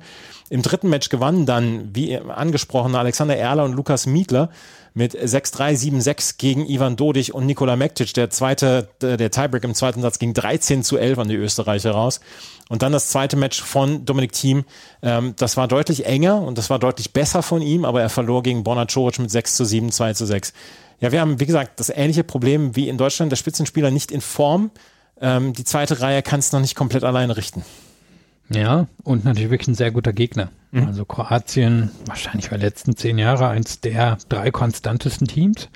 Im 0.50 0.62
dritten 0.62 0.89
Match 0.89 1.10
gewannen 1.10 1.45
dann, 1.45 1.89
wie 1.95 2.17
angesprochen, 2.17 2.95
Alexander 2.95 3.38
Erler 3.38 3.63
und 3.63 3.74
Lukas 3.74 4.06
Mietler 4.06 4.50
mit 4.93 5.15
6-3, 5.15 6.02
7-6 6.02 6.38
gegen 6.38 6.65
Ivan 6.65 6.97
Dodig 6.97 7.34
und 7.34 7.45
Nikola 7.45 7.76
Mektic. 7.76 8.13
Der 8.13 8.30
zweite, 8.30 8.89
der 9.02 9.32
Tiebreak 9.32 9.63
im 9.63 9.74
zweiten 9.74 10.02
Satz 10.02 10.19
ging 10.19 10.34
13 10.34 10.84
zu 10.84 10.97
11 10.97 11.19
an 11.19 11.30
die 11.30 11.36
Österreicher 11.36 11.91
raus. 11.91 12.19
Und 12.71 12.84
dann 12.84 12.93
das 12.93 13.10
zweite 13.10 13.36
Match 13.36 13.62
von 13.62 14.05
Dominik 14.05 14.31
Thiem. 14.31 14.63
Ähm, 15.01 15.34
das 15.36 15.57
war 15.57 15.67
deutlich 15.67 16.05
enger 16.05 16.41
und 16.41 16.57
das 16.57 16.69
war 16.69 16.79
deutlich 16.79 17.12
besser 17.12 17.43
von 17.43 17.62
ihm, 17.62 17.84
aber 17.84 18.01
er 18.01 18.07
verlor 18.07 18.43
gegen 18.43 18.63
Borna 18.63 18.86
Coric 18.86 19.19
mit 19.19 19.29
6 19.29 19.57
zu 19.57 19.65
7, 19.65 19.91
2 19.91 20.13
zu 20.13 20.25
6. 20.25 20.53
Ja, 21.01 21.12
wir 21.12 21.19
haben, 21.19 21.41
wie 21.41 21.45
gesagt, 21.45 21.81
das 21.81 21.89
ähnliche 21.89 22.23
Problem 22.23 22.73
wie 22.77 22.88
in 22.88 22.97
Deutschland, 22.97 23.29
der 23.29 23.36
Spitzenspieler 23.36 23.91
nicht 23.91 24.10
in 24.10 24.21
Form. 24.21 24.71
Ähm, 25.19 25.51
die 25.51 25.65
zweite 25.65 25.99
Reihe 25.99 26.21
kann 26.21 26.39
es 26.39 26.53
noch 26.53 26.62
nicht 26.62 26.75
komplett 26.75 27.03
alleine 27.03 27.36
richten. 27.36 27.65
Ja, 28.47 28.88
und 29.03 29.25
natürlich 29.25 29.51
wirklich 29.51 29.67
ein 29.67 29.75
sehr 29.75 29.91
guter 29.91 30.13
Gegner. 30.13 30.49
Mhm. 30.71 30.88
Also 30.88 31.03
Kroatien, 31.03 31.91
wahrscheinlich 32.05 32.51
bei 32.51 32.55
letzten 32.55 32.95
zehn 32.95 33.17
Jahre 33.17 33.49
eins 33.49 33.81
der 33.81 34.17
drei 34.29 34.49
konstantesten 34.49 35.27
Teams. 35.27 35.67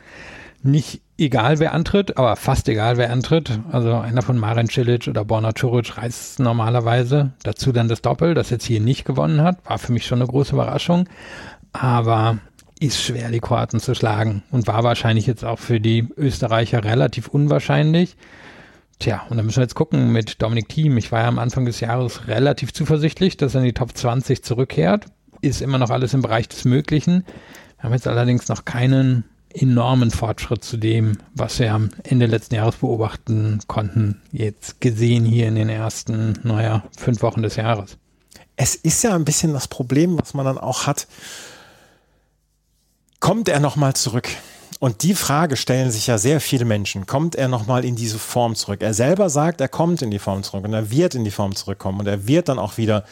Nicht 0.63 1.01
egal, 1.17 1.59
wer 1.59 1.73
antritt, 1.73 2.17
aber 2.17 2.35
fast 2.35 2.67
egal, 2.69 2.97
wer 2.97 3.11
antritt. 3.11 3.59
Also 3.71 3.93
einer 3.93 4.21
von 4.21 4.37
Maren 4.37 4.69
Cilic 4.69 5.07
oder 5.07 5.25
Borna 5.25 5.51
Curic 5.51 5.97
reißt 5.97 6.39
normalerweise. 6.39 7.31
Dazu 7.43 7.71
dann 7.71 7.87
das 7.87 8.01
Doppel, 8.01 8.33
das 8.33 8.49
jetzt 8.49 8.65
hier 8.65 8.81
nicht 8.81 9.05
gewonnen 9.05 9.41
hat. 9.41 9.57
War 9.65 9.77
für 9.77 9.91
mich 9.91 10.05
schon 10.05 10.19
eine 10.19 10.27
große 10.27 10.53
Überraschung. 10.53 11.07
Aber 11.73 12.37
ist 12.79 13.01
schwer, 13.01 13.31
die 13.31 13.39
Kroaten 13.39 13.79
zu 13.79 13.95
schlagen. 13.95 14.43
Und 14.51 14.67
war 14.67 14.83
wahrscheinlich 14.83 15.27
jetzt 15.27 15.45
auch 15.45 15.59
für 15.59 15.79
die 15.79 16.07
Österreicher 16.17 16.83
relativ 16.83 17.27
unwahrscheinlich. 17.27 18.15
Tja, 18.99 19.23
und 19.29 19.37
dann 19.37 19.45
müssen 19.45 19.57
wir 19.57 19.63
jetzt 19.63 19.75
gucken 19.75 20.11
mit 20.11 20.41
Dominik 20.41 20.69
Thiem. 20.69 20.97
Ich 20.97 21.11
war 21.11 21.21
ja 21.21 21.27
am 21.27 21.39
Anfang 21.39 21.65
des 21.65 21.79
Jahres 21.79 22.27
relativ 22.27 22.73
zuversichtlich, 22.73 23.37
dass 23.37 23.53
er 23.53 23.61
in 23.61 23.65
die 23.65 23.73
Top 23.73 23.95
20 23.95 24.43
zurückkehrt. 24.43 25.05
Ist 25.41 25.61
immer 25.61 25.77
noch 25.77 25.89
alles 25.89 26.13
im 26.13 26.21
Bereich 26.21 26.47
des 26.47 26.65
Möglichen. 26.65 27.25
Wir 27.77 27.83
haben 27.83 27.93
jetzt 27.93 28.07
allerdings 28.07 28.47
noch 28.47 28.63
keinen 28.63 29.25
enormen 29.55 30.11
Fortschritt 30.11 30.63
zu 30.63 30.77
dem, 30.77 31.17
was 31.33 31.59
wir 31.59 31.73
am 31.73 31.89
Ende 32.03 32.25
letzten 32.25 32.55
Jahres 32.55 32.75
beobachten 32.75 33.59
konnten, 33.67 34.21
jetzt 34.31 34.81
gesehen 34.81 35.25
hier 35.25 35.47
in 35.47 35.55
den 35.55 35.69
ersten, 35.69 36.39
naja, 36.43 36.83
fünf 36.97 37.21
Wochen 37.21 37.41
des 37.41 37.55
Jahres. 37.55 37.97
Es 38.57 38.75
ist 38.75 39.03
ja 39.03 39.15
ein 39.15 39.25
bisschen 39.25 39.53
das 39.53 39.67
Problem, 39.67 40.17
was 40.19 40.33
man 40.33 40.45
dann 40.45 40.57
auch 40.57 40.87
hat. 40.87 41.07
Kommt 43.19 43.49
er 43.49 43.59
nochmal 43.59 43.95
zurück? 43.95 44.29
Und 44.79 45.03
die 45.03 45.15
Frage 45.15 45.55
stellen 45.55 45.89
sich 45.89 46.07
ja 46.07 46.17
sehr 46.17 46.41
viele 46.41 46.65
Menschen. 46.65 47.05
Kommt 47.05 47.35
er 47.35 47.47
nochmal 47.47 47.85
in 47.85 47.95
diese 47.95 48.19
Form 48.19 48.55
zurück? 48.55 48.81
Er 48.81 48.93
selber 48.93 49.29
sagt, 49.29 49.61
er 49.61 49.69
kommt 49.69 50.01
in 50.01 50.11
die 50.11 50.19
Form 50.19 50.43
zurück 50.43 50.65
und 50.65 50.73
er 50.73 50.91
wird 50.91 51.15
in 51.15 51.23
die 51.23 51.31
Form 51.31 51.55
zurückkommen 51.55 52.01
und 52.01 52.07
er 52.07 52.27
wird 52.27 52.49
dann 52.49 52.59
auch 52.59 52.77
wieder 52.77 53.05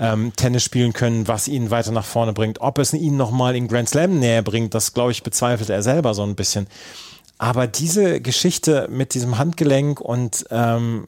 ähm, 0.00 0.32
Tennis 0.34 0.64
spielen 0.64 0.94
können, 0.94 1.28
was 1.28 1.46
ihn 1.46 1.70
weiter 1.70 1.92
nach 1.92 2.06
vorne 2.06 2.32
bringt. 2.32 2.60
Ob 2.60 2.78
es 2.78 2.94
ihn 2.94 3.16
nochmal 3.16 3.54
in 3.54 3.68
Grand 3.68 3.88
Slam 3.88 4.18
näher 4.18 4.42
bringt, 4.42 4.74
das 4.74 4.94
glaube 4.94 5.12
ich 5.12 5.22
bezweifelt 5.22 5.68
er 5.68 5.82
selber 5.82 6.14
so 6.14 6.22
ein 6.22 6.34
bisschen. 6.34 6.66
Aber 7.38 7.66
diese 7.66 8.20
Geschichte 8.20 8.88
mit 8.90 9.14
diesem 9.14 9.38
Handgelenk 9.38 10.00
und 10.00 10.46
ähm, 10.50 11.06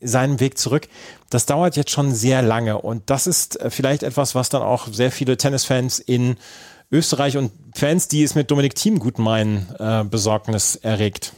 seinem 0.00 0.40
Weg 0.40 0.58
zurück, 0.58 0.88
das 1.30 1.46
dauert 1.46 1.76
jetzt 1.76 1.90
schon 1.90 2.14
sehr 2.14 2.42
lange. 2.42 2.80
Und 2.80 3.08
das 3.08 3.26
ist 3.26 3.60
äh, 3.60 3.70
vielleicht 3.70 4.02
etwas, 4.02 4.34
was 4.34 4.50
dann 4.50 4.62
auch 4.62 4.88
sehr 4.92 5.10
viele 5.10 5.38
Tennisfans 5.38 5.98
in 5.98 6.36
Österreich 6.92 7.38
und 7.38 7.50
Fans, 7.74 8.08
die 8.08 8.22
es 8.22 8.34
mit 8.34 8.50
Dominik 8.50 8.74
Thiem 8.74 8.98
gut 8.98 9.18
meinen, 9.18 9.66
äh, 9.78 10.04
Besorgnis 10.04 10.76
erregt. 10.76 11.32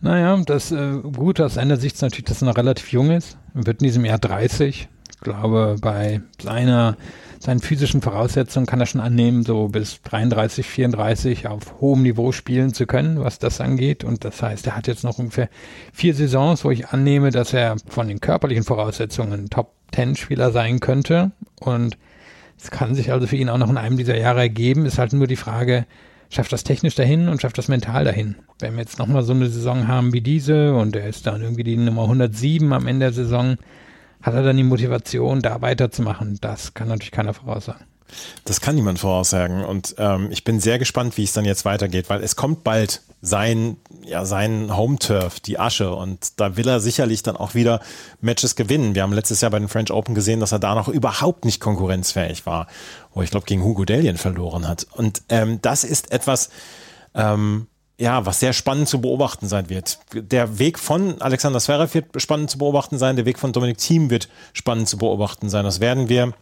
Naja, 0.00 0.36
das 0.46 0.70
äh, 0.70 1.00
gut 1.02 1.40
aus 1.40 1.54
seiner 1.54 1.78
Sicht 1.78 1.96
ist 1.96 2.02
natürlich, 2.02 2.26
dass 2.26 2.42
er 2.42 2.46
noch 2.46 2.56
relativ 2.56 2.92
jung 2.92 3.10
ist. 3.10 3.36
Er 3.54 3.66
wird 3.66 3.82
in 3.82 3.86
diesem 3.86 4.04
Jahr 4.04 4.18
30 4.18 4.88
glaube, 5.20 5.76
bei 5.80 6.20
seiner, 6.40 6.96
seinen 7.38 7.60
physischen 7.60 8.02
Voraussetzungen 8.02 8.66
kann 8.66 8.80
er 8.80 8.86
schon 8.86 9.00
annehmen, 9.00 9.44
so 9.44 9.68
bis 9.68 10.00
33, 10.02 10.66
34 10.66 11.48
auf 11.48 11.80
hohem 11.80 12.02
Niveau 12.02 12.32
spielen 12.32 12.74
zu 12.74 12.86
können, 12.86 13.20
was 13.20 13.38
das 13.38 13.60
angeht. 13.60 14.04
Und 14.04 14.24
das 14.24 14.42
heißt, 14.42 14.66
er 14.66 14.76
hat 14.76 14.86
jetzt 14.86 15.04
noch 15.04 15.18
ungefähr 15.18 15.48
vier 15.92 16.14
Saisons, 16.14 16.64
wo 16.64 16.70
ich 16.70 16.88
annehme, 16.88 17.30
dass 17.30 17.52
er 17.52 17.76
von 17.88 18.08
den 18.08 18.20
körperlichen 18.20 18.64
Voraussetzungen 18.64 19.48
Top-10-Spieler 19.50 20.52
sein 20.52 20.80
könnte. 20.80 21.32
Und 21.60 21.96
es 22.58 22.70
kann 22.70 22.94
sich 22.94 23.12
also 23.12 23.26
für 23.26 23.36
ihn 23.36 23.48
auch 23.48 23.58
noch 23.58 23.70
in 23.70 23.76
einem 23.76 23.96
dieser 23.96 24.16
Jahre 24.16 24.40
ergeben. 24.40 24.86
Ist 24.86 24.98
halt 24.98 25.12
nur 25.12 25.26
die 25.26 25.36
Frage, 25.36 25.86
schafft 26.30 26.52
das 26.52 26.64
technisch 26.64 26.94
dahin 26.94 27.28
und 27.28 27.40
schafft 27.40 27.58
das 27.58 27.68
mental 27.68 28.04
dahin. 28.04 28.36
Wenn 28.58 28.74
wir 28.74 28.80
jetzt 28.80 28.98
nochmal 28.98 29.22
so 29.22 29.32
eine 29.32 29.48
Saison 29.48 29.88
haben 29.88 30.12
wie 30.12 30.20
diese 30.20 30.74
und 30.74 30.96
er 30.96 31.08
ist 31.08 31.26
dann 31.26 31.42
irgendwie 31.42 31.64
die 31.64 31.76
Nummer 31.76 32.02
107 32.02 32.72
am 32.72 32.86
Ende 32.86 33.06
der 33.06 33.12
Saison, 33.12 33.56
hat 34.26 34.34
er 34.34 34.42
dann 34.42 34.56
die 34.56 34.64
Motivation, 34.64 35.40
da 35.40 35.62
weiterzumachen? 35.62 36.38
Das 36.40 36.74
kann 36.74 36.88
natürlich 36.88 37.12
keiner 37.12 37.32
voraussagen. 37.32 37.86
Das 38.44 38.60
kann 38.60 38.74
niemand 38.74 38.98
voraussagen. 38.98 39.64
Und 39.64 39.94
ähm, 39.98 40.28
ich 40.30 40.42
bin 40.42 40.58
sehr 40.58 40.78
gespannt, 40.78 41.16
wie 41.16 41.24
es 41.24 41.32
dann 41.32 41.44
jetzt 41.44 41.64
weitergeht, 41.64 42.08
weil 42.10 42.22
es 42.22 42.34
kommt 42.34 42.64
bald 42.64 43.02
sein, 43.22 43.76
ja, 44.04 44.24
sein 44.24 44.76
Home-Turf, 44.76 45.40
die 45.40 45.58
Asche. 45.58 45.94
Und 45.94 46.40
da 46.40 46.56
will 46.56 46.66
er 46.68 46.80
sicherlich 46.80 47.22
dann 47.22 47.36
auch 47.36 47.54
wieder 47.54 47.80
Matches 48.20 48.56
gewinnen. 48.56 48.94
Wir 48.94 49.02
haben 49.02 49.12
letztes 49.12 49.40
Jahr 49.40 49.50
bei 49.50 49.58
den 49.58 49.68
French 49.68 49.92
Open 49.92 50.14
gesehen, 50.14 50.40
dass 50.40 50.52
er 50.52 50.58
da 50.58 50.74
noch 50.74 50.88
überhaupt 50.88 51.44
nicht 51.44 51.60
konkurrenzfähig 51.60 52.46
war, 52.46 52.66
wo 53.14 53.22
ich 53.22 53.30
glaube 53.30 53.46
gegen 53.46 53.62
Hugo 53.62 53.84
Dellien 53.84 54.16
verloren 54.16 54.66
hat. 54.68 54.86
Und 54.92 55.22
ähm, 55.28 55.60
das 55.62 55.84
ist 55.84 56.10
etwas, 56.12 56.50
ähm, 57.14 57.68
ja, 57.98 58.26
was 58.26 58.40
sehr 58.40 58.52
spannend 58.52 58.88
zu 58.88 59.00
beobachten 59.00 59.48
sein 59.48 59.70
wird. 59.70 59.98
Der 60.12 60.58
Weg 60.58 60.78
von 60.78 61.20
Alexander 61.20 61.60
Zverev 61.60 61.94
wird 61.94 62.20
spannend 62.20 62.50
zu 62.50 62.58
beobachten 62.58 62.98
sein, 62.98 63.16
der 63.16 63.24
Weg 63.24 63.38
von 63.38 63.52
Dominik 63.52 63.78
Thiem 63.78 64.10
wird 64.10 64.28
spannend 64.52 64.88
zu 64.88 64.98
beobachten 64.98 65.48
sein. 65.48 65.64
Das 65.64 65.80
werden 65.80 66.08
wir 66.08 66.34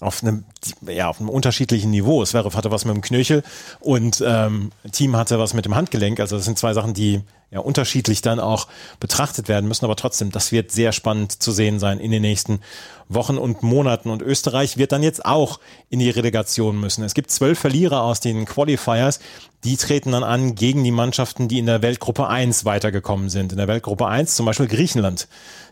auf 0.00 0.22
einem, 0.22 0.44
ja, 0.86 1.08
auf 1.08 1.18
einem 1.18 1.30
unterschiedlichen 1.30 1.90
Niveau. 1.90 2.24
Zverev 2.24 2.56
hatte 2.56 2.70
was 2.70 2.84
mit 2.84 2.94
dem 2.94 3.00
Knöchel 3.00 3.42
und 3.80 4.22
ähm, 4.26 4.70
Team 4.92 5.16
hatte 5.16 5.38
was 5.38 5.54
mit 5.54 5.64
dem 5.64 5.74
Handgelenk. 5.74 6.20
Also 6.20 6.36
das 6.36 6.44
sind 6.44 6.58
zwei 6.58 6.74
Sachen, 6.74 6.92
die 6.92 7.22
ja 7.50 7.60
unterschiedlich 7.60 8.20
dann 8.20 8.38
auch 8.38 8.68
betrachtet 9.00 9.48
werden 9.48 9.66
müssen. 9.66 9.86
Aber 9.86 9.96
trotzdem, 9.96 10.30
das 10.30 10.52
wird 10.52 10.70
sehr 10.70 10.92
spannend 10.92 11.42
zu 11.42 11.52
sehen 11.52 11.78
sein 11.78 12.00
in 12.00 12.10
den 12.10 12.20
nächsten 12.20 12.60
Wochen 13.08 13.38
und 13.38 13.62
Monaten. 13.62 14.10
Und 14.10 14.20
Österreich 14.20 14.76
wird 14.76 14.92
dann 14.92 15.02
jetzt 15.02 15.24
auch 15.24 15.58
in 15.88 16.00
die 16.00 16.10
Relegation 16.10 16.78
müssen. 16.78 17.02
Es 17.02 17.14
gibt 17.14 17.30
zwölf 17.30 17.58
Verlierer 17.58 18.02
aus 18.02 18.20
den 18.20 18.44
Qualifiers. 18.44 19.20
Die 19.64 19.78
treten 19.78 20.12
dann 20.12 20.22
an 20.22 20.54
gegen 20.54 20.84
die 20.84 20.90
Mannschaften, 20.90 21.48
die 21.48 21.58
in 21.58 21.66
der 21.66 21.80
Weltgruppe 21.80 22.28
1 22.28 22.66
weitergekommen 22.66 23.30
sind. 23.30 23.52
In 23.52 23.58
der 23.58 23.68
Weltgruppe 23.68 24.06
1 24.06 24.34
zum 24.34 24.44
Beispiel 24.44 24.68
Griechenland. 24.68 25.28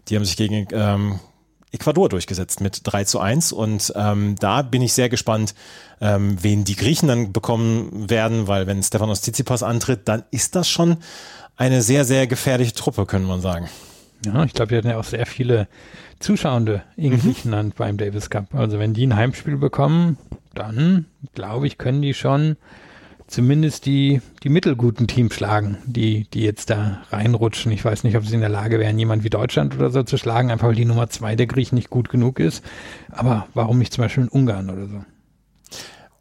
Die 0.08 0.16
haben 0.16 0.24
sich 0.24 0.38
gegen 0.38 0.66
ähm, 0.72 1.20
Ecuador 1.72 2.08
durchgesetzt 2.08 2.60
mit 2.60 2.80
3 2.84 3.04
zu 3.04 3.20
1 3.20 3.52
und 3.52 3.92
ähm, 3.96 4.36
da 4.38 4.62
bin 4.62 4.82
ich 4.82 4.92
sehr 4.92 5.08
gespannt, 5.08 5.54
ähm, 6.00 6.36
wen 6.40 6.64
die 6.64 6.76
Griechen 6.76 7.08
dann 7.08 7.32
bekommen 7.32 8.08
werden, 8.08 8.46
weil 8.46 8.66
wenn 8.66 8.82
Stefanos 8.82 9.22
Tsitsipas 9.22 9.62
antritt, 9.62 10.08
dann 10.08 10.24
ist 10.30 10.54
das 10.54 10.68
schon 10.68 10.98
eine 11.56 11.82
sehr, 11.82 12.04
sehr 12.04 12.26
gefährliche 12.26 12.74
Truppe, 12.74 13.06
können 13.06 13.26
wir 13.26 13.40
sagen. 13.40 13.68
Ja, 14.24 14.44
ich 14.44 14.54
glaube, 14.54 14.70
wir 14.70 14.78
hatten 14.78 14.88
ja 14.88 14.98
auch 14.98 15.04
sehr 15.04 15.26
viele 15.26 15.68
Zuschauende 16.18 16.82
in 16.96 17.12
mhm. 17.12 17.20
Griechenland 17.20 17.76
beim 17.76 17.96
Davis 17.96 18.30
Cup. 18.30 18.54
Also 18.54 18.78
wenn 18.78 18.94
die 18.94 19.06
ein 19.06 19.16
Heimspiel 19.16 19.56
bekommen, 19.56 20.18
dann 20.54 21.06
glaube 21.34 21.66
ich, 21.66 21.78
können 21.78 22.02
die 22.02 22.14
schon 22.14 22.56
zumindest 23.26 23.86
die, 23.86 24.20
die 24.42 24.48
mittelguten 24.48 25.06
Teams 25.06 25.34
schlagen, 25.34 25.78
die, 25.84 26.28
die 26.32 26.42
jetzt 26.42 26.70
da 26.70 27.02
reinrutschen. 27.10 27.72
Ich 27.72 27.84
weiß 27.84 28.04
nicht, 28.04 28.16
ob 28.16 28.26
sie 28.26 28.34
in 28.34 28.40
der 28.40 28.48
Lage 28.48 28.78
wären, 28.78 28.98
jemand 28.98 29.24
wie 29.24 29.30
Deutschland 29.30 29.74
oder 29.74 29.90
so 29.90 30.02
zu 30.02 30.16
schlagen, 30.16 30.50
einfach 30.50 30.68
weil 30.68 30.74
die 30.74 30.84
Nummer 30.84 31.08
zwei 31.08 31.36
der 31.36 31.46
Griechen 31.46 31.76
nicht 31.76 31.90
gut 31.90 32.08
genug 32.08 32.38
ist. 32.38 32.64
Aber 33.10 33.46
warum 33.54 33.78
nicht 33.78 33.92
zum 33.92 34.02
Beispiel 34.02 34.24
in 34.24 34.28
Ungarn 34.28 34.70
oder 34.70 34.86
so? 34.86 35.04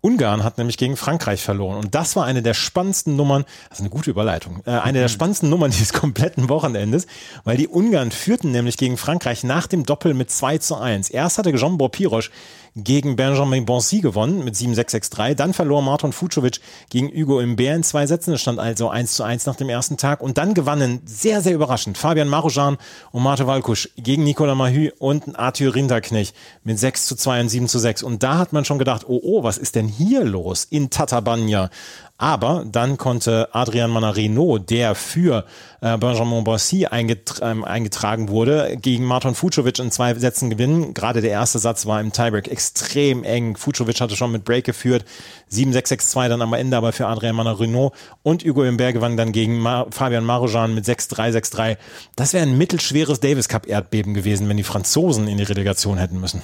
Ungarn 0.06 0.44
hat 0.44 0.60
nämlich 0.60 0.78
gegen 0.78 0.98
Frankreich 0.98 1.42
verloren. 1.42 1.80
Und 1.80 1.96
das 1.96 2.16
war 2.16 2.26
eine 2.26 2.44
der 2.44 2.54
spannendsten 2.54 3.16
Nummern, 3.16 3.44
das 3.70 3.80
ist 3.80 3.82
eine 3.82 3.90
gute 3.90 4.12
Überleitung, 4.12 4.62
äh, 4.68 4.70
eine 4.70 5.00
der 5.00 5.08
mhm. 5.08 5.14
spannendsten 5.14 5.50
Nummern 5.50 5.72
dieses 5.72 5.94
kompletten 5.94 6.48
Wochenendes, 6.48 7.08
weil 7.44 7.58
die 7.58 7.68
Ungarn 7.68 8.12
führten 8.12 8.52
nämlich 8.52 8.78
gegen 8.78 8.98
Frankreich 8.98 9.44
nach 9.44 9.66
dem 9.66 9.84
Doppel 9.84 10.14
mit 10.14 10.30
2 10.30 10.60
zu 10.60 10.76
1. 10.76 11.10
Erst 11.10 11.40
hatte 11.40 11.56
Jean 11.56 11.80
Borpirosch 11.80 12.30
gegen 12.76 13.16
Benjamin 13.16 13.66
Bonsi 13.66 14.02
gewonnen 14.02 14.44
mit 14.44 14.56
7-6-6-3. 14.56 15.34
Dann 15.34 15.54
verlor 15.54 15.82
Marton 15.82 16.12
Fucovic 16.12 16.60
gegen 16.90 17.10
Hugo 17.10 17.40
Imbert 17.40 17.76
in 17.78 17.84
zwei 17.84 18.06
Sätzen. 18.06 18.34
Es 18.34 18.42
stand 18.42 18.60
also 18.60 18.90
1 18.90 19.14
zu 19.14 19.24
1 19.24 19.46
nach 19.46 19.56
dem 19.56 19.70
ersten 19.70 19.98
Tag. 19.98 20.22
Und 20.22 20.38
dann 20.38 20.54
gewannen 20.54 21.02
sehr, 21.06 21.42
sehr 21.42 21.54
überraschend 21.54 21.98
Fabian 21.98 22.28
Marujan 22.28 22.78
und 23.12 23.24
Marte 23.24 23.48
Walkusch 23.48 23.90
gegen 23.98 24.24
Nicolas 24.24 24.58
Mahü 24.58 24.92
und 25.00 25.40
Arthur 25.40 25.74
Rinderknecht 25.74 26.36
mit 26.64 26.78
6 26.78 27.08
zu 27.08 27.16
2 27.16 27.42
und 27.42 27.50
7 27.50 27.68
zu 27.70 27.80
6. 27.80 28.04
Und 28.04 28.24
da 28.24 28.38
hat 28.38 28.52
man 28.52 28.66
schon 28.66 28.80
gedacht, 28.80 29.06
oh, 29.08 29.22
oh, 29.24 29.44
was 29.44 29.58
ist 29.58 29.76
denn 29.76 29.88
hier 29.88 30.26
los 30.26 30.66
in 30.66 30.90
Tatabanya? 30.90 31.70
Aber 32.18 32.64
dann 32.66 32.98
konnte 32.98 33.50
Adrian 33.52 33.92
Manarino, 33.92 34.58
der 34.58 34.96
für 34.96 35.44
äh, 35.82 35.98
Benjamin 35.98 36.46
Boissy 36.46 36.86
eingetra 36.86 37.52
ähm, 37.52 37.66
eingetragen 37.66 38.30
wurde, 38.30 38.78
gegen 38.82 39.04
Martin 39.04 39.36
Fucovic 39.36 39.80
in 39.80 39.92
zwei 39.92 40.14
Sätzen 40.14 40.50
gewinnen. 40.50 40.94
Gerade 40.94 41.20
der 41.20 41.32
erste 41.32 41.60
Satz 41.60 41.86
war 41.86 42.00
im 42.00 42.14
Tiebreak 42.14 42.48
extrem 42.48 43.26
eng. 43.26 43.58
Fucovic 43.58 44.00
hatte 44.00 44.16
schon 44.16 44.32
mit 44.32 44.46
Break 44.46 44.64
geführt. 44.64 45.04
7-6-6-2 45.52 46.30
dann 46.30 46.42
am 46.42 46.54
Ende 46.54 46.78
aber 46.78 46.94
für 46.94 47.08
Adrian 47.08 47.36
Manarino. 47.36 47.92
Und 48.24 48.46
Hugo 48.46 48.64
Imbert 48.64 48.94
gewann 48.94 49.18
dann 49.18 49.34
gegen 49.34 49.60
Ma 49.60 49.86
Fabian 49.92 50.24
Marujan 50.24 50.74
mit 50.74 50.86
6-3, 50.86 51.38
6-3. 51.38 51.78
Das 52.16 52.32
wäre 52.32 52.46
ein 52.46 52.58
mittelschweres 52.58 53.20
Davis 53.20 53.50
Cup 53.50 53.68
Erdbeben 53.68 54.14
gewesen, 54.14 54.48
wenn 54.48 54.58
die 54.58 54.64
Franzosen 54.64 55.28
in 55.28 55.38
die 55.38 55.44
Relegation 55.44 55.98
hätten 55.98 56.22
müssen. 56.22 56.42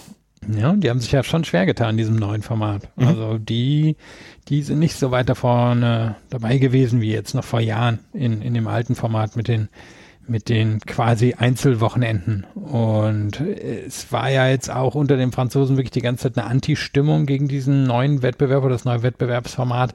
Ja, 0.49 0.73
die 0.73 0.89
haben 0.89 0.99
sich 0.99 1.11
ja 1.11 1.23
schon 1.23 1.43
schwer 1.43 1.65
getan 1.65 1.91
in 1.91 1.97
diesem 1.97 2.15
neuen 2.15 2.41
Format. 2.41 2.89
Mhm. 2.95 3.07
Also 3.07 3.37
die, 3.37 3.95
die 4.47 4.63
sind 4.63 4.79
nicht 4.79 4.95
so 4.95 5.11
weit 5.11 5.29
da 5.29 5.35
vorne 5.35 6.15
dabei 6.29 6.57
gewesen 6.57 6.99
wie 7.01 7.11
jetzt 7.11 7.35
noch 7.35 7.43
vor 7.43 7.59
Jahren 7.59 7.99
in, 8.13 8.41
in 8.41 8.53
dem 8.53 8.67
alten 8.67 8.95
Format 8.95 9.35
mit 9.35 9.47
den, 9.47 9.69
mit 10.27 10.49
den 10.49 10.79
quasi 10.79 11.35
Einzelwochenenden. 11.35 12.47
Und 12.55 13.39
es 13.39 14.11
war 14.11 14.31
ja 14.31 14.47
jetzt 14.47 14.71
auch 14.71 14.95
unter 14.95 15.15
den 15.15 15.31
Franzosen 15.31 15.77
wirklich 15.77 15.91
die 15.91 16.01
ganze 16.01 16.23
Zeit 16.23 16.37
eine 16.37 16.47
Anti-Stimmung 16.47 17.27
gegen 17.27 17.47
diesen 17.47 17.83
neuen 17.83 18.23
Wettbewerb 18.23 18.63
oder 18.63 18.73
das 18.73 18.85
neue 18.85 19.03
Wettbewerbsformat 19.03 19.93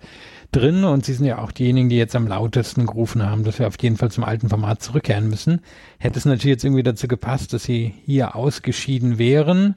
drin. 0.53 0.85
Und 0.85 1.05
sie 1.05 1.15
sind 1.15 1.27
ja 1.27 1.39
auch 1.39 1.51
diejenigen, 1.51 1.89
die 1.89 1.97
jetzt 1.97 2.15
am 2.15 2.29
lautesten 2.29 2.87
gerufen 2.87 3.29
haben, 3.29 3.43
dass 3.43 3.59
wir 3.59 3.67
auf 3.67 3.77
jeden 3.81 3.97
Fall 3.97 4.13
zum 4.13 4.23
alten 4.23 4.49
Format 4.49 4.81
zurückkehren 4.81 5.29
müssen. 5.29 5.61
Hätte 5.99 6.21
es 6.21 6.25
natürlich 6.25 6.55
jetzt 6.55 6.65
irgendwie 6.65 6.85
dazu 6.85 7.09
gepasst, 7.09 7.53
dass 7.53 7.65
sie 7.65 7.95
hier 8.05 8.37
ausgeschieden 8.37 9.19
wären 9.19 9.75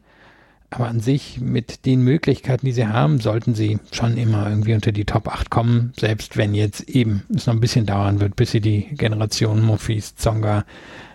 aber 0.72 0.88
an 0.88 1.00
sich 1.00 1.40
mit 1.42 1.86
den 1.86 2.04
Möglichkeiten, 2.04 2.66
die 2.66 2.72
sie 2.72 2.88
haben, 2.88 3.20
sollten 3.20 3.56
sie 3.56 3.80
schon 3.92 4.18
immer 4.18 4.50
irgendwie 4.50 4.76
unter 4.76 4.92
die 4.92 5.06
Top 5.06 5.28
8 5.28 5.50
kommen, 5.50 5.94
selbst 6.00 6.38
wenn 6.38 6.54
jetzt 6.54 6.82
eben 6.82 7.24
es 7.36 7.48
noch 7.48 7.54
ein 7.54 7.60
bisschen 7.60 7.86
dauern 7.86 8.20
wird, 8.20 8.36
bis 8.36 8.52
sie 8.52 8.62
die 8.62 8.84
Generation 8.96 9.62
Mofis, 9.62 10.16
Zonga, 10.16 10.66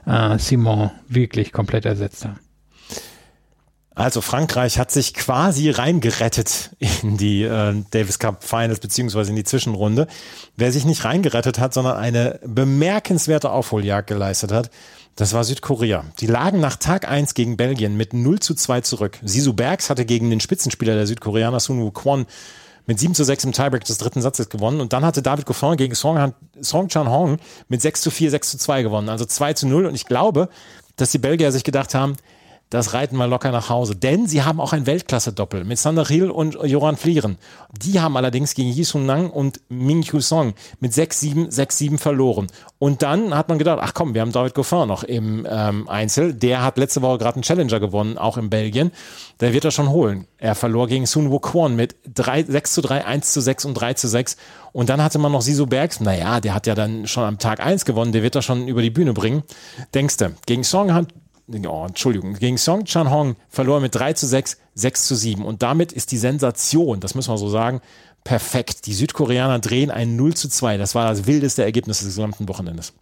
äh, 0.06 0.38
Simon 0.38 0.90
wirklich 1.08 1.52
komplett 1.52 1.84
ersetzt 1.84 2.24
haben. 2.24 2.40
Also 3.96 4.20
Frankreich 4.20 4.80
hat 4.80 4.90
sich 4.90 5.14
quasi 5.14 5.70
reingerettet 5.70 6.70
in 7.02 7.16
die 7.16 7.44
äh, 7.44 7.74
Davis 7.90 8.18
Cup 8.18 8.42
Finals 8.42 8.80
beziehungsweise 8.80 9.30
in 9.30 9.36
die 9.36 9.44
Zwischenrunde. 9.44 10.08
Wer 10.56 10.72
sich 10.72 10.84
nicht 10.84 11.04
reingerettet 11.04 11.60
hat, 11.60 11.74
sondern 11.74 11.96
eine 11.96 12.40
bemerkenswerte 12.44 13.50
Aufholjagd 13.50 14.08
geleistet 14.08 14.50
hat, 14.50 14.70
das 15.16 15.32
war 15.32 15.44
Südkorea. 15.44 16.04
Die 16.18 16.26
lagen 16.26 16.60
nach 16.60 16.76
Tag 16.76 17.08
1 17.08 17.34
gegen 17.34 17.56
Belgien 17.56 17.96
mit 17.96 18.12
0 18.14 18.40
zu 18.40 18.54
2 18.54 18.80
zurück. 18.80 19.18
Sisu 19.22 19.52
Bergs 19.52 19.88
hatte 19.90 20.04
gegen 20.04 20.30
den 20.30 20.40
Spitzenspieler 20.40 20.94
der 20.94 21.06
Südkoreaner 21.06 21.60
Sun 21.60 21.92
Kwon 21.92 22.26
mit 22.86 22.98
7 22.98 23.14
zu 23.14 23.24
6 23.24 23.44
im 23.44 23.52
Tiebreak 23.52 23.84
des 23.84 23.98
dritten 23.98 24.22
Satzes 24.22 24.48
gewonnen. 24.48 24.80
Und 24.80 24.92
dann 24.92 25.04
hatte 25.04 25.22
David 25.22 25.46
Goffin 25.46 25.76
gegen 25.76 25.94
Song, 25.94 26.34
Song 26.60 26.88
Chan 26.88 27.08
Hong 27.08 27.38
mit 27.68 27.80
6 27.80 28.02
zu 28.02 28.10
4, 28.10 28.30
6 28.30 28.50
zu 28.50 28.58
2 28.58 28.82
gewonnen. 28.82 29.08
Also 29.08 29.24
2 29.24 29.52
zu 29.54 29.68
0. 29.68 29.86
Und 29.86 29.94
ich 29.94 30.06
glaube, 30.06 30.48
dass 30.96 31.10
die 31.10 31.18
Belgier 31.18 31.52
sich 31.52 31.64
gedacht 31.64 31.94
haben, 31.94 32.16
das 32.70 32.92
reiten 32.92 33.16
wir 33.16 33.26
locker 33.26 33.52
nach 33.52 33.68
Hause. 33.68 33.94
Denn 33.94 34.26
sie 34.26 34.42
haben 34.42 34.60
auch 34.60 34.72
ein 34.72 34.86
Weltklasse-Doppel 34.86 35.64
mit 35.64 35.78
Sander 35.78 36.06
Hill 36.06 36.30
und 36.30 36.58
Joran 36.64 36.96
Flieren. 36.96 37.38
Die 37.80 38.00
haben 38.00 38.16
allerdings 38.16 38.54
gegen 38.54 38.70
Yi 38.70 38.84
Sun 38.84 39.06
Nang 39.06 39.30
und 39.30 39.60
Ming 39.68 40.02
Hu 40.12 40.20
Song 40.20 40.54
mit 40.80 40.92
6-7, 40.92 41.50
6-7 41.50 41.98
verloren. 41.98 42.48
Und 42.78 43.02
dann 43.02 43.34
hat 43.34 43.48
man 43.48 43.58
gedacht, 43.58 43.78
ach 43.80 43.94
komm, 43.94 44.14
wir 44.14 44.20
haben 44.22 44.32
David 44.32 44.54
Goffin 44.54 44.88
noch 44.88 45.04
im 45.04 45.46
ähm, 45.48 45.88
Einzel. 45.88 46.34
Der 46.34 46.62
hat 46.62 46.76
letzte 46.76 47.00
Woche 47.02 47.18
gerade 47.18 47.36
einen 47.36 47.42
Challenger 47.42 47.80
gewonnen, 47.80 48.18
auch 48.18 48.36
in 48.36 48.50
Belgien. 48.50 48.90
Der 49.40 49.52
wird 49.52 49.64
er 49.64 49.70
schon 49.70 49.90
holen. 49.90 50.26
Er 50.38 50.54
verlor 50.54 50.88
gegen 50.88 51.06
Sun 51.06 51.30
Woo 51.30 51.38
Kwon 51.38 51.76
mit 51.76 51.96
3, 52.12 52.44
6 52.44 52.72
zu 52.72 52.80
3, 52.82 53.04
1 53.04 53.32
zu 53.32 53.40
6 53.40 53.64
und 53.66 53.74
3 53.74 53.94
zu 53.94 54.08
6. 54.08 54.36
Und 54.72 54.88
dann 54.88 55.02
hatte 55.02 55.18
man 55.18 55.30
noch 55.30 55.42
Siso 55.42 55.66
Bergs. 55.66 56.00
Naja, 56.00 56.40
der 56.40 56.54
hat 56.54 56.66
ja 56.66 56.74
dann 56.74 57.06
schon 57.06 57.24
am 57.24 57.38
Tag 57.38 57.64
1 57.64 57.84
gewonnen. 57.84 58.12
Der 58.12 58.24
wird 58.24 58.34
er 58.34 58.42
schon 58.42 58.66
über 58.66 58.82
die 58.82 58.90
Bühne 58.90 59.12
bringen. 59.12 59.44
Denkste, 59.94 60.34
gegen 60.46 60.64
Song 60.64 60.92
hat 60.92 61.06
oh, 61.48 61.84
Entschuldigung, 61.86 62.34
gegen 62.34 62.58
Song 62.58 62.84
Chan 62.84 63.10
Hong 63.10 63.36
verlor 63.48 63.80
mit 63.80 63.94
3 63.94 64.14
zu 64.14 64.26
6, 64.26 64.58
6 64.74 65.06
zu 65.06 65.14
7. 65.14 65.44
Und 65.44 65.62
damit 65.62 65.92
ist 65.92 66.12
die 66.12 66.18
Sensation, 66.18 67.00
das 67.00 67.14
müssen 67.14 67.32
wir 67.32 67.38
so 67.38 67.48
sagen, 67.48 67.80
perfekt. 68.24 68.86
Die 68.86 68.94
Südkoreaner 68.94 69.58
drehen 69.58 69.90
ein 69.90 70.16
0 70.16 70.34
zu 70.34 70.48
2. 70.48 70.78
Das 70.78 70.94
war 70.94 71.08
das 71.08 71.26
wildeste 71.26 71.62
Ergebnis 71.62 71.98
des 71.98 72.08
gesamten 72.08 72.48
Wochenendes. 72.48 72.92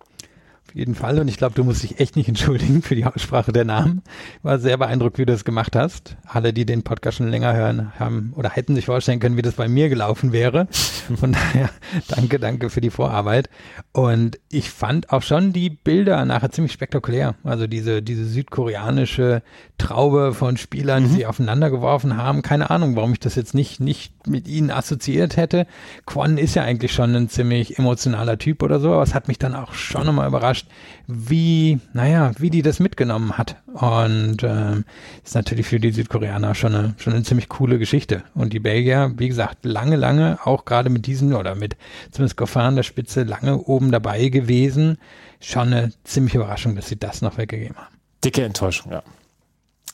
Auf 0.72 0.76
jeden 0.76 0.94
Fall. 0.94 1.18
Und 1.18 1.28
ich 1.28 1.36
glaube, 1.36 1.54
du 1.54 1.64
musst 1.64 1.82
dich 1.82 2.00
echt 2.00 2.16
nicht 2.16 2.28
entschuldigen 2.28 2.80
für 2.80 2.94
die 2.94 3.04
Aussprache 3.04 3.52
der 3.52 3.66
Namen. 3.66 4.00
War 4.42 4.58
sehr 4.58 4.78
beeindruckt, 4.78 5.18
wie 5.18 5.26
du 5.26 5.32
das 5.32 5.44
gemacht 5.44 5.76
hast. 5.76 6.16
Alle, 6.26 6.54
die 6.54 6.64
den 6.64 6.82
Podcast 6.82 7.18
schon 7.18 7.28
länger 7.28 7.52
hören, 7.52 7.92
haben 7.98 8.32
oder 8.36 8.48
hätten 8.48 8.74
sich 8.74 8.86
vorstellen 8.86 9.20
können, 9.20 9.36
wie 9.36 9.42
das 9.42 9.56
bei 9.56 9.68
mir 9.68 9.90
gelaufen 9.90 10.32
wäre. 10.32 10.68
Von 10.70 11.32
daher, 11.52 11.68
danke, 12.08 12.38
danke 12.38 12.70
für 12.70 12.80
die 12.80 12.88
Vorarbeit. 12.88 13.50
Und 13.92 14.38
ich 14.48 14.70
fand 14.70 15.10
auch 15.10 15.20
schon 15.20 15.52
die 15.52 15.68
Bilder 15.68 16.24
nachher 16.24 16.50
ziemlich 16.50 16.72
spektakulär. 16.72 17.34
Also 17.44 17.66
diese, 17.66 18.00
diese 18.00 18.24
südkoreanische 18.24 19.42
Traube 19.76 20.32
von 20.32 20.56
Spielern, 20.56 21.02
mhm. 21.02 21.08
die 21.08 21.14
sie 21.16 21.26
aufeinander 21.26 21.68
geworfen 21.68 22.16
haben. 22.16 22.40
Keine 22.40 22.70
Ahnung, 22.70 22.96
warum 22.96 23.12
ich 23.12 23.20
das 23.20 23.34
jetzt 23.34 23.54
nicht, 23.54 23.80
nicht 23.80 24.26
mit 24.26 24.48
ihnen 24.48 24.70
assoziiert 24.70 25.36
hätte. 25.36 25.66
Kwon 26.06 26.38
ist 26.38 26.54
ja 26.54 26.62
eigentlich 26.62 26.92
schon 26.92 27.14
ein 27.14 27.28
ziemlich 27.28 27.78
emotionaler 27.78 28.38
Typ 28.38 28.62
oder 28.62 28.80
so, 28.80 28.92
aber 28.92 29.02
es 29.02 29.12
hat 29.12 29.28
mich 29.28 29.38
dann 29.38 29.54
auch 29.54 29.74
schon 29.74 30.06
nochmal 30.06 30.28
überrascht, 30.28 30.61
überrascht, 30.62 30.66
wie, 31.06 31.80
naja, 31.92 32.32
wie 32.38 32.50
die 32.50 32.62
das 32.62 32.80
mitgenommen 32.80 33.36
hat. 33.36 33.56
Und 33.74 34.38
ähm, 34.42 34.84
ist 35.24 35.34
natürlich 35.34 35.66
für 35.66 35.80
die 35.80 35.92
Südkoreaner 35.92 36.54
schon 36.54 36.74
eine, 36.74 36.94
schon 36.98 37.12
eine 37.12 37.22
ziemlich 37.22 37.48
coole 37.48 37.78
Geschichte. 37.78 38.22
Und 38.34 38.52
die 38.52 38.60
Belgier, 38.60 39.12
wie 39.16 39.28
gesagt, 39.28 39.64
lange, 39.64 39.96
lange, 39.96 40.38
auch 40.44 40.64
gerade 40.64 40.90
mit 40.90 41.06
diesen 41.06 41.34
oder 41.34 41.54
mit 41.54 41.76
zumindest 42.10 42.36
Goffin 42.36 42.62
an 42.62 42.76
der 42.76 42.82
Spitze, 42.82 43.24
lange 43.24 43.58
oben 43.58 43.90
dabei 43.90 44.28
gewesen. 44.28 44.98
Schon 45.40 45.72
eine 45.72 45.92
ziemliche 46.04 46.38
Überraschung, 46.38 46.76
dass 46.76 46.88
sie 46.88 46.98
das 46.98 47.22
noch 47.22 47.36
weggegeben 47.36 47.76
haben. 47.76 47.94
Dicke 48.24 48.44
Enttäuschung, 48.44 48.92
ja. 48.92 49.02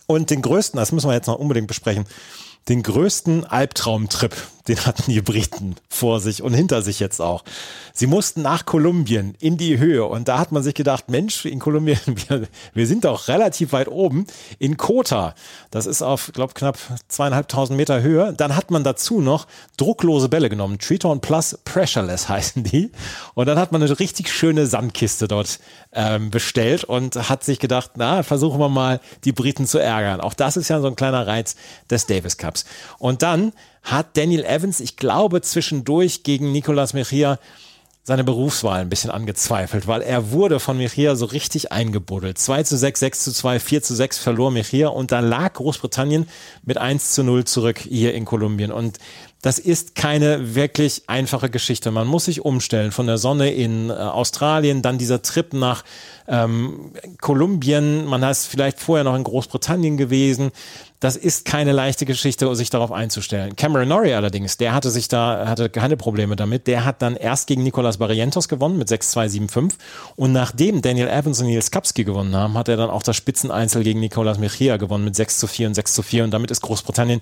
Und 0.06 0.30
den 0.30 0.40
größten, 0.40 0.78
das 0.78 0.92
müssen 0.92 1.08
wir 1.08 1.14
jetzt 1.14 1.26
noch 1.26 1.38
unbedingt 1.38 1.66
besprechen, 1.66 2.06
den 2.68 2.82
größten 2.82 3.44
Albtraumtrip, 3.44 4.36
den 4.68 4.84
hatten 4.84 5.10
die 5.10 5.22
Briten 5.22 5.76
vor 5.88 6.20
sich 6.20 6.42
und 6.42 6.52
hinter 6.52 6.82
sich 6.82 7.00
jetzt 7.00 7.20
auch. 7.20 7.42
Sie 7.94 8.06
mussten 8.06 8.42
nach 8.42 8.66
Kolumbien 8.66 9.34
in 9.40 9.56
die 9.56 9.78
Höhe 9.78 10.04
und 10.04 10.28
da 10.28 10.38
hat 10.38 10.52
man 10.52 10.62
sich 10.62 10.74
gedacht, 10.74 11.08
Mensch, 11.08 11.46
in 11.46 11.58
Kolumbien, 11.58 11.98
wir, 12.28 12.46
wir 12.74 12.86
sind 12.86 13.04
doch 13.04 13.28
relativ 13.28 13.72
weit 13.72 13.88
oben, 13.88 14.26
in 14.58 14.76
Kota, 14.76 15.34
das 15.70 15.86
ist 15.86 16.02
auf, 16.02 16.30
glaube 16.34 16.52
knapp 16.54 16.78
zweieinhalbtausend 17.08 17.76
Meter 17.76 18.02
Höhe. 18.02 18.34
Dann 18.36 18.54
hat 18.54 18.70
man 18.70 18.84
dazu 18.84 19.20
noch 19.20 19.46
drucklose 19.76 20.28
Bälle 20.28 20.50
genommen, 20.50 20.78
Triton 20.78 21.20
Plus 21.20 21.58
Pressureless 21.64 22.28
heißen 22.28 22.62
die. 22.62 22.90
Und 23.34 23.46
dann 23.46 23.58
hat 23.58 23.72
man 23.72 23.82
eine 23.82 23.98
richtig 23.98 24.32
schöne 24.32 24.66
Sandkiste 24.66 25.26
dort 25.26 25.58
ähm, 25.92 26.30
bestellt 26.30 26.84
und 26.84 27.28
hat 27.28 27.44
sich 27.44 27.58
gedacht, 27.58 27.92
na, 27.96 28.22
versuchen 28.22 28.60
wir 28.60 28.68
mal, 28.68 29.00
die 29.24 29.32
Briten 29.32 29.66
zu 29.66 29.78
ärgern. 29.78 30.20
Auch 30.20 30.34
das 30.34 30.56
ist 30.56 30.68
ja 30.68 30.80
so 30.80 30.86
ein 30.86 30.96
kleiner 30.96 31.26
Reiz 31.26 31.56
des 31.90 32.06
Davis 32.06 32.36
Cups. 32.36 32.57
Und 32.98 33.22
dann 33.22 33.52
hat 33.82 34.16
Daniel 34.16 34.44
Evans, 34.44 34.80
ich 34.80 34.96
glaube, 34.96 35.40
zwischendurch 35.40 36.22
gegen 36.22 36.52
Nicolas 36.52 36.92
Mejia 36.92 37.38
seine 38.08 38.24
Berufswahl 38.24 38.80
ein 38.80 38.88
bisschen 38.88 39.10
angezweifelt, 39.10 39.86
weil 39.86 40.00
er 40.00 40.32
wurde 40.32 40.60
von 40.60 40.78
Mejia 40.78 41.14
so 41.14 41.26
richtig 41.26 41.72
eingebuddelt. 41.72 42.38
2 42.38 42.62
zu 42.62 42.76
6, 42.78 43.00
6 43.00 43.24
zu 43.24 43.32
2, 43.32 43.60
4 43.60 43.82
zu 43.82 43.94
6 43.94 44.18
verlor 44.18 44.50
Mejia 44.50 44.88
und 44.88 45.12
da 45.12 45.20
lag 45.20 45.52
Großbritannien 45.52 46.26
mit 46.64 46.78
1 46.78 47.12
zu 47.12 47.22
0 47.22 47.44
zurück 47.44 47.78
hier 47.78 48.14
in 48.14 48.24
Kolumbien. 48.24 48.72
Und 48.72 48.98
das 49.42 49.58
ist 49.58 49.94
keine 49.94 50.54
wirklich 50.56 51.02
einfache 51.06 51.50
Geschichte. 51.50 51.90
Man 51.90 52.08
muss 52.08 52.24
sich 52.24 52.44
umstellen 52.44 52.92
von 52.92 53.06
der 53.06 53.18
Sonne 53.18 53.52
in 53.52 53.90
äh, 53.90 53.92
Australien, 53.92 54.80
dann 54.82 54.96
dieser 54.96 55.20
Trip 55.20 55.52
nach 55.52 55.84
ähm, 56.26 56.92
Kolumbien. 57.20 58.06
Man 58.06 58.22
ist 58.22 58.46
vielleicht 58.46 58.80
vorher 58.80 59.04
noch 59.04 59.14
in 59.14 59.22
Großbritannien 59.22 59.98
gewesen. 59.98 60.50
Das 61.00 61.16
ist 61.16 61.44
keine 61.44 61.70
leichte 61.70 62.06
Geschichte, 62.06 62.52
sich 62.56 62.70
darauf 62.70 62.90
einzustellen. 62.90 63.54
Cameron 63.54 63.86
Norrie 63.86 64.14
allerdings, 64.14 64.56
der 64.56 64.74
hatte 64.74 64.90
sich 64.90 65.06
da, 65.06 65.46
hatte 65.46 65.70
keine 65.70 65.96
Probleme 65.96 66.34
damit. 66.34 66.66
Der 66.66 66.84
hat 66.84 67.02
dann 67.02 67.14
erst 67.14 67.46
gegen 67.46 67.62
Nicolas 67.62 67.98
Barrientos 67.98 68.48
gewonnen 68.48 68.78
mit 68.78 68.88
6-2-7-5 68.88 69.74
und 70.16 70.32
nachdem 70.32 70.82
Daniel 70.82 71.06
Evans 71.06 71.40
und 71.40 71.46
Nils 71.46 71.70
Kapski 71.70 72.02
gewonnen 72.02 72.34
haben, 72.34 72.58
hat 72.58 72.68
er 72.68 72.76
dann 72.76 72.90
auch 72.90 73.04
das 73.04 73.16
Spitzeneinzel 73.16 73.84
gegen 73.84 74.00
Nicolas 74.00 74.38
Mejia 74.38 74.76
gewonnen 74.76 75.04
mit 75.04 75.14
6 75.14 75.38
zu 75.38 75.46
4 75.46 75.68
und 75.68 75.74
6 75.74 75.94
zu 75.94 76.02
4 76.02 76.24
und 76.24 76.32
damit 76.32 76.50
ist 76.50 76.62
Großbritannien 76.62 77.20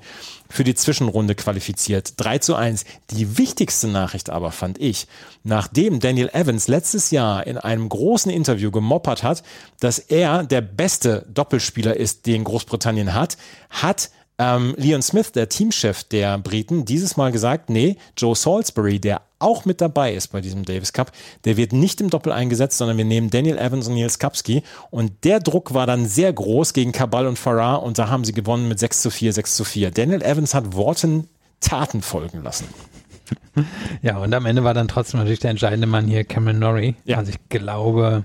für 0.49 0.65
die 0.65 0.75
Zwischenrunde 0.75 1.35
qualifiziert. 1.35 2.15
3 2.17 2.39
zu 2.39 2.55
1. 2.55 2.85
Die 3.11 3.37
wichtigste 3.37 3.89
Nachricht 3.89 4.31
aber 4.31 4.53
fand 4.53 4.79
ich, 4.79 5.07
nachdem 5.45 6.01
Daniel 6.01 6.31
Evans 6.33 6.67
letztes 6.69 7.11
Jahr 7.11 7.47
in 7.47 7.59
einem 7.59 7.91
großen 7.91 8.31
Interview 8.31 8.71
gemoppert 8.71 9.23
hat, 9.23 9.43
dass 9.81 9.99
er 9.99 10.45
der 10.45 10.63
beste 10.63 11.27
Doppelspieler 11.29 11.97
ist, 11.97 12.27
den 12.27 12.45
Großbritannien 12.45 13.13
hat, 13.13 13.37
hat 13.71 14.11
ähm, 14.39 14.75
Leon 14.77 15.03
Smith, 15.03 15.33
der 15.33 15.49
Teamchef 15.49 16.05
der 16.05 16.39
Briten, 16.39 16.85
dieses 16.85 17.17
Mal 17.17 17.33
gesagt, 17.33 17.71
nee, 17.71 17.97
Joe 18.17 18.35
Salisbury, 18.35 19.01
der 19.01 19.23
auch 19.39 19.65
mit 19.65 19.81
dabei 19.81 20.15
ist 20.15 20.29
bei 20.29 20.41
diesem 20.41 20.65
Davis 20.65 20.93
Cup, 20.93 21.13
der 21.45 21.57
wird 21.57 21.73
nicht 21.73 22.01
im 22.01 22.11
Doppel 22.11 22.33
eingesetzt, 22.33 22.79
sondern 22.79 22.97
wir 22.97 23.05
nehmen 23.05 23.31
Daniel 23.31 23.59
Evans 23.59 23.89
und 23.89 23.95
Niels 23.95 24.19
Kapski. 24.19 24.63
Und 24.91 25.25
der 25.25 25.41
Druck 25.41 25.75
war 25.75 25.87
dann 25.87 26.07
sehr 26.07 26.33
groß 26.33 26.73
gegen 26.73 26.93
Cabal 26.93 27.27
und 27.27 27.39
Farah 27.39 27.77
und 27.77 27.99
da 27.99 28.09
haben 28.09 28.25
sie 28.25 28.33
gewonnen 28.33 28.69
mit 28.69 28.79
6 28.79 29.03
zu 29.03 29.11
4, 29.11 29.33
6 29.33 29.57
zu 29.57 29.65
4. 29.65 29.91
Daniel 29.91 30.23
Evans 30.23 30.55
hat 30.55 30.75
Worten 30.75 31.29
Taten 31.61 32.03
folgen 32.03 32.43
lassen. 32.43 32.67
Ja, 34.03 34.19
und 34.19 34.33
am 34.35 34.47
Ende 34.47 34.63
war 34.63 34.75
dann 34.75 34.87
trotzdem 34.87 35.19
natürlich 35.19 35.41
der 35.41 35.51
entscheidende 35.51 35.89
Mann 35.89 36.07
hier 36.07 36.23
Cameron 36.23 36.61
Norrie. 36.61 36.95
Ja. 37.07 37.17
Also 37.17 37.33
ich 37.33 37.49
glaube, 37.49 38.25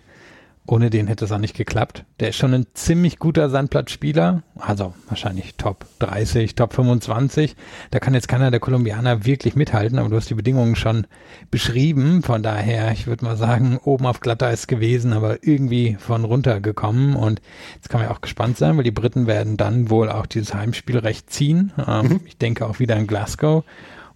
ohne 0.68 0.89
den 0.89 1.07
hätte 1.07 1.26
es 1.26 1.32
auch 1.32 1.39
nicht 1.39 1.55
geklappt. 1.55 2.05
Der 2.20 2.30
ist 2.30 2.38
schon 2.38 2.53
ein 2.53 2.68
ziemlich 2.74 3.18
guter 3.18 3.49
Sandplatzspieler, 3.49 4.43
also 4.57 4.93
wahrscheinlich 5.07 5.55
Top 5.55 5.86
30, 5.99 6.55
Top 6.55 6.74
25. 6.74 7.55
Da 7.89 7.99
kann 7.99 8.14
jetzt 8.14 8.28
keiner 8.28 8.51
der 8.51 8.59
Kolumbianer 8.59 9.26
wirklich 9.26 9.55
mithalten, 9.55 9.97
aber 9.97 10.09
du 10.09 10.16
hast 10.16 10.30
die 10.30 10.36
Bedingungen 10.36 10.76
schon 10.76 11.07
beschrieben. 11.49 12.22
Von 12.22 12.43
daher, 12.43 12.91
ich 12.91 13.07
würde 13.07 13.26
mal 13.26 13.38
sagen, 13.38 13.80
oben 13.84 14.05
auf 14.05 14.20
Glatteis 14.20 14.68
gewesen, 14.68 15.14
aber 15.14 15.43
irgendwie 15.43 15.97
von 15.99 16.24
runter 16.24 16.62
gekommen. 16.62 17.16
Und 17.16 17.41
jetzt 17.76 17.89
kann 17.89 18.01
man 18.01 18.09
ja 18.09 18.16
auch 18.16 18.22
gespannt 18.22 18.57
sein, 18.57 18.78
weil 18.78 18.84
die 18.84 18.91
Briten 18.91 19.26
werden 19.28 19.57
dann 19.57 19.89
wohl 19.89 20.09
auch 20.09 20.28
dieses 20.28 20.53
Heimspielrecht 20.53 21.30
ziehen. 21.30 21.74
Ähm, 21.88 22.07
mhm. 22.07 22.22
Ich 22.26 22.38
denke 22.38 22.68
auch 22.68 22.80
wieder 22.80 22.95
in 22.97 23.07
Glasgow. 23.07 23.64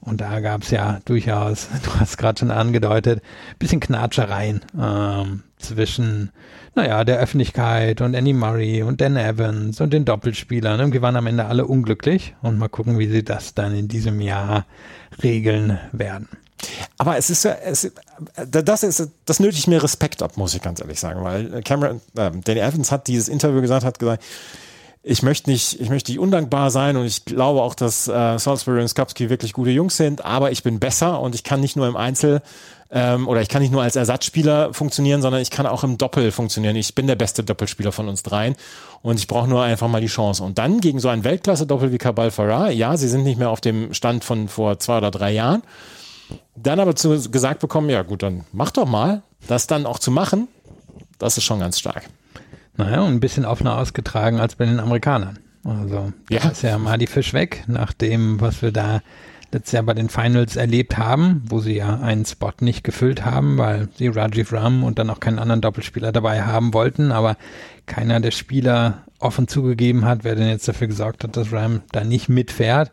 Und 0.06 0.22
da 0.22 0.40
gab 0.40 0.64
es 0.64 0.72
ja 0.72 1.00
durchaus, 1.06 1.68
du 1.84 2.00
hast 2.00 2.18
gerade 2.18 2.40
schon 2.40 2.52
angedeutet, 2.52 3.22
bisschen 3.60 3.80
Knatschereien 3.80 4.62
ähm, 4.80 5.44
zwischen, 5.58 6.32
naja, 6.76 7.04
der 7.04 7.20
Öffentlichkeit 7.20 8.02
und 8.02 8.16
Annie 8.16 8.34
Murray 8.34 8.84
und 8.84 9.02
Dan 9.02 9.18
Evans 9.18 9.82
und 9.82 9.92
den 9.92 10.06
Doppelspielern. 10.06 10.80
Irgendwie 10.80 11.02
waren 11.02 11.16
am 11.16 11.28
Ende 11.28 11.46
alle 11.46 11.66
unglücklich 11.66 12.36
und 12.42 12.58
mal 12.58 12.70
gucken, 12.70 13.00
wie 13.00 13.08
sie 13.08 13.24
das 13.24 13.54
dann 13.56 13.76
in 13.76 13.88
diesem 13.88 14.22
Jahr 14.22 14.66
regeln 15.24 15.80
werden. 15.92 16.30
Aber 16.98 17.18
es 17.18 17.30
ist 17.30 17.44
ja, 17.44 17.54
es, 17.54 17.92
das 18.48 18.84
ist, 18.84 19.10
das 19.26 19.40
nötigt 19.40 19.68
mir 19.68 19.84
Respekt 19.84 20.24
ab, 20.24 20.38
muss 20.38 20.54
ich 20.56 20.62
ganz 20.62 20.80
ehrlich 20.80 21.00
sagen, 21.00 21.24
weil 21.24 21.62
Cameron, 21.64 22.02
äh, 22.16 22.32
Danny 22.44 22.60
Evans 22.60 22.92
hat 22.92 23.08
dieses 23.08 23.28
Interview 23.28 23.62
gesagt, 23.62 23.84
hat 23.84 24.00
gesagt, 24.00 24.24
ich 25.08 25.22
möchte 25.22 25.52
nicht, 25.52 25.80
ich 25.80 25.90
möchte 25.90 26.12
nicht 26.12 26.20
undankbar 26.20 26.72
sein 26.72 26.98
und 26.98 27.06
ich 27.06 27.26
glaube 27.26 27.62
auch, 27.62 27.76
dass 27.76 28.08
äh, 28.08 28.40
Salisbury 28.40 28.82
und 28.82 28.88
Skapski 28.88 29.30
wirklich 29.30 29.54
gute 29.54 29.70
Jungs 29.70 29.98
sind, 29.98 30.26
aber 30.26 30.50
ich 30.50 30.64
bin 30.64 30.80
besser 30.80 31.22
und 31.22 31.36
ich 31.36 31.44
kann 31.44 31.62
nicht 31.62 31.76
nur 31.76 31.88
im 31.88 31.96
Einzel 31.96 32.42
ähm, 32.90 33.28
oder 33.28 33.42
ich 33.42 33.48
kann 33.48 33.62
nicht 33.62 33.72
nur 33.72 33.84
als 33.84 33.96
Ersatzspieler 33.96 34.74
funktionieren, 34.74 35.22
sondern 35.22 35.44
ich 35.44 35.52
kann 35.52 35.68
auch 35.68 35.84
im 35.84 36.00
Doppel 36.00 36.32
funktionieren. 36.32 36.76
Ich 36.76 36.96
bin 36.96 37.06
der 37.06 37.16
beste 37.16 37.44
Doppelspieler 37.44 37.92
von 37.92 38.10
uns 38.10 38.24
dreien 38.24 38.56
und 39.04 39.20
ich 39.20 39.28
brauche 39.28 39.48
nur 39.48 39.62
einfach 39.62 39.88
mal 39.88 40.02
die 40.02 40.08
Chance. 40.08 40.44
Und 40.44 40.58
dann 40.58 40.82
gegen 40.82 41.00
so 41.00 41.10
ein 41.10 41.24
Weltklasse-Doppel 41.24 41.92
wie 41.92 42.00
Kabal 42.00 42.32
Farah, 42.32 42.72
ja, 42.72 42.98
sie 42.98 43.08
sind 43.08 43.26
nicht 43.26 43.38
mehr 43.38 43.52
auf 43.52 43.62
dem 43.62 43.94
Stand 43.94 44.24
von 44.24 44.48
vor 44.48 44.80
zwei 44.80 44.98
oder 44.98 45.12
drei 45.12 45.32
Jahren. 45.32 45.62
Dann 46.56 46.80
aber 46.80 46.96
zu, 46.96 47.30
gesagt 47.30 47.60
bekommen, 47.60 47.92
ja 47.92 48.02
gut, 48.02 48.24
dann 48.24 48.44
mach 48.54 48.72
doch 48.72 48.88
mal. 48.88 49.22
Das 49.48 49.68
dann 49.68 49.86
auch 49.86 50.00
zu 50.00 50.10
machen, 50.10 50.48
das 51.20 51.38
ist 51.38 51.44
schon 51.44 51.60
ganz 51.60 51.78
stark. 51.78 52.10
Naja, 52.78 53.02
und 53.02 53.14
ein 53.14 53.20
bisschen 53.20 53.46
offener 53.46 53.78
ausgetragen 53.78 54.40
als 54.40 54.56
bei 54.56 54.66
den 54.66 54.80
Amerikanern. 54.80 55.40
Also, 55.64 56.12
ja. 56.30 56.40
da 56.40 56.50
ist 56.50 56.62
ja 56.62 56.78
mal 56.78 56.98
die 56.98 57.08
Fisch 57.08 57.34
weg, 57.34 57.64
nach 57.68 57.94
dem, 57.94 58.40
was 58.40 58.62
wir 58.62 58.72
da 58.72 59.02
letztes 59.52 59.72
Jahr 59.72 59.84
bei 59.84 59.94
den 59.94 60.10
Finals 60.10 60.58
erlebt 60.58 60.98
haben, 60.98 61.42
wo 61.48 61.60
sie 61.60 61.78
ja 61.78 62.00
einen 62.00 62.26
Spot 62.26 62.52
nicht 62.60 62.84
gefüllt 62.84 63.26
haben, 63.26 63.58
weil 63.58 63.88
sie 63.96 64.10
Rajiv 64.10 64.52
Ram 64.52 64.84
und 64.84 65.00
dann 65.00 65.10
auch 65.10 65.20
keinen 65.20 65.40
anderen 65.40 65.62
Doppelspieler 65.62 66.12
dabei 66.12 66.44
haben 66.44 66.74
wollten, 66.74 67.12
aber 67.12 67.38
keiner 67.86 68.20
der 68.20 68.32
Spieler 68.32 69.04
offen 69.20 69.48
zugegeben 69.48 70.06
hat, 70.06 70.24
wer 70.24 70.36
denn 70.36 70.50
jetzt 70.50 70.68
dafür 70.68 70.88
gesorgt 70.88 71.24
hat, 71.24 71.38
dass 71.38 71.54
Ram 71.54 71.82
da 71.92 72.04
nicht 72.04 72.28
mitfährt 72.28 72.92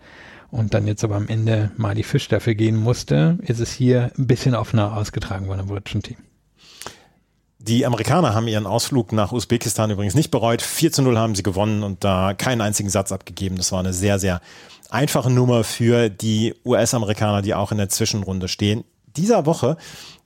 und 0.51 0.73
dann 0.75 0.87
jetzt 0.87 1.03
aber 1.03 1.17
am 1.17 1.29
Ende 1.29 1.73
mal 1.77 1.95
die 1.95 2.05
Fisch 2.05 2.29
dafür 2.29 2.55
gehen 2.55 2.77
musste, 2.77 3.39
ist 3.43 3.59
es 3.59 3.73
hier 3.73 4.13
ein 4.17 4.27
bisschen 4.27 4.55
offener 4.55 4.97
ausgetragen 4.97 5.49
worden 5.49 5.61
im 5.61 5.67
britischen 5.67 6.03
Team. 6.03 6.19
Die 7.65 7.87
Amerikaner 7.87 8.35
haben 8.35 8.49
ihren 8.49 8.67
Ausflug 8.67 9.13
nach 9.13 9.31
Usbekistan 9.31 9.93
übrigens 9.93 10.17
nicht 10.17 10.33
bereut. 10.33 10.63
4 10.63 10.91
zu 10.91 11.03
0 11.03 11.17
haben 11.17 11.37
sie 11.37 11.45
gewonnen 11.45 11.85
und 11.85 12.03
da 12.03 12.35
keinen 12.35 12.61
einzigen 12.61 12.91
Satz 12.91 13.13
abgegeben. 13.13 13.57
Das 13.57 13.71
war 13.71 13.79
eine 13.79 13.93
sehr, 13.93 14.19
sehr 14.19 14.41
einfache 14.91 15.31
Nummer 15.31 15.63
für 15.63 16.09
die 16.09 16.55
US-Amerikaner, 16.65 17.41
die 17.41 17.55
auch 17.55 17.71
in 17.71 17.79
der 17.79 17.89
Zwischenrunde 17.89 18.49
stehen. 18.49 18.83
Dieser 19.17 19.47
Woche 19.47 19.77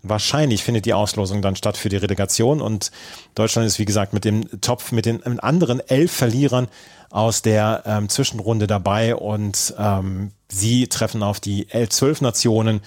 wahrscheinlich 0.03 0.65
findet 0.65 0.87
die 0.87 0.95
Auslosung 0.95 1.43
dann 1.43 1.57
statt 1.57 1.77
für 1.77 1.91
die 1.91 1.97
Relegation 1.97 2.63
und 2.63 2.91
Deutschland 3.35 3.67
ist 3.67 3.79
wie 3.79 3.85
gesagt 3.85 4.15
mit 4.15 4.25
dem 4.25 4.61
Topf, 4.63 4.93
mit 4.93 5.05
den 5.05 5.23
anderen 5.41 5.81
elf 5.81 6.13
Verlierern 6.13 6.69
aus 7.11 7.43
der 7.43 7.83
ähm, 7.85 8.09
Zwischenrunde 8.09 8.67
dabei 8.67 9.15
und 9.15 9.75
ähm, 9.79 10.33
sie 10.49 10.87
treffen 10.87 11.23
auf 11.23 11.41
die 11.41 11.69
elf, 11.69 11.91
zwölf 11.91 12.23
Nationen 12.23 12.81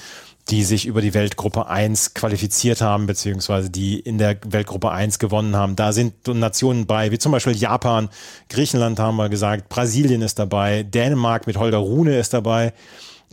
die 0.49 0.63
sich 0.63 0.85
über 0.85 1.01
die 1.01 1.13
Weltgruppe 1.13 1.67
1 1.67 2.13
qualifiziert 2.13 2.81
haben, 2.81 3.05
beziehungsweise 3.05 3.69
die 3.69 3.99
in 3.99 4.17
der 4.17 4.37
Weltgruppe 4.45 4.91
1 4.91 5.19
gewonnen 5.19 5.55
haben. 5.55 5.75
Da 5.75 5.93
sind 5.93 6.27
Nationen 6.27 6.87
bei, 6.87 7.11
wie 7.11 7.19
zum 7.19 7.31
Beispiel 7.31 7.55
Japan, 7.55 8.09
Griechenland 8.49 8.99
haben 8.99 9.17
wir 9.17 9.29
gesagt, 9.29 9.69
Brasilien 9.69 10.21
ist 10.21 10.39
dabei, 10.39 10.83
Dänemark 10.83 11.45
mit 11.45 11.57
Holger 11.57 11.77
Rune 11.77 12.17
ist 12.17 12.33
dabei. 12.33 12.73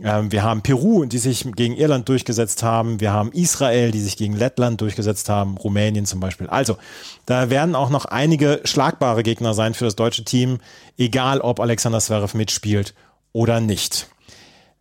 Ähm, 0.03 0.31
wir 0.31 0.43
haben 0.43 0.61
Peru, 0.61 1.05
die 1.05 1.17
sich 1.17 1.51
gegen 1.55 1.75
Irland 1.75 2.07
durchgesetzt 2.07 2.61
haben. 2.61 2.99
Wir 2.99 3.11
haben 3.13 3.31
Israel, 3.31 3.89
die 3.91 3.99
sich 3.99 4.15
gegen 4.15 4.35
Lettland 4.35 4.79
durchgesetzt 4.81 5.27
haben. 5.27 5.57
Rumänien 5.57 6.05
zum 6.05 6.19
Beispiel. 6.19 6.47
Also, 6.47 6.77
da 7.25 7.49
werden 7.49 7.73
auch 7.73 7.89
noch 7.89 8.05
einige 8.05 8.61
schlagbare 8.63 9.23
Gegner 9.23 9.55
sein 9.55 9.73
für 9.73 9.85
das 9.85 9.95
deutsche 9.95 10.23
Team, 10.23 10.59
egal 10.97 11.41
ob 11.41 11.59
Alexander 11.59 11.99
Zverev 11.99 12.37
mitspielt 12.37 12.93
oder 13.33 13.59
nicht. 13.59 14.07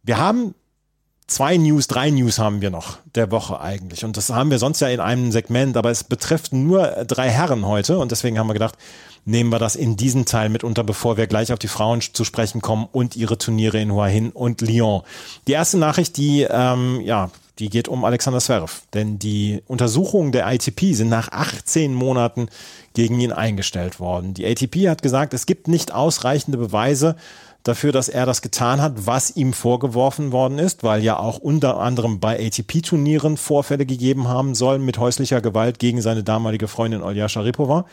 Wir 0.03 0.18
haben 0.18 0.55
zwei 1.26 1.56
News, 1.56 1.88
drei 1.88 2.10
News 2.10 2.38
haben 2.38 2.60
wir 2.60 2.70
noch 2.70 2.98
der 3.14 3.30
Woche 3.30 3.60
eigentlich. 3.60 4.04
Und 4.04 4.16
das 4.16 4.30
haben 4.30 4.50
wir 4.50 4.58
sonst 4.58 4.80
ja 4.80 4.88
in 4.88 5.00
einem 5.00 5.32
Segment, 5.32 5.76
aber 5.76 5.90
es 5.90 6.04
betrifft 6.04 6.52
nur 6.52 6.86
drei 7.06 7.28
Herren 7.28 7.66
heute. 7.66 7.98
Und 7.98 8.12
deswegen 8.12 8.38
haben 8.38 8.46
wir 8.46 8.54
gedacht, 8.54 8.76
nehmen 9.24 9.50
wir 9.50 9.58
das 9.58 9.76
in 9.76 9.96
diesen 9.96 10.24
Teil 10.24 10.48
mit 10.48 10.64
unter, 10.64 10.84
bevor 10.84 11.16
wir 11.16 11.26
gleich 11.26 11.52
auf 11.52 11.58
die 11.58 11.68
Frauen 11.68 12.00
zu 12.00 12.24
sprechen 12.24 12.62
kommen 12.62 12.88
und 12.90 13.16
ihre 13.16 13.38
Turniere 13.38 13.80
in 13.80 13.92
Hua 13.92 14.06
Hin 14.06 14.30
und 14.30 14.60
Lyon. 14.60 15.02
Die 15.46 15.52
erste 15.52 15.78
Nachricht, 15.78 16.16
die, 16.16 16.46
ähm, 16.48 17.00
ja, 17.00 17.30
die 17.58 17.70
geht 17.70 17.88
um 17.88 18.04
Alexander 18.04 18.40
Zverev. 18.40 18.82
Denn 18.94 19.18
die 19.18 19.62
Untersuchungen 19.66 20.30
der 20.30 20.50
ITP 20.52 20.92
sind 20.92 21.08
nach 21.08 21.32
18 21.32 21.94
Monaten 21.94 22.48
gegen 22.94 23.18
ihn 23.18 23.32
eingestellt 23.32 23.98
worden. 23.98 24.34
Die 24.34 24.46
ATP 24.46 24.88
hat 24.88 25.02
gesagt, 25.02 25.34
es 25.34 25.46
gibt 25.46 25.66
nicht 25.66 25.92
ausreichende 25.92 26.58
Beweise, 26.58 27.16
dafür, 27.66 27.92
dass 27.92 28.08
er 28.08 28.26
das 28.26 28.42
getan 28.42 28.80
hat, 28.80 29.06
was 29.06 29.36
ihm 29.36 29.52
vorgeworfen 29.52 30.32
worden 30.32 30.58
ist, 30.58 30.84
weil 30.84 31.02
ja 31.02 31.18
auch 31.18 31.38
unter 31.38 31.78
anderem 31.78 32.20
bei 32.20 32.38
ATP-Turnieren 32.38 33.36
Vorfälle 33.36 33.86
gegeben 33.86 34.28
haben 34.28 34.54
sollen 34.54 34.84
mit 34.84 34.98
häuslicher 34.98 35.40
Gewalt 35.40 35.78
gegen 35.78 36.02
seine 36.02 36.22
damalige 36.22 36.68
Freundin 36.68 37.02
Olja 37.02 37.28
Sharipova. 37.28 37.86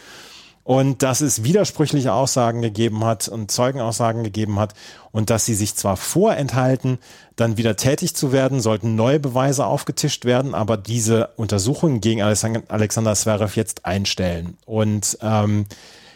Und 0.65 1.03
dass 1.03 1.19
es 1.19 1.43
widersprüchliche 1.43 2.13
Aussagen 2.13 2.61
gegeben 2.61 3.03
hat 3.03 3.27
und 3.27 3.51
Zeugenaussagen 3.51 4.23
gegeben 4.23 4.59
hat 4.59 4.73
und 5.11 5.29
dass 5.29 5.45
sie 5.45 5.55
sich 5.55 5.75
zwar 5.75 5.97
vorenthalten, 5.97 6.99
dann 7.35 7.57
wieder 7.57 7.75
tätig 7.75 8.15
zu 8.15 8.31
werden, 8.31 8.61
sollten 8.61 8.95
neue 8.95 9.19
Beweise 9.19 9.65
aufgetischt 9.65 10.23
werden, 10.23 10.55
aber 10.55 10.77
diese 10.77 11.31
Untersuchungen 11.35 11.99
gegen 11.99 12.21
Alexander 12.21 13.13
Zverev 13.13 13.57
jetzt 13.57 13.85
einstellen. 13.85 14.57
Und 14.65 15.17
ähm, 15.21 15.65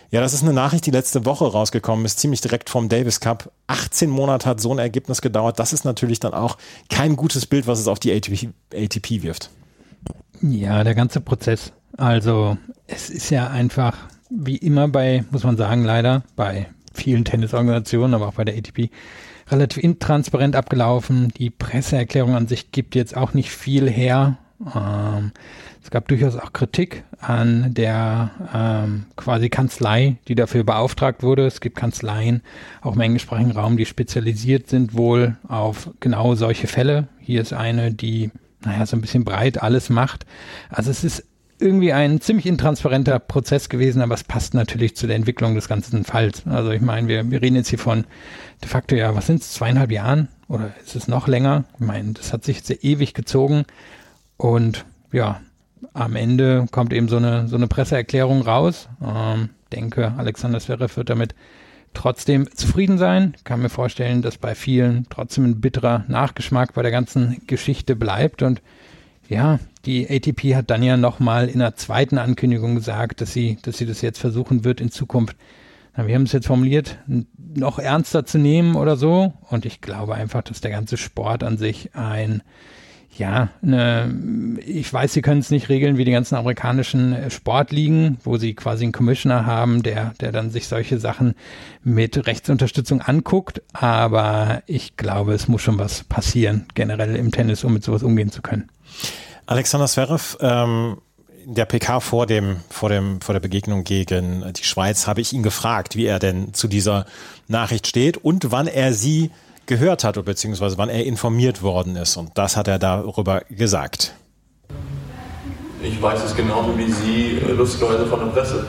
ja, 0.10 0.22
das 0.22 0.34
ist 0.34 0.44
eine 0.44 0.54
Nachricht, 0.54 0.86
die 0.86 0.92
letzte 0.92 1.26
Woche 1.26 1.46
rausgekommen 1.46 2.06
ist, 2.06 2.20
ziemlich 2.20 2.42
direkt 2.42 2.70
vom 2.70 2.88
Davis 2.88 3.20
Cup. 3.20 3.52
18 3.68 4.10
Monate 4.10 4.50
hat 4.50 4.62
so 4.62 4.72
ein 4.72 4.80
Ergebnis 4.80 5.22
gedauert. 5.22 5.60
Das 5.60 5.74
ist 5.74 5.84
natürlich 5.84 6.20
dann 6.20 6.34
auch 6.34 6.58
kein 6.90 7.16
gutes 7.16 7.46
Bild, 7.46 7.68
was 7.68 7.80
es 7.80 7.88
auf 7.88 8.00
die 8.00 8.14
ATP, 8.14 8.50
ATP 8.74 9.24
wirft. 9.24 9.50
Ja, 10.42 10.84
der 10.84 10.96
ganze 10.96 11.20
Prozess. 11.20 11.74
Also 11.98 12.58
es 12.86 13.10
ist 13.10 13.30
ja 13.32 13.48
einfach, 13.48 13.98
wie 14.30 14.58
immer 14.58 14.88
bei, 14.88 15.26
muss 15.32 15.44
man 15.44 15.58
sagen, 15.58 15.84
leider, 15.84 16.24
bei 16.36 16.68
vielen 16.94 17.26
Tennisorganisationen, 17.26 18.14
aber 18.14 18.28
auch 18.28 18.34
bei 18.34 18.46
der 18.46 18.56
ATP, 18.56 18.90
relativ 19.50 19.84
intransparent 19.84 20.56
abgelaufen. 20.56 21.30
Die 21.38 21.50
Presseerklärung 21.50 22.36
an 22.36 22.48
sich 22.48 22.72
gibt 22.72 22.96
jetzt 22.96 23.16
auch 23.16 23.34
nicht 23.34 23.52
viel 23.52 23.90
her. 23.90 24.38
Ähm, 24.76 25.32
es 25.88 25.92
gab 25.92 26.10
durchaus 26.10 26.36
auch 26.36 26.52
Kritik 26.52 27.06
an 27.22 27.74
der 27.74 28.32
ähm, 28.54 29.06
quasi 29.16 29.48
Kanzlei, 29.48 30.18
die 30.28 30.36
dafür 30.36 30.66
beauftragt 30.66 31.24
wurde. 31.24 31.48
Es 31.48 31.62
gibt 31.62 31.78
Kanzleien, 31.78 32.42
auch 32.82 32.96
im 32.96 33.00
englischsprachigen 33.00 33.54
Raum, 33.54 33.78
die 33.78 33.86
spezialisiert 33.86 34.68
sind 34.68 34.96
wohl 34.96 35.38
auf 35.48 35.90
genau 36.02 36.36
solche 36.36 36.68
Fälle. 36.68 37.08
Hier 37.22 37.40
ist 37.40 37.54
eine, 37.54 37.94
die, 37.94 38.32
naja, 38.66 38.86
so 38.86 38.98
ein 38.98 39.02
bisschen 39.02 39.24
breit 39.24 39.64
alles 39.64 39.90
macht. 39.90 40.26
Also 40.70 40.92
es 40.92 41.06
ist 41.06 41.24
irgendwie 41.58 41.94
ein 41.94 42.20
ziemlich 42.20 42.48
intransparenter 42.48 43.20
Prozess 43.20 43.70
gewesen, 43.70 44.02
aber 44.02 44.16
es 44.16 44.26
passt 44.26 44.56
natürlich 44.56 44.98
zu 44.98 45.08
der 45.08 45.16
Entwicklung 45.16 45.56
des 45.56 45.70
ganzen 45.70 46.04
Falls. 46.04 46.46
Also 46.48 46.72
ich 46.72 46.82
meine, 46.82 47.08
wir, 47.08 47.32
wir 47.32 47.42
reden 47.42 47.56
jetzt 47.56 47.70
hier 47.70 47.80
von 47.80 48.04
de 48.62 48.68
facto 48.68 48.94
ja, 48.94 49.16
was 49.16 49.28
sind 49.28 49.42
es, 49.42 49.54
zweieinhalb 49.54 49.92
Jahren 49.94 50.28
oder 50.50 50.74
ist 50.84 50.98
es 50.98 51.08
noch 51.08 51.30
länger? 51.30 51.64
Ich 51.76 51.86
meine, 51.86 52.12
das 52.12 52.34
hat 52.34 52.44
sich 52.44 52.62
sehr 52.64 52.84
ewig 52.84 53.14
gezogen 53.14 53.64
und 54.36 54.84
ja, 55.14 55.40
am 55.98 56.16
Ende 56.16 56.68
kommt 56.72 56.94
eben 56.94 57.08
so 57.08 57.18
eine, 57.18 57.48
so 57.48 57.56
eine 57.56 57.68
Presseerklärung 57.68 58.42
raus. 58.44 58.88
Ähm, 59.04 59.50
denke, 59.72 60.14
Alexander 60.18 60.60
Zverev 60.60 60.96
wird 60.96 61.10
damit 61.10 61.34
trotzdem 61.94 62.48
zufrieden 62.54 62.98
sein. 62.98 63.34
Kann 63.44 63.62
mir 63.62 63.70
vorstellen, 63.70 64.22
dass 64.22 64.38
bei 64.38 64.54
vielen 64.54 65.08
trotzdem 65.10 65.46
ein 65.46 65.60
bitterer 65.60 66.06
Nachgeschmack 66.08 66.74
bei 66.74 66.84
der 66.84 66.92
ganzen 66.92 67.42
Geschichte 67.48 67.96
bleibt. 67.96 68.44
Und 68.44 68.62
ja, 69.28 69.60
die 69.86 70.08
ATP 70.08 70.56
hat 70.56 70.70
dann 70.70 70.84
ja 70.84 70.98
nochmal 70.98 71.50
in 71.50 71.60
der 71.60 71.76
zweiten 71.76 72.20
Ankündigung 72.20 72.76
gesagt, 72.76 73.22
dass 73.22 73.34
sie, 73.34 73.58
dass 73.64 73.78
sie 73.78 73.88
das 73.88 74.02
jetzt 74.02 74.20
versuchen 74.20 74.64
wird 74.64 74.80
in 74.80 74.92
Zukunft. 74.92 75.36
Na, 75.96 76.06
wir 76.06 76.14
haben 76.14 76.24
es 76.24 76.32
jetzt 76.32 76.48
formuliert, 76.48 77.00
noch 77.56 77.80
ernster 77.80 78.24
zu 78.24 78.38
nehmen 78.38 78.76
oder 78.76 78.98
so. 78.98 79.34
Und 79.50 79.66
ich 79.66 79.82
glaube 79.82 80.14
einfach, 80.14 80.44
dass 80.44 80.62
der 80.62 80.72
ganze 80.72 80.98
Sport 80.98 81.44
an 81.44 81.58
sich 81.58 81.96
ein 81.96 82.44
ja, 83.18 83.50
ne, 83.62 84.58
ich 84.66 84.92
weiß, 84.92 85.14
sie 85.14 85.22
können 85.22 85.40
es 85.40 85.50
nicht 85.50 85.70
regeln 85.70 85.98
wie 85.98 86.06
die 86.06 86.12
ganzen 86.12 86.36
amerikanischen 86.36 87.14
äh, 87.14 87.30
Sportligen, 87.30 88.18
wo 88.24 88.38
sie 88.38 88.54
quasi 88.54 88.84
einen 88.84 88.92
Commissioner 88.92 89.46
haben, 89.46 89.84
der, 89.84 90.14
der 90.20 90.32
dann 90.32 90.52
sich 90.52 90.68
solche 90.68 91.00
Sachen 91.00 91.36
mit 91.84 92.28
Rechtsunterstützung 92.28 93.02
anguckt. 93.02 93.62
Aber 93.74 94.64
ich 94.66 94.98
glaube, 94.98 95.34
es 95.34 95.48
muss 95.48 95.62
schon 95.62 95.80
was 95.80 96.04
passieren, 96.04 96.66
generell 96.74 97.16
im 97.16 97.32
Tennis, 97.32 97.64
um 97.64 97.74
mit 97.74 97.84
sowas 97.84 98.04
umgehen 98.04 98.32
zu 98.32 98.42
können. 98.42 98.70
Alexander 99.46 99.88
Zverev, 99.88 100.38
ähm, 100.42 100.98
in 101.46 101.56
der 101.56 101.66
PK 101.66 102.02
vor 102.02 102.26
dem, 102.28 102.58
vor 102.70 102.90
dem, 102.90 103.22
vor 103.22 103.32
der 103.32 103.40
Begegnung 103.40 103.86
gegen 103.86 104.44
die 104.54 104.64
Schweiz 104.66 105.08
habe 105.08 105.22
ich 105.22 105.32
ihn 105.32 105.44
gefragt, 105.44 105.96
wie 105.96 106.06
er 106.06 106.20
denn 106.20 106.54
zu 106.54 106.68
dieser 106.68 107.06
Nachricht 107.48 107.88
steht 107.88 108.18
und 108.18 108.52
wann 108.52 108.68
er 108.68 108.94
sie 108.94 109.32
gehört 109.68 110.04
hat, 110.04 110.24
beziehungsweise 110.26 110.78
wann 110.78 110.90
er 110.90 111.06
informiert 111.06 111.62
worden 111.62 111.96
ist. 111.96 112.18
Und 112.18 112.32
das 112.36 112.58
hat 112.58 112.68
er 112.68 112.80
darüber 112.80 113.42
gesagt. 113.50 114.14
Ich 115.84 116.02
weiß 116.02 116.24
es 116.24 116.36
genauso 116.36 116.78
wie 116.78 116.92
Sie, 116.92 117.40
lustigerweise 117.56 118.08
von 118.08 118.20
der 118.20 118.28
Presse, 118.28 118.68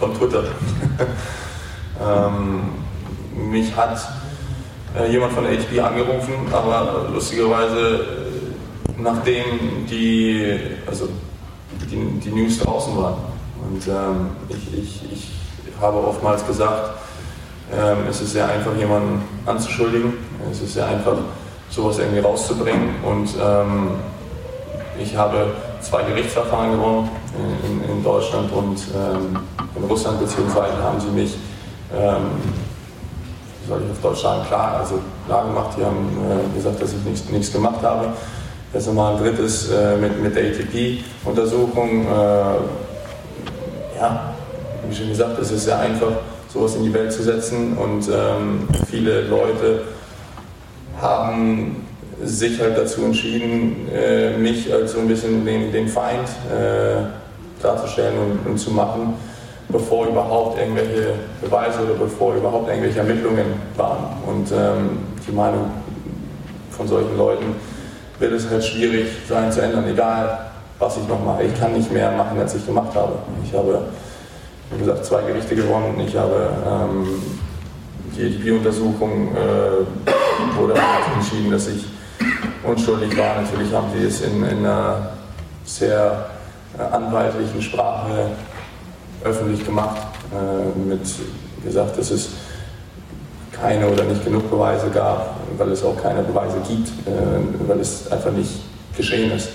von 0.00 0.14
Twitter. 0.14 0.44
ähm, 2.00 2.62
mich 3.50 3.76
hat 3.76 3.98
äh, 4.98 5.10
jemand 5.10 5.32
von 5.32 5.44
der 5.44 5.58
HP 5.58 5.78
angerufen, 5.80 6.32
aber 6.50 7.10
lustigerweise, 7.12 7.78
äh, 7.78 9.00
nachdem 9.00 9.86
die, 9.90 10.58
also 10.86 11.08
die, 11.90 12.20
die 12.20 12.30
News 12.30 12.58
draußen 12.58 12.96
waren. 12.96 13.18
Und 13.68 13.86
ähm, 13.86 14.30
ich, 14.48 14.78
ich, 14.78 15.02
ich 15.12 15.30
habe 15.80 15.98
oftmals 15.98 16.46
gesagt, 16.46 16.98
es 18.08 18.20
ist 18.20 18.32
sehr 18.32 18.48
einfach, 18.48 18.74
jemanden 18.76 19.22
anzuschuldigen. 19.44 20.14
Es 20.50 20.60
ist 20.60 20.74
sehr 20.74 20.86
einfach, 20.86 21.16
sowas 21.70 21.98
irgendwie 21.98 22.20
rauszubringen. 22.20 22.94
Und 23.04 23.28
ähm, 23.42 23.90
ich 24.98 25.16
habe 25.16 25.52
zwei 25.80 26.02
Gerichtsverfahren 26.02 26.72
gewonnen 26.72 27.10
in, 27.64 27.90
in 27.90 28.02
Deutschland 28.02 28.50
und 28.52 28.78
ähm, 28.94 29.38
in 29.76 29.84
Russland, 29.84 30.20
beziehungsweise 30.20 30.76
haben 30.82 31.00
sie 31.00 31.08
mich, 31.08 31.36
ähm, 31.94 32.40
wie 33.62 33.68
soll 33.68 33.82
ich 33.84 33.90
auf 33.90 34.00
Deutsch 34.00 34.22
sagen, 34.22 34.46
klar, 34.46 34.76
also 34.78 35.00
klar 35.26 35.44
gemacht. 35.44 35.70
Die 35.76 35.84
haben 35.84 36.08
äh, 36.30 36.56
gesagt, 36.56 36.80
dass 36.80 36.92
ich 36.92 37.04
nichts, 37.04 37.28
nichts 37.28 37.52
gemacht 37.52 37.82
habe. 37.82 38.08
Jetzt 38.72 38.86
nochmal 38.86 39.16
ein 39.16 39.22
drittes 39.22 39.70
äh, 39.70 39.96
mit, 39.96 40.22
mit 40.22 40.34
der 40.34 40.44
ATP-Untersuchung. 40.44 42.06
Äh, 42.06 42.56
ja, 43.98 44.34
wie 44.88 44.94
schon 44.94 45.08
gesagt, 45.08 45.38
es 45.38 45.50
ist 45.50 45.64
sehr 45.64 45.78
einfach 45.78 46.12
sowas 46.48 46.76
in 46.76 46.84
die 46.84 46.94
Welt 46.94 47.12
zu 47.12 47.22
setzen. 47.22 47.76
Und 47.76 48.08
ähm, 48.08 48.68
viele 48.88 49.22
Leute 49.22 49.82
haben 51.00 51.86
sich 52.22 52.60
halt 52.60 52.78
dazu 52.78 53.04
entschieden, 53.04 53.88
äh, 53.92 54.36
mich 54.36 54.72
als 54.72 54.92
so 54.92 55.00
ein 55.00 55.08
bisschen 55.08 55.44
den, 55.44 55.72
den 55.72 55.88
Feind 55.88 56.28
äh, 56.50 57.62
darzustellen 57.62 58.14
und, 58.18 58.50
und, 58.50 58.58
zu 58.58 58.70
machen, 58.70 59.14
bevor 59.68 60.06
überhaupt 60.06 60.58
irgendwelche 60.58 61.14
Beweise 61.42 61.80
oder 61.82 61.94
bevor 61.94 62.34
überhaupt 62.34 62.68
irgendwelche 62.68 63.00
Ermittlungen 63.00 63.46
waren. 63.76 64.16
Und 64.26 64.50
ähm, 64.52 64.98
die 65.26 65.32
Meinung 65.32 65.70
von 66.70 66.88
solchen 66.88 67.16
Leuten 67.16 67.56
wird 68.18 68.32
es 68.32 68.48
halt 68.48 68.64
schwierig 68.64 69.06
sein 69.28 69.52
zu 69.52 69.60
ändern, 69.60 69.84
egal 69.88 70.38
was 70.78 70.96
ich 70.96 71.08
noch 71.08 71.22
mache. 71.22 71.44
Ich 71.44 71.58
kann 71.58 71.72
nicht 71.72 71.90
mehr 71.92 72.10
machen, 72.12 72.38
als 72.38 72.54
ich 72.54 72.64
gemacht 72.66 72.94
habe. 72.94 73.12
Ich 73.44 73.52
habe 73.54 73.80
wie 74.70 74.78
gesagt, 74.78 75.04
zwei 75.04 75.22
Gerichte 75.22 75.54
gewonnen. 75.54 76.00
Ich 76.06 76.16
habe 76.16 76.50
ähm, 76.66 77.06
die 78.16 78.26
ATP-Untersuchung 78.26 79.28
äh, 79.34 80.56
wurde 80.58 80.74
entschieden, 81.14 81.50
dass 81.50 81.68
ich 81.68 81.84
unschuldig 82.64 83.16
war. 83.16 83.42
Natürlich 83.42 83.72
haben 83.72 83.88
sie 83.96 84.04
es 84.04 84.22
in, 84.22 84.42
in 84.44 84.58
einer 84.58 85.10
sehr 85.64 86.26
äh, 86.78 86.82
anwaltlichen 86.82 87.62
Sprache 87.62 88.30
öffentlich 89.24 89.64
gemacht, 89.64 90.02
äh, 90.32 90.78
mit 90.78 91.00
gesagt, 91.64 91.98
dass 91.98 92.10
es 92.10 92.30
keine 93.52 93.88
oder 93.88 94.04
nicht 94.04 94.24
genug 94.24 94.50
Beweise 94.50 94.90
gab, 94.90 95.36
weil 95.56 95.70
es 95.70 95.82
auch 95.82 96.00
keine 96.00 96.22
Beweise 96.22 96.58
gibt, 96.68 96.88
äh, 97.06 97.68
weil 97.68 97.80
es 97.80 98.10
einfach 98.10 98.32
nicht 98.32 98.60
geschehen 98.96 99.32
ist. 99.32 99.48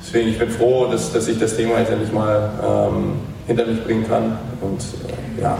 Deswegen 0.00 0.30
ich 0.30 0.38
bin 0.38 0.50
froh, 0.50 0.86
dass, 0.90 1.12
dass 1.12 1.28
ich 1.28 1.38
das 1.38 1.56
Thema 1.56 1.78
jetzt 1.78 1.90
endlich 1.90 2.12
mal 2.12 2.50
ähm, 2.62 3.20
hinter 3.46 3.66
mich 3.66 3.84
bringen 3.84 4.06
kann 4.06 4.38
und 4.60 4.80
äh, 4.80 5.40
ja, 5.40 5.56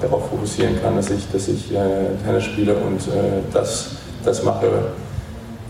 darauf 0.00 0.28
fokussieren 0.28 0.80
kann, 0.80 0.96
dass 0.96 1.10
ich, 1.10 1.30
dass 1.32 1.48
ich 1.48 1.72
äh, 1.72 2.16
Tennis 2.24 2.44
spiele 2.44 2.74
und 2.76 3.00
äh, 3.08 3.42
das, 3.52 3.92
das 4.24 4.42
mache, 4.42 4.92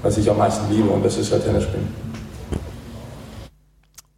was 0.03 0.19
ich 0.19 0.31
am 0.31 0.39
meisten 0.39 0.71
liebe 0.73 0.89
und 0.89 1.05
das 1.05 1.17
ist 1.17 1.33
halt 1.33 1.45
Tennis 1.45 1.65
spielen. 1.65 1.89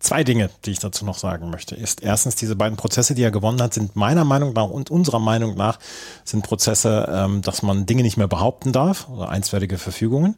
Zwei 0.00 0.24
Dinge, 0.24 0.48
die 0.64 0.70
ich 0.70 0.78
dazu 0.78 1.04
noch 1.04 1.18
sagen 1.18 1.50
möchte, 1.50 1.74
ist 1.74 2.02
erstens, 2.02 2.34
diese 2.34 2.56
beiden 2.56 2.78
Prozesse, 2.78 3.14
die 3.14 3.22
er 3.22 3.30
gewonnen 3.30 3.60
hat, 3.60 3.74
sind 3.74 3.94
meiner 3.94 4.24
Meinung 4.24 4.54
nach 4.54 4.70
und 4.70 4.90
unserer 4.90 5.18
Meinung 5.18 5.54
nach 5.54 5.78
sind 6.24 6.44
Prozesse, 6.44 7.06
ähm, 7.12 7.42
dass 7.42 7.62
man 7.62 7.84
Dinge 7.84 8.04
nicht 8.04 8.16
mehr 8.16 8.28
behaupten 8.28 8.72
darf 8.72 9.08
oder 9.10 9.28
einstweilige 9.28 9.76
Verfügungen. 9.76 10.36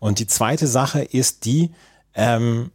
Und 0.00 0.18
die 0.18 0.26
zweite 0.26 0.66
Sache 0.66 1.02
ist 1.02 1.44
die, 1.44 1.70
ähm, 2.14 2.72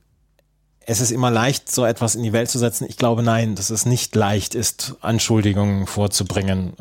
es 0.90 1.02
ist 1.02 1.12
immer 1.12 1.30
leicht, 1.30 1.70
so 1.70 1.86
etwas 1.86 2.16
in 2.16 2.24
die 2.24 2.32
Welt 2.32 2.50
zu 2.50 2.58
setzen. 2.58 2.86
Ich 2.88 2.96
glaube, 2.96 3.22
nein, 3.22 3.56
dass 3.56 3.70
es 3.70 3.86
nicht 3.86 4.16
leicht 4.16 4.56
ist, 4.56 4.96
Anschuldigungen 5.02 5.86
vorzubringen. 5.86 6.74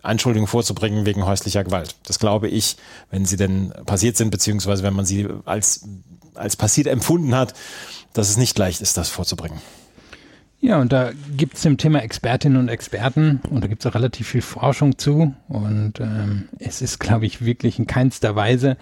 Anschuldigungen 0.00 0.48
vorzubringen 0.48 1.04
wegen 1.04 1.26
häuslicher 1.26 1.64
Gewalt. 1.64 1.96
Das 2.06 2.18
glaube 2.18 2.48
ich, 2.48 2.78
wenn 3.10 3.26
sie 3.26 3.36
denn 3.36 3.74
passiert 3.84 4.16
sind, 4.16 4.30
beziehungsweise 4.30 4.82
wenn 4.82 4.94
man 4.94 5.04
sie 5.04 5.28
als, 5.44 5.86
als 6.34 6.56
passiert 6.56 6.86
empfunden 6.86 7.34
hat, 7.34 7.52
dass 8.14 8.30
es 8.30 8.38
nicht 8.38 8.58
leicht 8.58 8.80
ist, 8.80 8.96
das 8.96 9.10
vorzubringen. 9.10 9.60
Ja, 10.58 10.80
und 10.80 10.92
da 10.92 11.10
gibt 11.36 11.58
es 11.58 11.64
im 11.66 11.76
Thema 11.76 12.00
Expertinnen 12.00 12.56
und 12.56 12.68
Experten 12.68 13.42
und 13.50 13.62
da 13.62 13.66
gibt 13.66 13.84
es 13.84 13.90
auch 13.90 13.94
relativ 13.94 14.28
viel 14.28 14.42
Forschung 14.42 14.96
zu. 14.96 15.34
Und 15.48 16.00
ähm, 16.00 16.48
es 16.58 16.80
ist, 16.80 17.00
glaube 17.00 17.26
ich, 17.26 17.44
wirklich 17.44 17.78
in 17.78 17.86
keinster 17.86 18.34
Weise 18.34 18.78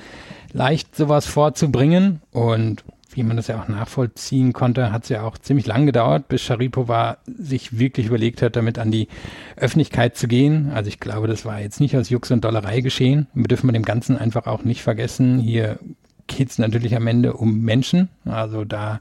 leicht, 0.53 0.95
sowas 0.95 1.27
vorzubringen. 1.27 2.23
Und 2.31 2.85
wie 3.13 3.23
man 3.23 3.37
das 3.37 3.49
ja 3.49 3.61
auch 3.61 3.69
nachvollziehen 3.69 4.53
konnte, 4.53 4.93
hat 4.93 5.05
es 5.05 5.09
ja 5.09 5.23
auch 5.23 5.39
ziemlich 5.39 5.67
lang 5.67 5.87
gedauert, 5.87 6.29
bis 6.29 6.43
Sharipova 6.43 7.19
sich 7.27 7.79
wirklich 7.79 8.07
überlegt 8.07 8.43
hat, 8.43 8.57
damit 8.57 8.79
an 8.79 8.91
die 8.91 9.09
Öffentlichkeit 9.57 10.17
zu 10.17 10.29
gehen. 10.29 10.71
Also 10.75 10.89
ich 10.89 11.01
glaube, 11.01 11.27
das 11.27 11.45
war 11.45 11.61
jetzt 11.61 11.81
nicht 11.81 11.97
aus 11.97 12.11
Jux 12.11 12.31
und 12.31 12.45
Dollerei 12.45 12.81
geschehen. 12.81 13.27
Wir 13.35 13.49
dürfen 13.49 13.73
dem 13.73 13.85
Ganzen 13.85 14.17
einfach 14.17 14.47
auch 14.47 14.65
nicht 14.65 14.83
vergessen. 14.83 15.39
Hier 15.39 15.79
geht 16.27 16.51
es 16.51 16.59
natürlich 16.59 16.97
am 16.97 17.07
Ende 17.07 17.35
um 17.35 17.61
Menschen. 17.61 18.09
Also 18.25 18.65
da, 18.65 19.01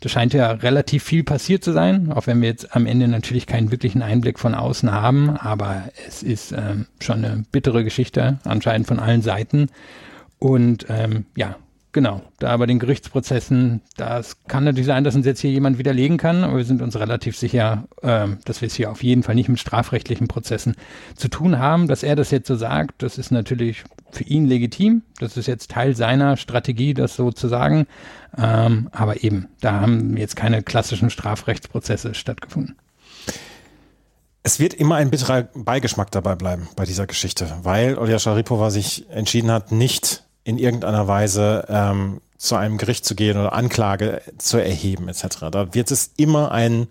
da 0.00 0.08
scheint 0.08 0.32
ja 0.32 0.50
relativ 0.52 1.04
viel 1.04 1.24
passiert 1.24 1.62
zu 1.62 1.72
sein, 1.72 2.12
auch 2.12 2.26
wenn 2.26 2.40
wir 2.40 2.48
jetzt 2.48 2.74
am 2.74 2.86
Ende 2.86 3.08
natürlich 3.08 3.46
keinen 3.46 3.70
wirklichen 3.70 4.02
Einblick 4.02 4.38
von 4.38 4.54
außen 4.54 4.90
haben. 4.90 5.30
Aber 5.30 5.84
es 6.08 6.22
ist 6.22 6.52
ähm, 6.52 6.86
schon 7.00 7.24
eine 7.24 7.44
bittere 7.52 7.84
Geschichte, 7.84 8.38
anscheinend 8.44 8.86
von 8.86 8.98
allen 8.98 9.22
Seiten. 9.22 9.68
Und 10.38 10.86
ähm, 10.88 11.26
ja, 11.36 11.56
Genau, 11.92 12.22
da 12.38 12.56
bei 12.56 12.66
den 12.66 12.78
Gerichtsprozessen, 12.78 13.80
das 13.96 14.36
kann 14.46 14.62
natürlich 14.62 14.86
sein, 14.86 15.02
dass 15.02 15.16
uns 15.16 15.26
jetzt 15.26 15.40
hier 15.40 15.50
jemand 15.50 15.76
widerlegen 15.76 16.18
kann, 16.18 16.44
aber 16.44 16.58
wir 16.58 16.64
sind 16.64 16.82
uns 16.82 16.96
relativ 16.96 17.36
sicher, 17.36 17.88
äh, 18.02 18.28
dass 18.44 18.60
wir 18.60 18.68
es 18.68 18.74
hier 18.74 18.92
auf 18.92 19.02
jeden 19.02 19.24
Fall 19.24 19.34
nicht 19.34 19.48
mit 19.48 19.58
strafrechtlichen 19.58 20.28
Prozessen 20.28 20.76
zu 21.16 21.26
tun 21.26 21.58
haben. 21.58 21.88
Dass 21.88 22.04
er 22.04 22.14
das 22.14 22.30
jetzt 22.30 22.46
so 22.46 22.54
sagt, 22.54 23.02
das 23.02 23.18
ist 23.18 23.32
natürlich 23.32 23.82
für 24.12 24.22
ihn 24.22 24.46
legitim. 24.46 25.02
Das 25.18 25.36
ist 25.36 25.48
jetzt 25.48 25.72
Teil 25.72 25.96
seiner 25.96 26.36
Strategie, 26.36 26.94
das 26.94 27.16
so 27.16 27.32
zu 27.32 27.48
sagen. 27.48 27.88
Ähm, 28.38 28.88
aber 28.92 29.24
eben, 29.24 29.48
da 29.60 29.80
haben 29.80 30.16
jetzt 30.16 30.36
keine 30.36 30.62
klassischen 30.62 31.10
Strafrechtsprozesse 31.10 32.14
stattgefunden. 32.14 32.76
Es 34.44 34.60
wird 34.60 34.74
immer 34.74 34.94
ein 34.94 35.10
bitterer 35.10 35.48
Beigeschmack 35.54 36.12
dabei 36.12 36.36
bleiben 36.36 36.68
bei 36.76 36.84
dieser 36.84 37.08
Geschichte, 37.08 37.52
weil 37.62 37.98
Olja 37.98 38.20
Sharipova 38.20 38.70
sich 38.70 39.10
entschieden 39.10 39.50
hat, 39.50 39.72
nicht 39.72 40.24
in 40.44 40.58
irgendeiner 40.58 41.06
Weise 41.06 41.64
ähm, 41.68 42.20
zu 42.38 42.56
einem 42.56 42.78
Gericht 42.78 43.04
zu 43.04 43.14
gehen 43.14 43.38
oder 43.38 43.52
Anklage 43.52 44.22
zu 44.38 44.58
erheben 44.58 45.08
etc. 45.08 45.50
Da 45.50 45.74
wird 45.74 45.90
es 45.90 46.12
immer 46.16 46.52
einen, 46.52 46.88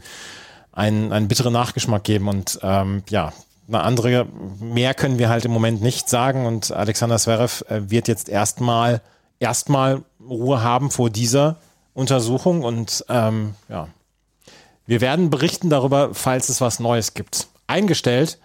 einen, 0.71 1.11
einen 1.11 1.27
bitteren 1.27 1.53
Nachgeschmack 1.53 2.03
geben 2.03 2.27
und 2.27 2.59
ähm, 2.61 3.03
ja, 3.09 3.33
eine 3.67 3.81
andere, 3.81 4.27
mehr 4.59 4.93
können 4.93 5.19
wir 5.19 5.29
halt 5.29 5.45
im 5.45 5.51
Moment 5.51 5.81
nicht 5.81 6.09
sagen 6.09 6.45
und 6.45 6.71
Alexander 6.71 7.17
Zverev 7.17 7.63
äh, 7.69 7.89
wird 7.89 8.07
jetzt 8.07 8.29
erstmal 8.29 9.01
erstmal 9.39 10.03
Ruhe 10.21 10.61
haben 10.61 10.91
vor 10.91 11.09
dieser 11.09 11.57
Untersuchung 11.93 12.63
und 12.63 13.05
ähm, 13.09 13.55
ja, 13.67 13.87
wir 14.85 15.01
werden 15.01 15.29
berichten 15.29 15.69
darüber, 15.69 16.13
falls 16.13 16.49
es 16.49 16.61
was 16.61 16.79
Neues 16.79 17.13
gibt. 17.13 17.47
Eingestellt 17.67 18.39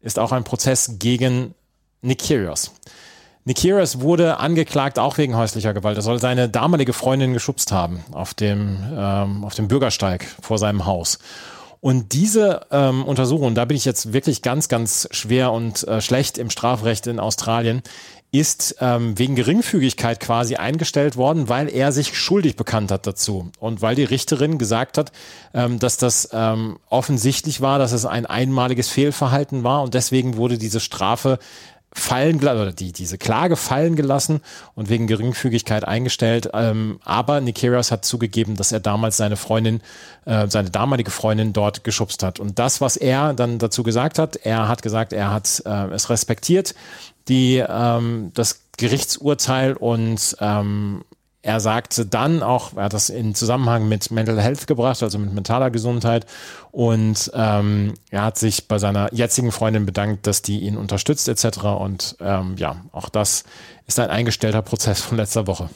ist 0.00 0.18
auch 0.18 0.32
ein 0.32 0.44
Prozess 0.44 0.96
gegen 0.98 1.54
Nick 2.02 2.26
Kyrgios. 2.26 2.72
Nikiras 3.46 4.00
wurde 4.00 4.38
angeklagt 4.38 4.98
auch 4.98 5.18
wegen 5.18 5.36
häuslicher 5.36 5.74
Gewalt. 5.74 5.98
Er 5.98 6.02
soll 6.02 6.18
seine 6.18 6.48
damalige 6.48 6.94
Freundin 6.94 7.34
geschubst 7.34 7.72
haben 7.72 8.02
auf 8.12 8.32
dem, 8.32 8.78
ähm, 8.96 9.44
auf 9.44 9.54
dem 9.54 9.68
Bürgersteig 9.68 10.26
vor 10.40 10.58
seinem 10.58 10.86
Haus. 10.86 11.18
Und 11.80 12.14
diese 12.14 12.62
ähm, 12.70 13.04
Untersuchung, 13.04 13.54
da 13.54 13.66
bin 13.66 13.76
ich 13.76 13.84
jetzt 13.84 14.14
wirklich 14.14 14.40
ganz, 14.40 14.68
ganz 14.68 15.06
schwer 15.10 15.52
und 15.52 15.86
äh, 15.86 16.00
schlecht 16.00 16.38
im 16.38 16.48
Strafrecht 16.48 17.06
in 17.06 17.20
Australien, 17.20 17.82
ist 18.34 18.76
ähm, 18.80 19.16
wegen 19.16 19.36
Geringfügigkeit 19.36 20.18
quasi 20.18 20.56
eingestellt 20.56 21.16
worden, 21.16 21.48
weil 21.48 21.68
er 21.68 21.92
sich 21.92 22.18
schuldig 22.18 22.56
bekannt 22.56 22.90
hat 22.90 23.06
dazu 23.06 23.52
und 23.60 23.80
weil 23.80 23.94
die 23.94 24.02
Richterin 24.02 24.58
gesagt 24.58 24.98
hat, 24.98 25.12
ähm, 25.52 25.78
dass 25.78 25.98
das 25.98 26.30
ähm, 26.32 26.78
offensichtlich 26.88 27.60
war, 27.60 27.78
dass 27.78 27.92
es 27.92 28.06
ein 28.06 28.26
einmaliges 28.26 28.88
Fehlverhalten 28.88 29.62
war 29.62 29.82
und 29.82 29.94
deswegen 29.94 30.36
wurde 30.36 30.58
diese 30.58 30.80
Strafe 30.80 31.38
fallen 31.94 32.38
oder 32.38 32.72
die, 32.72 32.92
diese 32.92 33.18
Klage 33.18 33.56
fallen 33.56 33.94
gelassen 33.94 34.40
und 34.74 34.88
wegen 34.88 35.06
Geringfügigkeit 35.06 35.84
eingestellt. 35.84 36.50
Ähm, 36.52 36.98
aber 37.04 37.40
Nikirios 37.40 37.92
hat 37.92 38.04
zugegeben, 38.04 38.56
dass 38.56 38.72
er 38.72 38.80
damals 38.80 39.16
seine 39.16 39.36
Freundin, 39.36 39.80
äh, 40.24 40.48
seine 40.48 40.70
damalige 40.70 41.12
Freundin 41.12 41.52
dort 41.52 41.84
geschubst 41.84 42.22
hat. 42.24 42.40
Und 42.40 42.58
das, 42.58 42.80
was 42.80 42.96
er 42.96 43.32
dann 43.32 43.58
dazu 43.58 43.84
gesagt 43.84 44.18
hat, 44.18 44.36
er 44.36 44.68
hat 44.68 44.82
gesagt, 44.82 45.12
er 45.12 45.30
hat 45.30 45.62
äh, 45.64 45.86
es 45.92 46.10
respektiert, 46.10 46.74
die, 47.28 47.64
ähm, 47.66 48.32
das 48.34 48.60
Gerichtsurteil 48.76 49.74
und 49.74 50.36
ähm, 50.40 51.04
er 51.44 51.60
sagte 51.60 52.06
dann 52.06 52.42
auch, 52.42 52.74
er 52.74 52.84
hat 52.84 52.94
das 52.94 53.10
in 53.10 53.34
Zusammenhang 53.34 53.86
mit 53.86 54.10
Mental 54.10 54.40
Health 54.40 54.66
gebracht, 54.66 55.02
also 55.02 55.18
mit 55.18 55.34
mentaler 55.34 55.70
Gesundheit. 55.70 56.24
Und 56.70 57.30
ähm, 57.34 57.92
er 58.10 58.22
hat 58.22 58.38
sich 58.38 58.66
bei 58.66 58.78
seiner 58.78 59.12
jetzigen 59.12 59.52
Freundin 59.52 59.84
bedankt, 59.84 60.26
dass 60.26 60.40
die 60.40 60.60
ihn 60.60 60.78
unterstützt 60.78 61.28
etc. 61.28 61.64
Und 61.78 62.16
ähm, 62.20 62.54
ja, 62.56 62.76
auch 62.92 63.10
das 63.10 63.44
ist 63.86 64.00
ein 64.00 64.08
eingestellter 64.08 64.62
Prozess 64.62 65.02
von 65.02 65.18
letzter 65.18 65.46
Woche. 65.46 65.68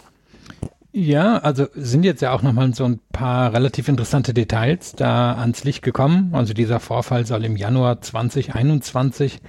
Ja, 0.91 1.37
also 1.37 1.67
sind 1.75 2.03
jetzt 2.03 2.23
ja 2.23 2.33
auch 2.33 2.41
nochmal 2.41 2.75
so 2.75 2.85
ein 2.85 2.99
paar 3.13 3.53
relativ 3.53 3.89
interessante 3.89 4.33
Details 4.33 4.95
da 4.97 5.35
ans 5.35 5.65
Licht 5.65 5.83
gekommen. 5.83 6.31
Also 6.33 6.55
dieser 6.55 6.81
Vorfall 6.81 7.27
soll 7.27 7.45
im 7.45 7.57
Januar 7.57 8.01
2021 8.01 9.41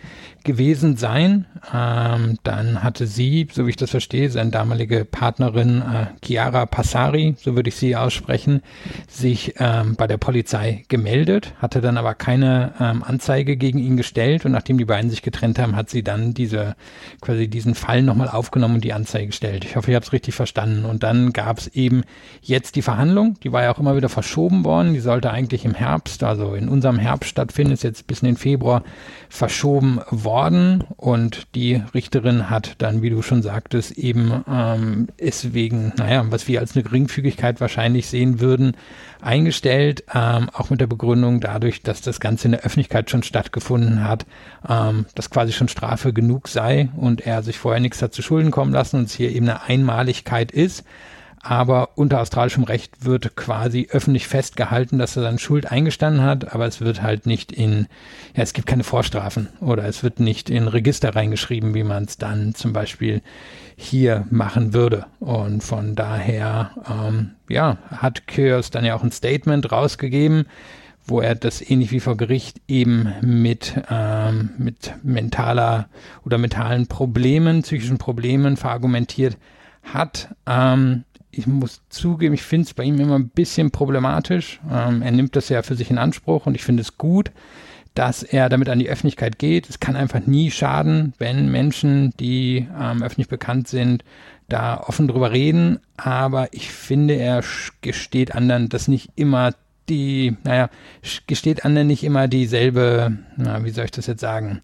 gewesen 0.44 0.98
sein. 0.98 1.46
Ähm, 1.74 2.38
dann 2.44 2.84
hatte 2.84 3.08
sie, 3.08 3.48
so 3.52 3.66
wie 3.66 3.72
ich 3.72 3.76
das 3.76 3.92
verstehe, 3.92 4.30
seine 4.30 4.52
damalige 4.52 5.06
Partnerin 5.06 5.82
äh, 5.82 6.06
Chiara 6.26 6.66
Passari, 6.66 7.36
so 7.38 7.56
würde 7.56 7.70
ich 7.70 7.76
sie 7.76 7.96
aussprechen, 7.96 8.62
sich 9.08 9.56
ähm, 9.58 9.96
bei 9.96 10.08
der 10.08 10.18
Polizei 10.18 10.86
gemeldet, 10.88 11.54
hatte 11.58 11.82
dann 11.82 11.98
aber 11.98 12.16
keine 12.16 12.74
ähm, 12.80 13.04
Anzeige 13.04 13.58
gegen 13.58 13.80
ihn 13.80 13.98
gestellt 13.98 14.46
und 14.46 14.52
nachdem 14.52 14.78
die 14.78 14.86
beiden 14.86 15.10
sich 15.10 15.22
getrennt 15.22 15.60
haben, 15.60 15.76
hat 15.76 15.90
sie 15.90 16.04
dann 16.04 16.34
diese 16.34 16.76
quasi 17.22 17.48
diesen 17.48 17.76
Fall 17.76 18.02
nochmal 18.02 18.30
aufgenommen 18.30 18.76
und 18.76 18.84
die 18.84 18.94
Anzeige 18.94 19.28
gestellt. 19.28 19.66
Ich 19.66 19.76
hoffe, 19.76 19.92
ich 19.92 19.96
habe 19.96 20.06
es 20.06 20.14
richtig 20.14 20.36
verstanden. 20.36 20.86
Und 20.86 21.04
dann 21.04 21.34
gab 21.34 21.58
es 21.58 21.68
eben 21.68 22.04
jetzt 22.42 22.76
die 22.76 22.82
Verhandlung, 22.82 23.38
die 23.44 23.52
war 23.52 23.64
ja 23.64 23.74
auch 23.74 23.80
immer 23.80 23.96
wieder 23.96 24.10
verschoben 24.10 24.64
worden. 24.64 24.94
Die 24.94 25.00
sollte 25.00 25.32
eigentlich 25.32 25.66
im 25.66 25.74
Herbst, 25.74 26.24
also 26.24 26.54
in 26.54 26.70
unserem 26.70 27.00
Herbst 27.00 27.30
stattfinden, 27.30 27.74
ist 27.74 27.84
jetzt 27.84 28.08
bis 28.08 28.22
in 28.22 28.28
den 28.28 28.38
Februar 28.38 28.84
verschoben 29.30 30.00
worden 30.10 30.39
und 30.98 31.48
die 31.56 31.82
Richterin 31.94 32.50
hat 32.50 32.76
dann, 32.80 33.02
wie 33.02 33.10
du 33.10 33.22
schon 33.22 33.42
sagtest, 33.42 33.98
eben 33.98 34.44
ähm, 34.50 35.08
es 35.18 35.54
wegen, 35.54 35.94
naja, 35.98 36.26
was 36.30 36.48
wir 36.48 36.60
als 36.60 36.76
eine 36.76 36.84
Geringfügigkeit 36.84 37.62
wahrscheinlich 37.62 38.08
sehen 38.08 38.40
würden, 38.40 38.78
eingestellt, 39.22 40.04
ähm, 40.14 40.50
auch 40.54 40.70
mit 40.70 40.82
der 40.82 40.88
Begründung 40.88 41.42
dadurch, 41.42 41.82
dass 41.82 42.02
das 42.02 42.20
Ganze 42.20 42.48
in 42.48 42.52
der 42.52 42.62
Öffentlichkeit 42.62 43.10
schon 43.10 43.24
stattgefunden 43.24 44.04
hat, 44.04 44.26
ähm, 44.68 45.06
dass 45.16 45.30
quasi 45.30 45.52
schon 45.52 45.68
Strafe 45.68 46.14
genug 46.14 46.48
sei 46.48 46.90
und 46.96 47.22
er 47.22 47.44
sich 47.44 47.58
vorher 47.58 47.82
nichts 47.82 48.02
hat 48.02 48.14
zu 48.14 48.22
Schulden 48.22 48.52
kommen 48.52 48.74
lassen 48.74 48.98
und 48.98 49.06
es 49.06 49.14
hier 49.14 49.32
eben 49.32 49.50
eine 49.50 49.64
Einmaligkeit 49.64 50.52
ist 50.52 50.86
aber 51.42 51.92
unter 51.96 52.20
australischem 52.20 52.64
Recht 52.64 53.06
wird 53.06 53.36
quasi 53.36 53.88
öffentlich 53.92 54.28
festgehalten, 54.28 55.00
dass 55.00 55.16
er 55.16 55.24
seine 55.24 55.40
Schuld 55.40 55.72
eingestanden 55.72 56.24
hat, 56.24 56.54
aber 56.54 56.66
es 56.66 56.82
wird 56.82 57.02
halt 57.02 57.26
nicht 57.26 57.52
in, 57.52 57.88
ja, 58.36 58.44
es 58.44 58.54
gibt 58.54 58.68
keine 58.68 58.84
Vorstrafen 58.84 59.48
oder 59.62 59.86
es 59.86 60.04
wird 60.04 60.20
nicht 60.20 60.50
in 60.50 60.68
Register 60.68 61.16
reingeschrieben, 61.16 61.74
wie 61.74 61.84
man 61.84 62.04
es 62.04 62.18
dann 62.18 62.56
zum 62.56 62.74
Beispiel 62.74 63.22
hier 63.78 64.26
machen 64.30 64.74
würde. 64.74 65.06
Und 65.20 65.64
von 65.64 65.96
daher, 65.96 66.72
ähm, 66.90 67.32
ja, 67.48 67.78
hat 67.90 68.28
Kurs 68.28 68.72
dann 68.72 68.84
ja 68.84 68.96
auch 68.96 69.04
ein 69.04 69.12
Statement 69.12 69.72
rausgegeben, 69.72 70.46
wo 71.06 71.22
er 71.22 71.36
das 71.36 71.62
ähnlich 71.68 71.92
wie 71.92 72.02
vor 72.02 72.18
Gericht 72.18 72.62
eben 72.68 73.14
mit, 73.22 73.82
ähm, 73.90 74.52
mit 74.58 74.94
mentaler 75.04 75.88
oder 76.26 76.38
mentalen 76.38 76.88
Problemen, 76.88 77.62
psychischen 77.62 77.98
Problemen 77.98 78.58
verargumentiert 78.58 79.38
hat. 79.84 80.36
Ähm, 80.46 81.06
ich 81.32 81.48
muss 81.48 81.82
zugeben, 81.90 82.34
ich 82.34 82.44
finde 82.44 82.68
es 82.68 82.74
bei 82.74 82.84
ihm 82.84 83.00
immer 83.00 83.18
ein 83.18 83.30
bisschen 83.30 83.72
problematisch. 83.72 84.60
Ähm, 84.70 85.02
er 85.02 85.12
nimmt 85.12 85.36
das 85.36 85.50
ja 85.50 85.62
für 85.62 85.76
sich 85.76 85.92
in 85.92 85.98
Anspruch 85.98 86.46
und 86.46 86.56
ich 86.56 86.64
finde 86.64 86.82
es 86.82 86.98
gut, 86.98 87.32
dass 87.94 88.24
er 88.24 88.50
damit 88.50 88.70
an 88.70 88.80
die 88.80 88.90
Öffentlichkeit 88.90 89.40
geht. 89.40 89.70
Es 89.70 89.80
kann 89.80 89.96
einfach 89.96 90.26
nie 90.26 90.52
schaden, 90.52 91.14
wenn 91.18 91.52
Menschen, 91.52 92.14
die 92.20 92.68
ähm, 92.80 93.04
öffentlich 93.04 93.28
bekannt 93.28 93.68
sind, 93.68 94.04
da 94.48 94.80
offen 94.80 95.08
drüber 95.08 95.32
reden, 95.32 95.80
aber 95.98 96.48
ich 96.54 96.72
finde, 96.72 97.16
er 97.16 97.44
gesteht 97.82 98.34
anderen 98.34 98.70
das 98.70 98.88
nicht 98.88 99.12
immer 99.16 99.54
die, 99.90 100.36
naja, 100.44 100.70
gesteht 101.28 101.66
anderen 101.66 101.88
nicht 101.88 102.04
immer 102.04 102.28
dieselbe, 102.28 103.18
na, 103.38 103.64
wie 103.64 103.70
soll 103.70 103.86
ich 103.86 103.92
das 103.92 104.08
jetzt 104.08 104.22
sagen, 104.22 104.62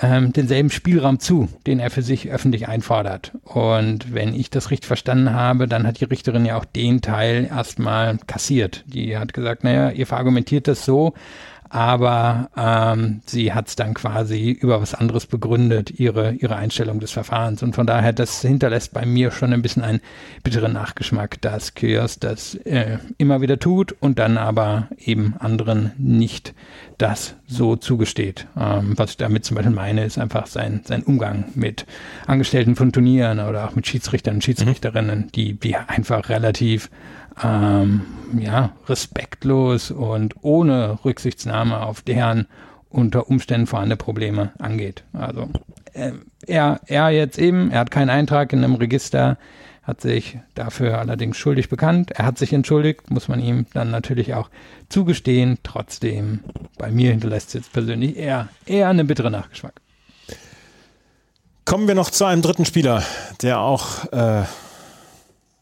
ähm, 0.00 0.32
denselben 0.32 0.70
Spielraum 0.70 1.18
zu, 1.18 1.48
den 1.66 1.80
er 1.80 1.90
für 1.90 2.02
sich 2.02 2.30
öffentlich 2.30 2.68
einfordert. 2.68 3.32
Und 3.44 4.12
wenn 4.12 4.34
ich 4.34 4.50
das 4.50 4.70
richtig 4.70 4.86
verstanden 4.86 5.32
habe, 5.32 5.66
dann 5.68 5.86
hat 5.86 6.00
die 6.00 6.04
Richterin 6.04 6.44
ja 6.44 6.56
auch 6.56 6.64
den 6.64 7.00
Teil 7.00 7.48
erstmal 7.50 8.18
kassiert. 8.26 8.84
Die 8.86 9.16
hat 9.16 9.32
gesagt, 9.32 9.64
naja, 9.64 9.90
ihr 9.90 10.06
verargumentiert 10.06 10.68
das 10.68 10.84
so, 10.84 11.14
aber 11.70 12.50
ähm, 12.56 13.20
sie 13.26 13.52
hat 13.52 13.68
es 13.68 13.76
dann 13.76 13.94
quasi 13.94 14.50
über 14.50 14.80
was 14.80 14.94
anderes 14.94 15.26
begründet, 15.26 15.90
ihre, 15.98 16.32
ihre 16.32 16.56
Einstellung 16.56 17.00
des 17.00 17.12
Verfahrens. 17.12 17.62
Und 17.62 17.74
von 17.74 17.86
daher, 17.86 18.12
das 18.12 18.40
hinterlässt 18.42 18.92
bei 18.92 19.04
mir 19.04 19.30
schon 19.30 19.52
ein 19.52 19.62
bisschen 19.62 19.82
einen 19.82 20.00
bitteren 20.42 20.72
Nachgeschmack, 20.72 21.40
dass 21.40 21.74
Kyrgios 21.74 22.18
das 22.18 22.54
äh, 22.54 22.98
immer 23.18 23.40
wieder 23.40 23.58
tut 23.58 23.94
und 24.00 24.18
dann 24.18 24.38
aber 24.38 24.88
eben 24.98 25.34
anderen 25.38 25.92
nicht 25.98 26.54
das 26.98 27.36
so 27.46 27.76
zugesteht. 27.76 28.46
Ähm, 28.58 28.94
was 28.96 29.10
ich 29.10 29.16
damit 29.16 29.44
zum 29.44 29.56
Beispiel 29.56 29.74
meine, 29.74 30.04
ist 30.04 30.18
einfach 30.18 30.46
sein, 30.46 30.82
sein 30.84 31.02
Umgang 31.02 31.44
mit 31.54 31.86
Angestellten 32.26 32.76
von 32.76 32.92
Turnieren 32.92 33.40
oder 33.40 33.68
auch 33.68 33.74
mit 33.74 33.86
Schiedsrichtern 33.86 34.36
und 34.36 34.44
Schiedsrichterinnen, 34.44 35.30
die, 35.34 35.54
die 35.54 35.76
einfach 35.76 36.28
relativ 36.28 36.90
ähm, 37.42 38.02
ja, 38.38 38.72
respektlos 38.88 39.90
und 39.90 40.34
ohne 40.42 40.98
Rücksichtnahme 41.04 41.80
auf 41.80 42.02
deren 42.02 42.46
unter 42.90 43.28
Umständen 43.28 43.66
vorhandene 43.66 43.96
Probleme 43.96 44.52
angeht. 44.58 45.04
Also 45.12 45.48
äh, 45.92 46.12
er, 46.46 46.80
er 46.86 47.10
jetzt 47.10 47.38
eben, 47.38 47.70
er 47.70 47.80
hat 47.80 47.90
keinen 47.90 48.10
Eintrag 48.10 48.52
in 48.52 48.64
einem 48.64 48.74
Register, 48.74 49.36
hat 49.82 50.00
sich 50.02 50.38
dafür 50.54 50.98
allerdings 50.98 51.38
schuldig 51.38 51.68
bekannt. 51.70 52.10
Er 52.12 52.26
hat 52.26 52.38
sich 52.38 52.52
entschuldigt, 52.52 53.10
muss 53.10 53.28
man 53.28 53.40
ihm 53.40 53.66
dann 53.72 53.90
natürlich 53.90 54.34
auch 54.34 54.50
zugestehen. 54.90 55.58
Trotzdem, 55.62 56.40
bei 56.76 56.90
mir 56.90 57.10
hinterlässt 57.10 57.48
es 57.48 57.54
jetzt 57.54 57.72
persönlich 57.72 58.16
eher, 58.16 58.48
eher 58.66 58.88
einen 58.88 59.06
bitteren 59.06 59.32
Nachgeschmack. 59.32 59.80
Kommen 61.64 61.88
wir 61.88 61.94
noch 61.94 62.10
zu 62.10 62.24
einem 62.24 62.42
dritten 62.42 62.64
Spieler, 62.64 63.02
der 63.42 63.60
auch 63.60 64.10
äh, 64.12 64.44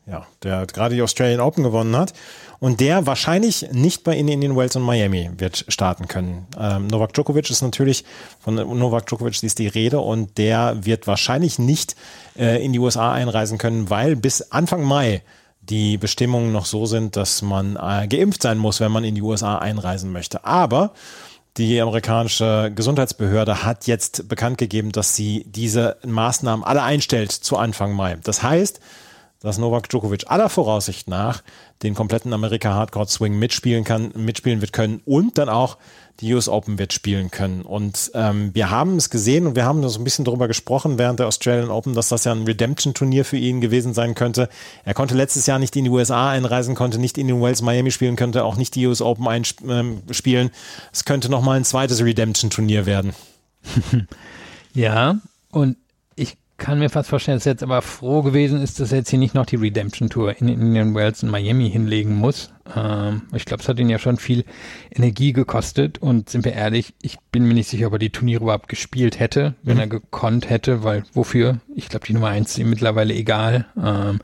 ja, 0.07 0.27
der 0.43 0.67
gerade 0.67 0.95
die 0.95 1.03
Australian 1.03 1.41
Open 1.41 1.65
gewonnen 1.65 1.97
hat 1.97 2.13
und 2.59 2.81
der 2.81 3.07
wahrscheinlich 3.07 3.71
nicht 3.73 4.05
bei 4.05 4.17
in 4.17 4.29
Indian 4.29 4.57
Wells 4.57 4.77
und 4.77 4.83
Miami 4.83 5.31
wird 5.37 5.65
starten 5.69 6.09
können. 6.09 6.47
Ähm, 6.59 6.87
Novak 6.87 7.13
Djokovic 7.13 7.51
ist 7.51 7.63
natürlich, 7.63 8.05
von 8.39 8.55
Novak 8.55 9.07
Djokovic 9.07 9.43
ist 9.43 9.59
die 9.59 9.67
Rede 9.67 10.01
und 10.01 10.39
der 10.39 10.85
wird 10.85 11.07
wahrscheinlich 11.07 11.59
nicht 11.59 11.97
äh, 12.39 12.65
in 12.65 12.73
die 12.73 12.79
USA 12.79 13.13
einreisen 13.13 13.59
können, 13.59 13.91
weil 13.91 14.17
bis 14.17 14.53
Anfang 14.53 14.85
Mai 14.85 15.23
die 15.61 15.99
Bestimmungen 15.99 16.53
noch 16.53 16.67
so 16.67 16.87
sind, 16.87 17.17
dass 17.17 17.43
man 17.43 17.77
äh, 17.77 18.07
geimpft 18.07 18.43
sein 18.43 18.59
muss, 18.59 18.81
wenn 18.81 18.93
man 18.93 19.03
in 19.03 19.17
die 19.17 19.23
USA 19.23 19.59
einreisen 19.59 20.13
möchte. 20.13 20.45
Aber 20.45 20.93
die 21.57 21.81
amerikanische 21.81 22.71
Gesundheitsbehörde 22.75 23.65
hat 23.65 23.87
jetzt 23.87 24.29
bekannt 24.29 24.59
gegeben, 24.59 24.93
dass 24.93 25.17
sie 25.17 25.45
diese 25.49 25.97
Maßnahmen 26.07 26.65
alle 26.65 26.83
einstellt 26.83 27.33
zu 27.33 27.57
Anfang 27.57 27.95
Mai. 27.95 28.19
Das 28.23 28.43
heißt, 28.43 28.79
dass 29.41 29.59
Novak 29.59 29.89
Djokovic 29.89 30.25
aller 30.27 30.49
Voraussicht 30.49 31.09
nach 31.09 31.43
den 31.83 31.95
kompletten 31.95 32.33
Amerika 32.33 32.73
Hardcore 32.73 33.07
Swing 33.07 33.39
mitspielen 33.39 33.85
kann, 33.85 34.13
mitspielen 34.17 34.61
wird 34.61 34.73
können 34.73 35.03
und 35.05 35.39
dann 35.39 35.49
auch 35.49 35.77
die 36.21 36.33
US 36.33 36.49
Open 36.49 36.79
wird 36.79 36.93
spielen 36.93 37.31
können. 37.31 37.63
Und 37.63 38.11
ähm, 38.15 38.55
wir 38.55 38.71
haben 38.71 38.97
es 38.97 39.11
gesehen 39.11 39.47
und 39.47 39.55
wir 39.55 39.65
haben 39.65 39.87
so 39.87 40.01
ein 40.01 40.05
bisschen 40.05 40.25
darüber 40.25 40.49
gesprochen 40.49 40.99
während 40.99 41.21
der 41.21 41.27
Australian 41.27 41.71
Open, 41.71 41.95
dass 41.95 42.09
das 42.09 42.25
ja 42.25 42.33
ein 42.33 42.45
Redemption-Turnier 42.45 43.25
für 43.25 43.37
ihn 43.37 43.61
gewesen 43.61 43.93
sein 43.93 44.15
könnte. 44.15 44.49
Er 44.85 44.95
konnte 44.95 45.15
letztes 45.15 45.47
Jahr 45.47 45.59
nicht 45.59 45.77
in 45.77 45.85
die 45.85 45.91
USA 45.91 46.31
einreisen, 46.31 46.75
konnte 46.75 46.99
nicht 46.99 47.19
in 47.19 47.29
den 47.29 47.43
Wells 47.43 47.61
Miami 47.61 47.91
spielen, 47.91 48.17
könnte 48.17 48.45
auch 48.45 48.57
nicht 48.57 48.75
die 48.75 48.87
US 48.87 49.03
Open 49.03 49.29
einspielen. 49.29 50.47
Ähm, 50.47 50.51
es 50.93 51.05
könnte 51.05 51.29
nochmal 51.29 51.59
ein 51.59 51.65
zweites 51.65 52.03
Redemption-Turnier 52.03 52.87
werden. 52.87 53.13
ja, 54.73 55.19
und 55.51 55.77
kann 56.59 56.79
mir 56.79 56.89
fast 56.89 57.11
vorstellen, 57.11 57.37
dass 57.37 57.47
er 57.47 57.53
jetzt 57.53 57.63
aber 57.63 57.83
froh 57.83 58.23
gewesen 58.23 58.63
ist, 58.63 58.81
dass 58.81 58.93
er 58.93 58.99
jetzt 58.99 59.11
hier 59.11 59.19
nicht 59.19 59.35
noch 59.35 59.47
die 59.47 59.57
Redemption 59.57 60.09
Tour 60.09 60.37
in 60.41 60.49
Indian 60.49 60.95
Wells 60.95 61.23
und 61.23 61.31
Miami 61.31 61.71
hinlegen 61.71 62.15
muss. 62.15 62.53
Ähm, 62.75 63.23
ich 63.35 63.45
glaube, 63.45 63.63
es 63.63 63.69
hat 63.69 63.79
ihn 63.79 63.91
ja 63.91 63.99
schon 63.99 64.17
viel 64.17 64.45
Energie 64.91 65.33
gekostet 65.33 65.99
und 65.99 66.31
sind 66.31 66.45
wir 66.45 66.55
ehrlich, 66.55 66.95
ich 67.03 67.19
bin 67.31 67.47
mir 67.47 67.55
nicht 67.55 67.69
sicher, 67.69 67.89
ob 67.89 67.95
er 67.95 67.99
die 67.99 68.11
Turniere 68.11 68.45
überhaupt 68.45 68.69
gespielt 68.69 69.21
hätte, 69.21 69.55
wenn 69.63 69.75
mhm. 69.75 69.81
er 69.81 69.87
gekonnt 69.89 70.49
hätte, 70.49 70.83
weil 70.83 71.05
wofür? 71.13 71.61
Ich 71.75 71.89
glaube, 71.89 72.07
die 72.07 72.15
Nummer 72.15 72.29
eins 72.29 72.53
ist 72.53 72.59
ihm 72.59 72.71
mittlerweile 72.71 73.15
egal. 73.15 73.67
Ähm, 73.83 74.21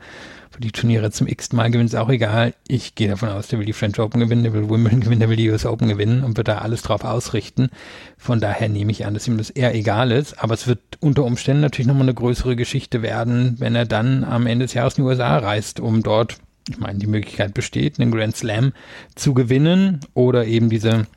die 0.59 0.71
Turniere 0.71 1.11
zum 1.11 1.27
x 1.27 1.51
Mal 1.53 1.69
gewinnen, 1.69 1.87
ist 1.87 1.95
auch 1.95 2.09
egal. 2.09 2.53
Ich 2.67 2.95
gehe 2.95 3.07
davon 3.07 3.29
aus, 3.29 3.47
der 3.47 3.59
will 3.59 3.65
die 3.65 3.73
French 3.73 3.99
Open 3.99 4.19
gewinnen, 4.19 4.43
der 4.43 4.53
will 4.53 4.69
Wimbledon 4.69 5.01
gewinnen, 5.01 5.19
der 5.19 5.29
will 5.29 5.37
die 5.37 5.49
US 5.49 5.65
Open 5.65 5.87
gewinnen 5.87 6.23
und 6.23 6.37
wird 6.37 6.47
da 6.47 6.59
alles 6.59 6.81
drauf 6.81 7.03
ausrichten. 7.03 7.69
Von 8.17 8.39
daher 8.39 8.69
nehme 8.69 8.91
ich 8.91 9.05
an, 9.05 9.13
dass 9.13 9.27
ihm 9.27 9.37
das 9.37 9.49
eher 9.49 9.75
egal 9.75 10.11
ist. 10.11 10.41
Aber 10.41 10.53
es 10.53 10.67
wird 10.67 10.79
unter 10.99 11.23
Umständen 11.23 11.61
natürlich 11.61 11.87
nochmal 11.87 12.03
eine 12.03 12.13
größere 12.13 12.55
Geschichte 12.55 13.01
werden, 13.01 13.55
wenn 13.59 13.75
er 13.75 13.85
dann 13.85 14.23
am 14.23 14.47
Ende 14.47 14.65
des 14.65 14.73
Jahres 14.73 14.97
in 14.97 15.03
die 15.03 15.09
USA 15.09 15.37
reist, 15.37 15.79
um 15.79 16.03
dort, 16.03 16.37
ich 16.69 16.79
meine, 16.79 16.99
die 16.99 17.07
Möglichkeit 17.07 17.53
besteht, 17.53 17.99
einen 17.99 18.11
Grand 18.11 18.35
Slam 18.35 18.73
zu 19.15 19.33
gewinnen 19.33 19.99
oder 20.13 20.45
eben 20.45 20.69
diese 20.69 21.07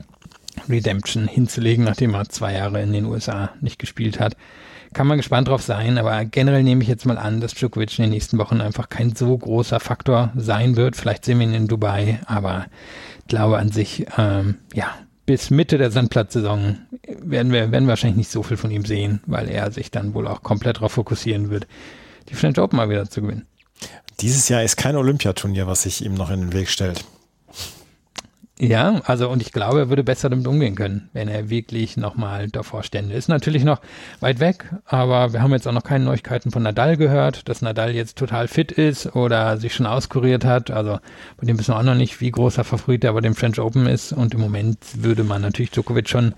Redemption 0.67 1.27
hinzulegen, 1.27 1.85
nachdem 1.85 2.13
er 2.15 2.27
zwei 2.29 2.53
Jahre 2.53 2.81
in 2.81 2.91
den 2.91 3.05
USA 3.05 3.51
nicht 3.61 3.79
gespielt 3.79 4.19
hat 4.19 4.35
kann 4.97 5.05
man 5.05 5.17
gespannt 5.17 5.47
drauf 5.47 5.61
sein, 5.61 5.99
aber 5.99 6.25
generell 6.25 6.63
nehme 6.63 6.81
ich 6.81 6.89
jetzt 6.89 7.05
mal 7.05 7.19
an, 7.19 7.39
dass 7.39 7.53
Djokovic 7.53 7.99
in 7.99 8.05
den 8.05 8.09
nächsten 8.09 8.39
Wochen 8.39 8.61
einfach 8.61 8.89
kein 8.89 9.15
so 9.15 9.37
großer 9.37 9.79
Faktor 9.79 10.31
sein 10.35 10.75
wird. 10.75 10.95
Vielleicht 10.95 11.23
sehen 11.23 11.37
wir 11.37 11.45
ihn 11.45 11.53
in 11.53 11.67
Dubai, 11.67 12.19
aber 12.25 12.65
ich 13.19 13.27
glaube 13.27 13.59
an 13.59 13.71
sich, 13.71 14.07
ähm, 14.17 14.55
ja, 14.73 14.95
bis 15.27 15.51
Mitte 15.51 15.77
der 15.77 15.91
Sandplatzsaison 15.91 16.79
werden 17.21 17.51
wir, 17.51 17.71
werden 17.71 17.85
wir 17.85 17.89
wahrscheinlich 17.89 18.17
nicht 18.17 18.31
so 18.31 18.41
viel 18.41 18.57
von 18.57 18.71
ihm 18.71 18.85
sehen, 18.85 19.21
weil 19.27 19.49
er 19.49 19.69
sich 19.69 19.91
dann 19.91 20.15
wohl 20.15 20.27
auch 20.27 20.41
komplett 20.41 20.77
darauf 20.77 20.93
fokussieren 20.93 21.51
wird, 21.51 21.67
die 22.29 22.33
French 22.33 22.57
Open 22.57 22.77
mal 22.77 22.89
wieder 22.89 23.07
zu 23.07 23.21
gewinnen. 23.21 23.45
Dieses 24.19 24.49
Jahr 24.49 24.63
ist 24.63 24.77
kein 24.77 24.95
Olympiaturnier, 24.95 25.67
was 25.67 25.83
sich 25.83 26.03
ihm 26.03 26.15
noch 26.15 26.31
in 26.31 26.39
den 26.39 26.53
Weg 26.53 26.69
stellt. 26.69 27.05
Ja, 28.59 29.01
also 29.05 29.29
und 29.29 29.43
ich 29.43 29.51
glaube, 29.51 29.79
er 29.79 29.89
würde 29.89 30.03
besser 30.03 30.29
damit 30.29 30.47
umgehen 30.47 30.73
können, 30.73 31.09
wenn 31.13 31.27
er 31.27 31.51
wirklich 31.51 31.95
nochmal 31.95 32.47
davor 32.47 32.81
stände. 32.81 33.13
Ist 33.13 33.29
natürlich 33.29 33.63
noch 33.63 33.81
weit 34.19 34.39
weg, 34.39 34.73
aber 34.85 35.31
wir 35.31 35.43
haben 35.43 35.51
jetzt 35.51 35.67
auch 35.67 35.73
noch 35.73 35.83
keine 35.83 36.05
Neuigkeiten 36.05 36.49
von 36.49 36.63
Nadal 36.63 36.97
gehört, 36.97 37.47
dass 37.49 37.61
Nadal 37.61 37.93
jetzt 37.93 38.17
total 38.17 38.47
fit 38.47 38.71
ist 38.71 39.15
oder 39.15 39.57
sich 39.57 39.75
schon 39.75 39.85
auskuriert 39.85 40.43
hat. 40.43 40.71
Also 40.71 40.97
bei 41.37 41.45
dem 41.45 41.59
wissen 41.59 41.73
wir 41.73 41.77
auch 41.77 41.83
noch 41.83 41.93
nicht, 41.93 42.19
wie 42.19 42.31
Favorit 42.31 43.03
er 43.03 43.13
bei 43.13 43.21
dem 43.21 43.35
French 43.35 43.59
Open 43.59 43.85
ist. 43.85 44.11
Und 44.11 44.33
im 44.33 44.39
Moment 44.39 44.79
würde 44.95 45.23
man 45.23 45.43
natürlich 45.43 45.71
Djokovic 45.71 46.09
schon 46.09 46.33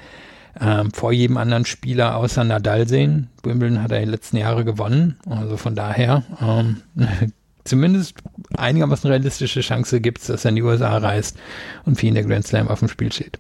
ähm, 0.60 0.92
vor 0.92 1.14
jedem 1.14 1.38
anderen 1.38 1.66
Spieler 1.66 2.18
außer 2.18 2.44
Nadal 2.44 2.88
sehen. 2.88 3.30
Wimbledon 3.44 3.82
hat 3.82 3.92
er 3.92 4.00
in 4.00 4.06
den 4.06 4.12
letzten 4.12 4.38
Jahren 4.38 4.66
gewonnen. 4.66 5.18
Also 5.30 5.56
von 5.56 5.74
daher 5.74 6.24
ähm, 6.42 6.82
zumindest 7.64 8.16
einigermaßen 8.58 9.10
realistische 9.10 9.62
Chance 9.62 10.02
gibt 10.02 10.20
es, 10.20 10.28
dass 10.28 10.46
er 10.46 10.50
in 10.50 10.56
die 10.56 10.64
USA 10.64 10.98
reist 10.98 11.38
und 11.86 12.00
für 12.00 12.08
ihn 12.08 12.16
der 12.16 12.24
Grand 12.24 12.46
Slam 12.46 12.68
auf 12.68 12.80
dem 12.80 12.88
Spiel 12.88 13.12
steht. 13.12 13.40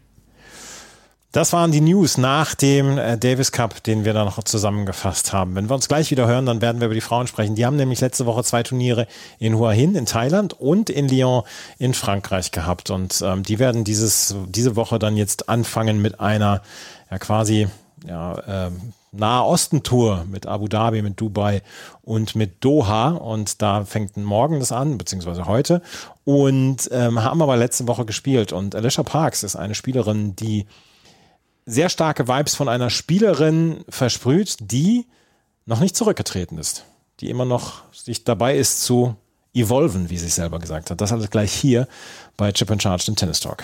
Das 1.31 1.53
waren 1.53 1.71
die 1.71 1.81
News 1.81 2.17
nach 2.17 2.55
dem 2.55 2.97
äh, 2.97 3.15
Davis 3.15 3.51
Cup, 3.51 3.83
den 3.83 4.03
wir 4.03 4.13
da 4.13 4.25
noch 4.25 4.43
zusammengefasst 4.43 5.31
haben. 5.31 5.53
Wenn 5.53 5.69
wir 5.69 5.75
uns 5.75 5.87
gleich 5.87 6.09
wieder 6.09 6.25
hören, 6.25 6.47
dann 6.47 6.59
werden 6.59 6.81
wir 6.81 6.85
über 6.85 6.95
die 6.95 7.01
Frauen 7.01 7.27
sprechen. 7.27 7.53
Die 7.53 7.67
haben 7.67 7.75
nämlich 7.75 8.01
letzte 8.01 8.25
Woche 8.25 8.43
zwei 8.43 8.63
Turniere 8.63 9.05
in 9.37 9.55
Hua 9.55 9.69
Hin 9.69 9.93
in 9.93 10.07
Thailand 10.07 10.59
und 10.59 10.89
in 10.89 11.07
Lyon 11.07 11.43
in 11.77 11.93
Frankreich 11.93 12.51
gehabt. 12.51 12.89
Und 12.89 13.21
ähm, 13.23 13.43
die 13.43 13.59
werden 13.59 13.83
dieses, 13.83 14.35
diese 14.47 14.75
Woche 14.75 14.97
dann 14.97 15.17
jetzt 15.17 15.49
anfangen 15.49 16.01
mit 16.01 16.19
einer 16.19 16.63
ja 17.11 17.19
quasi 17.19 17.67
ja, 18.07 18.41
ähm, 18.47 18.93
Nahe 19.11 19.45
Osten-Tour 19.45 20.25
mit 20.29 20.45
Abu 20.45 20.67
Dhabi, 20.67 21.01
mit 21.01 21.19
Dubai 21.19 21.61
und 22.01 22.35
mit 22.35 22.63
Doha. 22.63 23.09
Und 23.09 23.61
da 23.61 23.85
fängt 23.85 24.17
morgen 24.17 24.59
das 24.59 24.71
an, 24.71 24.97
beziehungsweise 24.97 25.45
heute. 25.45 25.81
Und 26.25 26.89
ähm, 26.91 27.23
haben 27.23 27.41
aber 27.41 27.57
letzte 27.57 27.87
Woche 27.87 28.05
gespielt. 28.05 28.51
Und 28.51 28.75
Alicia 28.75 29.03
Parks 29.03 29.43
ist 29.43 29.55
eine 29.55 29.75
Spielerin, 29.75 30.35
die 30.35 30.67
sehr 31.65 31.89
starke 31.89 32.27
Vibes 32.27 32.55
von 32.55 32.69
einer 32.69 32.89
Spielerin 32.89 33.83
versprüht, 33.89 34.57
die 34.59 35.05
noch 35.65 35.79
nicht 35.79 35.95
zurückgetreten 35.95 36.57
ist. 36.57 36.85
Die 37.19 37.29
immer 37.29 37.45
noch 37.45 37.83
sich 37.93 38.23
dabei 38.23 38.57
ist 38.57 38.81
zu 38.81 39.15
evolven, 39.53 40.09
wie 40.09 40.17
sie 40.17 40.29
selber 40.29 40.59
gesagt 40.59 40.89
hat. 40.89 41.01
Das 41.01 41.11
alles 41.11 41.29
gleich 41.29 41.51
hier 41.51 41.87
bei 42.37 42.51
Chip 42.51 42.71
and 42.71 42.81
Charge, 42.81 43.05
dem 43.05 43.15
Tennis 43.15 43.39
Talk. 43.39 43.63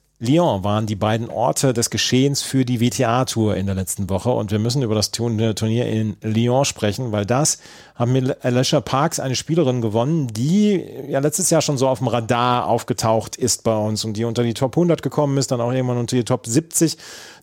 Lyon 0.23 0.63
waren 0.63 0.85
die 0.85 0.95
beiden 0.95 1.31
Orte 1.31 1.73
des 1.73 1.89
Geschehens 1.89 2.43
für 2.43 2.63
die 2.63 2.79
WTA-Tour 2.79 3.55
in 3.55 3.65
der 3.65 3.73
letzten 3.73 4.07
Woche. 4.07 4.29
Und 4.29 4.51
wir 4.51 4.59
müssen 4.59 4.83
über 4.83 4.93
das 4.93 5.09
Turnier 5.09 5.87
in 5.87 6.15
Lyon 6.21 6.63
sprechen, 6.63 7.11
weil 7.11 7.25
das 7.25 7.57
haben 7.95 8.11
mit 8.11 8.45
Alicia 8.45 8.81
Parks 8.81 9.19
eine 9.19 9.35
Spielerin 9.35 9.81
gewonnen, 9.81 10.27
die 10.27 10.85
ja 11.07 11.17
letztes 11.17 11.49
Jahr 11.49 11.63
schon 11.63 11.79
so 11.79 11.87
auf 11.87 11.97
dem 11.97 12.07
Radar 12.07 12.67
aufgetaucht 12.67 13.35
ist 13.35 13.63
bei 13.63 13.75
uns 13.75 14.05
und 14.05 14.13
die 14.15 14.23
unter 14.23 14.43
die 14.43 14.53
Top 14.53 14.77
100 14.77 15.01
gekommen 15.01 15.39
ist, 15.39 15.49
dann 15.49 15.59
auch 15.59 15.71
irgendwann 15.71 15.97
unter 15.97 16.15
die 16.15 16.23
Top 16.23 16.45
70 16.45 16.97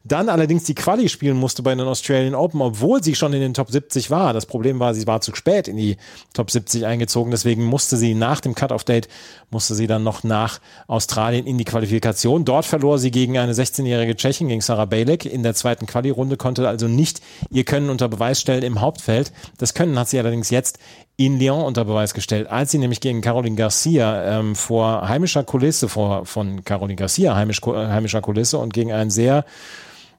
dann 0.05 0.29
allerdings 0.29 0.65
die 0.65 0.75
Quali 0.75 1.09
spielen 1.09 1.37
musste 1.37 1.63
bei 1.63 1.75
den 1.75 1.87
Australian 1.87 2.35
Open, 2.35 2.61
obwohl 2.61 3.03
sie 3.03 3.15
schon 3.15 3.33
in 3.33 3.41
den 3.41 3.55
Top 3.55 3.71
70 3.71 4.11
war. 4.11 4.33
Das 4.33 4.47
Problem 4.47 4.81
war, 4.81 4.95
sie 4.95 5.07
war 5.07 5.21
zu 5.21 5.35
spät 5.35 5.69
in 5.69 5.77
die 5.77 5.97
Top 6.33 6.51
70 6.51 6.87
eingezogen, 6.87 7.31
deswegen 7.31 7.65
musste 7.65 7.97
sie 7.97 8.15
nach 8.15 8.41
dem 8.41 8.55
Cut-Off-Date, 8.55 9.09
musste 9.51 9.75
sie 9.75 9.87
dann 9.87 10.03
noch 10.03 10.25
nach 10.25 10.61
Australien 10.87 11.47
in 11.47 11.59
die 11.59 11.65
Qualifikation. 11.65 12.45
Dort 12.45 12.67
verlor 12.67 12.99
sie 12.99 13.11
gegen 13.11 13.39
eine 13.39 13.53
16-jährige 13.53 14.17
Tschechin, 14.17 14.49
gegen 14.49 14.61
Sarah 14.61 14.87
Bejlek 14.87 15.25
in 15.25 15.43
der 15.43 15.55
zweiten 15.55 15.87
Quali-Runde, 15.87 16.37
konnte 16.37 16.69
also 16.69 16.89
nicht 16.89 17.21
ihr 17.51 17.65
Können 17.65 17.91
unter 17.91 18.09
Beweis 18.09 18.41
stellen 18.41 18.63
im 18.63 18.81
Hauptfeld. 18.81 19.33
Das 19.59 19.75
Können 19.75 19.99
hat 19.99 20.09
sie 20.09 20.19
allerdings 20.19 20.51
jetzt 20.51 20.79
in 21.19 21.39
Lyon 21.39 21.65
unter 21.65 21.85
Beweis 21.85 22.15
gestellt, 22.15 22.49
als 22.49 22.71
sie 22.71 22.79
nämlich 22.79 23.01
gegen 23.01 23.21
Caroline 23.21 23.57
Garcia 23.57 24.39
ähm, 24.39 24.55
vor 24.55 25.09
heimischer 25.09 25.43
Kulisse, 25.43 25.89
vor, 25.89 26.25
von 26.25 26.65
Caroline 26.65 26.95
Garcia 26.95 27.35
heimisch, 27.35 27.61
heimischer 27.61 28.21
Kulisse 28.21 28.59
und 28.59 28.73
gegen 28.73 28.93
einen 28.93 29.11
sehr 29.11 29.45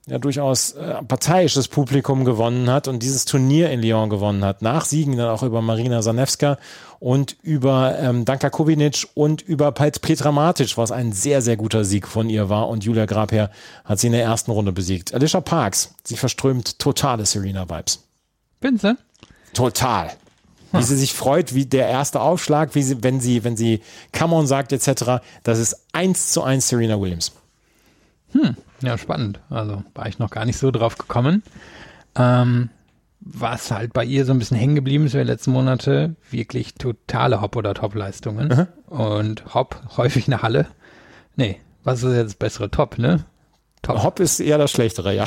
ja 0.08 0.18
durchaus 0.18 0.74
äh, 0.74 1.02
parteiisches 1.04 1.70
Publikum 1.70 2.26
gewonnen 2.26 2.70
hat 2.70 2.90
und 2.90 3.02
dieses 3.02 3.24
Turnier 3.24 3.70
in 3.70 3.82
Lyon 3.82 4.10
gewonnen 4.10 4.44
hat. 4.44 4.62
Nach 4.62 4.84
Siegen 4.84 5.16
dann 5.16 5.30
auch 5.30 5.42
über 5.42 5.62
Marina 5.62 6.02
Zanevska 6.02 6.58
und 7.00 7.38
über 7.44 7.98
ähm, 7.98 8.26
Danka 8.26 8.50
Kovinic 8.50 9.08
und 9.14 9.42
über 9.42 9.72
Petra 9.72 10.34
Matic, 10.34 10.78
was 10.78 10.92
ein 10.92 11.14
sehr, 11.14 11.42
sehr 11.42 11.56
guter 11.56 11.86
Sieg 11.86 12.10
von 12.10 12.30
ihr 12.30 12.50
war. 12.50 12.68
Und 12.68 12.84
Julia 12.84 13.06
Grabher 13.06 13.52
hat 13.86 14.00
sie 14.00 14.08
in 14.08 14.14
der 14.14 14.24
ersten 14.24 14.52
Runde 14.52 14.74
besiegt. 14.74 15.14
Alicia 15.14 15.40
Parks, 15.40 15.96
sie 16.04 16.18
verströmt 16.18 16.78
totale 16.78 17.26
Serena-Vibes. 17.26 18.04
Bin 18.60 18.78
sie? 18.78 18.98
Total. 19.54 20.12
Wie 20.72 20.84
sie 20.84 20.98
sich 20.98 21.14
freut, 21.14 21.56
wie 21.56 21.66
der 21.66 21.88
erste 21.88 22.22
Aufschlag, 22.22 22.76
wie 22.76 22.84
sie, 22.84 23.04
wenn 23.04 23.20
sie, 23.20 23.44
wenn 23.44 23.58
sie 23.58 23.82
Come 24.18 24.36
on 24.36 24.48
sagt, 24.48 24.72
etc. 24.72 25.22
Das 25.44 25.58
ist 25.58 25.88
eins 25.94 26.32
zu 26.32 26.44
eins 26.44 26.70
Serena 26.70 27.00
Williams. 27.00 27.32
Hm, 28.34 28.56
ja, 28.82 28.98
spannend. 28.98 29.40
Also 29.50 29.84
war 29.96 30.08
ich 30.08 30.20
noch 30.20 30.30
gar 30.30 30.46
nicht 30.46 30.58
so 30.58 30.70
drauf 30.70 30.98
gekommen. 30.98 31.44
Ähm, 32.16 32.70
was 33.22 33.72
halt 33.72 33.94
bei 33.94 34.06
ihr 34.06 34.26
so 34.26 34.32
ein 34.32 34.40
bisschen 34.40 34.58
hängen 34.58 34.76
geblieben 34.76 35.06
ist 35.06 35.14
in 35.14 35.20
den 35.20 35.28
letzten 35.28 35.52
Monate, 35.52 36.16
wirklich 36.30 36.76
totale 36.76 37.42
Hop- 37.42 37.56
oder 37.56 37.74
Top-Leistungen. 37.74 38.68
Und 38.88 39.54
Hop 39.54 39.82
häufig 39.98 40.28
eine 40.28 40.42
Halle. 40.42 40.68
Nee, 41.36 41.60
was 41.84 42.04
ist 42.04 42.16
jetzt 42.16 42.28
das 42.28 42.36
bessere 42.36 42.70
Top, 42.70 42.98
ne? 42.98 43.26
Top. 43.82 44.04
Hop 44.04 44.20
ist 44.20 44.40
eher 44.40 44.58
das 44.58 44.72
schlechtere, 44.72 45.16
ja. 45.16 45.26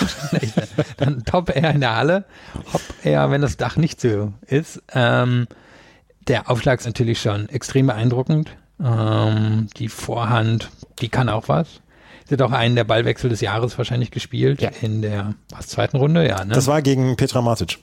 Dann 0.99 1.25
Top 1.25 1.55
eher 1.55 1.71
in 1.71 1.81
der 1.81 1.97
Halle, 1.97 2.25
Hop 2.73 2.83
eher, 3.03 3.31
wenn 3.31 3.41
das 3.41 3.57
Dach 3.57 3.77
nicht 3.77 4.01
so 4.01 4.33
ist. 4.47 4.83
Ähm, 4.93 5.47
der 6.29 6.51
Aufschlag 6.51 6.81
ist 6.81 6.87
natürlich 6.87 7.21
schon 7.21 7.49
extrem 7.49 7.87
beeindruckend. 7.87 8.51
Ähm, 8.83 9.69
die 9.77 9.89
Vorhand, 9.89 10.71
die 11.01 11.09
kann 11.09 11.29
auch 11.29 11.49
was. 11.49 11.81
Sie 12.29 12.35
hat 12.35 12.43
auch 12.43 12.53
einen 12.53 12.77
der 12.77 12.85
Ballwechsel 12.85 13.31
des 13.31 13.41
Jahres 13.41 13.77
wahrscheinlich 13.79 14.11
gespielt 14.11 14.63
ja. 14.63 14.71
in 14.81 15.03
der 15.03 15.35
was, 15.51 15.69
zweiten 15.69 15.97
Runde, 15.97 16.27
ja. 16.29 16.45
Ne? 16.45 16.55
Das 16.55 16.67
war 16.67 16.83
gegen 16.83 17.17
Petra 17.17 17.41
Matic. 17.41 17.79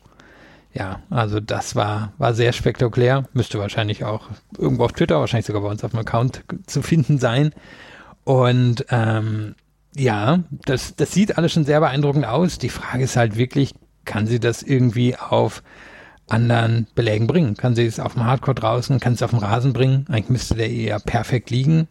Ja, 0.74 1.02
also 1.10 1.40
das 1.40 1.76
war, 1.76 2.14
war 2.20 2.34
sehr 2.34 2.54
spektakulär. 2.54 3.26
Müsste 3.34 3.60
wahrscheinlich 3.60 4.04
auch 4.04 4.28
irgendwo 4.58 4.86
auf 4.86 4.94
Twitter, 4.94 5.20
wahrscheinlich 5.20 5.48
sogar 5.48 5.64
bei 5.64 5.70
uns 5.70 5.84
auf 5.84 5.92
dem 5.92 6.00
Account 6.00 6.44
zu 6.68 6.82
finden 6.82 7.18
sein. 7.18 7.54
Und 8.24 8.86
ähm, 8.92 9.56
ja, 9.96 10.44
das, 10.66 10.96
das 10.96 11.12
sieht 11.12 11.38
alles 11.38 11.52
schon 11.52 11.66
sehr 11.66 11.80
beeindruckend 11.80 12.26
aus. 12.26 12.58
Die 12.58 12.70
Frage 12.70 13.04
ist 13.04 13.16
halt 13.16 13.38
wirklich, 13.38 13.74
kann 14.06 14.28
sie 14.28 14.40
das 14.40 14.64
irgendwie 14.64 15.16
auf 15.18 15.64
anderen 16.30 16.88
Belägen 16.96 17.28
bringen? 17.28 17.56
Kann 17.56 17.76
sie 17.76 17.86
es 17.86 18.00
auf 18.00 18.14
dem 18.14 18.26
Hardcore 18.26 18.56
draußen, 18.56 19.00
kann 19.00 19.14
sie 19.14 19.18
es 19.18 19.24
auf 19.24 19.32
dem 19.32 19.40
Rasen 19.40 19.74
bringen? 19.74 20.06
Eigentlich 20.10 20.30
müsste 20.30 20.56
der 20.56 20.70
eher 20.70 21.00
perfekt 21.00 21.50
liegen. 21.50 21.88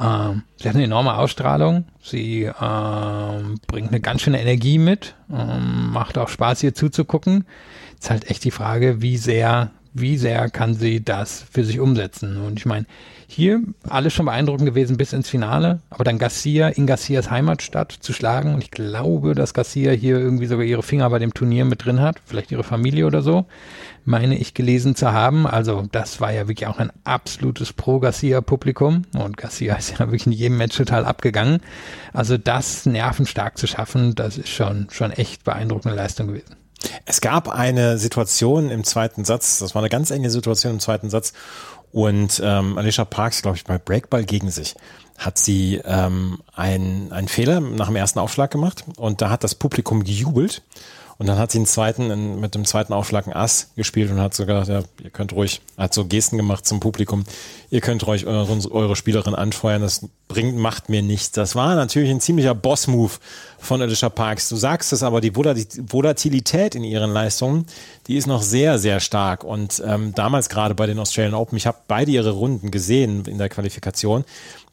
Ähm, 0.00 0.42
sie 0.56 0.68
hat 0.68 0.74
eine 0.74 0.84
enorme 0.84 1.14
Ausstrahlung. 1.14 1.84
Sie 2.02 2.44
ähm, 2.44 3.60
bringt 3.66 3.88
eine 3.88 4.00
ganz 4.00 4.22
schöne 4.22 4.40
Energie 4.40 4.78
mit. 4.78 5.14
Ähm, 5.30 5.90
macht 5.92 6.18
auch 6.18 6.28
Spaß, 6.28 6.62
ihr 6.62 6.74
zuzugucken. 6.74 7.44
Ist 7.98 8.10
halt 8.10 8.30
echt 8.30 8.44
die 8.44 8.50
Frage, 8.50 9.02
wie 9.02 9.16
sehr, 9.16 9.70
wie 9.92 10.16
sehr 10.16 10.50
kann 10.50 10.74
sie 10.74 11.04
das 11.04 11.44
für 11.50 11.64
sich 11.64 11.78
umsetzen? 11.78 12.38
Und 12.38 12.58
ich 12.58 12.66
meine, 12.66 12.86
hier 13.32 13.60
alles 13.88 14.12
schon 14.12 14.26
beeindruckend 14.26 14.66
gewesen 14.66 14.96
bis 14.96 15.12
ins 15.12 15.28
Finale, 15.28 15.80
aber 15.90 16.04
dann 16.04 16.18
Garcia 16.18 16.68
in 16.68 16.86
Garcias 16.86 17.30
Heimatstadt 17.30 17.92
zu 17.92 18.12
schlagen. 18.12 18.54
Und 18.54 18.62
ich 18.62 18.70
glaube, 18.70 19.34
dass 19.34 19.54
Garcia 19.54 19.92
hier 19.92 20.18
irgendwie 20.18 20.46
sogar 20.46 20.64
ihre 20.64 20.82
Finger 20.82 21.08
bei 21.10 21.18
dem 21.18 21.34
Turnier 21.34 21.64
mit 21.64 21.84
drin 21.84 22.00
hat, 22.00 22.16
vielleicht 22.24 22.52
ihre 22.52 22.64
Familie 22.64 23.06
oder 23.06 23.22
so, 23.22 23.46
meine 24.04 24.36
ich 24.36 24.54
gelesen 24.54 24.94
zu 24.94 25.12
haben. 25.12 25.46
Also 25.46 25.84
das 25.92 26.20
war 26.20 26.32
ja 26.32 26.48
wirklich 26.48 26.66
auch 26.66 26.78
ein 26.78 26.92
absolutes 27.04 27.72
Pro-Garcia-Publikum. 27.72 29.02
Und 29.14 29.36
Garcia 29.36 29.76
ist 29.76 29.90
ja 29.90 29.98
wirklich 30.00 30.26
in 30.26 30.32
jedem 30.32 30.58
Match 30.58 30.76
total 30.76 31.04
abgegangen. 31.04 31.60
Also 32.12 32.38
das 32.38 32.86
nervenstark 32.86 33.58
zu 33.58 33.66
schaffen, 33.66 34.14
das 34.14 34.38
ist 34.38 34.50
schon, 34.50 34.88
schon 34.90 35.10
echt 35.10 35.44
beeindruckende 35.44 35.96
Leistung 35.96 36.28
gewesen. 36.28 36.56
Es 37.04 37.20
gab 37.20 37.48
eine 37.48 37.98
Situation 37.98 38.70
im 38.70 38.84
zweiten 38.84 39.24
Satz, 39.24 39.58
das 39.58 39.74
war 39.74 39.82
eine 39.82 39.88
ganz 39.88 40.10
enge 40.10 40.30
Situation 40.30 40.74
im 40.74 40.80
zweiten 40.80 41.10
Satz, 41.10 41.32
und 41.92 42.40
ähm, 42.44 42.78
Alicia 42.78 43.04
Parks, 43.04 43.42
glaube 43.42 43.56
ich, 43.56 43.64
bei 43.64 43.78
Breakball 43.78 44.24
gegen 44.24 44.50
sich 44.50 44.74
hat 45.18 45.38
sie 45.38 45.80
ähm, 45.84 46.40
einen, 46.54 47.12
einen 47.12 47.28
Fehler 47.28 47.60
nach 47.60 47.86
dem 47.86 47.96
ersten 47.96 48.18
Aufschlag 48.18 48.50
gemacht. 48.50 48.84
Und 48.96 49.22
da 49.22 49.30
hat 49.30 49.44
das 49.44 49.54
Publikum 49.54 50.04
gejubelt 50.04 50.62
und 51.22 51.28
dann 51.28 51.38
hat 51.38 51.52
sie 51.52 51.58
einen 51.58 51.66
zweiten, 51.66 52.10
in, 52.10 52.40
mit 52.40 52.56
dem 52.56 52.64
zweiten 52.64 52.92
Aufschlag 52.92 53.28
ein 53.28 53.32
Ass 53.32 53.70
gespielt 53.76 54.10
und 54.10 54.20
hat 54.20 54.34
sogar 54.34 54.58
gesagt, 54.58 54.90
ja, 54.98 55.04
ihr 55.04 55.10
könnt 55.10 55.32
ruhig, 55.32 55.60
hat 55.78 55.94
so 55.94 56.04
Gesten 56.04 56.36
gemacht 56.36 56.66
zum 56.66 56.80
Publikum, 56.80 57.22
ihr 57.70 57.80
könnt 57.80 58.04
ruhig 58.08 58.26
eure, 58.26 58.58
eure 58.72 58.96
Spielerin 58.96 59.36
anfeuern, 59.36 59.82
das 59.82 60.04
bringt, 60.26 60.56
macht 60.56 60.88
mir 60.88 61.00
nichts. 61.00 61.30
Das 61.30 61.54
war 61.54 61.76
natürlich 61.76 62.10
ein 62.10 62.20
ziemlicher 62.20 62.56
Boss-Move 62.56 63.12
von 63.60 63.80
Alicia 63.80 64.08
Parks. 64.08 64.48
Du 64.48 64.56
sagst 64.56 64.92
es 64.92 65.04
aber, 65.04 65.20
die 65.20 65.36
Volatilität 65.36 66.74
in 66.74 66.82
ihren 66.82 67.12
Leistungen, 67.12 67.66
die 68.08 68.16
ist 68.16 68.26
noch 68.26 68.42
sehr, 68.42 68.80
sehr 68.80 68.98
stark. 68.98 69.44
Und 69.44 69.80
ähm, 69.86 70.12
damals 70.16 70.48
gerade 70.48 70.74
bei 70.74 70.86
den 70.86 70.98
Australian 70.98 71.34
Open, 71.34 71.56
ich 71.56 71.68
habe 71.68 71.78
beide 71.86 72.10
ihre 72.10 72.32
Runden 72.32 72.72
gesehen 72.72 73.26
in 73.26 73.38
der 73.38 73.48
Qualifikation, 73.48 74.24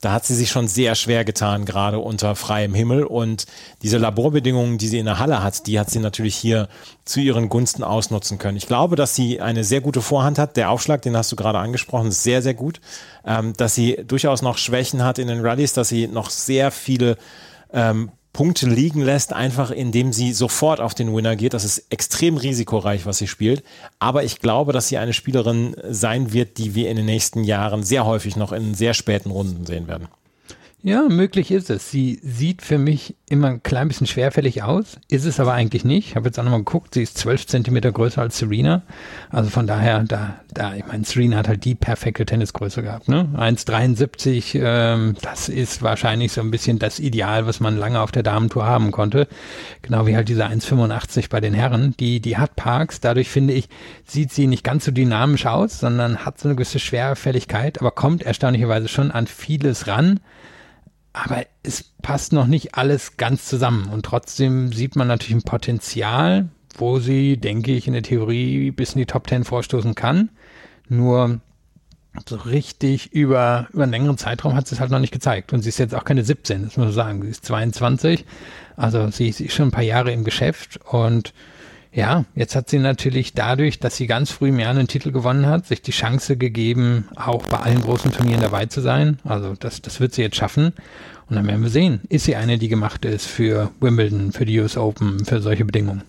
da 0.02 0.14
hat 0.14 0.26
sie 0.26 0.36
sich 0.36 0.50
schon 0.50 0.68
sehr 0.68 0.96
schwer 0.96 1.26
getan, 1.26 1.66
gerade 1.66 2.00
unter 2.00 2.36
freiem 2.36 2.74
Himmel. 2.74 3.04
Und 3.04 3.46
diese 3.82 3.98
Laborbedingungen, 3.98 4.78
die 4.78 4.88
sie 4.88 5.00
in 5.00 5.06
der 5.06 5.20
Halle 5.20 5.44
hat, 5.44 5.68
die 5.68 5.80
hat 5.80 5.90
sie 5.90 6.00
natürlich 6.00 6.36
hier 6.36 6.70
zu 7.04 7.20
ihren 7.20 7.50
Gunsten 7.50 7.84
ausnutzen 7.84 8.38
können. 8.38 8.58
Ich 8.58 8.68
glaube, 8.68 8.96
dass 8.96 9.16
sie 9.16 9.42
eine 9.42 9.64
sehr 9.64 9.82
gute 9.82 10.02
Vorhand 10.02 10.40
hat. 10.40 10.56
Der 10.56 10.70
Aufschlag, 10.70 11.02
den 11.02 11.18
hast 11.18 11.32
du 11.32 11.36
gerade 11.36 11.60
angesprochen, 11.60 12.08
ist 12.08 12.24
sehr, 12.24 12.42
sehr 12.42 12.54
gut. 12.54 12.80
Ähm, 13.26 13.54
dass 13.58 13.76
sie 13.76 13.98
durchaus 14.08 14.42
noch 14.42 14.58
Schwächen 14.58 15.04
hat 15.04 15.20
in 15.20 15.28
den 15.28 15.46
Rallyes, 15.46 15.74
dass 15.74 15.90
sie 15.90 16.08
noch 16.08 16.30
sehr 16.30 16.72
viele 16.72 17.18
ähm, 17.74 18.12
Punkte 18.34 18.70
liegen 18.70 19.02
lässt, 19.02 19.34
einfach 19.34 19.72
indem 19.72 20.14
sie 20.14 20.34
sofort 20.34 20.80
auf 20.80 20.94
den 20.94 21.14
Winner 21.16 21.36
geht. 21.36 21.54
Das 21.54 21.66
ist 21.66 21.86
extrem 21.90 22.38
risikoreich, 22.38 23.06
was 23.06 23.18
sie 23.18 23.28
spielt. 23.28 23.64
Aber 23.98 24.24
ich 24.24 24.40
glaube, 24.40 24.72
dass 24.72 24.88
sie 24.88 24.98
eine 24.98 25.14
Spielerin 25.14 25.76
sein 25.90 26.32
wird, 26.32 26.58
die 26.58 26.76
wir 26.76 26.90
in 26.90 26.98
den 26.98 27.06
nächsten 27.06 27.44
Jahren 27.44 27.84
sehr 27.84 28.06
häufig 28.06 28.36
noch 28.36 28.52
in 28.52 28.76
sehr 28.76 28.94
späten 28.94 29.32
Runden 29.32 29.66
sehen 29.66 29.88
werden. 29.88 30.08
Ja, 30.82 31.04
möglich 31.10 31.52
ist 31.52 31.70
es. 31.70 31.92
Sie 31.92 32.22
sieht 32.24 32.62
für 32.62 32.78
mich 32.78 33.18
immer 33.28 33.50
ein 33.50 33.64
klein 33.64 33.90
bisschen 33.90 34.08
schwerfällig 34.08 34.64
aus, 34.64 34.98
ist 35.10 35.26
es 35.26 35.42
aber 35.42 35.52
eigentlich 35.52 35.84
nicht. 35.84 36.08
Ich 36.08 36.16
habe 36.16 36.28
jetzt 36.28 36.40
auch 36.40 36.44
nochmal 36.44 36.60
geguckt, 36.60 36.94
sie 36.94 37.04
ist 37.04 37.18
zwölf 37.18 37.46
Zentimeter 37.46 37.92
größer 37.92 38.22
als 38.22 38.38
Serena. 38.38 38.84
Also 39.30 39.50
von 39.50 39.68
daher, 39.68 40.06
da, 40.06 40.40
da, 40.54 40.76
ich 40.76 40.88
meine, 40.88 41.04
Serena 41.04 41.36
hat 41.36 41.50
halt 41.50 41.66
die 41.66 41.76
perfekte 41.76 42.26
Tennisgröße 42.26 42.82
gehabt, 42.82 43.10
ne? 43.10 43.28
1,73, 43.36 44.58
ähm, 44.62 45.16
das 45.22 45.50
ist 45.50 45.82
wahrscheinlich 45.82 46.32
so 46.32 46.40
ein 46.40 46.50
bisschen 46.50 46.80
das 46.80 47.00
Ideal, 47.00 47.46
was 47.46 47.60
man 47.60 47.76
lange 47.76 48.00
auf 48.00 48.14
der 48.14 48.24
Damentour 48.24 48.66
haben 48.66 48.92
konnte. 48.92 49.28
Genau 49.82 50.08
wie 50.08 50.16
halt 50.16 50.30
diese 50.30 50.46
1,85 50.46 51.30
bei 51.30 51.42
den 51.42 51.54
Herren. 51.54 51.94
Die, 52.00 52.22
die 52.22 52.38
hat 52.38 52.56
Parks. 52.56 53.02
Dadurch 53.02 53.28
finde 53.28 53.54
ich, 53.54 53.68
sieht 54.06 54.32
sie 54.32 54.48
nicht 54.48 54.64
ganz 54.64 54.86
so 54.86 54.92
dynamisch 54.92 55.46
aus, 55.46 55.78
sondern 55.78 56.20
hat 56.26 56.40
so 56.40 56.48
eine 56.48 56.56
gewisse 56.56 56.80
Schwerfälligkeit, 56.80 57.82
aber 57.82 57.92
kommt 57.92 58.24
erstaunlicherweise 58.24 58.88
schon 58.88 59.12
an 59.12 59.28
vieles 59.28 59.88
ran 59.88 60.22
aber 61.14 61.46
es 61.64 61.84
passt 62.02 62.34
noch 62.34 62.48
nicht 62.48 62.76
alles 62.76 63.18
ganz 63.18 63.46
zusammen. 63.46 63.90
Und 63.90 64.06
trotzdem 64.06 64.72
sieht 64.72 64.96
man 64.96 65.08
natürlich 65.08 65.36
ein 65.36 65.44
Potenzial, 65.44 66.50
wo 66.78 67.00
sie, 67.00 67.38
denke 67.38 67.72
ich, 67.72 67.88
in 67.88 67.94
der 67.94 68.04
Theorie 68.04 68.72
bis 68.72 68.94
in 68.94 69.00
die 69.00 69.06
Top 69.06 69.28
10 69.28 69.44
vorstoßen 69.44 69.96
kann. 69.96 70.30
Nur 70.88 71.42
so 72.28 72.36
richtig 72.38 73.14
über, 73.14 73.68
über 73.74 73.84
einen 73.84 73.92
längeren 73.92 74.18
Zeitraum 74.18 74.56
hat 74.56 74.68
sie 74.68 74.76
es 74.76 74.82
halt 74.82 74.92
noch 74.92 75.00
nicht 75.00 75.14
gezeigt. 75.14 75.54
Und 75.54 75.62
sie 75.62 75.70
ist 75.70 75.80
jetzt 75.80 75.96
auch 75.96 76.06
keine 76.06 76.24
17, 76.24 76.64
das 76.64 76.78
muss 76.78 76.86
man 76.86 76.94
sagen. 76.94 77.22
Sie 77.24 77.30
ist 77.30 77.46
22. 77.46 78.26
Also 78.76 79.10
sie, 79.10 79.32
sie 79.32 79.46
ist 79.46 79.54
schon 79.54 79.70
ein 79.70 79.72
paar 79.72 79.84
Jahre 79.84 80.12
im 80.12 80.24
Geschäft 80.24 80.80
und 80.86 81.34
ja, 81.92 82.26
jetzt 82.36 82.56
hat 82.56 82.70
sie 82.70 82.78
natürlich 82.78 83.34
dadurch, 83.34 83.80
dass 83.80 83.98
sie 83.98 84.06
ganz 84.06 84.30
früh 84.30 84.50
im 84.50 84.60
Jahr 84.60 84.72
einen 84.72 84.88
Titel 84.88 85.12
gewonnen 85.12 85.48
hat, 85.48 85.66
sich 85.66 85.82
die 85.82 85.92
Chance 85.92 86.38
gegeben, 86.38 87.08
auch 87.16 87.44
bei 87.44 87.58
allen 87.58 87.82
großen 87.82 88.12
Turnieren 88.12 88.42
dabei 88.42 88.68
zu 88.68 88.82
sein. 88.82 89.20
Also 89.24 89.56
das, 89.60 89.82
das 89.82 90.00
wird 90.00 90.14
sie 90.14 90.22
jetzt 90.22 90.36
schaffen. 90.36 90.74
Und 91.30 91.36
dann 91.36 91.48
werden 91.48 91.62
wir 91.62 91.70
sehen, 91.70 92.02
ist 92.10 92.26
sie 92.26 92.36
eine, 92.36 92.58
die 92.58 92.70
gemacht 92.70 93.06
ist 93.06 93.26
für 93.26 93.72
Wimbledon, 93.80 94.32
für 94.32 94.46
die 94.46 94.60
US 94.60 94.78
Open, 94.78 95.26
für 95.26 95.42
solche 95.42 95.66
Bedingungen. 95.66 96.04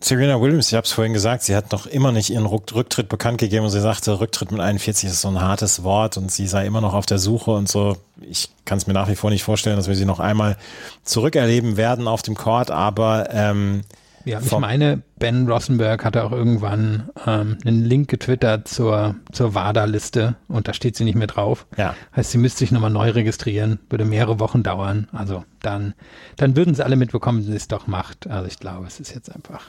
Serena 0.00 0.40
Williams, 0.40 0.68
ich 0.68 0.74
habe 0.74 0.84
es 0.84 0.92
vorhin 0.92 1.12
gesagt, 1.12 1.42
sie 1.42 1.56
hat 1.56 1.72
noch 1.72 1.86
immer 1.86 2.12
nicht 2.12 2.30
ihren 2.30 2.46
Rücktritt 2.46 3.08
bekannt 3.08 3.38
gegeben 3.38 3.64
und 3.64 3.70
sie 3.70 3.80
sagte, 3.80 4.20
Rücktritt 4.20 4.52
mit 4.52 4.60
41 4.60 5.10
ist 5.10 5.20
so 5.20 5.28
ein 5.28 5.40
hartes 5.40 5.82
Wort 5.82 6.16
und 6.16 6.30
sie 6.30 6.46
sei 6.46 6.66
immer 6.66 6.80
noch 6.80 6.94
auf 6.94 7.04
der 7.04 7.18
Suche 7.18 7.50
und 7.50 7.68
so. 7.68 7.96
Ich 8.20 8.48
kann 8.64 8.78
es 8.78 8.86
mir 8.86 8.92
nach 8.92 9.08
wie 9.08 9.16
vor 9.16 9.30
nicht 9.30 9.42
vorstellen, 9.42 9.76
dass 9.76 9.88
wir 9.88 9.96
sie 9.96 10.04
noch 10.04 10.20
einmal 10.20 10.56
zurückerleben 11.02 11.76
werden 11.76 12.06
auf 12.06 12.22
dem 12.22 12.36
Court, 12.36 12.70
aber 12.70 13.30
ähm, 13.32 13.82
ja, 14.24 14.40
ich 14.40 14.58
meine, 14.58 15.02
Ben 15.18 15.48
Rossenberg 15.48 16.04
hatte 16.04 16.24
auch 16.24 16.32
irgendwann 16.32 17.10
ähm, 17.26 17.58
einen 17.64 17.84
Link 17.84 18.08
getwittert 18.08 18.68
zur, 18.68 19.16
zur 19.32 19.54
WADA-Liste 19.54 20.36
und 20.48 20.68
da 20.68 20.74
steht 20.74 20.96
sie 20.96 21.04
nicht 21.04 21.16
mehr 21.16 21.26
drauf. 21.26 21.66
Ja. 21.76 21.94
Heißt, 22.14 22.30
sie 22.30 22.38
müsste 22.38 22.60
sich 22.60 22.72
nochmal 22.72 22.90
neu 22.90 23.10
registrieren, 23.10 23.80
würde 23.90 24.04
mehrere 24.04 24.40
Wochen 24.40 24.62
dauern. 24.62 25.08
Also 25.12 25.44
dann, 25.60 25.94
dann 26.36 26.56
würden 26.56 26.74
sie 26.74 26.84
alle 26.84 26.96
mitbekommen, 26.96 27.38
dass 27.38 27.46
sie 27.48 27.56
es 27.56 27.68
doch 27.68 27.86
macht. 27.86 28.26
Also 28.26 28.46
ich 28.46 28.58
glaube, 28.58 28.86
es 28.86 29.00
ist 29.00 29.14
jetzt 29.14 29.34
einfach 29.34 29.64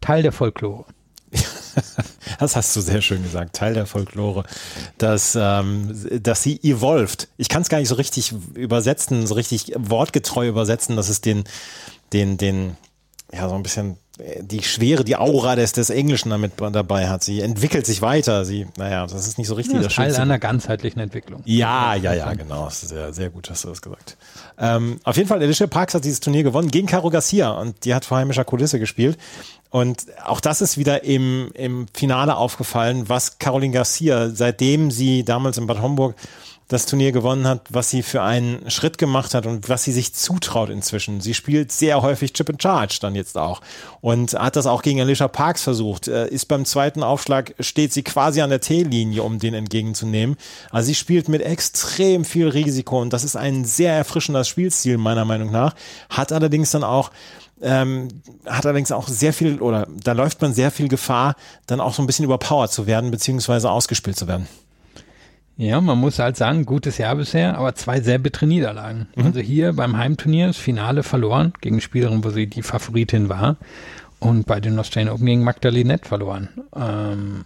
Teil 0.00 0.22
der 0.22 0.32
Folklore. 0.32 0.84
Das 2.38 2.56
hast 2.56 2.74
du 2.74 2.80
sehr 2.80 3.02
schön 3.02 3.22
gesagt, 3.22 3.54
Teil 3.54 3.74
der 3.74 3.86
Folklore, 3.86 4.44
dass, 4.98 5.36
ähm, 5.40 5.94
dass 6.20 6.42
sie 6.42 6.58
evolved. 6.62 7.28
Ich 7.36 7.48
kann 7.48 7.62
es 7.62 7.68
gar 7.68 7.78
nicht 7.78 7.88
so 7.88 7.94
richtig 7.94 8.34
übersetzen, 8.54 9.26
so 9.26 9.34
richtig 9.34 9.72
wortgetreu 9.76 10.48
übersetzen, 10.48 10.96
dass 10.96 11.08
es 11.08 11.20
den, 11.20 11.44
den, 12.12 12.38
den, 12.38 12.76
ja, 13.32 13.48
so 13.48 13.54
ein 13.54 13.62
bisschen 13.62 13.96
die 14.40 14.62
Schwere, 14.62 15.04
die 15.04 15.16
Aura 15.16 15.56
des, 15.56 15.72
des 15.72 15.88
Englischen 15.90 16.30
damit 16.30 16.52
dabei 16.58 17.08
hat. 17.08 17.24
Sie 17.24 17.40
entwickelt 17.40 17.86
sich 17.86 18.02
weiter. 18.02 18.44
Sie, 18.44 18.66
naja, 18.76 19.06
das 19.06 19.26
ist 19.26 19.38
nicht 19.38 19.48
so 19.48 19.54
richtig. 19.54 19.76
Ja, 19.76 19.82
das 19.82 19.94
Teil 19.94 20.14
einer 20.16 20.38
ganzheitlichen 20.38 21.00
Entwicklung. 21.00 21.42
Ja, 21.46 21.94
ja, 21.94 22.12
ja, 22.12 22.32
genau. 22.34 22.66
Das 22.66 22.82
sehr, 22.82 23.12
sehr 23.12 23.30
gut, 23.30 23.48
hast 23.48 23.64
du 23.64 23.68
das 23.68 23.80
gesagt. 23.80 24.18
Ähm, 24.58 25.00
auf 25.04 25.16
jeden 25.16 25.28
Fall, 25.28 25.40
Alicia 25.40 25.66
Parks 25.66 25.94
hat 25.94 26.04
dieses 26.04 26.20
Turnier 26.20 26.42
gewonnen 26.42 26.70
gegen 26.70 26.86
Caro 26.86 27.08
Garcia 27.08 27.52
und 27.52 27.84
die 27.84 27.94
hat 27.94 28.04
vor 28.04 28.18
heimischer 28.18 28.44
Kulisse 28.44 28.78
gespielt. 28.78 29.16
Und 29.70 30.04
auch 30.24 30.40
das 30.40 30.60
ist 30.60 30.76
wieder 30.76 31.04
im, 31.04 31.50
im 31.54 31.86
Finale 31.94 32.36
aufgefallen, 32.36 33.08
was 33.08 33.38
Caroline 33.38 33.72
Garcia, 33.72 34.28
seitdem 34.28 34.90
sie 34.90 35.24
damals 35.24 35.56
in 35.56 35.66
Bad 35.66 35.80
Homburg 35.80 36.14
das 36.72 36.86
Turnier 36.86 37.12
gewonnen 37.12 37.46
hat, 37.46 37.60
was 37.68 37.90
sie 37.90 38.02
für 38.02 38.22
einen 38.22 38.70
Schritt 38.70 38.96
gemacht 38.96 39.34
hat 39.34 39.46
und 39.46 39.68
was 39.68 39.84
sie 39.84 39.92
sich 39.92 40.14
zutraut 40.14 40.70
inzwischen. 40.70 41.20
Sie 41.20 41.34
spielt 41.34 41.70
sehr 41.70 42.00
häufig 42.02 42.32
Chip 42.32 42.48
and 42.48 42.62
Charge 42.62 42.98
dann 43.00 43.14
jetzt 43.14 43.36
auch 43.36 43.60
und 44.00 44.32
hat 44.34 44.56
das 44.56 44.66
auch 44.66 44.82
gegen 44.82 45.00
Alicia 45.00 45.28
Parks 45.28 45.62
versucht. 45.62 46.08
Äh, 46.08 46.28
ist 46.28 46.46
beim 46.46 46.64
zweiten 46.64 47.02
Aufschlag 47.02 47.54
steht 47.60 47.92
sie 47.92 48.02
quasi 48.02 48.40
an 48.40 48.50
der 48.50 48.60
T-Linie, 48.60 49.22
um 49.22 49.38
den 49.38 49.54
entgegenzunehmen. 49.54 50.36
Also 50.70 50.86
sie 50.86 50.94
spielt 50.94 51.28
mit 51.28 51.42
extrem 51.42 52.24
viel 52.24 52.48
Risiko 52.48 53.00
und 53.00 53.12
das 53.12 53.24
ist 53.24 53.36
ein 53.36 53.64
sehr 53.64 53.92
erfrischender 53.92 54.44
Spielstil 54.44 54.96
meiner 54.96 55.24
Meinung 55.24 55.50
nach. 55.50 55.74
Hat 56.08 56.32
allerdings 56.32 56.70
dann 56.70 56.84
auch 56.84 57.10
ähm, 57.60 58.08
hat 58.46 58.66
allerdings 58.66 58.90
auch 58.90 59.06
sehr 59.06 59.32
viel 59.32 59.60
oder 59.60 59.86
da 60.02 60.12
läuft 60.12 60.42
man 60.42 60.52
sehr 60.52 60.70
viel 60.70 60.88
Gefahr, 60.88 61.36
dann 61.66 61.80
auch 61.80 61.94
so 61.94 62.02
ein 62.02 62.06
bisschen 62.06 62.24
überpowered 62.24 62.72
zu 62.72 62.86
werden 62.86 63.10
beziehungsweise 63.10 63.70
ausgespielt 63.70 64.16
zu 64.16 64.26
werden. 64.26 64.48
Ja, 65.56 65.80
man 65.80 65.98
muss 65.98 66.18
halt 66.18 66.36
sagen, 66.36 66.64
gutes 66.64 66.98
Jahr 66.98 67.14
bisher, 67.16 67.58
aber 67.58 67.74
zwei 67.74 68.00
sehr 68.00 68.18
bittere 68.18 68.46
Niederlagen. 68.46 69.06
Mhm. 69.14 69.26
Also 69.26 69.40
hier 69.40 69.72
beim 69.74 69.96
Heimturnier 69.96 70.46
das 70.46 70.56
Finale 70.56 71.02
verloren 71.02 71.52
gegen 71.60 71.80
Spielerin, 71.80 72.24
wo 72.24 72.30
sie 72.30 72.46
die 72.46 72.62
Favoritin 72.62 73.28
war. 73.28 73.56
Und 74.18 74.46
bei 74.46 74.60
den 74.60 74.78
Australian 74.78 75.12
Open 75.12 75.26
gegen 75.26 75.44
Magdalinette 75.44 76.08
verloren. 76.08 76.48
Ähm, 76.74 77.44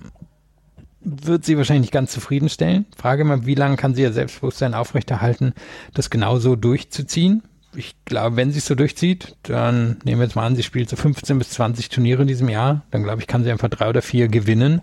wird 1.01 1.45
sie 1.45 1.57
wahrscheinlich 1.57 1.83
nicht 1.83 1.93
ganz 1.93 2.13
zufriedenstellen. 2.13 2.85
Frage 2.97 3.25
mal, 3.25 3.47
wie 3.47 3.55
lange 3.55 3.77
kann 3.77 3.95
sie 3.95 4.03
ihr 4.03 4.13
Selbstbewusstsein 4.13 4.75
aufrechterhalten, 4.75 5.55
das 5.95 6.11
genauso 6.11 6.57
durchzuziehen? 6.57 7.43
Ich 7.75 7.95
glaube, 8.05 8.37
wenn 8.37 8.51
sie 8.51 8.59
es 8.59 8.67
so 8.67 8.75
durchzieht, 8.75 9.37
dann 9.43 9.99
nehmen 10.05 10.21
wir 10.21 10.27
jetzt 10.27 10.37
mal 10.37 10.47
an, 10.47 10.57
sie 10.57 10.63
spielt 10.63 10.89
so 10.89 10.97
15 10.97 11.39
bis 11.39 11.51
20 11.51 11.91
Turniere 11.91 12.23
in 12.23 12.29
diesem 12.29 12.49
Jahr, 12.49 12.83
dann 12.91 13.03
glaube 13.03 13.21
ich, 13.21 13.27
kann 13.27 13.45
sie 13.45 13.51
einfach 13.51 13.69
drei 13.69 13.89
oder 13.89 14.03
vier 14.03 14.29
gewinnen 14.29 14.81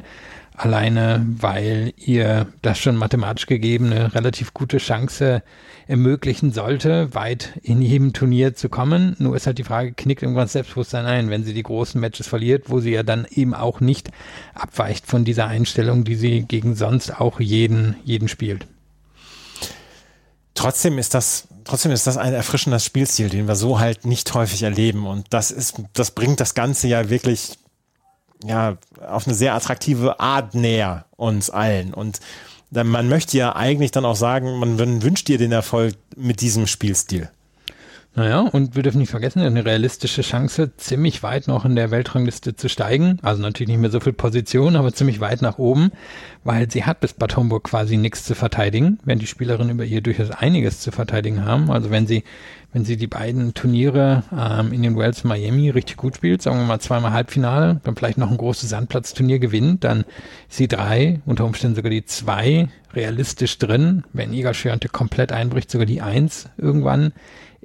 alleine 0.56 1.26
weil 1.40 1.94
ihr 1.98 2.48
das 2.62 2.80
schon 2.80 2.96
mathematisch 2.96 3.46
gegebene 3.46 4.14
relativ 4.14 4.54
gute 4.54 4.78
Chance 4.78 5.44
ermöglichen 5.88 6.52
sollte, 6.54 7.14
weit 7.14 7.60
in 7.62 7.82
jedem 7.82 8.14
Turnier 8.14 8.54
zu 8.56 8.70
kommen. 8.70 9.16
Nur 9.20 9.36
ist 9.36 9.48
halt 9.48 9.58
die 9.58 9.64
Frage, 9.64 9.94
knickt 9.94 10.22
irgendwann 10.22 10.48
Selbstbewusstsein 10.48 11.06
ein, 11.06 11.30
wenn 11.30 11.44
sie 11.44 11.54
die 11.54 11.64
großen 11.64 12.00
Matches 12.00 12.28
verliert, 12.28 12.70
wo 12.70 12.80
sie 12.80 12.92
ja 12.92 13.04
dann 13.04 13.28
eben 13.30 13.54
auch 13.54 13.80
nicht 13.80 14.10
abweicht 14.54 15.06
von 15.06 15.26
dieser 15.26 15.48
Einstellung, 15.48 16.04
die 16.04 16.16
sie 16.16 16.44
gegen 16.44 16.76
sonst 16.76 17.20
auch 17.20 17.40
jeden, 17.40 17.96
jeden 18.04 18.28
spielt. 18.28 18.68
Trotzdem 20.54 21.00
ist 21.00 21.14
das 21.14 21.48
trotzdem 21.66 21.92
ist 21.92 22.08
das 22.08 22.18
ein 22.18 22.34
erfrischender 22.34 22.80
Spielstil, 22.80 23.30
den 23.30 23.48
wir 23.48 23.56
so 23.56 23.80
halt 23.80 24.06
nicht 24.06 24.34
häufig 24.34 24.64
erleben. 24.64 25.08
Und 25.08 25.28
das 25.30 25.52
ist, 25.52 25.82
das 25.94 26.12
bringt 26.12 26.40
das 26.40 26.54
Ganze 26.54 26.88
ja 26.88 27.10
wirklich 27.10 27.58
ja, 28.46 28.78
auf 29.08 29.28
eine 29.28 29.36
sehr 29.36 29.56
attraktive 29.56 30.20
Art 30.20 30.56
näher 30.56 31.06
uns 31.16 31.50
allen. 31.50 31.94
Und 31.94 32.20
man 32.72 33.08
möchte 33.08 33.38
ja 33.38 33.56
eigentlich 33.56 33.92
dann 33.92 34.06
auch 34.06 34.16
sagen, 34.16 34.58
man 34.58 34.80
wünscht 34.80 35.28
dir 35.28 35.38
den 35.38 35.52
Erfolg 35.52 35.96
mit 36.16 36.42
diesem 36.42 36.68
Spielstil. 36.68 37.30
Naja, 38.16 38.42
und 38.42 38.76
wir 38.76 38.84
dürfen 38.84 39.00
nicht 39.00 39.10
vergessen, 39.10 39.42
eine 39.42 39.66
realistische 39.66 40.22
Chance, 40.22 40.78
ziemlich 40.78 41.24
weit 41.24 41.48
noch 41.48 41.66
in 41.66 41.76
der 41.76 41.90
Weltrangliste 41.90 42.56
zu 42.56 42.70
steigen. 42.70 43.18
Also 43.24 43.42
natürlich 43.42 43.70
nicht 43.70 43.80
mehr 43.80 43.90
so 43.90 44.00
viel 44.00 44.14
Position, 44.14 44.76
aber 44.76 44.94
ziemlich 44.94 45.20
weit 45.20 45.42
nach 45.42 45.58
oben, 45.58 45.92
weil 46.44 46.70
sie 46.70 46.84
hat 46.84 47.00
bis 47.00 47.14
Bad 47.14 47.36
Homburg 47.36 47.64
quasi 47.64 47.98
nichts 47.98 48.24
zu 48.24 48.36
verteidigen, 48.36 49.00
während 49.04 49.24
die 49.24 49.28
Spielerinnen 49.28 49.72
über 49.72 49.84
ihr 49.84 50.02
durchaus 50.02 50.30
einiges 50.30 50.82
zu 50.82 50.92
verteidigen 50.92 51.44
haben. 51.44 51.72
Also 51.72 51.90
wenn 51.90 52.06
sie, 52.06 52.24
wenn 52.72 52.86
sie 52.86 52.98
die 52.98 53.08
beiden 53.08 53.56
Turniere 53.56 54.22
ähm, 54.32 54.74
in 54.74 54.84
den 54.84 54.96
Wells 54.96 55.24
Miami 55.24 55.72
richtig 55.72 55.98
gut 55.98 56.18
spielt, 56.18 56.44
sagen 56.44 56.60
wir 56.60 56.66
mal 56.66 56.80
zweimal 56.80 57.14
Halbfinale, 57.14 57.82
dann 57.84 57.96
vielleicht 57.96 58.20
noch 58.20 58.30
ein 58.30 58.38
großes 58.38 58.70
Sandplatzturnier 58.70 59.40
gewinnt, 59.40 59.84
dann 59.84 60.02
ist 60.50 60.58
sie 60.58 60.68
drei, 60.68 61.20
unter 61.26 61.46
Umständen 61.46 61.78
sogar 61.78 61.90
die 61.90 62.06
zwei 62.06 62.68
realistisch 62.94 63.58
drin. 63.58 64.04
Wenn 64.14 64.34
Iga 64.34 64.54
Schionte 64.54 64.88
komplett 64.88 65.32
einbricht, 65.32 65.72
sogar 65.72 65.88
die 65.88 66.02
eins 66.02 66.48
irgendwann 66.58 67.12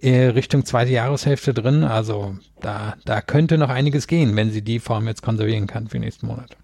Richtung 0.07 0.65
zweite 0.65 0.93
Jahreshälfte 0.93 1.55
drin. 1.55 1.85
Also 1.85 2.37
da, 2.61 2.95
da 3.05 3.21
könnte 3.21 3.59
noch 3.59 3.69
einiges 3.69 4.07
gehen, 4.07 4.37
wenn 4.37 4.51
sie 4.51 4.63
die 4.63 4.79
Form 4.79 5.09
jetzt 5.09 5.23
konservieren 5.23 5.67
kann 5.67 5.89
für 5.89 5.99
nächsten 5.99 6.27
Monat. 6.27 6.57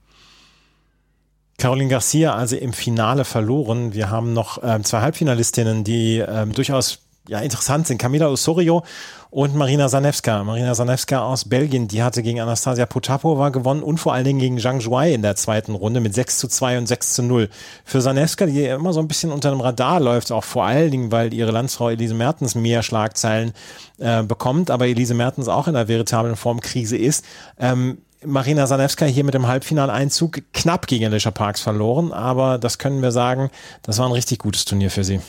Caroline 1.59 1.89
Garcia 1.89 2.35
also 2.35 2.57
im 2.57 2.72
Finale 2.72 3.24
verloren. 3.24 3.95
Wir 3.95 4.11
haben 4.11 4.32
noch 4.32 4.59
ähm, 4.62 4.85
zwei 4.85 5.01
Halbfinalistinnen, 5.01 5.85
die 5.85 6.18
ähm, 6.18 6.53
durchaus 6.53 7.03
ja, 7.28 7.40
interessant 7.40 7.86
sind. 7.86 7.98
Camila 7.98 8.28
Osorio 8.28 8.84
und 9.30 9.54
Marina 9.54 9.88
Sanevska. 9.88 10.44
Marina 10.44 10.74
Sanevska 10.74 11.20
aus 11.20 11.46
Belgien, 11.46 11.88
die 11.88 12.02
hatte 12.02 12.22
gegen 12.22 12.40
Anastasia 12.40 12.86
Potapova 12.86 13.48
gewonnen 13.48 13.82
und 13.82 13.98
vor 13.98 14.12
allen 14.12 14.24
Dingen 14.24 14.38
gegen 14.38 14.58
Zhang 14.58 14.80
Zhuai 14.80 15.14
in 15.14 15.22
der 15.22 15.34
zweiten 15.34 15.74
Runde 15.74 16.00
mit 16.00 16.14
6 16.14 16.38
zu 16.38 16.48
2 16.48 16.78
und 16.78 16.86
6 16.86 17.14
zu 17.14 17.22
0. 17.22 17.48
Für 17.84 18.00
Sanevska, 18.00 18.46
die 18.46 18.64
immer 18.64 18.92
so 18.92 19.00
ein 19.00 19.08
bisschen 19.08 19.32
unter 19.32 19.50
dem 19.50 19.60
Radar 19.60 20.00
läuft, 20.00 20.30
auch 20.32 20.44
vor 20.44 20.64
allen 20.64 20.90
Dingen, 20.90 21.12
weil 21.12 21.32
ihre 21.32 21.50
Landsfrau 21.50 21.90
Elise 21.90 22.14
Mertens 22.14 22.54
mehr 22.54 22.82
Schlagzeilen 22.82 23.52
äh, 23.98 24.22
bekommt, 24.22 24.70
aber 24.70 24.86
Elise 24.86 25.14
Mertens 25.14 25.48
auch 25.48 25.66
in 25.66 25.74
einer 25.74 25.88
veritablen 25.88 26.36
Formkrise 26.36 26.96
ist. 26.96 27.24
Ähm, 27.58 27.98
Marina 28.24 28.66
Sanevska 28.66 29.04
hier 29.04 29.24
mit 29.24 29.34
dem 29.34 29.46
Halbfinaleinzug 29.46 30.42
knapp 30.52 30.86
gegen 30.86 31.06
Alicia 31.06 31.30
Parks 31.30 31.60
verloren, 31.60 32.12
aber 32.12 32.58
das 32.58 32.78
können 32.78 33.02
wir 33.02 33.12
sagen, 33.12 33.50
das 33.82 33.98
war 33.98 34.06
ein 34.06 34.12
richtig 34.12 34.38
gutes 34.38 34.64
Turnier 34.64 34.90
für 34.90 35.04
sie. 35.04 35.20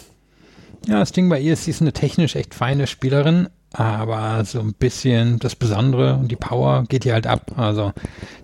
Ja, 0.87 0.99
das 0.99 1.11
Ding 1.11 1.29
bei 1.29 1.39
ihr 1.39 1.53
ist, 1.53 1.65
sie 1.65 1.71
ist 1.71 1.81
eine 1.81 1.93
technisch 1.93 2.35
echt 2.35 2.53
feine 2.53 2.87
Spielerin, 2.87 3.49
aber 3.73 4.45
so 4.45 4.59
ein 4.59 4.73
bisschen 4.73 5.39
das 5.39 5.55
Besondere 5.55 6.15
und 6.15 6.29
die 6.29 6.35
Power 6.35 6.83
geht 6.87 7.05
ihr 7.05 7.13
halt 7.13 7.27
ab. 7.27 7.51
Also 7.57 7.91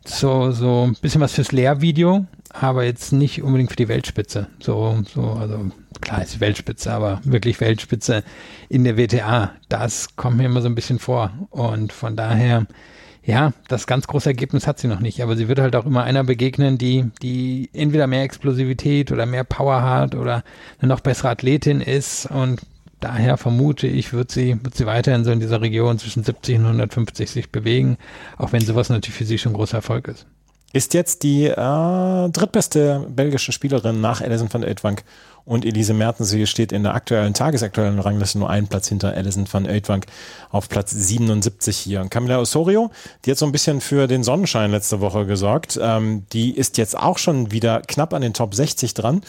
so, 0.06 0.52
so 0.52 0.84
ein 0.88 0.96
bisschen 1.02 1.22
was 1.22 1.34
fürs 1.34 1.52
Lehrvideo, 1.52 2.26
aber 2.50 2.84
jetzt 2.84 3.14
nicht 3.14 3.42
unbedingt 3.44 3.70
für 3.70 3.76
die 3.78 3.88
Weltspitze. 3.88 4.48
So, 4.60 5.02
so, 5.14 5.22
also 5.32 5.72
klar 6.02 6.24
ist 6.24 6.40
Weltspitze, 6.40 6.92
aber 6.92 7.22
wirklich 7.24 7.62
Weltspitze 7.62 8.24
in 8.70 8.84
der 8.84 8.98
WTA. 8.98 9.52
Das 9.70 10.16
kommt 10.16 10.38
mir 10.38 10.46
immer 10.46 10.62
so 10.62 10.68
ein 10.68 10.76
bisschen 10.76 11.00
vor. 11.00 11.32
Und 11.50 11.94
von 11.94 12.16
daher, 12.16 12.66
ja, 13.24 13.54
das 13.68 13.86
ganz 13.86 14.08
große 14.08 14.30
Ergebnis 14.30 14.66
hat 14.66 14.80
sie 14.80 14.88
noch 14.88 15.00
nicht, 15.00 15.22
aber 15.22 15.36
sie 15.36 15.48
wird 15.48 15.60
halt 15.60 15.76
auch 15.76 15.86
immer 15.86 16.04
einer 16.04 16.24
begegnen, 16.24 16.78
die, 16.78 17.06
die 17.22 17.70
entweder 17.74 18.08
mehr 18.08 18.24
Explosivität 18.24 19.12
oder 19.12 19.26
mehr 19.26 19.44
Power 19.44 19.84
hat 19.84 20.16
oder 20.16 20.44
eine 20.80 20.90
noch 20.90 21.02
bessere 21.02 21.30
Athletin 21.30 21.82
ist 21.82 22.26
und 22.26 22.62
daher 23.00 23.38
vermute 23.38 23.88
ich, 23.88 24.14
wird 24.14 24.32
sie, 24.32 24.58
wird 24.64 24.76
sie 24.76 24.88
weiterhin 24.88 25.24
so 25.24 25.32
in 25.32 25.40
dieser 25.40 25.62
Region 25.62 26.00
zwischen 26.00 26.24
70 26.24 26.60
und 26.60 26.66
150 26.66 27.30
sich 27.30 27.52
bewegen, 27.52 27.98
auch 28.38 28.54
wenn 28.54 28.62
sowas 28.62 28.90
natürlich 28.90 29.18
für 29.18 29.26
sie 29.26 29.38
schon 29.38 29.52
ein 29.52 29.56
großer 29.56 29.78
Erfolg 29.78 30.08
ist. 30.08 30.26
Ist 30.74 30.94
jetzt 30.94 31.24
die 31.24 31.48
äh, 31.48 32.30
drittbeste 32.30 33.06
belgische 33.10 33.52
Spielerin 33.52 34.00
nach 34.00 34.22
Alison 34.22 34.52
van 34.52 34.64
Oudvank 34.64 35.04
und 35.46 35.66
Elise 35.66 35.94
Mertens. 35.94 36.32
Steht 36.50 36.72
in 36.72 36.84
der 36.84 36.96
aktuellen, 36.96 37.34
tagesaktuellen 37.34 38.00
Rangliste 38.00 38.40
nur 38.40 38.50
einen 38.50 38.68
Platz 38.68 38.88
hinter 38.88 39.14
Alison 39.14 39.46
van 39.52 39.68
Oudvank 39.68 40.06
auf 40.50 40.70
Platz 40.70 40.92
77 40.92 41.78
hier. 41.78 42.02
Und 42.02 42.10
Camila 42.10 42.40
Osorio, 42.40 42.92
die 43.26 43.32
hat 43.32 43.38
so 43.38 43.46
ein 43.46 43.52
bisschen 43.52 43.82
für 43.82 44.08
den 44.08 44.24
Sonnenschein 44.24 44.72
letzte 44.72 45.02
Woche 45.02 45.26
gesorgt. 45.26 45.80
Ähm, 45.82 46.26
die 46.34 46.52
ist 46.56 46.78
jetzt 46.78 46.98
auch 46.98 47.18
schon 47.18 47.52
wieder 47.52 47.82
knapp 47.82 48.14
an 48.14 48.22
den 48.22 48.34
Top 48.34 48.56
60 48.56 48.94
dran 48.94 49.22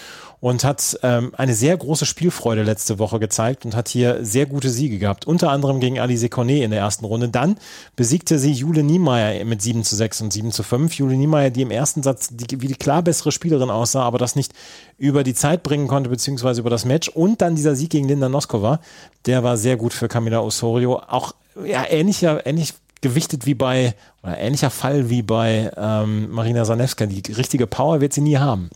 und 0.43 0.65
hat 0.65 0.99
ähm, 1.05 1.33
eine 1.37 1.55
sehr 1.55 1.77
große 1.77 2.05
Spielfreude 2.05 2.65
letzte 2.65 2.99
Woche 2.99 3.21
gezeigt 3.21 3.65
und 3.65 3.77
hat 3.77 3.89
hier 3.89 4.25
sehr 4.25 4.47
gute 4.47 4.71
Siege 4.71 4.99
gehabt. 4.99 5.25
Unter 5.25 5.51
anderem 5.51 5.79
gegen 5.79 6.01
Alice 6.01 6.29
Cornet 6.31 6.65
in 6.65 6.73
der 6.73 6.81
ersten 6.81 7.05
Runde. 7.05 7.29
Dann 7.29 7.57
besiegte 7.95 8.41
sie 8.41 8.51
Jule 8.51 8.83
Niemeyer 8.83 9.45
mit 9.45 9.63
7 9.63 9.85
zu 9.85 9.95
6 9.95 10.21
und 10.23 10.33
7 10.33 10.51
zu 10.51 10.65
5. 10.65 10.95
Jule 10.95 11.15
Niemeyer, 11.15 11.51
die 11.51 11.63
im 11.63 11.71
ersten 11.71 12.03
Satz 12.03 12.31
die, 12.33 12.61
wie 12.61 12.67
die 12.67 12.75
klar 12.75 13.03
bessere 13.03 13.31
Spielerin 13.31 13.71
aussah, 13.71 14.03
aber 14.03 14.19
das 14.19 14.35
nicht 14.35 14.53
über 14.99 15.23
die 15.23 15.35
Zeit 15.35 15.63
bringen 15.63 15.87
konnte, 15.87 16.02
beziehungsweise 16.09 16.61
über 16.61 16.71
das 16.71 16.85
Match. 16.85 17.09
Und 17.09 17.41
dann 17.43 17.55
dieser 17.55 17.75
Sieg 17.75 17.91
gegen 17.91 18.09
Linda 18.09 18.29
Noskova, 18.29 18.81
der 19.27 19.43
war 19.43 19.57
sehr 19.57 19.77
gut 19.77 19.93
für 19.93 20.09
Camila 20.09 20.41
Osorio. 20.41 21.03
Auch 21.07 21.35
ja, 21.65 21.85
ähnlicher, 21.89 22.47
ähnlich 22.47 22.75
gewichtet 23.01 23.47
wie 23.47 23.55
bei, 23.55 23.95
oder 24.23 24.39
ähnlicher 24.39 24.71
Fall 24.71 25.11
wie 25.11 25.23
bei 25.23 25.71
ähm, 25.77 26.31
Marina 26.31 26.65
Sanewska. 26.65 27.07
Die 27.07 27.33
richtige 27.33 27.67
Power 27.67 28.01
wird 28.01 28.13
sie 28.13 28.21
nie 28.21 28.39
haben. 28.39 28.71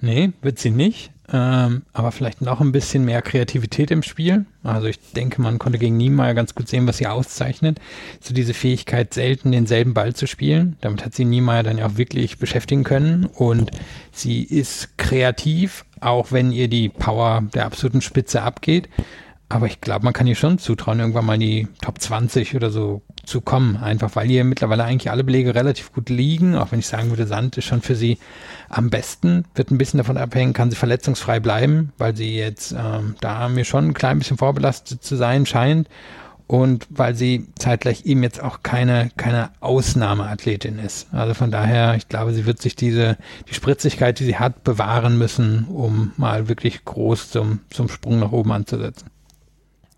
Nee, 0.00 0.32
wird 0.42 0.58
sie 0.58 0.70
nicht. 0.70 1.12
Ähm, 1.32 1.82
aber 1.94 2.12
vielleicht 2.12 2.42
noch 2.42 2.60
ein 2.60 2.72
bisschen 2.72 3.04
mehr 3.06 3.22
Kreativität 3.22 3.90
im 3.90 4.02
Spiel. 4.02 4.44
Also 4.62 4.88
ich 4.88 4.98
denke, 5.12 5.40
man 5.40 5.58
konnte 5.58 5.78
gegen 5.78 5.96
Niemeyer 5.96 6.34
ganz 6.34 6.54
gut 6.54 6.68
sehen, 6.68 6.86
was 6.86 6.98
sie 6.98 7.06
auszeichnet. 7.06 7.80
So 8.20 8.34
diese 8.34 8.52
Fähigkeit, 8.52 9.14
selten 9.14 9.52
denselben 9.52 9.94
Ball 9.94 10.14
zu 10.14 10.26
spielen. 10.26 10.76
Damit 10.82 11.04
hat 11.04 11.14
sie 11.14 11.24
Niemeyer 11.24 11.62
dann 11.62 11.78
ja 11.78 11.86
auch 11.86 11.96
wirklich 11.96 12.38
beschäftigen 12.38 12.84
können. 12.84 13.24
Und 13.24 13.70
sie 14.12 14.42
ist 14.42 14.98
kreativ, 14.98 15.86
auch 16.04 16.32
wenn 16.32 16.52
ihr 16.52 16.68
die 16.68 16.88
Power 16.88 17.42
der 17.54 17.66
absoluten 17.66 18.00
Spitze 18.00 18.42
abgeht. 18.42 18.88
Aber 19.48 19.66
ich 19.66 19.80
glaube, 19.80 20.04
man 20.04 20.14
kann 20.14 20.26
ihr 20.26 20.34
schon 20.34 20.58
zutrauen, 20.58 21.00
irgendwann 21.00 21.26
mal 21.26 21.34
in 21.34 21.40
die 21.40 21.68
Top 21.82 22.00
20 22.00 22.56
oder 22.56 22.70
so 22.70 23.02
zu 23.24 23.40
kommen. 23.40 23.76
Einfach 23.76 24.16
weil 24.16 24.26
hier 24.26 24.42
mittlerweile 24.42 24.84
eigentlich 24.84 25.10
alle 25.10 25.22
Belege 25.22 25.54
relativ 25.54 25.92
gut 25.92 26.08
liegen. 26.08 26.56
Auch 26.56 26.72
wenn 26.72 26.78
ich 26.78 26.86
sagen 26.86 27.10
würde, 27.10 27.26
Sand 27.26 27.56
ist 27.56 27.66
schon 27.66 27.82
für 27.82 27.94
sie 27.94 28.18
am 28.68 28.90
besten. 28.90 29.44
Wird 29.54 29.70
ein 29.70 29.78
bisschen 29.78 29.98
davon 29.98 30.16
abhängen, 30.16 30.54
kann 30.54 30.70
sie 30.70 30.76
verletzungsfrei 30.76 31.40
bleiben, 31.40 31.92
weil 31.98 32.16
sie 32.16 32.36
jetzt 32.36 32.72
ähm, 32.72 33.16
da 33.20 33.48
mir 33.48 33.64
schon 33.64 33.88
ein 33.88 33.94
klein 33.94 34.18
bisschen 34.18 34.38
vorbelastet 34.38 35.04
zu 35.04 35.14
sein 35.14 35.46
scheint. 35.46 35.88
Und 36.46 36.86
weil 36.90 37.14
sie 37.14 37.46
zeitgleich 37.58 38.04
eben 38.04 38.22
jetzt 38.22 38.42
auch 38.42 38.62
keine, 38.62 39.10
keine 39.16 39.50
Ausnahmeathletin 39.60 40.78
ist. 40.78 41.06
Also 41.12 41.32
von 41.32 41.50
daher, 41.50 41.94
ich 41.94 42.08
glaube, 42.08 42.34
sie 42.34 42.44
wird 42.44 42.60
sich 42.60 42.76
diese, 42.76 43.16
die 43.48 43.54
Spritzigkeit, 43.54 44.20
die 44.20 44.24
sie 44.24 44.36
hat, 44.36 44.62
bewahren 44.62 45.16
müssen, 45.16 45.64
um 45.64 46.12
mal 46.16 46.48
wirklich 46.48 46.84
groß 46.84 47.30
zum, 47.30 47.60
zum 47.70 47.88
Sprung 47.88 48.18
nach 48.18 48.32
oben 48.32 48.52
anzusetzen. 48.52 49.08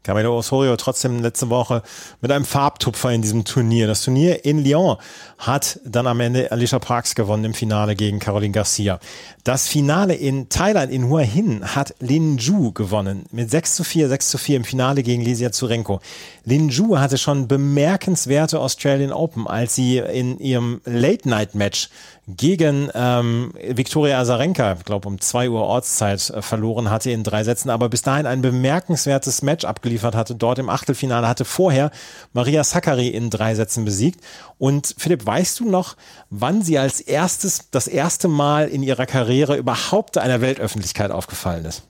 Camilo 0.07 0.39
Osorio 0.39 0.77
trotzdem 0.77 1.21
letzte 1.21 1.51
Woche 1.51 1.83
mit 2.21 2.31
einem 2.31 2.45
Farbtupfer 2.45 3.11
in 3.11 3.23
diesem 3.23 3.45
Turnier. 3.45 3.89
Das 3.89 4.03
Turnier 4.03 4.45
in 4.45 4.65
Lyon 4.65 4.99
hat 5.37 5.81
dann 5.85 6.07
am 6.07 6.21
Ende 6.21 6.53
Alicia 6.53 6.79
Parks 6.79 7.17
gewonnen 7.17 7.45
im 7.45 7.55
Finale 7.55 7.97
gegen 7.97 8.21
Caroline 8.21 8.53
Garcia. 8.53 9.01
Das 9.43 9.67
Finale 9.67 10.15
in 10.15 10.49
Thailand, 10.49 10.93
in 10.93 11.09
Hua 11.09 11.23
Hin, 11.23 11.75
hat 11.75 11.93
Lin 11.99 12.39
Ju 12.39 12.71
gewonnen 12.71 13.25
mit 13.33 13.51
6 13.51 13.75
zu 13.75 13.83
4, 13.83 14.09
6 14.09 14.31
zu 14.31 14.39
4 14.39 14.59
im 14.59 14.65
Finale 14.65 15.03
gegen 15.03 15.23
Lesia 15.23 15.51
Zurenko. 15.51 16.01
Lin 16.45 16.69
Ju 16.69 16.99
hatte 16.99 17.19
schon 17.19 17.49
bemerkenswerte 17.49 18.61
Australian 18.61 19.13
Open, 19.13 19.49
als 19.49 19.75
sie 19.75 19.99
in 19.99 20.39
ihrem 20.39 20.81
Late-Night-Match 20.85 21.89
gegen 22.29 22.91
ähm, 22.95 23.53
Viktoria 23.55 24.19
Azarenka, 24.19 24.77
ich 24.79 24.85
glaube 24.85 25.07
um 25.07 25.21
zwei 25.21 25.49
Uhr 25.49 25.63
Ortszeit, 25.63 26.31
äh, 26.31 26.43
verloren 26.43 26.91
hatte 26.91 27.11
in 27.11 27.23
drei 27.23 27.45
Sätzen, 27.45 27.71
aber 27.71 27.89
bis 27.89 28.03
dahin 28.03 28.27
ein 28.27 28.43
bemerkenswertes 28.43 29.43
Match 29.43 29.65
abgeliefert 29.65 30.17
hatte, 30.17 30.35
dort 30.35 30.59
im 30.59 30.69
Achtelfinale, 30.69 31.29
hatte 31.29 31.45
vorher 31.45 31.93
Maria 32.33 32.65
Sakkari 32.65 33.09
in 33.09 33.31
drei 33.31 33.55
Sätzen 33.55 33.85
besiegt. 33.85 34.21
Und 34.59 34.95
Philipp, 34.99 35.25
weißt 35.25 35.61
du 35.61 35.71
noch, 35.71 35.97
wann 36.31 36.63
sie 36.63 36.79
als 36.79 37.01
erstes, 37.01 37.71
das 37.71 37.87
erste 37.87 38.27
Mal 38.27 38.69
in 38.69 38.83
ihrer 38.83 39.07
Karriere 39.07 39.57
überhaupt 39.57 40.19
einer 40.19 40.41
Weltöffentlichkeit 40.41 41.13
aufgefallen 41.13 41.65
ist? 41.65 41.83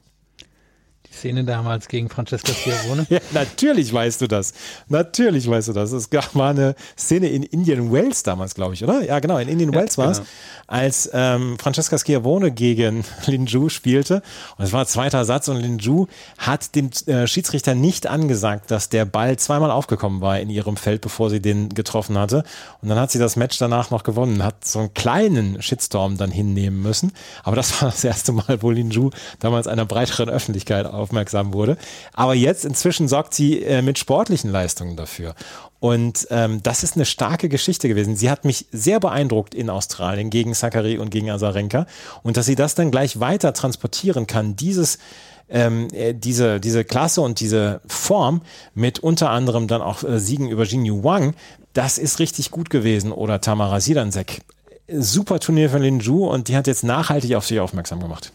Szene 1.16 1.44
damals 1.44 1.88
gegen 1.88 2.08
Francesca 2.08 2.52
Schiavone? 2.52 3.06
ja, 3.10 3.18
natürlich 3.32 3.92
weißt 3.92 4.20
du 4.20 4.26
das. 4.26 4.52
Natürlich 4.88 5.48
weißt 5.48 5.68
du 5.68 5.72
das. 5.72 5.92
Es 5.92 6.10
gab 6.10 6.34
mal 6.34 6.50
eine 6.50 6.74
Szene 6.96 7.28
in 7.28 7.42
Indian 7.42 7.92
Wells 7.92 8.22
damals, 8.22 8.54
glaube 8.54 8.74
ich, 8.74 8.84
oder? 8.84 9.02
Ja, 9.02 9.18
genau, 9.18 9.38
in 9.38 9.48
Indian 9.48 9.72
ja, 9.72 9.80
Wells 9.80 9.98
war 9.98 10.10
es, 10.10 10.18
genau. 10.18 10.28
als 10.66 11.10
ähm, 11.12 11.58
Francesca 11.58 11.98
Schiavone 11.98 12.50
gegen 12.52 13.04
Linju 13.26 13.68
spielte. 13.68 14.22
Und 14.56 14.64
es 14.64 14.72
war 14.72 14.86
zweiter 14.86 15.24
Satz 15.24 15.48
und 15.48 15.56
Linju 15.56 16.06
hat 16.38 16.74
dem 16.74 16.90
äh, 17.06 17.26
Schiedsrichter 17.26 17.74
nicht 17.74 18.06
angesagt, 18.06 18.70
dass 18.70 18.88
der 18.88 19.04
Ball 19.04 19.38
zweimal 19.38 19.70
aufgekommen 19.70 20.20
war 20.20 20.38
in 20.38 20.50
ihrem 20.50 20.76
Feld, 20.76 21.00
bevor 21.00 21.30
sie 21.30 21.40
den 21.40 21.70
getroffen 21.70 22.18
hatte. 22.18 22.44
Und 22.82 22.88
dann 22.88 22.98
hat 22.98 23.10
sie 23.10 23.18
das 23.18 23.36
Match 23.36 23.58
danach 23.58 23.90
noch 23.90 24.02
gewonnen, 24.02 24.44
hat 24.44 24.64
so 24.64 24.80
einen 24.80 24.94
kleinen 24.94 25.62
Shitstorm 25.62 26.16
dann 26.16 26.30
hinnehmen 26.30 26.82
müssen. 26.82 27.12
Aber 27.42 27.56
das 27.56 27.80
war 27.80 27.90
das 27.90 28.04
erste 28.04 28.32
Mal, 28.32 28.62
wo 28.62 28.70
Linju 28.70 29.10
damals 29.40 29.66
einer 29.66 29.84
breiteren 29.84 30.28
Öffentlichkeit 30.28 30.86
auf 30.86 31.05
aufmerksam 31.06 31.52
wurde. 31.52 31.76
Aber 32.12 32.34
jetzt 32.34 32.64
inzwischen 32.64 33.06
sorgt 33.08 33.32
sie 33.32 33.62
äh, 33.62 33.80
mit 33.80 33.98
sportlichen 33.98 34.50
Leistungen 34.50 34.96
dafür. 34.96 35.34
Und 35.78 36.26
ähm, 36.30 36.62
das 36.62 36.82
ist 36.82 36.96
eine 36.96 37.04
starke 37.04 37.48
Geschichte 37.48 37.88
gewesen. 37.88 38.16
Sie 38.16 38.30
hat 38.30 38.44
mich 38.44 38.66
sehr 38.72 38.98
beeindruckt 38.98 39.54
in 39.54 39.70
Australien 39.70 40.30
gegen 40.30 40.52
Sakari 40.54 40.98
und 40.98 41.10
gegen 41.10 41.30
Azarenka. 41.30 41.86
Und 42.22 42.36
dass 42.36 42.46
sie 42.46 42.56
das 42.56 42.74
dann 42.74 42.90
gleich 42.90 43.20
weiter 43.20 43.52
transportieren 43.52 44.26
kann, 44.26 44.56
dieses 44.56 44.98
ähm, 45.48 45.88
äh, 45.92 46.12
diese, 46.12 46.58
diese 46.58 46.84
Klasse 46.84 47.20
und 47.20 47.38
diese 47.38 47.80
Form 47.86 48.42
mit 48.74 48.98
unter 48.98 49.30
anderem 49.30 49.68
dann 49.68 49.80
auch 49.80 50.02
äh, 50.02 50.18
Siegen 50.18 50.48
über 50.50 50.64
Jinyu 50.64 51.04
Wang, 51.04 51.34
das 51.72 51.98
ist 51.98 52.18
richtig 52.18 52.50
gut 52.50 52.68
gewesen. 52.68 53.12
Oder 53.12 53.40
Tamara 53.40 53.80
Sidansek. 53.80 54.40
Super 54.88 55.38
Turnier 55.38 55.70
von 55.70 55.82
Lin 55.82 56.00
Ju 56.00 56.26
und 56.26 56.48
die 56.48 56.56
hat 56.56 56.66
jetzt 56.66 56.84
nachhaltig 56.84 57.34
auf 57.36 57.46
sich 57.46 57.60
aufmerksam 57.60 58.00
gemacht. 58.00 58.32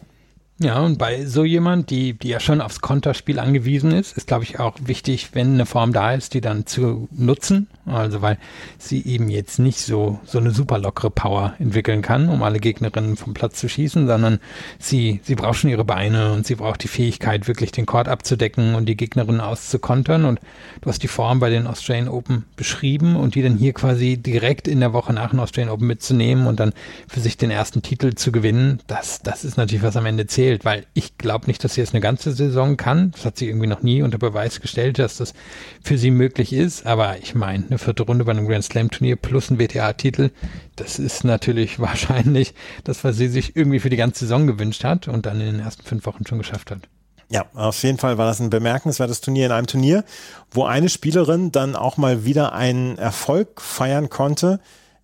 Ja, 0.64 0.80
und 0.80 1.00
bei 1.00 1.26
so 1.26 1.44
jemand, 1.44 1.90
die, 1.90 2.14
die 2.14 2.28
ja 2.28 2.40
schon 2.40 2.62
aufs 2.62 2.82
Konterspiel 2.82 3.40
angewiesen 3.40 3.92
ist, 3.92 4.16
ist, 4.16 4.28
glaube 4.28 4.44
ich, 4.44 4.60
auch 4.60 4.76
wichtig, 4.80 5.30
wenn 5.34 5.56
eine 5.56 5.66
Form 5.66 5.92
da 5.92 6.14
ist, 6.14 6.36
die 6.36 6.42
dann 6.42 6.68
zu 6.68 7.08
nutzen. 7.12 7.68
Also, 7.88 8.22
weil 8.22 8.38
sie 8.78 9.04
eben 9.04 9.28
jetzt 9.30 9.58
nicht 9.58 9.80
so, 9.80 10.20
so 10.24 10.38
eine 10.38 10.52
super 10.52 10.78
lockere 10.78 11.10
Power 11.10 11.56
entwickeln 11.58 12.04
kann, 12.04 12.30
um 12.30 12.44
alle 12.44 12.60
Gegnerinnen 12.60 13.18
vom 13.18 13.34
Platz 13.34 13.60
zu 13.60 13.68
schießen, 13.68 14.06
sondern 14.06 14.40
sie, 14.78 15.20
sie 15.24 15.34
braucht 15.34 15.58
schon 15.58 15.72
ihre 15.72 15.84
Beine 15.84 16.32
und 16.32 16.46
sie 16.46 16.54
braucht 16.54 16.84
die 16.84 16.88
Fähigkeit, 16.88 17.48
wirklich 17.48 17.72
den 17.72 17.88
Court 17.88 18.08
abzudecken 18.08 18.76
und 18.76 18.86
die 18.86 18.96
Gegnerinnen 18.96 19.42
auszukontern. 19.42 20.26
Und 20.26 20.40
du 20.82 20.90
hast 20.90 21.02
die 21.02 21.08
Form 21.08 21.40
bei 21.40 21.50
den 21.50 21.66
Australian 21.66 22.08
Open 22.08 22.46
beschrieben 22.56 23.16
und 23.16 23.34
die 23.34 23.42
dann 23.42 23.58
hier 23.58 23.74
quasi 23.74 24.18
direkt 24.18 24.68
in 24.68 24.80
der 24.80 24.94
Woche 24.94 25.12
nach 25.12 25.32
den 25.32 25.40
Australian 25.40 25.74
Open 25.74 25.88
mitzunehmen 25.88 26.46
und 26.46 26.60
dann 26.60 26.74
für 27.08 27.20
sich 27.20 27.36
den 27.36 27.50
ersten 27.50 27.82
Titel 27.82 28.14
zu 28.14 28.32
gewinnen, 28.32 28.80
das, 28.86 29.24
das 29.24 29.44
ist 29.44 29.58
natürlich, 29.58 29.84
was 29.84 29.98
am 29.98 30.06
Ende 30.06 30.28
zählt 30.28 30.51
fehlt, 30.52 30.66
weil 30.66 30.86
ich 30.94 31.18
glaube 31.18 31.48
nicht, 31.48 31.64
dass 31.64 31.76
sie 31.76 31.82
jetzt 31.82 31.94
eine 31.94 32.02
ganze 32.02 32.34
Saison 32.34 32.76
kann. 32.76 33.12
Das 33.12 33.24
hat 33.24 33.38
sie 33.38 33.48
irgendwie 33.48 33.68
noch 33.68 33.84
nie 33.84 34.02
unter 34.02 34.18
Beweis 34.18 34.60
gestellt, 34.60 35.00
dass 35.00 35.18
das 35.18 35.34
für 35.82 35.98
sie 35.98 36.12
möglich 36.12 36.52
ist. 36.52 36.86
Aber 36.86 37.18
ich 37.20 37.36
meine, 37.36 37.66
eine 37.68 37.78
vierte 37.78 38.04
Runde 38.04 38.26
bei 38.26 38.32
einem 38.32 38.48
Grand 38.48 38.66
Slam 38.66 38.92
Turnier 38.92 39.16
plus 39.16 39.50
ein 39.50 39.60
WTA-Titel, 39.60 40.32
das 40.76 41.00
ist 41.00 41.24
natürlich 41.24 41.80
wahrscheinlich 41.80 42.54
das, 42.84 43.04
was 43.04 43.16
sie 43.16 43.30
sich 43.30 43.56
irgendwie 43.56 43.80
für 43.80 43.90
die 43.90 43.98
ganze 43.98 44.26
Saison 44.26 44.46
gewünscht 44.46 44.84
hat 44.84 45.08
und 45.08 45.26
dann 45.26 45.40
in 45.40 45.54
den 45.54 45.60
ersten 45.60 45.84
fünf 45.84 46.06
Wochen 46.06 46.26
schon 46.28 46.40
geschafft 46.40 46.72
hat. 46.72 46.82
Ja, 47.30 47.46
auf 47.54 47.82
jeden 47.84 47.98
Fall 47.98 48.18
war 48.18 48.26
das 48.26 48.42
ein 48.42 48.50
bemerkenswertes 48.50 49.22
Turnier 49.22 49.46
in 49.46 49.52
einem 49.54 49.68
Turnier, 49.68 50.04
wo 50.52 50.66
eine 50.66 50.90
Spielerin 50.90 51.54
dann 51.54 51.78
auch 51.78 51.96
mal 51.96 52.26
wieder 52.26 52.52
einen 52.52 52.98
Erfolg 52.98 53.62
feiern 53.62 54.10
konnte, 54.10 54.60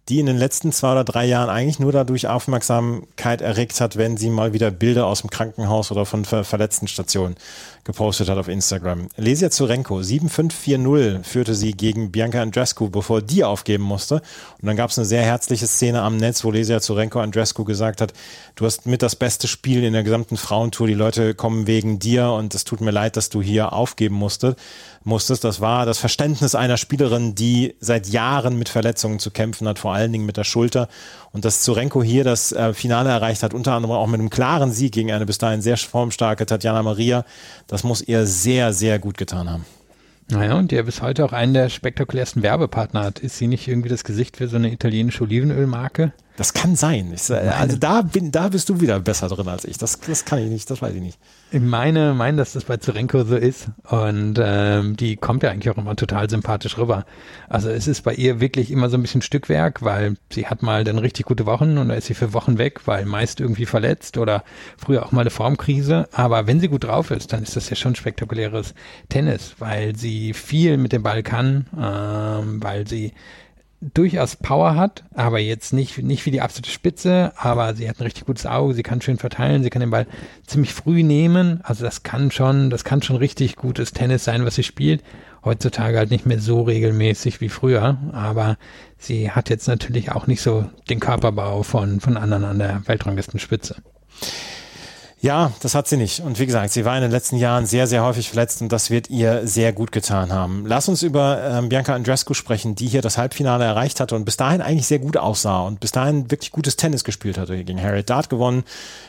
die 0.10 0.20
in 0.20 0.26
den 0.26 0.38
letzten 0.38 0.72
zwei 0.72 0.94
oder 0.94 1.04
drei 1.04 1.26
Jahren 1.26 1.50
eigentlich 1.50 1.80
nur 1.80 1.92
dadurch 1.92 2.28
Aufmerksamkeit 2.28 3.42
erregt 3.42 3.82
hat, 3.82 3.98
wenn 3.98 4.16
sie 4.16 4.30
mal 4.30 4.54
wieder 4.54 4.72
Bilder 4.72 5.06
aus 5.06 5.22
dem 5.22 5.30
Krankenhaus 5.30 5.92
oder 5.92 6.06
von 6.06 6.24
ver 6.24 6.44
verletzten 6.44 6.88
Stationen 6.88 7.36
gepostet 7.84 8.30
hat 8.30 8.38
auf 8.38 8.48
Instagram. 8.48 9.08
Lesia 9.16 9.50
Zurenko, 9.50 10.00
7-5-4-0 10.00 11.24
führte 11.24 11.56
sie 11.56 11.72
gegen 11.72 12.12
Bianca 12.12 12.42
Andrescu, 12.42 12.90
bevor 12.90 13.22
die 13.22 13.44
aufgeben 13.44 13.84
musste. 13.84 14.16
Und 14.62 14.68
dann 14.68 14.76
gab 14.76 14.90
es 14.90 14.98
eine 14.98 15.06
sehr 15.06 15.24
herzliche 15.24 15.68
Szene 15.68 16.02
am 16.02 16.18
Netz, 16.18 16.44
wo 16.44 16.52
Lesia 16.52 16.82
Zurenko 16.82 17.20
Andrescu 17.20 17.64
gesagt 17.64 18.02
hat, 18.02 18.14
du 18.56 18.66
hast 18.66 18.86
mit 18.86 19.02
das 19.02 19.16
beste 19.16 19.48
Spiel 19.48 19.84
in 19.84 19.94
der 19.94 20.04
gesamten 20.04 20.38
Frauentour, 20.38 20.88
die 20.88 20.94
Leute 20.94 21.34
kommen 21.34 21.68
wegen 21.68 22.00
dir 22.00 22.32
und 22.32 22.54
es 22.56 22.66
tut 22.66 22.82
mir 22.82 22.92
leid, 22.92 23.16
dass 23.18 23.30
du 23.30 23.42
hier 23.42 23.74
aufgeben 23.74 24.16
musstest 24.16 24.58
musstest. 25.08 25.44
Das 25.44 25.60
war 25.62 25.86
das 25.86 25.98
Verständnis 25.98 26.54
einer 26.54 26.78
Spielerin, 26.78 27.34
die 27.34 27.76
seit 27.80 28.08
Jahren 28.08 28.60
mit 28.60 28.70
Verletzungen 28.70 29.20
zu 29.20 29.32
kämpfen 29.32 29.68
hat, 29.68 29.80
vor 29.80 29.94
allen 29.94 30.12
Dingen 30.12 30.26
mit 30.26 30.38
der 30.38 30.44
Schulter. 30.44 30.88
Und 31.32 31.46
dass 31.46 31.64
Zurenko 31.64 32.04
hier 32.04 32.24
das 32.24 32.52
äh, 32.52 32.74
Finale 32.74 33.10
erreicht 33.10 33.42
hat, 33.42 33.54
unter 33.54 33.74
anderem 33.74 33.96
auch 33.96 34.08
mit 34.08 34.20
einem 34.20 34.30
klaren 34.30 34.72
Sieg 34.72 34.92
gegen 34.92 35.12
eine 35.12 35.26
bis 35.26 35.40
dahin 35.40 35.62
sehr 35.62 35.78
formstarke 35.78 36.46
Tatjana 36.46 36.84
Maria, 36.84 37.26
das 37.66 37.84
muss 37.84 38.02
ihr 38.02 38.26
sehr, 38.26 38.74
sehr 38.74 39.00
gut 39.00 39.18
getan 39.18 39.50
haben. 39.50 39.66
Naja, 40.30 40.56
und 40.56 40.72
der 40.72 40.84
bis 40.84 41.02
heute 41.02 41.24
auch 41.24 41.32
einen 41.32 41.54
der 41.54 41.70
spektakulärsten 41.70 42.44
Werbepartner 42.44 43.04
hat. 43.04 43.20
Ist 43.20 43.38
sie 43.38 43.48
nicht 43.48 43.68
irgendwie 43.68 43.90
das 43.90 44.04
Gesicht 44.04 44.38
für 44.38 44.50
so 44.50 44.58
eine 44.58 44.72
italienische 44.72 45.24
Olivenölmarke? 45.24 46.12
Das 46.38 46.54
kann 46.54 46.76
sein. 46.76 47.12
Ich, 47.16 47.32
also 47.32 47.78
da, 47.78 48.04
bin, 48.04 48.32
da 48.32 48.50
bist 48.50 48.70
du 48.70 48.80
wieder 48.80 49.00
besser 49.00 49.28
drin 49.28 49.48
als 49.48 49.66
ich. 49.66 49.80
Das, 49.80 50.00
das 50.00 50.24
kann 50.24 50.38
ich 50.38 50.50
nicht, 50.50 50.70
das 50.70 50.84
weiß 50.84 50.94
ich 50.94 51.02
nicht. 51.02 51.18
Ich 51.52 51.60
meine, 51.60 52.14
meine, 52.14 52.38
dass 52.38 52.54
das 52.54 52.66
bei 52.66 52.78
Zurenko 52.78 53.24
so 53.24 53.36
ist. 53.36 53.70
Und 53.90 54.40
ähm, 54.40 54.96
die 54.96 55.16
kommt 55.16 55.42
ja 55.42 55.50
eigentlich 55.50 55.72
auch 55.72 55.80
immer 55.80 55.96
total 55.96 56.30
sympathisch 56.30 56.78
rüber. 56.78 57.06
Also 57.50 57.70
es 57.70 57.88
ist 57.88 58.04
bei 58.04 58.14
ihr 58.14 58.40
wirklich 58.40 58.70
immer 58.70 58.88
so 58.90 58.98
ein 58.98 59.02
bisschen 59.02 59.24
Stückwerk, 59.24 59.82
weil 59.82 60.16
sie 60.32 60.46
hat 60.46 60.62
mal 60.62 60.84
dann 60.84 61.00
richtig 61.00 61.26
gute 61.26 61.48
Wochen 61.48 61.80
und 61.80 61.90
da 61.90 61.96
ist 61.96 62.06
sie 62.06 62.14
für 62.14 62.34
Wochen 62.34 62.60
weg, 62.60 62.82
weil 62.86 63.06
meist 63.06 63.40
irgendwie 63.40 63.66
verletzt 63.66 64.20
oder 64.20 64.44
früher 64.78 65.08
auch 65.08 65.12
mal 65.12 65.22
eine 65.22 65.32
Formkrise. 65.32 66.08
Aber 66.12 66.46
wenn 66.46 66.60
sie 66.60 66.68
gut 66.68 66.84
drauf 66.84 67.10
ist, 67.10 67.34
dann 67.34 67.42
ist 67.42 67.56
das 67.56 67.72
ja 67.72 67.76
schon 67.76 67.96
spektakuläres 67.96 68.76
Tennis, 69.10 69.56
weil 69.58 69.96
sie 69.96 70.34
viel 70.36 70.78
mit 70.78 70.94
dem 70.94 71.02
Ball 71.02 71.24
kann, 71.24 71.66
ähm, 71.76 72.62
weil 72.62 72.88
sie 72.88 73.14
durchaus 73.80 74.36
Power 74.36 74.76
hat, 74.76 75.04
aber 75.14 75.40
jetzt 75.40 75.72
nicht, 75.72 76.00
nicht 76.00 76.26
wie 76.26 76.32
die 76.32 76.42
absolute 76.42 76.72
Spitze, 76.72 77.32
aber 77.38 77.76
sie 77.76 77.88
hat 77.88 78.00
ein 78.00 78.06
richtig 78.06 78.26
gutes 78.26 78.48
Auge, 78.48 78.74
sie 78.74 78.82
kann 78.82 79.02
schön 79.02 79.18
verteilen, 79.18 79.62
sie 79.62 79.70
kann 79.70 79.82
den 79.82 79.92
Ball 79.92 80.08
ziemlich 80.48 80.74
früh 80.74 81.04
nehmen, 81.04 81.62
also 81.64 81.84
das 81.84 82.02
kann 82.02 82.32
schon, 82.32 82.72
das 82.72 82.84
kann 82.84 83.04
schon 83.04 83.18
richtig 83.18 83.56
gutes 83.56 83.94
Tennis 83.94 84.24
sein, 84.24 84.46
was 84.46 84.56
sie 84.56 84.64
spielt. 84.64 85.04
Heutzutage 85.46 85.98
halt 85.98 86.10
nicht 86.10 86.26
mehr 86.26 86.40
so 86.40 86.64
regelmäßig 86.64 87.40
wie 87.40 87.50
früher, 87.50 87.98
aber 88.12 88.58
sie 88.98 89.32
hat 89.32 89.50
jetzt 89.50 89.68
natürlich 89.68 90.12
auch 90.12 90.28
nicht 90.28 90.42
so 90.42 90.66
den 90.90 91.00
Körperbau 91.00 91.62
von, 91.64 92.00
von 92.00 92.18
anderen 92.18 92.44
an 92.46 92.60
der 92.60 92.82
Weltranglistenspitze. 92.88 93.76
Ja, 95.20 95.52
das 95.62 95.74
hat 95.74 95.88
sie 95.88 95.98
nicht. 95.98 96.20
Und 96.20 96.38
wie 96.38 96.46
gesagt, 96.46 96.72
sie 96.72 96.86
war 96.86 96.96
in 96.96 97.02
den 97.02 97.10
letzten 97.10 97.38
Jahren 97.38 97.66
sehr, 97.66 97.88
sehr 97.88 98.04
häufig 98.04 98.30
verletzt 98.30 98.62
und 98.62 98.72
das 98.72 98.92
wird 98.92 99.10
ihr 99.10 99.48
sehr 99.48 99.74
gut 99.74 99.92
getan 99.92 100.32
haben. 100.32 100.64
Lass 100.68 100.90
uns 100.90 101.02
über 101.02 101.42
ähm, 101.44 101.70
Bianca 101.70 101.96
Andrescu 101.96 102.36
sprechen, 102.36 102.76
die 102.76 102.88
hier 102.88 103.02
das 103.02 103.18
Halbfinale 103.18 103.66
erreicht 103.66 104.00
hatte 104.00 104.16
und 104.16 104.26
bis 104.26 104.38
dahin 104.38 104.62
eigentlich 104.62 104.86
sehr 104.86 105.00
gut 105.00 105.18
aussah 105.18 105.62
und 105.62 105.80
bis 105.80 105.92
dahin 105.92 106.30
wirklich 106.30 106.52
gutes 106.52 106.76
Tennis 106.76 107.04
gespielt 107.04 107.40
hatte. 107.40 107.64
Gegen 107.64 107.82
Harriet 107.82 108.12
Dart 108.12 108.30
gewonnen, 108.30 108.64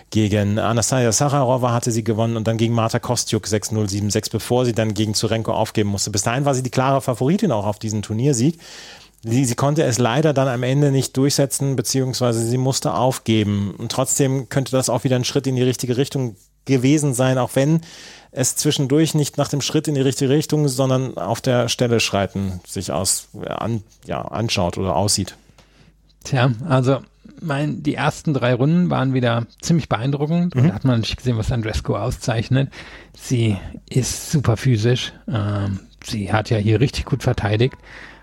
gegen 0.08 0.58
Anastasia 0.58 1.12
Sacharova 1.12 1.72
hatte 1.72 1.90
sie 1.90 2.04
gewonnen 2.04 2.38
und 2.38 2.48
dann 2.48 2.56
gegen 2.56 2.72
Marta 2.72 2.98
Kostjuk 2.98 3.44
6-0, 3.44 3.74
7-6, 3.90 4.30
bevor 4.32 4.64
sie 4.64 4.72
dann 4.72 4.94
gegen 4.94 5.12
Zurenko 5.12 5.52
aufgeben 5.52 5.90
musste. 5.90 6.10
Bis 6.10 6.22
dahin 6.22 6.46
war 6.46 6.54
sie 6.54 6.62
die 6.62 6.70
klare 6.70 7.02
Favoritin 7.02 7.52
auch 7.52 7.66
auf 7.66 7.78
diesen 7.78 8.00
Turniersieg. 8.00 8.58
Sie, 9.22 9.44
sie, 9.44 9.54
konnte 9.56 9.82
es 9.82 9.98
leider 9.98 10.32
dann 10.32 10.48
am 10.48 10.62
Ende 10.62 10.92
nicht 10.92 11.16
durchsetzen, 11.16 11.74
beziehungsweise 11.74 12.40
sie 12.40 12.58
musste 12.58 12.94
aufgeben. 12.94 13.74
Und 13.76 13.90
trotzdem 13.90 14.48
könnte 14.48 14.72
das 14.72 14.88
auch 14.88 15.04
wieder 15.04 15.16
ein 15.16 15.24
Schritt 15.24 15.46
in 15.46 15.56
die 15.56 15.62
richtige 15.62 15.96
Richtung 15.96 16.36
gewesen 16.66 17.14
sein, 17.14 17.38
auch 17.38 17.50
wenn 17.54 17.80
es 18.30 18.56
zwischendurch 18.56 19.14
nicht 19.14 19.38
nach 19.38 19.48
dem 19.48 19.60
Schritt 19.60 19.88
in 19.88 19.94
die 19.94 20.00
richtige 20.00 20.30
Richtung, 20.30 20.68
sondern 20.68 21.16
auf 21.16 21.40
der 21.40 21.68
Stelle 21.68 21.98
schreiten 21.98 22.60
sich 22.66 22.92
aus, 22.92 23.28
an, 23.44 23.82
ja, 24.06 24.20
anschaut 24.22 24.78
oder 24.78 24.94
aussieht. 24.94 25.34
Tja, 26.24 26.52
also 26.68 27.00
mein, 27.40 27.82
die 27.82 27.94
ersten 27.94 28.34
drei 28.34 28.54
Runden 28.54 28.90
waren 28.90 29.14
wieder 29.14 29.46
ziemlich 29.60 29.88
beeindruckend. 29.88 30.54
Mhm. 30.54 30.68
Da 30.68 30.74
hat 30.74 30.84
man 30.84 30.96
natürlich 30.96 31.16
gesehen, 31.16 31.38
was 31.38 31.52
Andrescu 31.52 31.96
auszeichnet. 31.96 32.70
Sie 33.14 33.56
ist 33.88 34.30
super 34.30 34.56
physisch. 34.56 35.12
Ähm, 35.26 35.80
sie 36.04 36.32
hat 36.32 36.50
ja 36.50 36.58
hier 36.58 36.80
richtig 36.80 37.04
gut 37.06 37.22
verteidigt, 37.22 37.76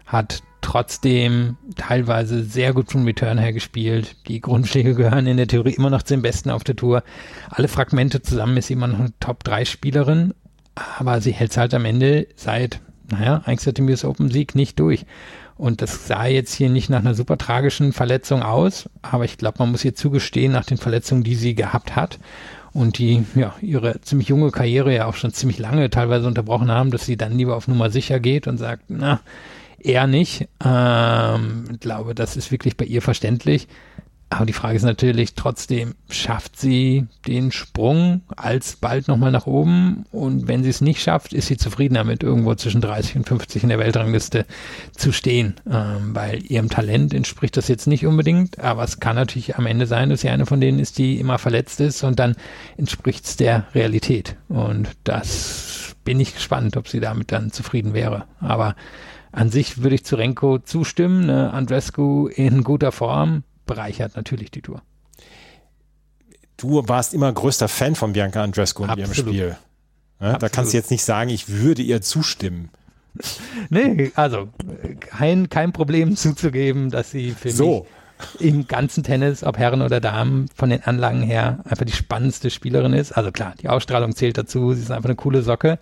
hat 0.06 0.44
trotzdem 0.62 1.58
teilweise 1.76 2.44
sehr 2.44 2.74
gut 2.74 2.92
vom 2.92 3.06
Return 3.06 3.38
her 3.38 3.54
gespielt. 3.54 4.16
Die 4.28 4.42
Grundschläge 4.42 4.96
gehören 4.96 5.28
in 5.28 5.38
der 5.38 5.48
Theorie 5.48 5.76
immer 5.76 5.92
noch 5.92 6.04
zu 6.04 6.16
den 6.16 6.24
Besten 6.24 6.50
auf 6.50 6.64
der 6.64 6.76
Tour. 6.76 7.04
Alle 7.52 7.68
Fragmente 7.68 8.22
zusammen 8.22 8.58
ist 8.58 8.72
immer 8.72 8.88
noch 8.88 9.00
eine 9.00 9.14
Top-3-Spielerin, 9.20 10.34
aber 10.98 11.22
sie 11.22 11.34
hält 11.34 11.52
es 11.52 11.58
halt 11.58 11.74
am 11.76 11.86
Ende 11.86 12.28
seit, 12.36 12.80
naja, 13.12 13.44
eigentlich 13.46 13.62
seit 13.62 13.78
dem 13.78 13.88
US 13.88 14.04
Open 14.04 14.32
Sieg 14.32 14.56
nicht 14.56 14.80
durch. 14.80 15.06
Und 15.58 15.82
das 15.82 16.08
sah 16.08 16.26
jetzt 16.26 16.54
hier 16.54 16.70
nicht 16.70 16.90
nach 16.90 17.00
einer 17.00 17.14
super 17.14 17.38
tragischen 17.38 17.94
Verletzung 17.94 18.42
aus, 18.42 18.90
aber 19.02 19.24
ich 19.24 19.38
glaube, 19.38 19.60
man 19.60 19.72
muss 19.72 19.86
ihr 19.86 19.96
zugestehen, 19.96 20.52
nach 20.52 20.66
den 20.66 20.78
Verletzungen, 20.78 21.24
die 21.24 21.36
sie 21.36 21.56
gehabt 21.56 21.96
hat 21.96 22.20
und 22.74 22.98
die 22.98 23.24
ja 23.36 23.54
ihre 23.62 24.02
ziemlich 24.02 24.28
junge 24.28 24.52
Karriere 24.52 24.94
ja 24.94 25.06
auch 25.06 25.16
schon 25.16 25.32
ziemlich 25.32 25.60
lange 25.60 25.90
teilweise 25.90 26.28
unterbrochen 26.28 26.70
haben, 26.72 26.92
dass 26.92 27.06
sie 27.06 27.16
dann 27.16 27.38
lieber 27.38 27.56
auf 27.56 27.70
Nummer 27.70 27.90
sicher 27.90 28.20
geht 28.20 28.48
und 28.48 28.58
sagt, 28.58 28.86
na, 28.90 29.22
eher 29.86 30.08
nicht. 30.08 30.48
Ähm, 30.64 31.66
ich 31.72 31.80
glaube, 31.80 32.16
das 32.16 32.38
ist 32.38 32.52
wirklich 32.52 32.78
bei 32.78 32.86
ihr 32.86 33.02
verständlich. 33.02 33.68
Aber 34.30 34.48
die 34.48 34.54
Frage 34.54 34.76
ist 34.76 34.84
natürlich 34.84 35.36
trotzdem, 35.36 35.94
schafft 36.10 36.60
sie 36.60 37.06
den 37.28 37.52
Sprung 37.52 38.22
alsbald 38.36 39.08
nochmal 39.08 39.32
nach 39.32 39.46
oben? 39.46 40.06
Und 40.12 40.48
wenn 40.48 40.64
sie 40.64 40.72
es 40.72 40.82
nicht 40.82 41.02
schafft, 41.02 41.32
ist 41.32 41.46
sie 41.46 41.58
zufrieden 41.58 41.94
damit, 41.94 42.24
irgendwo 42.24 42.56
zwischen 42.56 42.82
30 42.82 43.18
und 43.18 43.28
50 43.28 43.64
in 43.64 43.70
der 43.70 43.78
Weltrangliste 43.78 44.46
zu 44.98 45.12
stehen. 45.12 45.56
Ähm, 45.72 46.16
weil 46.16 46.44
ihrem 46.44 46.70
Talent 46.70 47.14
entspricht 47.14 47.56
das 47.56 47.68
jetzt 47.68 47.86
nicht 47.86 48.08
unbedingt. 48.08 48.60
Aber 48.60 48.84
es 48.84 49.00
kann 49.00 49.16
natürlich 49.16 49.58
am 49.58 49.68
Ende 49.68 49.86
sein, 49.86 50.10
dass 50.10 50.22
sie 50.22 50.30
eine 50.30 50.48
von 50.48 50.60
denen 50.60 50.80
ist, 50.80 50.98
die 50.98 51.20
immer 51.20 51.38
verletzt 51.38 51.80
ist. 51.80 52.04
Und 52.04 52.18
dann 52.18 52.36
entspricht 52.78 53.26
es 53.26 53.38
der 53.38 53.68
Realität. 53.76 54.38
Und 54.50 54.90
das 55.04 55.96
bin 56.04 56.20
ich 56.20 56.34
gespannt, 56.34 56.78
ob 56.78 56.88
sie 56.88 57.00
damit 57.00 57.32
dann 57.32 57.52
zufrieden 57.52 57.94
wäre. 57.94 58.26
Aber 58.40 58.76
an 59.36 59.52
sich 59.52 59.84
würde 59.84 59.96
ich 59.96 60.06
zu 60.06 60.16
Renko 60.16 60.60
zustimmen. 60.60 61.26
Ne? 61.26 61.52
Andrescu 61.52 62.28
in 62.28 62.64
guter 62.64 62.92
Form 62.92 63.44
bereichert 63.66 64.16
natürlich 64.16 64.50
die 64.50 64.62
Tour. 64.62 64.82
Du 66.58 66.88
warst 66.88 67.14
immer 67.14 67.32
größter 67.32 67.68
Fan 67.68 67.96
von 67.96 68.14
Bianca 68.14 68.42
Andrescu 68.42 68.84
in 68.84 68.90
Absolut. 68.90 69.18
ihrem 69.18 69.28
Spiel. 69.28 69.58
Ja, 70.22 70.38
da 70.38 70.48
kannst 70.48 70.72
du 70.72 70.78
jetzt 70.78 70.90
nicht 70.90 71.04
sagen, 71.04 71.30
ich 71.30 71.50
würde 71.50 71.82
ihr 71.82 72.02
zustimmen. 72.02 72.70
Nee, 73.70 74.12
also 74.16 74.50
kein, 75.00 75.50
kein 75.50 75.74
Problem 75.74 76.16
zuzugeben, 76.16 76.90
dass 76.90 77.12
sie 77.12 77.32
für 77.32 77.52
so. 77.52 77.80
mich 77.80 77.90
im 78.40 78.68
ganzen 78.68 79.04
Tennis, 79.04 79.44
ob 79.44 79.58
Herren 79.58 79.82
oder 79.82 80.00
Damen, 80.00 80.48
von 80.56 80.70
den 80.70 80.84
Anlagen 80.84 81.22
her 81.22 81.60
einfach 81.66 81.86
die 81.86 81.94
spannendste 81.94 82.50
Spielerin 82.50 82.94
ist. 82.94 83.12
Also 83.12 83.32
klar, 83.32 83.54
die 83.62 83.70
Ausstrahlung 83.70 84.16
zählt 84.16 84.38
dazu, 84.38 84.74
sie 84.74 84.82
ist 84.82 84.92
einfach 84.92 85.10
eine 85.10 85.16
coole 85.16 85.42
Socke. 85.42 85.80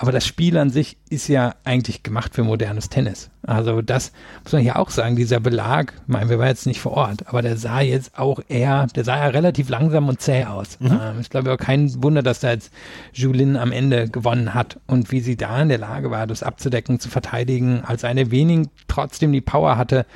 Aber 0.00 0.12
das 0.12 0.26
Spiel 0.26 0.56
an 0.56 0.70
sich 0.70 0.96
ist 1.10 1.28
ja 1.28 1.54
eigentlich 1.64 2.02
gemacht 2.02 2.34
für 2.34 2.42
modernes 2.42 2.88
Tennis. 2.88 3.30
Also 3.46 3.82
das 3.82 4.12
muss 4.44 4.52
man 4.52 4.64
ja 4.64 4.76
auch 4.76 4.90
sagen, 4.90 5.16
dieser 5.16 5.40
Belag, 5.40 5.92
ich 6.02 6.08
meine, 6.08 6.30
wir 6.30 6.38
waren 6.38 6.48
jetzt 6.48 6.66
nicht 6.66 6.80
vor 6.80 6.92
Ort, 6.92 7.26
aber 7.26 7.42
der 7.42 7.56
sah 7.56 7.80
jetzt 7.80 8.18
auch 8.18 8.40
eher, 8.48 8.86
der 8.94 9.04
sah 9.04 9.16
ja 9.16 9.26
relativ 9.26 9.68
langsam 9.68 10.08
und 10.08 10.20
zäh 10.20 10.44
aus. 10.44 10.78
Mhm. 10.80 11.00
Ähm, 11.02 11.20
ich 11.20 11.28
glaube 11.28 11.52
auch 11.52 11.58
kein 11.58 12.02
Wunder, 12.02 12.22
dass 12.22 12.40
da 12.40 12.50
jetzt 12.50 12.72
Julin 13.12 13.56
am 13.56 13.72
Ende 13.72 14.08
gewonnen 14.08 14.54
hat 14.54 14.78
und 14.86 15.10
wie 15.10 15.20
sie 15.20 15.36
da 15.36 15.60
in 15.60 15.68
der 15.68 15.78
Lage 15.78 16.10
war, 16.10 16.26
das 16.26 16.42
abzudecken, 16.42 17.00
zu 17.00 17.08
verteidigen, 17.08 17.82
als 17.84 18.04
eine 18.04 18.30
wenig 18.30 18.68
trotzdem 18.88 19.32
die 19.32 19.40
Power 19.40 19.76
hatte, 19.76 20.06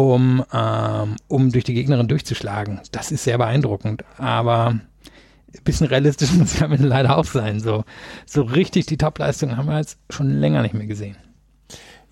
um, 0.00 0.44
ähm, 0.52 1.16
um 1.28 1.52
durch 1.52 1.64
die 1.64 1.74
Gegnerin 1.74 2.08
durchzuschlagen. 2.08 2.80
Das 2.90 3.12
ist 3.12 3.24
sehr 3.24 3.36
beeindruckend. 3.36 4.04
Aber 4.16 4.68
ein 4.68 5.62
bisschen 5.64 5.88
realistisch 5.88 6.32
muss 6.38 6.60
Ende 6.60 6.86
leider 6.86 7.18
auch 7.18 7.24
sein. 7.24 7.60
So, 7.60 7.84
so 8.26 8.42
richtig 8.42 8.86
die 8.86 8.96
Topleistung 8.96 9.56
haben 9.56 9.68
wir 9.68 9.78
jetzt 9.78 9.98
schon 10.08 10.30
länger 10.30 10.62
nicht 10.62 10.74
mehr 10.74 10.86
gesehen. 10.86 11.16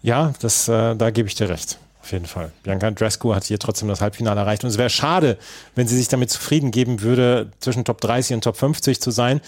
Ja, 0.03 0.33
das, 0.41 0.69
äh, 0.69 0.95
da 0.97 1.11
gebe 1.11 1.29
ich 1.29 1.35
dir 1.35 1.49
recht. 1.49 1.79
Auf 2.01 2.13
jeden 2.13 2.27
Fall. 2.27 2.53
Bianca 2.63 2.87
Andrescu 2.87 3.35
hat 3.35 3.45
hier 3.45 3.59
trotzdem 3.59 3.89
das 3.89 4.01
Halbfinale 4.01 4.41
erreicht. 4.41 4.65
Und 4.65 4.71
es 4.71 4.79
wäre 4.79 4.91
schade, 4.91 5.37
wenn 5.75 5.89
sie 5.89 5.97
sich 5.97 6.09
damit 6.09 6.31
zufrieden 6.31 6.71
geben 6.71 7.01
würde, 7.03 7.51
zwischen 7.59 7.85
Top 7.85 8.01
30 8.01 8.35
und 8.35 8.45
Top 8.45 8.57
50 8.57 9.01
zu 9.01 9.11
sein. 9.11 9.41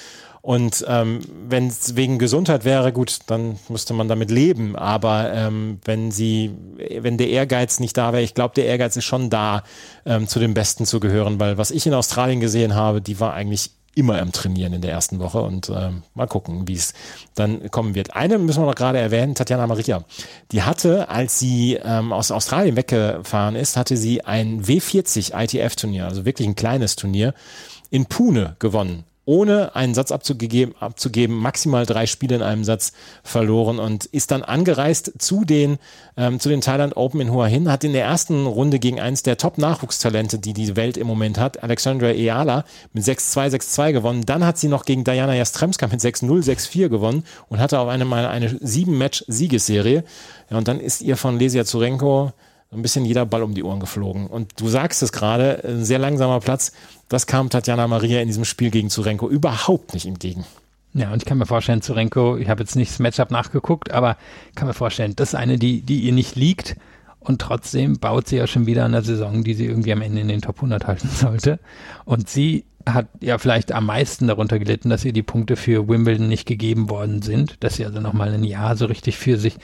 Und 0.43 0.85
ähm, 0.89 1.21
wenn 1.49 1.67
es 1.67 1.97
wegen 1.97 2.19
Gesundheit 2.19 2.65
wäre, 2.65 2.93
gut, 2.93 3.19
dann 3.27 3.59
müsste 3.69 3.93
man 3.93 4.09
damit 4.09 4.31
leben. 4.31 4.75
Aber 4.75 5.33
ähm, 5.33 5.81
wenn 5.85 6.11
sie, 6.11 6.53
wenn 6.99 7.19
der 7.19 7.29
Ehrgeiz 7.29 7.79
nicht 7.79 7.97
da 7.97 8.13
wäre, 8.13 8.23
ich 8.23 8.35
glaube, 8.35 8.55
der 8.55 8.67
Ehrgeiz 8.67 8.97
ist 8.97 9.05
schon 9.05 9.29
da, 9.29 9.63
ähm, 10.07 10.29
zu 10.29 10.39
den 10.39 10.55
Besten 10.55 10.87
zu 10.87 10.99
gehören, 10.99 11.39
weil 11.41 11.59
was 11.59 11.71
ich 11.71 11.87
in 11.87 11.95
Australien 11.95 12.41
gesehen 12.41 12.75
habe, 12.75 13.03
die 13.03 13.21
war 13.21 13.35
eigentlich 13.35 13.73
immer 13.95 14.21
am 14.21 14.33
Trainieren 14.33 14.73
in 14.73 14.83
der 14.83 14.93
ersten 14.93 15.19
Woche 15.19 15.43
und 15.43 15.69
äh, 15.69 15.91
mal 16.15 16.27
gucken, 16.27 16.69
wie 16.69 16.75
es 16.75 16.95
dann 17.35 17.71
kommen 17.71 17.95
wird. 17.95 18.15
Eine 18.15 18.39
müssen 18.39 18.63
wir 18.63 18.67
noch 18.67 18.77
gerade 18.77 18.99
erwähnen, 18.99 19.35
Tatjana 19.35 19.67
Maria. 19.67 20.05
Die 20.53 20.63
hatte, 20.63 21.09
als 21.09 21.39
sie 21.39 21.75
ähm, 21.75 22.13
aus 22.13 22.31
Australien 22.31 22.77
weggefahren 22.77 23.57
ist, 23.57 23.77
hatte 23.77 23.97
sie 23.97 24.25
ein 24.25 24.65
W40 24.65 25.35
ITF-Turnier, 25.35 26.07
also 26.07 26.25
wirklich 26.25 26.47
ein 26.47 26.55
kleines 26.55 26.97
Turnier, 26.97 27.35
in 27.91 28.07
Pune 28.07 28.55
gewonnen 28.61 29.05
ohne 29.31 29.77
einen 29.77 29.95
Satz 29.95 30.11
abzugeben, 30.11 30.75
abzugeben, 30.81 31.37
maximal 31.37 31.87
drei 31.87 32.07
Spiele 32.07 32.35
in 32.35 32.43
einem 32.43 32.65
Satz 32.65 32.91
verloren 33.23 33.79
und 33.79 34.07
ist 34.07 34.33
dann 34.33 34.43
angereist 34.43 35.13
zu 35.23 35.45
den, 35.45 35.79
ähm, 36.17 36.41
zu 36.41 36.49
den 36.49 36.61
Thailand 36.61 36.97
Open 36.97 37.21
in 37.21 37.33
Hua 37.33 37.47
Hin, 37.47 37.71
hat 37.71 37.85
in 37.85 37.93
der 37.93 38.05
ersten 38.05 38.45
Runde 38.45 38.81
gegen 38.81 38.99
eins 38.99 39.23
der 39.23 39.37
Top-Nachwuchstalente, 39.37 40.41
die 40.41 40.53
die 40.53 40.75
Welt 40.75 40.97
im 40.97 41.07
Moment 41.07 41.39
hat, 41.39 41.63
Alexandra 41.63 42.09
Eala, 42.09 42.65
mit 42.93 43.05
6-2, 43.05 43.51
6-2 43.55 43.93
gewonnen. 43.93 44.27
Dann 44.27 44.45
hat 44.45 44.59
sie 44.59 44.67
noch 44.67 44.85
gegen 44.85 45.05
Diana 45.05 45.37
Jastremska 45.37 45.87
mit 45.87 46.01
6-0, 46.01 46.45
6-4 46.45 46.89
gewonnen 46.89 47.23
und 47.49 47.61
hatte 47.61 47.79
auf 47.79 47.89
einmal 47.89 48.27
eine, 48.27 48.49
eine 48.49 48.59
sieben-Match-Siegesserie. 48.61 50.03
Ja, 50.51 50.59
und 50.59 50.67
dann 50.67 50.81
ist 50.81 51.03
ihr 51.03 51.17
von 51.17 51.39
Lesia 51.39 51.65
Zurenko 51.65 52.33
ein 52.73 52.83
bisschen 52.83 53.05
jeder 53.05 53.27
Ball 53.27 53.43
um 53.43 53.55
die 53.55 53.65
Ohren 53.65 53.81
geflogen. 53.81 54.27
Und 54.27 54.61
du 54.61 54.69
sagst 54.69 55.03
es 55.03 55.13
gerade, 55.13 55.63
ein 55.65 55.85
sehr 55.85 55.99
langsamer 55.99 56.41
Platz. 56.41 56.73
Das 57.09 57.27
kam 57.27 57.51
Tatjana 57.51 57.89
Maria 57.89 58.21
in 58.21 58.29
diesem 58.29 58.45
Spiel 58.45 58.71
gegen 58.71 58.91
Zurenko 58.91 59.29
überhaupt 59.29 59.93
nicht 59.93 60.07
entgegen. 60.07 60.45
Ja, 60.95 61.13
und 61.13 61.19
ich 61.19 61.25
kann 61.25 61.39
mir 61.39 61.47
vorstellen, 61.47 61.83
Zurenko, 61.83 62.37
ich 62.37 62.49
habe 62.49 62.63
jetzt 62.63 62.77
nicht 62.77 62.91
das 62.91 62.99
Matchup 62.99 63.31
nachgeguckt, 63.31 63.93
aber 63.93 64.17
kann 64.55 64.69
mir 64.69 64.75
vorstellen, 64.75 65.15
das 65.17 65.31
ist 65.31 65.35
eine, 65.35 65.59
die, 65.59 65.83
die 65.83 66.01
ihr 66.01 66.13
nicht 66.13 66.37
liegt. 66.37 66.77
Und 67.21 67.41
trotzdem 67.41 67.99
baut 67.99 68.29
sie 68.29 68.37
ja 68.37 68.47
schon 68.47 68.67
wieder 68.67 68.85
an 68.85 68.93
der 68.93 69.03
Saison, 69.03 69.45
die 69.45 69.55
sie 69.55 69.67
irgendwie 69.67 69.93
am 69.93 70.03
Ende 70.03 70.23
in 70.23 70.29
den 70.29 70.41
Top 70.41 70.57
100 70.57 70.87
halten 70.87 71.09
sollte. 71.13 71.61
Und 72.05 72.29
sie 72.29 72.65
hat 72.87 73.09
ja 73.21 73.37
vielleicht 73.37 73.73
am 73.73 73.87
meisten 73.87 74.27
darunter 74.27 74.59
gelitten, 74.59 74.89
dass 74.89 75.05
ihr 75.05 75.13
die 75.13 75.23
Punkte 75.23 75.57
für 75.57 75.87
Wimbledon 75.87 76.29
nicht 76.29 76.47
gegeben 76.47 76.89
worden 76.89 77.21
sind, 77.21 77.63
dass 77.63 77.77
sie 77.77 77.85
also 77.85 78.01
nochmal 78.01 78.33
ein 78.33 78.43
Jahr 78.43 78.75
so 78.75 78.87
richtig 78.87 79.19
für 79.19 79.37
sich 79.37 79.57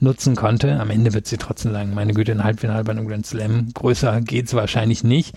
nutzen 0.00 0.36
konnte. 0.36 0.80
Am 0.80 0.90
Ende 0.90 1.12
wird 1.12 1.26
sie 1.26 1.36
trotzdem 1.36 1.72
sagen, 1.72 1.94
meine 1.94 2.14
Güte, 2.14 2.32
ein 2.32 2.44
Halbfinale 2.44 2.84
bei 2.84 2.92
einem 2.92 3.06
Grand 3.06 3.26
Slam, 3.26 3.68
größer 3.74 4.22
geht's 4.22 4.54
wahrscheinlich 4.54 5.04
nicht. 5.04 5.36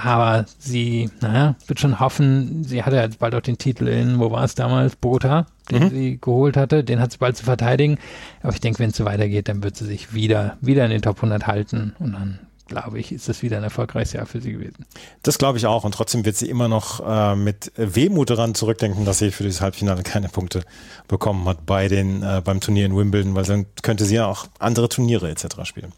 Aber 0.00 0.46
sie, 0.58 1.10
naja, 1.20 1.56
wird 1.66 1.80
schon 1.80 1.98
hoffen, 1.98 2.62
sie 2.62 2.84
hatte 2.84 2.94
jetzt 2.94 3.18
bald 3.18 3.34
auch 3.34 3.40
den 3.40 3.58
Titel 3.58 3.88
in, 3.88 4.20
wo 4.20 4.30
war 4.30 4.44
es 4.44 4.54
damals, 4.54 4.94
Bogota, 4.94 5.46
den 5.72 5.82
mhm. 5.82 5.90
sie 5.90 6.18
geholt 6.20 6.56
hatte, 6.56 6.84
den 6.84 7.00
hat 7.00 7.10
sie 7.10 7.18
bald 7.18 7.36
zu 7.36 7.44
verteidigen. 7.44 7.98
Aber 8.40 8.52
ich 8.52 8.60
denke, 8.60 8.78
wenn 8.78 8.90
es 8.90 8.96
so 8.96 9.04
weitergeht, 9.04 9.48
dann 9.48 9.60
wird 9.64 9.74
sie 9.76 9.86
sich 9.86 10.14
wieder, 10.14 10.56
wieder 10.60 10.84
in 10.84 10.92
den 10.92 11.02
Top 11.02 11.16
100 11.16 11.48
halten 11.48 11.96
und 11.98 12.12
dann 12.12 12.38
glaube 12.68 13.00
ich, 13.00 13.10
ist 13.10 13.28
das 13.28 13.42
wieder 13.42 13.56
ein 13.56 13.64
erfolgreiches 13.64 14.12
Jahr 14.12 14.26
für 14.26 14.40
sie 14.40 14.52
gewesen. 14.52 14.86
Das 15.24 15.38
glaube 15.38 15.58
ich 15.58 15.66
auch. 15.66 15.82
Und 15.82 15.92
trotzdem 15.92 16.24
wird 16.24 16.36
sie 16.36 16.48
immer 16.48 16.68
noch 16.68 17.00
äh, 17.04 17.34
mit 17.34 17.72
Wehmut 17.76 18.30
daran 18.30 18.54
zurückdenken, 18.54 19.04
dass 19.04 19.18
sie 19.18 19.32
für 19.32 19.42
dieses 19.42 19.60
Halbfinale 19.60 20.04
keine 20.04 20.28
Punkte 20.28 20.62
bekommen 21.08 21.48
hat 21.48 21.66
bei 21.66 21.88
den, 21.88 22.22
äh, 22.22 22.40
beim 22.44 22.60
Turnier 22.60 22.86
in 22.86 22.96
Wimbledon, 22.96 23.34
weil 23.34 23.44
dann 23.44 23.66
könnte 23.82 24.04
sie 24.04 24.16
ja 24.16 24.26
auch 24.26 24.46
andere 24.60 24.88
Turniere 24.88 25.28
etc. 25.30 25.64
spielen. 25.64 25.92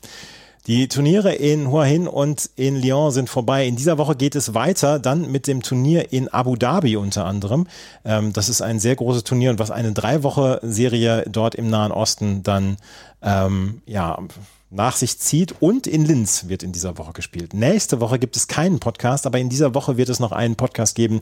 Die 0.70 0.86
Turniere 0.86 1.34
in 1.34 1.72
Hua 1.72 1.82
Hin 1.82 2.06
und 2.06 2.48
in 2.54 2.80
Lyon 2.80 3.10
sind 3.10 3.28
vorbei. 3.28 3.66
In 3.66 3.74
dieser 3.74 3.98
Woche 3.98 4.14
geht 4.14 4.36
es 4.36 4.54
weiter, 4.54 5.00
dann 5.00 5.28
mit 5.28 5.48
dem 5.48 5.62
Turnier 5.62 6.12
in 6.12 6.28
Abu 6.28 6.54
Dhabi 6.54 6.96
unter 6.96 7.24
anderem. 7.24 7.66
Ähm, 8.04 8.32
das 8.32 8.48
ist 8.48 8.62
ein 8.62 8.78
sehr 8.78 8.94
großes 8.94 9.24
Turnier 9.24 9.50
und 9.50 9.58
was 9.58 9.72
eine 9.72 9.90
drei 9.90 10.22
Woche 10.22 10.60
Serie 10.62 11.24
dort 11.28 11.56
im 11.56 11.70
Nahen 11.70 11.90
Osten 11.90 12.44
dann 12.44 12.76
ähm, 13.20 13.82
ja 13.84 14.16
nach 14.70 14.94
sich 14.94 15.18
zieht. 15.18 15.56
Und 15.58 15.88
in 15.88 16.04
Linz 16.04 16.46
wird 16.46 16.62
in 16.62 16.70
dieser 16.70 16.98
Woche 16.98 17.14
gespielt. 17.14 17.52
Nächste 17.52 18.00
Woche 18.00 18.20
gibt 18.20 18.36
es 18.36 18.46
keinen 18.46 18.78
Podcast, 18.78 19.26
aber 19.26 19.40
in 19.40 19.48
dieser 19.48 19.74
Woche 19.74 19.96
wird 19.96 20.08
es 20.08 20.20
noch 20.20 20.30
einen 20.30 20.54
Podcast 20.54 20.94
geben 20.94 21.20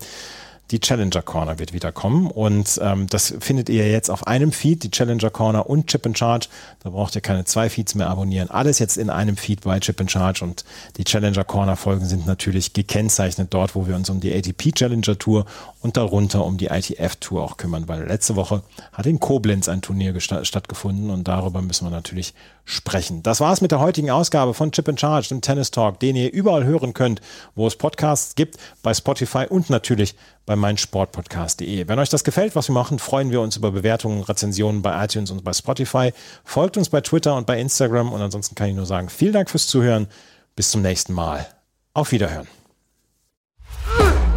die 0.70 0.80
Challenger 0.80 1.22
Corner 1.22 1.58
wird 1.58 1.72
wieder 1.72 1.92
kommen 1.92 2.30
und 2.30 2.78
ähm, 2.82 3.06
das 3.08 3.34
findet 3.40 3.68
ihr 3.68 3.90
jetzt 3.90 4.10
auf 4.10 4.26
einem 4.26 4.52
Feed, 4.52 4.82
die 4.82 4.90
Challenger 4.90 5.30
Corner 5.30 5.68
und 5.68 5.86
Chip 5.86 6.04
and 6.04 6.18
Charge. 6.18 6.48
Da 6.82 6.90
braucht 6.90 7.14
ihr 7.14 7.20
keine 7.20 7.44
zwei 7.44 7.70
Feeds 7.70 7.94
mehr 7.94 8.08
abonnieren. 8.08 8.50
Alles 8.50 8.78
jetzt 8.78 8.98
in 8.98 9.08
einem 9.08 9.36
Feed 9.36 9.62
bei 9.62 9.80
Chip 9.80 10.00
and 10.00 10.10
Charge 10.10 10.44
und 10.44 10.64
die 10.96 11.04
Challenger 11.04 11.44
Corner 11.44 11.76
Folgen 11.76 12.04
sind 12.04 12.26
natürlich 12.26 12.74
gekennzeichnet 12.74 13.48
dort, 13.54 13.74
wo 13.74 13.86
wir 13.86 13.96
uns 13.96 14.10
um 14.10 14.20
die 14.20 14.34
ATP 14.34 14.74
Challenger 14.74 15.18
Tour 15.18 15.46
und 15.80 15.96
darunter 15.96 16.44
um 16.44 16.56
die 16.56 16.66
ITF 16.66 17.16
Tour 17.16 17.42
auch 17.42 17.56
kümmern, 17.56 17.86
weil 17.88 18.06
letzte 18.06 18.36
Woche 18.36 18.62
hat 18.92 19.06
in 19.06 19.20
Koblenz 19.20 19.68
ein 19.68 19.80
Turnier 19.80 20.18
stattgefunden 20.20 21.10
und 21.10 21.28
darüber 21.28 21.62
müssen 21.62 21.86
wir 21.86 21.90
natürlich 21.90 22.34
sprechen. 22.64 23.22
Das 23.22 23.40
war's 23.40 23.60
mit 23.60 23.70
der 23.70 23.80
heutigen 23.80 24.10
Ausgabe 24.10 24.54
von 24.54 24.72
Chip 24.72 24.88
and 24.88 25.00
Charge, 25.00 25.28
dem 25.28 25.40
Tennis 25.40 25.70
Talk, 25.70 26.00
den 26.00 26.16
ihr 26.16 26.32
überall 26.32 26.64
hören 26.64 26.94
könnt, 26.94 27.20
wo 27.54 27.66
es 27.66 27.76
Podcasts 27.76 28.34
gibt, 28.34 28.56
bei 28.82 28.92
Spotify 28.92 29.46
und 29.48 29.70
natürlich 29.70 30.16
bei 30.46 30.56
meinsportpodcast.de. 30.56 31.86
Wenn 31.86 31.98
euch 31.98 32.08
das 32.08 32.24
gefällt, 32.24 32.56
was 32.56 32.68
wir 32.68 32.74
machen, 32.74 32.98
freuen 32.98 33.30
wir 33.30 33.40
uns 33.40 33.56
über 33.56 33.70
Bewertungen, 33.70 34.22
Rezensionen 34.22 34.82
bei 34.82 35.04
iTunes 35.04 35.30
und 35.30 35.44
bei 35.44 35.52
Spotify. 35.52 36.12
Folgt 36.44 36.76
uns 36.76 36.88
bei 36.88 37.00
Twitter 37.00 37.36
und 37.36 37.46
bei 37.46 37.60
Instagram 37.60 38.12
und 38.12 38.20
ansonsten 38.20 38.54
kann 38.54 38.68
ich 38.68 38.74
nur 38.76 38.86
sagen, 38.86 39.08
vielen 39.08 39.32
Dank 39.32 39.48
fürs 39.48 39.66
Zuhören. 39.66 40.08
Bis 40.56 40.70
zum 40.70 40.82
nächsten 40.82 41.12
Mal. 41.12 41.46
Auf 41.94 42.10
Wiederhören. 42.10 42.57